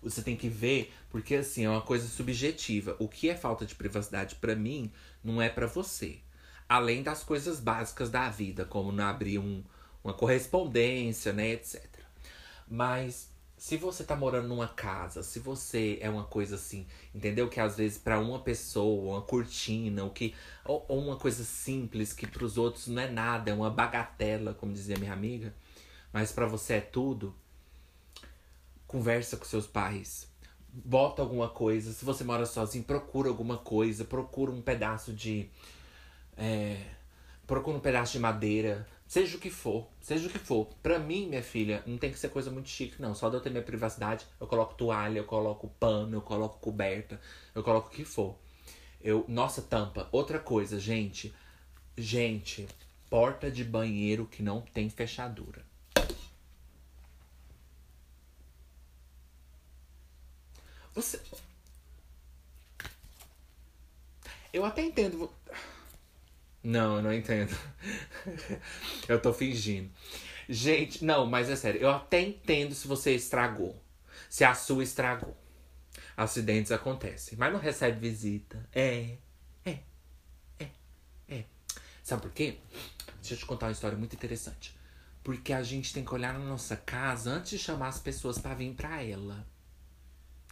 você 0.02 0.22
tem 0.22 0.36
que 0.36 0.48
ver, 0.48 0.94
porque 1.10 1.36
assim, 1.36 1.66
é 1.66 1.70
uma 1.70 1.82
coisa 1.82 2.08
subjetiva. 2.08 2.96
O 3.00 3.08
que 3.08 3.30
é 3.30 3.36
falta 3.36 3.66
de 3.66 3.76
privacidade 3.76 4.36
para 4.36 4.56
mim 4.56 4.92
não 5.24 5.42
é 5.42 5.50
para 5.50 5.68
você. 5.68 6.20
Além 6.68 7.04
das 7.04 7.24
coisas 7.24 7.60
básicas 7.60 8.10
da 8.10 8.30
vida, 8.30 8.66
como 8.66 8.92
não 8.92 9.06
abrir 9.06 9.40
um, 9.40 9.64
uma 10.04 10.14
correspondência, 10.14 11.34
né, 11.34 11.52
etc. 11.52 11.93
Mas 12.68 13.30
se 13.64 13.78
você 13.78 14.04
tá 14.04 14.16
morando 14.16 14.50
numa 14.50 14.68
casa, 14.68 15.24
se 15.24 15.40
você 15.40 15.98
é 16.02 16.10
uma 16.10 16.26
coisa 16.26 16.56
assim, 16.56 16.86
entendeu? 17.16 17.50
Que 17.50 17.60
às 17.60 17.78
vezes 17.78 17.98
para 17.98 18.20
uma 18.20 18.40
pessoa, 18.40 19.16
uma 19.16 19.22
cortina, 19.22 20.04
o 20.04 20.10
que 20.10 20.36
ou, 20.66 20.86
ou 20.90 21.00
uma 21.00 21.16
coisa 21.16 21.44
simples 21.44 22.12
que 22.12 22.28
para 22.28 22.44
os 22.44 22.58
outros 22.58 22.88
não 22.88 23.02
é 23.02 23.10
nada, 23.10 23.52
é 23.52 23.54
uma 23.54 23.70
bagatela, 23.70 24.54
como 24.54 24.74
dizia 24.74 24.98
minha 24.98 25.14
amiga, 25.14 25.54
mas 26.12 26.32
para 26.32 26.46
você 26.46 26.74
é 26.74 26.82
tudo. 26.82 27.34
Conversa 28.86 29.38
com 29.38 29.46
seus 29.46 29.66
pais. 29.66 30.28
Bota 30.68 31.22
alguma 31.22 31.50
coisa. 31.50 31.94
Se 31.94 32.04
você 32.04 32.24
mora 32.24 32.46
sozinho, 32.46 32.84
procura 32.84 33.30
alguma 33.30 33.58
coisa. 33.58 34.04
Procura 34.06 34.52
um 34.52 34.62
pedaço 34.62 35.14
de. 35.14 35.50
É, 36.38 36.80
procura 37.48 37.78
um 37.78 37.80
pedaço 37.80 38.12
de 38.12 38.20
madeira. 38.20 38.86
Seja 39.14 39.38
o 39.38 39.40
que 39.40 39.52
for, 39.52 39.88
seja 40.02 40.28
o 40.28 40.32
que 40.32 40.40
for. 40.40 40.66
Pra 40.82 40.98
mim, 40.98 41.28
minha 41.28 41.44
filha, 41.44 41.84
não 41.86 42.00
tem 42.00 42.12
que 42.12 42.18
ser 42.18 42.30
coisa 42.30 42.50
muito 42.50 42.68
chique, 42.68 43.00
não. 43.00 43.14
Só 43.14 43.30
de 43.30 43.36
eu 43.36 43.42
ter 43.42 43.52
minha 43.52 43.62
privacidade, 43.62 44.26
eu 44.42 44.48
coloco 44.48 44.74
toalha, 44.74 45.20
eu 45.20 45.24
coloco 45.24 45.70
pano, 45.80 46.18
eu 46.18 46.22
coloco 46.24 46.58
coberta, 46.58 47.22
eu 47.54 47.62
coloco 47.62 47.90
o 47.90 47.92
que 47.92 48.04
for. 48.04 48.36
Eu, 49.00 49.24
nossa, 49.28 49.62
tampa. 49.62 50.10
Outra 50.12 50.40
coisa, 50.40 50.80
gente. 50.80 51.32
Gente, 51.96 52.68
porta 53.08 53.52
de 53.52 53.64
banheiro 53.64 54.26
que 54.26 54.42
não 54.42 54.62
tem 54.62 54.90
fechadura. 54.90 55.64
Você. 60.96 61.22
Eu 64.52 64.66
até 64.66 64.82
entendo. 64.82 65.30
Não, 66.64 66.96
eu 66.96 67.04
não 67.04 67.14
entendo. 67.14 67.54
eu 69.08 69.22
tô 69.22 69.34
fingindo. 69.34 69.92
Gente, 70.48 71.04
não, 71.04 71.26
mas 71.26 71.50
é 71.50 71.56
sério. 71.56 71.82
Eu 71.82 71.90
até 71.90 72.22
entendo 72.22 72.74
se 72.74 72.88
você 72.88 73.14
estragou. 73.14 73.82
Se 74.30 74.46
a 74.46 74.54
sua 74.54 74.84
estragou. 74.84 75.38
Acidentes 76.16 76.72
acontecem. 76.72 77.38
Mas 77.38 77.52
não 77.52 77.60
recebe 77.60 78.00
visita. 78.00 78.66
É. 78.72 79.18
É. 79.66 79.80
É. 80.60 80.68
É. 81.28 81.44
Sabe 82.02 82.22
por 82.22 82.32
quê? 82.32 82.58
Deixa 83.20 83.34
eu 83.34 83.38
te 83.38 83.46
contar 83.46 83.68
uma 83.68 83.72
história 83.74 83.98
muito 83.98 84.16
interessante. 84.16 84.78
Porque 85.22 85.52
a 85.54 85.64
gente 85.64 85.94
tem 85.94 86.06
que 86.06 86.14
olhar 86.14 86.34
na 86.34 86.46
nossa 86.46 86.78
casa 86.78 87.32
antes 87.32 87.52
de 87.52 87.60
chamar 87.60 87.90
as 87.90 88.00
pessoas 88.00 88.38
para 88.38 88.56
vir 88.56 88.74
para 88.74 89.02
ela. 89.02 89.46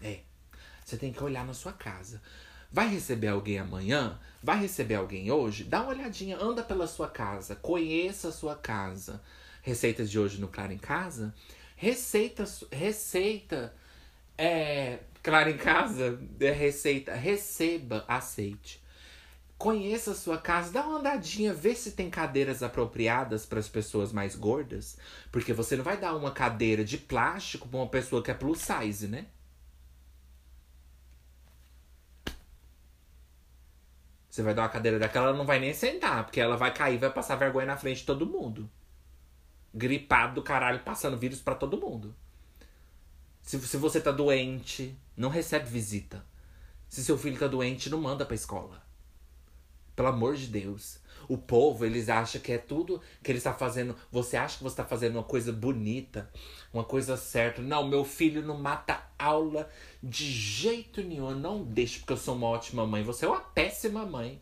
É. 0.02 0.22
Você 0.84 0.98
tem 0.98 1.14
que 1.14 1.24
olhar 1.24 1.46
na 1.46 1.54
sua 1.54 1.74
casa. 1.74 2.22
Vai 2.72 2.88
receber 2.88 3.28
alguém 3.28 3.60
amanhã? 3.60 4.18
Vai 4.42 4.60
receber 4.60 4.96
alguém 4.96 5.30
hoje? 5.30 5.66
Dá 5.66 5.82
uma 5.82 5.90
olhadinha, 5.90 6.38
anda 6.38 6.64
pela 6.64 6.88
sua 6.88 7.10
casa, 7.10 7.56
conheça 7.56 8.30
a 8.30 8.32
sua 8.32 8.56
casa. 8.56 9.22
Receitas 9.62 10.10
de 10.10 10.18
hoje 10.18 10.40
no 10.40 10.48
Claro 10.48 10.72
em 10.72 10.78
Casa. 10.78 11.36
Receita, 11.76 12.46
receita, 12.72 13.74
é, 14.38 15.00
Claro 15.22 15.50
em 15.50 15.58
Casa, 15.58 16.20
é 16.40 16.52
receita, 16.52 17.14
receba, 17.14 18.06
aceite. 18.08 18.82
Conheça 19.58 20.12
a 20.12 20.16
sua 20.16 20.40
casa, 20.40 20.72
dá 20.72 20.82
uma 20.82 20.98
andadinha, 20.98 21.54
vê 21.54 21.76
se 21.76 21.92
tem 21.92 22.10
cadeiras 22.10 22.64
apropriadas 22.64 23.46
para 23.46 23.60
as 23.60 23.68
pessoas 23.68 24.12
mais 24.12 24.36
gordas. 24.36 24.98
Porque 25.32 25.54
você 25.54 25.76
não 25.76 25.84
vai 25.84 25.98
dar 25.98 26.16
uma 26.16 26.32
cadeira 26.32 26.84
de 26.84 26.98
plástico 26.98 27.68
para 27.68 27.78
uma 27.80 27.88
pessoa 27.88 28.24
que 28.24 28.32
é 28.32 28.34
plus 28.34 28.60
size, 28.60 29.08
né? 29.08 29.28
Você 34.32 34.42
vai 34.42 34.54
dar 34.54 34.62
uma 34.62 34.70
cadeira 34.70 34.98
daquela, 34.98 35.28
ela 35.28 35.38
não 35.38 35.46
vai 35.46 35.60
nem 35.60 35.74
sentar, 35.74 36.24
porque 36.24 36.40
ela 36.40 36.56
vai 36.56 36.74
cair, 36.74 36.98
vai 36.98 37.12
passar 37.12 37.36
vergonha 37.36 37.66
na 37.66 37.76
frente 37.76 37.98
de 37.98 38.06
todo 38.06 38.26
mundo. 38.26 38.70
Gripado 39.76 40.36
do 40.36 40.42
caralho, 40.42 40.80
passando 40.80 41.18
vírus 41.18 41.42
para 41.42 41.54
todo 41.54 41.78
mundo. 41.78 42.16
Se, 43.42 43.60
se 43.60 43.76
você 43.76 44.00
tá 44.00 44.10
doente, 44.10 44.98
não 45.18 45.28
recebe 45.28 45.70
visita. 45.70 46.26
Se 46.88 47.04
seu 47.04 47.18
filho 47.18 47.38
tá 47.38 47.48
doente, 47.48 47.90
não 47.90 48.00
manda 48.00 48.26
pra 48.26 48.34
escola. 48.34 48.82
Pelo 49.98 50.08
amor 50.08 50.38
de 50.38 50.48
Deus. 50.48 51.00
O 51.28 51.38
povo, 51.38 51.86
eles 51.86 52.08
acham 52.08 52.40
que 52.42 52.54
é 52.54 52.58
tudo 52.58 53.02
que 53.22 53.32
ele 53.32 53.38
está 53.38 53.54
fazendo. 53.54 53.98
Você 54.10 54.38
acha 54.38 54.58
que 54.58 54.64
você 54.64 54.74
está 54.74 54.86
fazendo 54.86 55.16
uma 55.16 55.26
coisa 55.26 55.52
bonita, 55.52 56.32
uma 56.74 56.84
coisa 56.84 57.18
certa. 57.18 57.62
Não, 57.62 57.88
meu 57.88 58.06
filho 58.06 58.42
não 58.42 58.58
mata 58.58 59.02
aula 59.18 59.70
de 60.02 60.26
jeito 60.26 61.02
nenhum. 61.02 61.30
Eu 61.30 61.36
não 61.36 61.64
deixo 61.64 62.00
porque 62.00 62.14
eu 62.14 62.18
sou 62.18 62.36
uma 62.36 62.48
ótima 62.48 62.88
mãe. 62.88 63.04
Você 63.04 63.26
é 63.26 63.28
uma 63.30 63.42
péssima 63.42 64.06
mãe. 64.06 64.42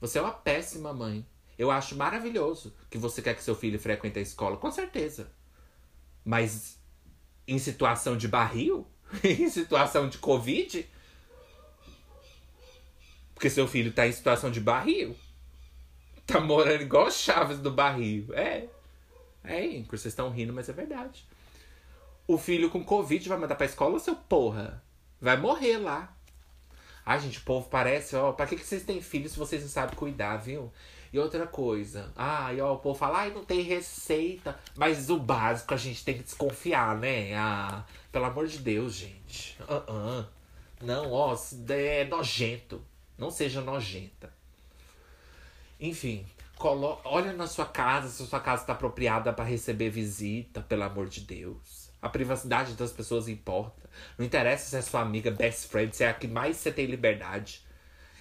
Você 0.00 0.18
é 0.18 0.22
uma 0.22 0.32
péssima 0.32 0.92
mãe. 0.92 1.26
Eu 1.58 1.70
acho 1.70 1.96
maravilhoso 1.96 2.74
que 2.90 2.98
você 2.98 3.20
quer 3.20 3.34
que 3.34 3.42
seu 3.42 3.54
filho 3.54 3.78
frequente 3.78 4.18
a 4.18 4.22
escola, 4.22 4.56
com 4.56 4.70
certeza. 4.70 5.30
Mas 6.24 6.78
em 7.46 7.58
situação 7.58 8.16
de 8.16 8.28
barril, 8.28 8.86
em 9.22 9.48
situação 9.48 10.08
de 10.08 10.18
Covid, 10.18 10.88
porque 13.34 13.50
seu 13.50 13.66
filho 13.66 13.92
tá 13.92 14.06
em 14.06 14.12
situação 14.12 14.50
de 14.50 14.60
barril. 14.60 15.16
Tá 16.24 16.40
morando 16.40 16.82
igual 16.82 17.10
Chaves 17.10 17.58
do 17.58 17.70
barril. 17.70 18.32
É. 18.34 18.68
É, 19.44 19.82
vocês 19.90 20.06
estão 20.06 20.30
rindo, 20.30 20.52
mas 20.52 20.68
é 20.68 20.72
verdade. 20.72 21.26
O 22.32 22.38
filho 22.38 22.70
com 22.70 22.82
Covid 22.82 23.28
vai 23.28 23.36
mandar 23.36 23.56
pra 23.56 23.66
escola, 23.66 23.98
seu 23.98 24.16
porra. 24.16 24.82
Vai 25.20 25.36
morrer 25.36 25.76
lá. 25.76 26.16
Ai, 27.04 27.20
gente, 27.20 27.38
o 27.38 27.42
povo 27.42 27.68
parece, 27.68 28.16
ó, 28.16 28.32
pra 28.32 28.46
que, 28.46 28.56
que 28.56 28.64
vocês 28.64 28.84
têm 28.84 29.02
filhos 29.02 29.32
se 29.32 29.38
vocês 29.38 29.60
não 29.60 29.68
sabem 29.68 29.94
cuidar, 29.94 30.38
viu? 30.38 30.72
E 31.12 31.18
outra 31.18 31.46
coisa, 31.46 32.10
ai, 32.16 32.58
ó, 32.58 32.72
o 32.72 32.78
povo 32.78 32.98
fala, 32.98 33.18
ai, 33.18 33.34
não 33.34 33.44
tem 33.44 33.60
receita. 33.60 34.58
Mas 34.74 35.10
o 35.10 35.18
básico 35.18 35.74
a 35.74 35.76
gente 35.76 36.02
tem 36.02 36.16
que 36.16 36.22
desconfiar, 36.22 36.96
né? 36.96 37.34
Ah, 37.34 37.84
pelo 38.10 38.24
amor 38.24 38.46
de 38.46 38.56
Deus, 38.60 38.94
gente. 38.94 39.58
Uh 39.64 39.92
-uh. 39.92 40.26
Não, 40.80 41.12
ó, 41.12 41.36
é 41.68 42.06
nojento. 42.06 42.82
Não 43.18 43.30
seja 43.30 43.60
nojenta. 43.60 44.32
Enfim, 45.78 46.24
olha 47.04 47.34
na 47.34 47.46
sua 47.46 47.66
casa 47.66 48.08
se 48.08 48.22
a 48.22 48.26
sua 48.26 48.40
casa 48.40 48.62
está 48.62 48.72
apropriada 48.72 49.34
para 49.34 49.44
receber 49.44 49.90
visita, 49.90 50.62
pelo 50.62 50.84
amor 50.84 51.10
de 51.10 51.20
Deus. 51.20 51.91
A 52.02 52.08
privacidade 52.08 52.74
das 52.74 52.90
pessoas 52.90 53.28
importa. 53.28 53.88
Não 54.18 54.26
interessa 54.26 54.68
se 54.68 54.76
é 54.76 54.82
sua 54.82 55.00
amiga, 55.00 55.30
best 55.30 55.68
friend, 55.68 55.94
se 55.96 56.02
é 56.02 56.08
a 56.08 56.14
que 56.14 56.26
mais 56.26 56.56
você 56.56 56.72
tem 56.72 56.84
liberdade. 56.86 57.62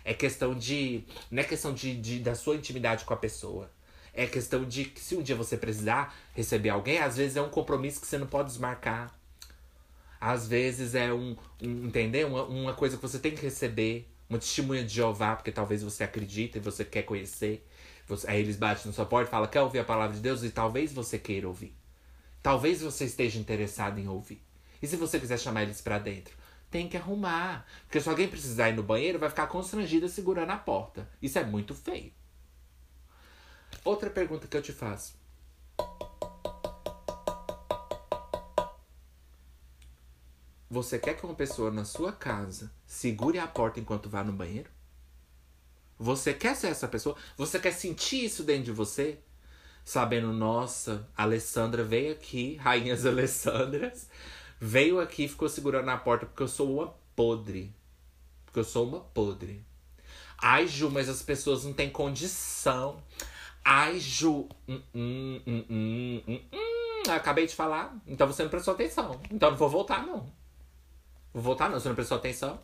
É 0.06 0.14
questão 0.14 0.54
de. 0.54 1.04
Não 1.32 1.42
é 1.42 1.44
questão 1.44 1.74
de, 1.74 2.00
de, 2.00 2.20
da 2.20 2.36
sua 2.36 2.56
intimidade 2.56 3.04
com 3.06 3.14
a 3.14 3.18
pessoa. 3.18 3.72
É 4.14 4.28
questão 4.28 4.66
de 4.66 4.86
que 4.86 5.00
se 5.00 5.16
um 5.16 5.24
dia 5.24 5.36
você 5.36 5.58
precisar 5.58 6.16
receber 6.34 6.70
alguém, 6.70 7.00
às 7.00 7.18
vezes 7.18 7.38
é 7.38 7.42
um 7.42 7.50
compromisso 7.50 8.00
que 8.00 8.08
você 8.08 8.18
não 8.18 8.28
pode 8.28 8.50
desmarcar. 8.50 9.12
Às 10.20 10.48
vezes 10.48 10.94
é 10.94 11.12
um. 11.12 11.36
um 11.62 11.88
entendeu? 11.88 12.28
Uma, 12.28 12.44
uma 12.44 12.74
coisa 12.74 12.98
que 12.98 13.02
você 13.02 13.18
tem 13.18 13.34
que 13.34 13.42
receber 13.42 14.08
uma 14.30 14.40
testemunha 14.40 14.84
de 14.84 14.94
Jeová, 14.94 15.36
porque 15.36 15.52
talvez 15.52 15.84
você 15.84 16.04
acredita 16.04 16.58
e 16.58 16.62
você 16.62 16.86
quer 16.86 17.04
conhecer. 17.04 17.68
Você, 18.08 18.30
aí 18.30 18.40
eles 18.40 18.58
batem 18.58 18.88
na 18.88 18.94
sua 18.94 19.06
porta 19.06 19.28
e 19.28 19.32
falam, 19.32 19.50
quer 19.50 19.62
ouvir 19.62 19.80
a 19.80 19.84
palavra 19.84 20.16
de 20.16 20.22
Deus? 20.22 20.44
E 20.44 20.50
talvez 20.50 20.94
você 20.94 21.18
queira 21.18 21.48
ouvir. 21.48 21.81
Talvez 22.42 22.82
você 22.82 23.06
esteja 23.06 23.40
interessado 23.40 24.00
em 24.00 24.08
ouvir. 24.08 24.44
E 24.82 24.88
se 24.88 24.96
você 24.96 25.20
quiser 25.20 25.38
chamar 25.38 25.64
eles 25.64 25.80
para 25.80 26.00
dentro? 26.00 26.36
Tem 26.72 26.88
que 26.88 26.98
arrumar. 26.98 27.66
Porque 27.84 28.02
se 28.02 28.10
alguém 28.10 28.28
precisar 28.28 28.70
ir 28.70 28.76
no 28.76 28.84
banheiro, 28.84 29.20
vai 29.20 29.30
ficar 29.30 29.48
constrangida 29.48 30.08
segurando 30.08 30.52
a 30.52 30.58
porta. 30.58 31.08
Isso 31.22 31.38
é 31.38 31.44
muito 31.44 31.76
feio. 31.76 32.12
Outra 33.84 34.10
pergunta 34.10 34.48
que 34.48 34.58
eu 34.58 34.62
te 34.62 34.74
faço. 34.74 35.20
Você 40.70 40.98
quer 40.98 41.16
que 41.16 41.26
uma 41.26 41.36
pessoa 41.36 41.70
na 41.70 41.84
sua 41.84 42.14
casa 42.14 42.72
segure 42.86 43.38
a 43.38 43.46
porta 43.46 43.80
enquanto 43.80 44.10
vá 44.10 44.24
no 44.24 44.32
banheiro? 44.32 44.70
Você 46.00 46.34
quer 46.34 46.56
ser 46.56 46.68
essa 46.68 46.88
pessoa? 46.88 47.16
Você 47.38 47.60
quer 47.60 47.74
sentir 47.74 48.24
isso 48.24 48.44
dentro 48.44 48.64
de 48.64 48.72
você? 48.72 49.20
Sabendo, 49.84 50.32
nossa, 50.32 51.08
Alessandra 51.18 51.84
veio 51.84 52.14
aqui, 52.14 52.56
rainhas 52.62 53.06
Alessandras, 53.06 54.10
veio 54.60 55.00
aqui 55.00 55.26
e 55.26 55.28
ficou 55.28 55.50
segurando 55.50 55.90
a 55.90 55.98
porta 55.98 56.26
porque 56.26 56.44
eu 56.44 56.48
sou 56.48 56.76
uma 56.76 56.94
podre. 57.16 57.74
Porque 58.46 58.60
eu 58.60 58.64
sou 58.64 58.88
uma 58.88 59.00
podre. 59.00 59.66
Ai, 60.38 60.68
Ju, 60.68 60.90
mas 60.90 61.08
as 61.08 61.22
pessoas 61.22 61.64
não 61.64 61.74
têm 61.74 61.90
condição. 61.90 63.02
Ai, 63.64 64.00
Ju. 64.00 64.50
Hum, 64.68 64.82
hum, 64.94 65.42
hum, 65.46 65.66
hum, 65.70 66.24
hum, 66.28 66.42
hum. 66.52 67.12
Acabei 67.12 67.48
de 67.48 67.56
falar. 67.56 67.96
Então 68.08 68.28
você 68.28 68.44
não 68.44 68.50
prestou 68.50 68.74
atenção. 68.74 69.22
Então 69.30 69.52
não 69.52 69.58
vou 69.58 69.70
voltar, 69.70 70.06
não. 70.06 70.32
Vou 71.34 71.44
voltar 71.44 71.70
não, 71.70 71.80
você 71.80 71.88
não 71.88 71.96
prestou 71.96 72.18
atenção. 72.18 72.60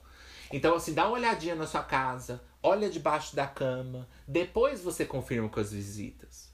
Então, 0.51 0.75
assim, 0.75 0.93
dá 0.93 1.05
uma 1.05 1.17
olhadinha 1.17 1.55
na 1.55 1.67
sua 1.67 1.83
casa, 1.83 2.41
olha 2.63 2.89
debaixo 2.89 3.35
da 3.35 3.45
cama, 3.45 4.07
depois 4.27 4.81
você 4.81 5.05
confirma 5.05 5.49
com 5.49 5.59
as 5.59 5.71
visitas. 5.71 6.46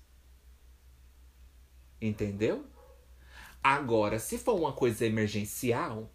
Entendeu? 2.04 2.66
Agora, 3.64 4.20
se 4.20 4.38
for 4.38 4.56
uma 4.56 4.74
coisa 4.74 5.06
emergencial, 5.06 6.12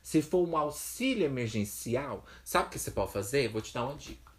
se 0.00 0.22
for 0.22 0.48
um 0.48 0.56
auxílio 0.56 1.24
emergencial, 1.24 2.24
sabe 2.44 2.68
o 2.68 2.70
que 2.70 2.78
você 2.78 2.92
pode 2.92 3.10
fazer? 3.10 3.48
Vou 3.48 3.60
te 3.60 3.74
dar 3.74 3.84
uma 3.84 3.96
dica. 3.96 4.30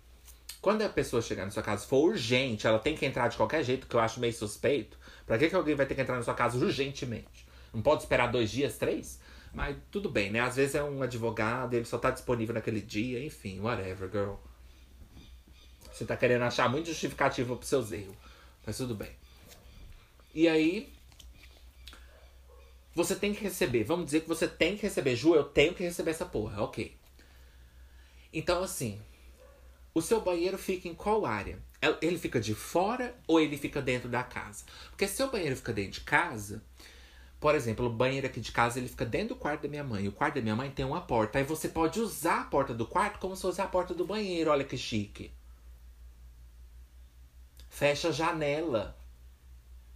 Quando 0.62 0.84
a 0.84 0.90
pessoa 0.90 1.22
chegar 1.22 1.44
na 1.44 1.52
sua 1.52 1.62
casa 1.62 1.86
for 1.86 2.12
urgente, 2.12 2.66
ela 2.66 2.80
tem 2.80 2.96
que 2.96 3.06
entrar 3.06 3.28
de 3.28 3.36
qualquer 3.36 3.62
jeito, 3.62 3.88
que 3.88 3.94
eu 3.94 4.00
acho 4.00 4.22
meio 4.22 4.32
suspeito. 4.32 4.98
Pra 5.26 5.38
que, 5.38 5.50
que 5.50 5.56
alguém 5.56 5.76
vai 5.76 5.86
ter 5.86 5.96
que 5.96 6.02
entrar 6.02 6.16
na 6.16 6.24
sua 6.24 6.34
casa 6.34 6.58
urgentemente? 6.58 7.46
Não 7.74 7.82
pode 7.82 8.04
esperar 8.04 8.32
dois 8.32 8.50
dias, 8.50 8.78
três? 8.78 9.20
Mas 9.54 9.76
tudo 9.92 10.10
bem, 10.10 10.32
né? 10.32 10.40
Às 10.40 10.56
vezes 10.56 10.76
é 10.76 10.84
um 10.84 11.04
advogado, 11.04 11.74
ele 11.74 11.84
só 11.84 11.98
tá 11.98 12.10
disponível 12.10 12.56
naquele 12.56 12.80
dia, 12.80 13.22
enfim, 13.22 13.60
whatever, 13.60 14.10
girl. 14.10 14.36
Você 15.92 16.06
tá 16.06 16.16
querendo 16.16 16.44
achar 16.44 16.70
muito 16.70 16.88
justificativa 16.88 17.54
pro 17.54 17.66
seus 17.66 17.92
erros. 17.92 18.16
Mas 18.66 18.78
tudo 18.78 18.96
bem. 18.96 19.25
E 20.36 20.50
aí. 20.50 20.94
Você 22.94 23.16
tem 23.16 23.34
que 23.34 23.42
receber. 23.42 23.86
Vamos 23.86 24.06
dizer 24.06 24.22
que 24.22 24.28
você 24.28 24.48
tem 24.48 24.76
que 24.76 24.84
receber. 24.84 25.16
Ju, 25.16 25.34
eu 25.34 25.46
tenho 25.46 25.74
que 25.74 25.84
receber 25.84 26.12
essa 26.12 26.26
porra. 26.26 26.62
Ok. 26.62 26.96
Então, 28.34 28.62
assim. 28.62 29.00
O 29.94 30.02
seu 30.02 30.20
banheiro 30.20 30.58
fica 30.58 30.90
em 30.90 30.94
qual 30.94 31.26
área? 31.26 31.58
Ele 32.02 32.18
fica 32.18 32.42
de 32.42 32.54
fora 32.54 33.16
ou 33.26 33.40
ele 33.40 33.58
fica 33.58 33.82
dentro 33.82 34.10
da 34.10 34.24
casa? 34.24 34.66
Porque 34.90 35.08
se 35.08 35.24
o 35.24 35.32
banheiro 35.32 35.56
fica 35.56 35.72
dentro 35.72 35.94
de 35.94 36.02
casa, 36.02 36.62
por 37.40 37.56
exemplo, 37.56 37.86
o 37.86 37.90
banheiro 37.90 38.28
aqui 38.28 38.42
de 38.42 38.52
casa 38.52 38.78
ele 38.78 38.90
fica 38.90 39.06
dentro 39.06 39.30
do 39.30 39.40
quarto 39.40 39.62
da 39.62 39.70
minha 39.70 39.86
mãe. 39.86 40.06
O 40.06 40.12
quarto 40.12 40.36
da 40.36 40.42
minha 40.42 40.56
mãe 40.56 40.70
tem 40.70 40.86
uma 40.86 41.00
porta. 41.00 41.38
Aí 41.38 41.46
você 41.46 41.70
pode 41.70 42.02
usar 42.02 42.42
a 42.42 42.44
porta 42.44 42.74
do 42.74 42.86
quarto 42.86 43.20
como 43.20 43.38
se 43.38 43.42
fosse 43.42 43.62
a 43.62 43.68
porta 43.68 43.94
do 43.94 44.06
banheiro. 44.06 44.52
Olha 44.52 44.66
que 44.66 44.78
chique. 44.78 45.32
Fecha 47.70 48.10
a 48.10 48.12
janela. 48.12 48.98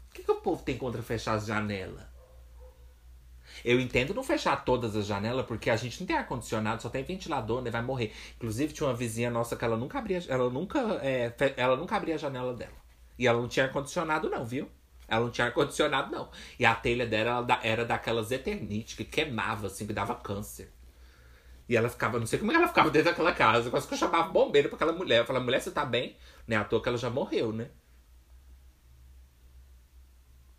O 0.09 0.13
que, 0.13 0.23
que 0.23 0.31
o 0.31 0.41
povo 0.41 0.63
tem 0.63 0.77
contra 0.77 1.01
fechar 1.01 1.33
as 1.33 1.45
janelas? 1.45 2.03
Eu 3.63 3.79
entendo 3.79 4.13
não 4.13 4.23
fechar 4.23 4.63
todas 4.63 4.95
as 4.95 5.05
janelas, 5.05 5.45
porque 5.45 5.69
a 5.69 5.75
gente 5.75 5.99
não 5.99 6.07
tem 6.07 6.15
ar-condicionado, 6.15 6.81
só 6.81 6.89
tem 6.89 7.03
ventilador, 7.03 7.61
né? 7.61 7.69
Vai 7.69 7.81
morrer. 7.81 8.13
Inclusive, 8.37 8.73
tinha 8.73 8.87
uma 8.87 8.95
vizinha 8.95 9.29
nossa 9.29 9.55
que 9.55 9.65
ela 9.65 9.77
nunca 9.77 9.99
abria, 9.99 10.23
ela 10.27 10.49
nunca, 10.49 10.79
é, 11.01 11.33
ela 11.57 11.75
nunca 11.75 11.95
abria 11.95 12.15
a 12.15 12.17
janela 12.17 12.53
dela. 12.53 12.73
E 13.17 13.27
ela 13.27 13.41
não 13.41 13.47
tinha 13.47 13.65
ar-condicionado, 13.65 14.29
não, 14.29 14.45
viu? 14.45 14.69
Ela 15.07 15.25
não 15.25 15.31
tinha 15.31 15.47
ar-condicionado, 15.47 16.11
não. 16.11 16.29
E 16.57 16.65
a 16.65 16.73
telha 16.73 17.05
dela 17.05 17.45
era 17.63 17.83
daquelas 17.83 18.31
Eternite, 18.31 18.95
que 18.95 19.03
queimava, 19.03 19.67
assim, 19.67 19.85
que 19.85 19.93
dava 19.93 20.15
câncer. 20.15 20.71
E 21.67 21.75
ela 21.75 21.89
ficava, 21.89 22.17
não 22.17 22.25
sei 22.25 22.39
como 22.39 22.51
ela 22.51 22.67
ficava 22.67 22.89
dentro 22.89 23.09
daquela 23.09 23.31
casa. 23.33 23.69
Quase 23.69 23.87
que 23.87 23.93
eu 23.93 23.97
chamava 23.97 24.29
bombeiro 24.29 24.69
pra 24.69 24.75
aquela 24.75 24.93
mulher. 24.93 25.19
Eu 25.19 25.25
falava, 25.25 25.45
mulher, 25.45 25.61
você 25.61 25.69
tá 25.69 25.85
bem? 25.85 26.15
Né? 26.47 26.55
À 26.55 26.63
toa 26.63 26.81
que 26.81 26.89
ela 26.89 26.97
já 26.97 27.09
morreu, 27.11 27.51
né? 27.53 27.69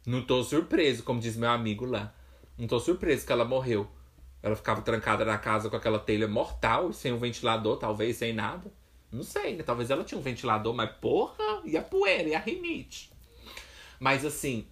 Não 0.06 0.22
tô 0.22 0.42
surpreso, 0.42 1.02
como 1.02 1.20
diz 1.20 1.36
meu 1.36 1.50
amigo 1.50 1.84
lá. 1.84 2.14
Não 2.56 2.66
tô 2.66 2.80
surpreso 2.80 3.26
que 3.26 3.32
ela 3.32 3.44
morreu. 3.44 3.88
Ela 4.42 4.56
ficava 4.56 4.80
trancada 4.80 5.24
na 5.24 5.36
casa 5.36 5.68
com 5.68 5.76
aquela 5.76 5.98
telha 5.98 6.26
mortal, 6.26 6.92
sem 6.92 7.12
um 7.12 7.18
ventilador, 7.18 7.76
talvez, 7.76 8.16
sem 8.16 8.32
nada. 8.32 8.72
Não 9.12 9.22
sei, 9.22 9.56
né? 9.56 9.62
Talvez 9.62 9.90
ela 9.90 10.04
tinha 10.04 10.18
um 10.18 10.22
ventilador, 10.22 10.72
mas 10.72 10.90
porra, 10.92 11.62
e 11.64 11.76
a 11.76 11.82
poeira, 11.82 12.28
e 12.28 12.34
a 12.34 12.38
rinite. 12.38 13.12
Mas 13.98 14.24
assim, 14.24 14.66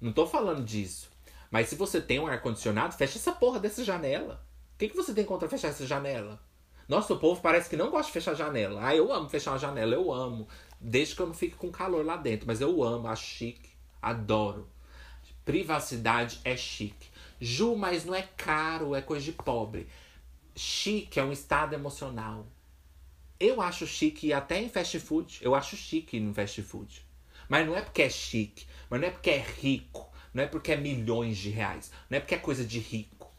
não 0.00 0.12
tô 0.12 0.26
falando 0.26 0.64
disso. 0.64 1.10
Mas 1.50 1.68
se 1.68 1.74
você 1.74 2.00
tem 2.00 2.20
um 2.20 2.26
ar-condicionado, 2.26 2.94
fecha 2.94 3.18
essa 3.18 3.32
porra 3.32 3.58
dessa 3.58 3.82
janela. 3.82 4.44
O 4.74 4.78
que, 4.78 4.88
que 4.88 4.96
você 4.96 5.14
tem 5.14 5.24
contra 5.24 5.48
fechar 5.48 5.68
essa 5.68 5.86
janela? 5.86 6.40
Nossa, 6.86 7.14
o 7.14 7.18
povo 7.18 7.40
parece 7.40 7.70
que 7.70 7.76
não 7.76 7.90
gosta 7.90 8.06
de 8.06 8.12
fechar 8.12 8.32
a 8.32 8.34
janela. 8.34 8.80
Ah, 8.84 8.94
eu 8.94 9.12
amo 9.12 9.28
fechar 9.28 9.52
uma 9.52 9.58
janela, 9.58 9.94
eu 9.94 10.12
amo. 10.12 10.46
Desde 10.80 11.16
que 11.16 11.22
eu 11.22 11.26
não 11.26 11.34
fique 11.34 11.56
com 11.56 11.70
calor 11.70 12.04
lá 12.04 12.16
dentro. 12.16 12.46
Mas 12.46 12.60
eu 12.60 12.82
amo, 12.82 13.08
acho 13.08 13.24
chique, 13.24 13.70
adoro. 14.04 14.68
Privacidade 15.44 16.40
é 16.44 16.56
chique. 16.56 17.08
Ju, 17.40 17.76
mas 17.76 18.04
não 18.04 18.14
é 18.14 18.22
caro, 18.22 18.94
é 18.94 19.02
coisa 19.02 19.24
de 19.24 19.32
pobre. 19.32 19.88
Chique 20.54 21.18
é 21.18 21.24
um 21.24 21.32
estado 21.32 21.74
emocional. 21.74 22.46
Eu 23.38 23.60
acho 23.60 23.86
chique 23.86 24.32
até 24.32 24.60
em 24.60 24.68
fast 24.68 24.98
food. 25.00 25.38
Eu 25.42 25.54
acho 25.54 25.76
chique 25.76 26.20
no 26.20 26.32
fast 26.32 26.62
food. 26.62 27.04
Mas 27.48 27.66
não 27.66 27.76
é 27.76 27.82
porque 27.82 28.02
é 28.02 28.08
chique, 28.08 28.66
mas 28.88 29.00
não 29.00 29.08
é 29.08 29.10
porque 29.10 29.30
é 29.30 29.38
rico, 29.38 30.08
não 30.32 30.42
é 30.42 30.46
porque 30.46 30.72
é 30.72 30.76
milhões 30.76 31.36
de 31.36 31.50
reais, 31.50 31.90
não 32.08 32.16
é 32.16 32.20
porque 32.20 32.34
é 32.34 32.38
coisa 32.38 32.64
de 32.64 32.78
rico. 32.78 33.30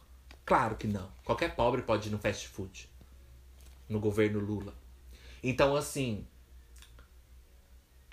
Claro 0.45 0.75
que 0.75 0.85
não. 0.85 1.09
Qualquer 1.23 1.55
pobre 1.55 1.81
pode 1.81 2.07
ir 2.07 2.11
no 2.11 2.19
fast 2.19 2.47
food. 2.47 2.87
No 3.89 3.99
governo 3.99 4.39
Lula. 4.39 4.75
Então, 5.41 5.75
assim, 5.75 6.25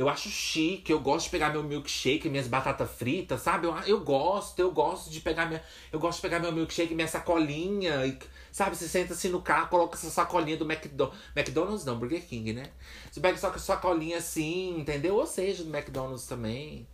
eu 0.02 0.08
acho 0.08 0.28
chique, 0.28 0.90
eu 0.90 1.00
gosto 1.00 1.26
de 1.26 1.30
pegar 1.30 1.50
meu 1.50 1.62
milkshake, 1.62 2.28
minhas 2.28 2.48
batatas 2.48 2.90
fritas, 2.90 3.40
sabe? 3.40 3.66
Eu, 3.66 3.76
eu 3.86 4.00
gosto, 4.00 4.58
eu 4.58 4.70
gosto 4.72 5.08
de 5.10 5.20
pegar 5.20 5.46
minha. 5.46 5.62
Eu 5.92 6.00
gosto 6.00 6.16
de 6.16 6.22
pegar 6.22 6.40
meu 6.40 6.50
milkshake, 6.52 6.94
minha 6.94 7.06
sacolinha. 7.06 8.04
E, 8.04 8.18
sabe, 8.50 8.76
você 8.76 8.88
senta 8.88 9.12
assim 9.12 9.28
no 9.28 9.40
carro, 9.40 9.68
coloca 9.68 9.96
essa 9.96 10.10
sacolinha 10.10 10.56
do 10.56 10.70
McDonald's. 10.70 11.18
McDonald's 11.36 11.84
não, 11.84 11.98
Burger 11.98 12.26
King, 12.26 12.52
né? 12.52 12.70
Você 13.10 13.20
pega 13.20 13.38
só 13.38 13.50
com 13.50 13.58
sacolinha 13.58 14.18
assim, 14.18 14.80
entendeu? 14.80 15.14
Ou 15.14 15.26
seja, 15.26 15.62
do 15.62 15.74
McDonald's 15.74 16.26
também. 16.26 16.86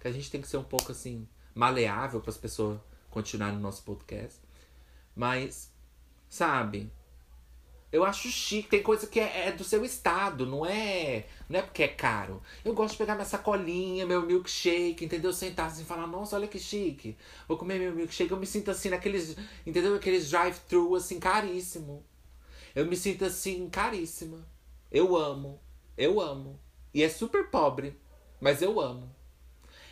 Que 0.00 0.08
a 0.08 0.12
gente 0.12 0.30
tem 0.30 0.40
que 0.40 0.48
ser 0.48 0.56
um 0.56 0.64
pouco 0.64 0.92
assim, 0.92 1.26
maleável 1.54 2.20
para 2.20 2.30
as 2.30 2.36
pessoas 2.36 2.78
continuarem 3.10 3.56
no 3.56 3.62
nosso 3.62 3.82
podcast. 3.82 4.38
Mas, 5.16 5.70
sabe? 6.28 6.90
Eu 7.92 8.04
acho 8.04 8.28
chique, 8.30 8.70
tem 8.70 8.82
coisa 8.82 9.06
que 9.06 9.20
é, 9.20 9.48
é, 9.48 9.52
do 9.52 9.62
seu 9.62 9.84
estado, 9.84 10.46
não 10.46 10.64
é 10.64 11.26
não 11.46 11.58
é 11.58 11.62
porque 11.62 11.82
é 11.82 11.88
caro. 11.88 12.42
Eu 12.64 12.72
gosto 12.72 12.92
de 12.92 12.98
pegar 12.98 13.14
minha 13.14 13.26
sacolinha, 13.26 14.06
meu 14.06 14.22
milkshake, 14.24 15.04
entendeu? 15.04 15.30
Sentar 15.32 15.66
assim 15.66 15.82
e 15.82 15.84
falar, 15.84 16.06
nossa, 16.06 16.34
olha 16.34 16.48
que 16.48 16.58
chique. 16.58 17.14
Vou 17.46 17.58
comer 17.58 17.78
meu 17.78 17.94
milkshake, 17.94 18.30
eu 18.30 18.38
me 18.38 18.46
sinto 18.46 18.70
assim 18.70 18.88
naqueles, 18.88 19.36
entendeu? 19.66 19.94
Aqueles 19.94 20.30
drive-thru 20.30 20.94
assim, 20.94 21.20
caríssimo. 21.20 22.02
Eu 22.74 22.86
me 22.86 22.96
sinto 22.96 23.26
assim, 23.26 23.68
caríssima. 23.68 24.38
Eu 24.90 25.14
amo, 25.14 25.60
eu 25.96 26.18
amo. 26.18 26.58
E 26.94 27.02
é 27.02 27.08
super 27.10 27.50
pobre, 27.50 27.94
mas 28.40 28.62
eu 28.62 28.80
amo. 28.80 29.14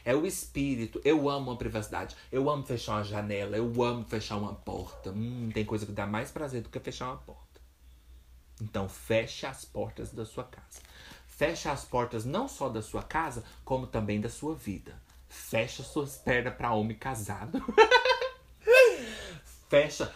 É 0.05 0.15
o 0.15 0.27
espírito. 0.27 1.01
Eu 1.05 1.29
amo 1.29 1.51
a 1.51 1.57
privacidade. 1.57 2.17
Eu 2.33 2.49
amo 2.49 2.65
fechar 2.65 2.95
uma 2.95 3.05
janela. 3.05 3.57
Eu 3.57 3.83
amo 3.83 4.05
fechar 4.05 4.37
uma 4.37 4.55
porta. 4.55 5.11
Hum, 5.11 5.51
tem 5.53 5.65
coisa 5.65 5.85
que 5.85 5.93
dá 5.93 6.07
mais 6.07 6.31
prazer 6.31 6.63
do 6.63 6.71
que 6.71 6.81
fechar 6.81 7.09
uma 7.09 7.19
porta. 7.19 7.50
Então 8.61 8.89
feche 8.89 9.47
as 9.47 9.65
portas 9.65 10.13
da 10.13 10.25
sua 10.25 10.45
casa. 10.45 10.81
Feche 11.27 11.69
as 11.69 11.85
portas 11.85 12.25
não 12.25 12.47
só 12.47 12.69
da 12.69 12.83
sua 12.83 13.03
casa, 13.03 13.43
como 13.65 13.87
também 13.87 14.21
da 14.21 14.29
sua 14.29 14.55
vida. 14.55 14.95
Fecha 15.29 15.83
suas 15.83 16.19
pernas 16.19 16.55
para 16.55 16.73
homem 16.73 16.97
casado. 16.97 17.65
Fecha. 19.71 20.13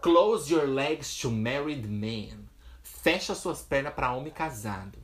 Close 0.00 0.52
your 0.52 0.66
legs 0.66 1.16
to 1.18 1.30
married 1.30 1.86
men. 1.86 2.48
Fecha 2.82 3.34
suas 3.34 3.62
pernas 3.62 3.94
para 3.94 4.12
homem 4.12 4.32
casado. 4.32 4.98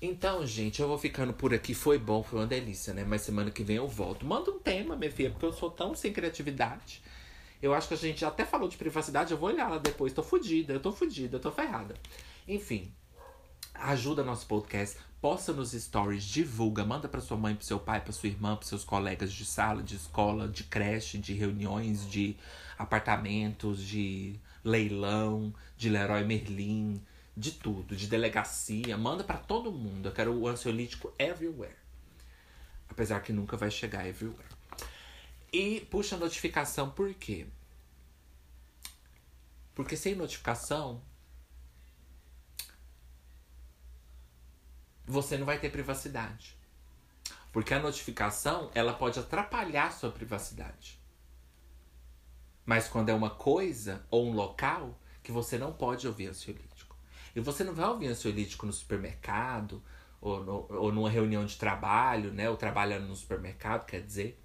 Então, 0.00 0.46
gente, 0.46 0.80
eu 0.80 0.86
vou 0.86 0.98
ficando 0.98 1.32
por 1.32 1.52
aqui. 1.52 1.74
Foi 1.74 1.98
bom, 1.98 2.22
foi 2.22 2.40
uma 2.40 2.46
delícia, 2.46 2.94
né? 2.94 3.04
Mas 3.04 3.22
semana 3.22 3.50
que 3.50 3.64
vem 3.64 3.76
eu 3.76 3.88
volto. 3.88 4.24
Manda 4.24 4.50
um 4.50 4.58
tema, 4.58 4.94
minha 4.94 5.10
filha, 5.10 5.30
porque 5.30 5.46
eu 5.46 5.52
sou 5.52 5.70
tão 5.70 5.94
sem 5.94 6.12
criatividade. 6.12 7.02
Eu 7.60 7.74
acho 7.74 7.88
que 7.88 7.94
a 7.94 7.98
gente 7.98 8.24
até 8.24 8.44
falou 8.44 8.68
de 8.68 8.76
privacidade, 8.76 9.32
eu 9.32 9.38
vou 9.38 9.48
olhar 9.48 9.68
lá 9.68 9.78
depois. 9.78 10.12
Tô 10.12 10.22
fodida, 10.22 10.72
eu 10.72 10.80
tô 10.80 10.92
fodida, 10.92 11.36
eu 11.36 11.40
tô 11.40 11.50
ferrada. 11.50 11.94
Enfim, 12.46 12.92
ajuda 13.74 14.22
nosso 14.22 14.46
podcast, 14.46 14.96
posta 15.20 15.52
nos 15.52 15.72
stories, 15.72 16.24
divulga, 16.24 16.84
manda 16.84 17.08
para 17.08 17.20
sua 17.20 17.36
mãe, 17.36 17.54
para 17.54 17.64
seu 17.64 17.80
pai, 17.80 18.00
para 18.00 18.12
sua 18.12 18.28
irmã, 18.28 18.56
para 18.56 18.66
seus 18.66 18.84
colegas 18.84 19.32
de 19.32 19.44
sala, 19.44 19.82
de 19.82 19.96
escola, 19.96 20.48
de 20.48 20.64
creche, 20.64 21.18
de 21.18 21.34
reuniões, 21.34 22.08
de 22.08 22.36
apartamentos, 22.78 23.82
de 23.82 24.38
leilão, 24.64 25.52
de 25.76 25.88
Leroy 25.88 26.24
Merlin, 26.24 27.00
de 27.36 27.52
tudo, 27.52 27.94
de 27.94 28.06
delegacia, 28.06 28.96
manda 28.96 29.24
para 29.24 29.38
todo 29.38 29.72
mundo. 29.72 30.06
Eu 30.06 30.12
quero 30.12 30.32
o 30.32 30.46
ansiolítico 30.46 31.12
everywhere. 31.18 31.76
Apesar 32.88 33.20
que 33.20 33.32
nunca 33.32 33.56
vai 33.56 33.70
chegar 33.70 34.06
everywhere. 34.06 34.47
E 35.52 35.80
puxa 35.90 36.16
a 36.16 36.18
notificação 36.18 36.90
por 36.90 37.12
quê? 37.14 37.46
Porque 39.74 39.96
sem 39.96 40.14
notificação, 40.14 41.02
você 45.06 45.38
não 45.38 45.46
vai 45.46 45.58
ter 45.58 45.70
privacidade. 45.70 46.56
Porque 47.52 47.72
a 47.72 47.80
notificação, 47.80 48.70
ela 48.74 48.92
pode 48.92 49.18
atrapalhar 49.18 49.92
sua 49.92 50.10
privacidade. 50.10 51.00
Mas 52.66 52.86
quando 52.86 53.08
é 53.08 53.14
uma 53.14 53.30
coisa 53.30 54.04
ou 54.10 54.28
um 54.28 54.34
local 54.34 55.00
que 55.22 55.32
você 55.32 55.56
não 55.56 55.72
pode 55.72 56.06
ouvir 56.06 56.26
ansiolítico. 56.26 56.96
E 57.34 57.40
você 57.40 57.64
não 57.64 57.74
vai 57.74 57.86
ouvir 57.88 58.08
ansiolítico 58.08 58.66
no 58.66 58.72
supermercado 58.72 59.82
ou, 60.20 60.42
no, 60.42 60.66
ou 60.70 60.92
numa 60.92 61.08
reunião 61.08 61.44
de 61.44 61.56
trabalho, 61.56 62.32
né? 62.32 62.50
Ou 62.50 62.56
trabalhando 62.56 63.06
no 63.06 63.16
supermercado, 63.16 63.86
quer 63.86 64.02
dizer. 64.02 64.42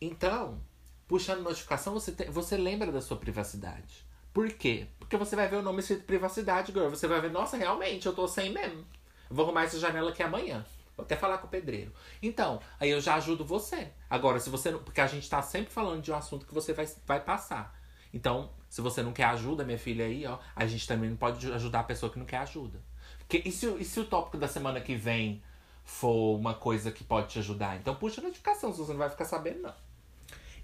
Então, 0.00 0.60
puxando 1.06 1.42
notificação, 1.42 1.94
você, 1.94 2.12
você 2.30 2.56
lembra 2.56 2.92
da 2.92 3.00
sua 3.00 3.16
privacidade. 3.16 4.06
Por 4.32 4.50
quê? 4.52 4.86
Porque 4.98 5.16
você 5.16 5.34
vai 5.34 5.48
ver 5.48 5.56
o 5.56 5.62
nome 5.62 5.80
escrito 5.80 6.04
privacidade, 6.04 6.72
girl. 6.72 6.88
Você 6.88 7.08
vai 7.08 7.20
ver, 7.20 7.30
nossa, 7.30 7.56
realmente, 7.56 8.06
eu 8.06 8.14
tô 8.14 8.28
sem 8.28 8.52
mesmo. 8.52 8.84
Vou 9.30 9.44
arrumar 9.44 9.64
essa 9.64 9.78
janela 9.78 10.10
aqui 10.10 10.22
amanhã. 10.22 10.64
Vou 10.96 11.04
até 11.04 11.16
falar 11.16 11.38
com 11.38 11.46
o 11.46 11.50
pedreiro. 11.50 11.92
Então, 12.22 12.60
aí 12.78 12.90
eu 12.90 13.00
já 13.00 13.14
ajudo 13.14 13.44
você. 13.44 13.92
Agora, 14.08 14.38
se 14.38 14.50
você 14.50 14.70
não. 14.70 14.80
Porque 14.80 15.00
a 15.00 15.06
gente 15.06 15.28
tá 15.28 15.42
sempre 15.42 15.72
falando 15.72 16.02
de 16.02 16.12
um 16.12 16.14
assunto 16.14 16.46
que 16.46 16.54
você 16.54 16.72
vai, 16.72 16.88
vai 17.06 17.20
passar. 17.20 17.76
Então, 18.12 18.50
se 18.68 18.80
você 18.80 19.02
não 19.02 19.12
quer 19.12 19.24
ajuda, 19.24 19.64
minha 19.64 19.78
filha 19.78 20.04
aí, 20.04 20.26
ó, 20.26 20.38
a 20.54 20.66
gente 20.66 20.86
também 20.86 21.10
não 21.10 21.16
pode 21.16 21.50
ajudar 21.52 21.80
a 21.80 21.84
pessoa 21.84 22.10
que 22.10 22.18
não 22.18 22.26
quer 22.26 22.38
ajuda. 22.38 22.80
Porque, 23.18 23.42
e, 23.44 23.52
se, 23.52 23.66
e 23.74 23.84
se 23.84 24.00
o 24.00 24.04
tópico 24.04 24.38
da 24.38 24.48
semana 24.48 24.80
que 24.80 24.94
vem 24.94 25.42
for 25.84 26.36
uma 26.36 26.54
coisa 26.54 26.90
que 26.90 27.04
pode 27.04 27.28
te 27.28 27.38
ajudar? 27.38 27.76
Então 27.76 27.94
puxa 27.94 28.20
a 28.20 28.24
notificação, 28.24 28.72
se 28.72 28.78
você 28.78 28.92
não 28.92 28.98
vai 28.98 29.10
ficar 29.10 29.24
sabendo, 29.24 29.62
não. 29.62 29.87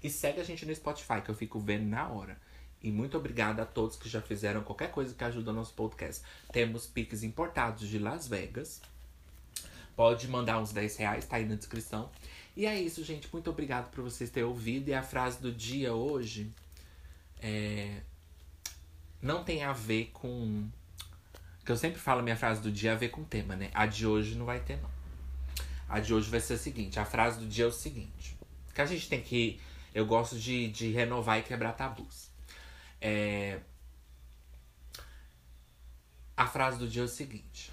E 0.05 0.09
segue 0.11 0.39
a 0.39 0.43
gente 0.43 0.67
no 0.67 0.75
Spotify, 0.75 1.19
que 1.19 1.31
eu 1.31 1.33
fico 1.33 1.59
vendo 1.59 1.87
na 1.87 2.07
hora. 2.07 2.39
E 2.79 2.91
muito 2.91 3.17
obrigada 3.17 3.63
a 3.63 3.65
todos 3.65 3.95
que 3.95 4.07
já 4.07 4.21
fizeram 4.21 4.61
qualquer 4.61 4.91
coisa 4.91 5.15
que 5.15 5.23
ajuda 5.23 5.49
o 5.49 5.53
nosso 5.53 5.73
podcast. 5.73 6.21
Temos 6.53 6.85
piques 6.85 7.23
importados 7.23 7.89
de 7.89 7.97
Las 7.97 8.27
Vegas. 8.27 8.83
Pode 9.95 10.27
mandar 10.27 10.59
uns 10.59 10.71
10 10.71 10.97
reais, 10.97 11.25
tá 11.25 11.37
aí 11.37 11.45
na 11.47 11.55
descrição. 11.55 12.11
E 12.55 12.67
é 12.67 12.79
isso, 12.79 13.03
gente. 13.03 13.27
Muito 13.33 13.49
obrigado 13.49 13.89
por 13.89 14.03
vocês 14.03 14.29
terem 14.29 14.47
ouvido. 14.47 14.89
E 14.89 14.93
a 14.93 15.01
frase 15.01 15.41
do 15.41 15.51
dia 15.51 15.95
hoje 15.95 16.53
é... 17.41 18.01
não 19.19 19.43
tem 19.43 19.63
a 19.63 19.73
ver 19.73 20.11
com. 20.13 20.69
Que 21.65 21.71
eu 21.71 21.77
sempre 21.77 21.99
falo 21.99 22.21
minha 22.21 22.37
frase 22.37 22.61
do 22.61 22.71
dia 22.71 22.91
a 22.91 22.95
ver 22.95 23.09
com 23.09 23.21
o 23.21 23.25
tema, 23.25 23.55
né? 23.55 23.71
A 23.73 23.87
de 23.87 24.05
hoje 24.05 24.35
não 24.35 24.45
vai 24.45 24.59
ter, 24.59 24.79
não. 24.79 24.91
A 25.89 25.99
de 25.99 26.13
hoje 26.13 26.29
vai 26.29 26.39
ser 26.39 26.53
a 26.53 26.57
seguinte: 26.59 26.99
a 26.99 27.05
frase 27.05 27.39
do 27.39 27.47
dia 27.47 27.65
é 27.65 27.67
o 27.67 27.71
seguinte. 27.71 28.37
Que 28.71 28.81
a 28.81 28.85
gente 28.85 29.09
tem 29.09 29.19
que. 29.19 29.59
Eu 29.95 30.05
gosto 30.05 30.37
de, 30.37 30.67
de 30.67 30.91
renovar 30.91 31.39
e 31.39 31.43
quebrar 31.43 31.71
tabus. 31.71 32.29
É... 32.99 33.61
A 36.35 36.45
frase 36.45 36.77
do 36.77 36.85
dia 36.85 37.03
é 37.03 37.05
o 37.05 37.07
seguinte: 37.07 37.71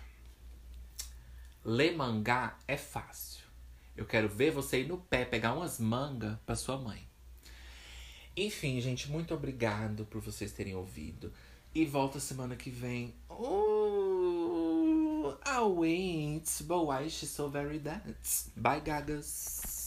Ler 1.64 1.96
mangá 1.96 2.56
é 2.68 2.76
fácil. 2.76 3.42
Eu 3.96 4.06
quero 4.06 4.28
ver 4.28 4.52
você 4.52 4.82
ir 4.82 4.86
no 4.86 4.98
pé 4.98 5.24
pegar 5.24 5.52
umas 5.52 5.80
mangas 5.80 6.38
para 6.46 6.54
sua 6.54 6.78
mãe. 6.78 7.04
Enfim, 8.36 8.80
gente, 8.80 9.10
muito 9.10 9.34
obrigado 9.34 10.06
por 10.06 10.20
vocês 10.20 10.52
terem 10.52 10.76
ouvido. 10.76 11.32
E 11.74 11.84
volta 11.84 12.20
semana 12.20 12.54
que 12.54 12.70
vem. 12.70 13.16
Oh, 13.28 15.34
I'll 15.44 15.74
wait, 15.74 16.48
but 16.62 16.86
why 16.86 17.10
she's 17.10 17.30
so 17.30 17.48
very 17.48 17.80
dance? 17.80 18.48
Bye, 18.56 18.80
gagas. 18.80 19.81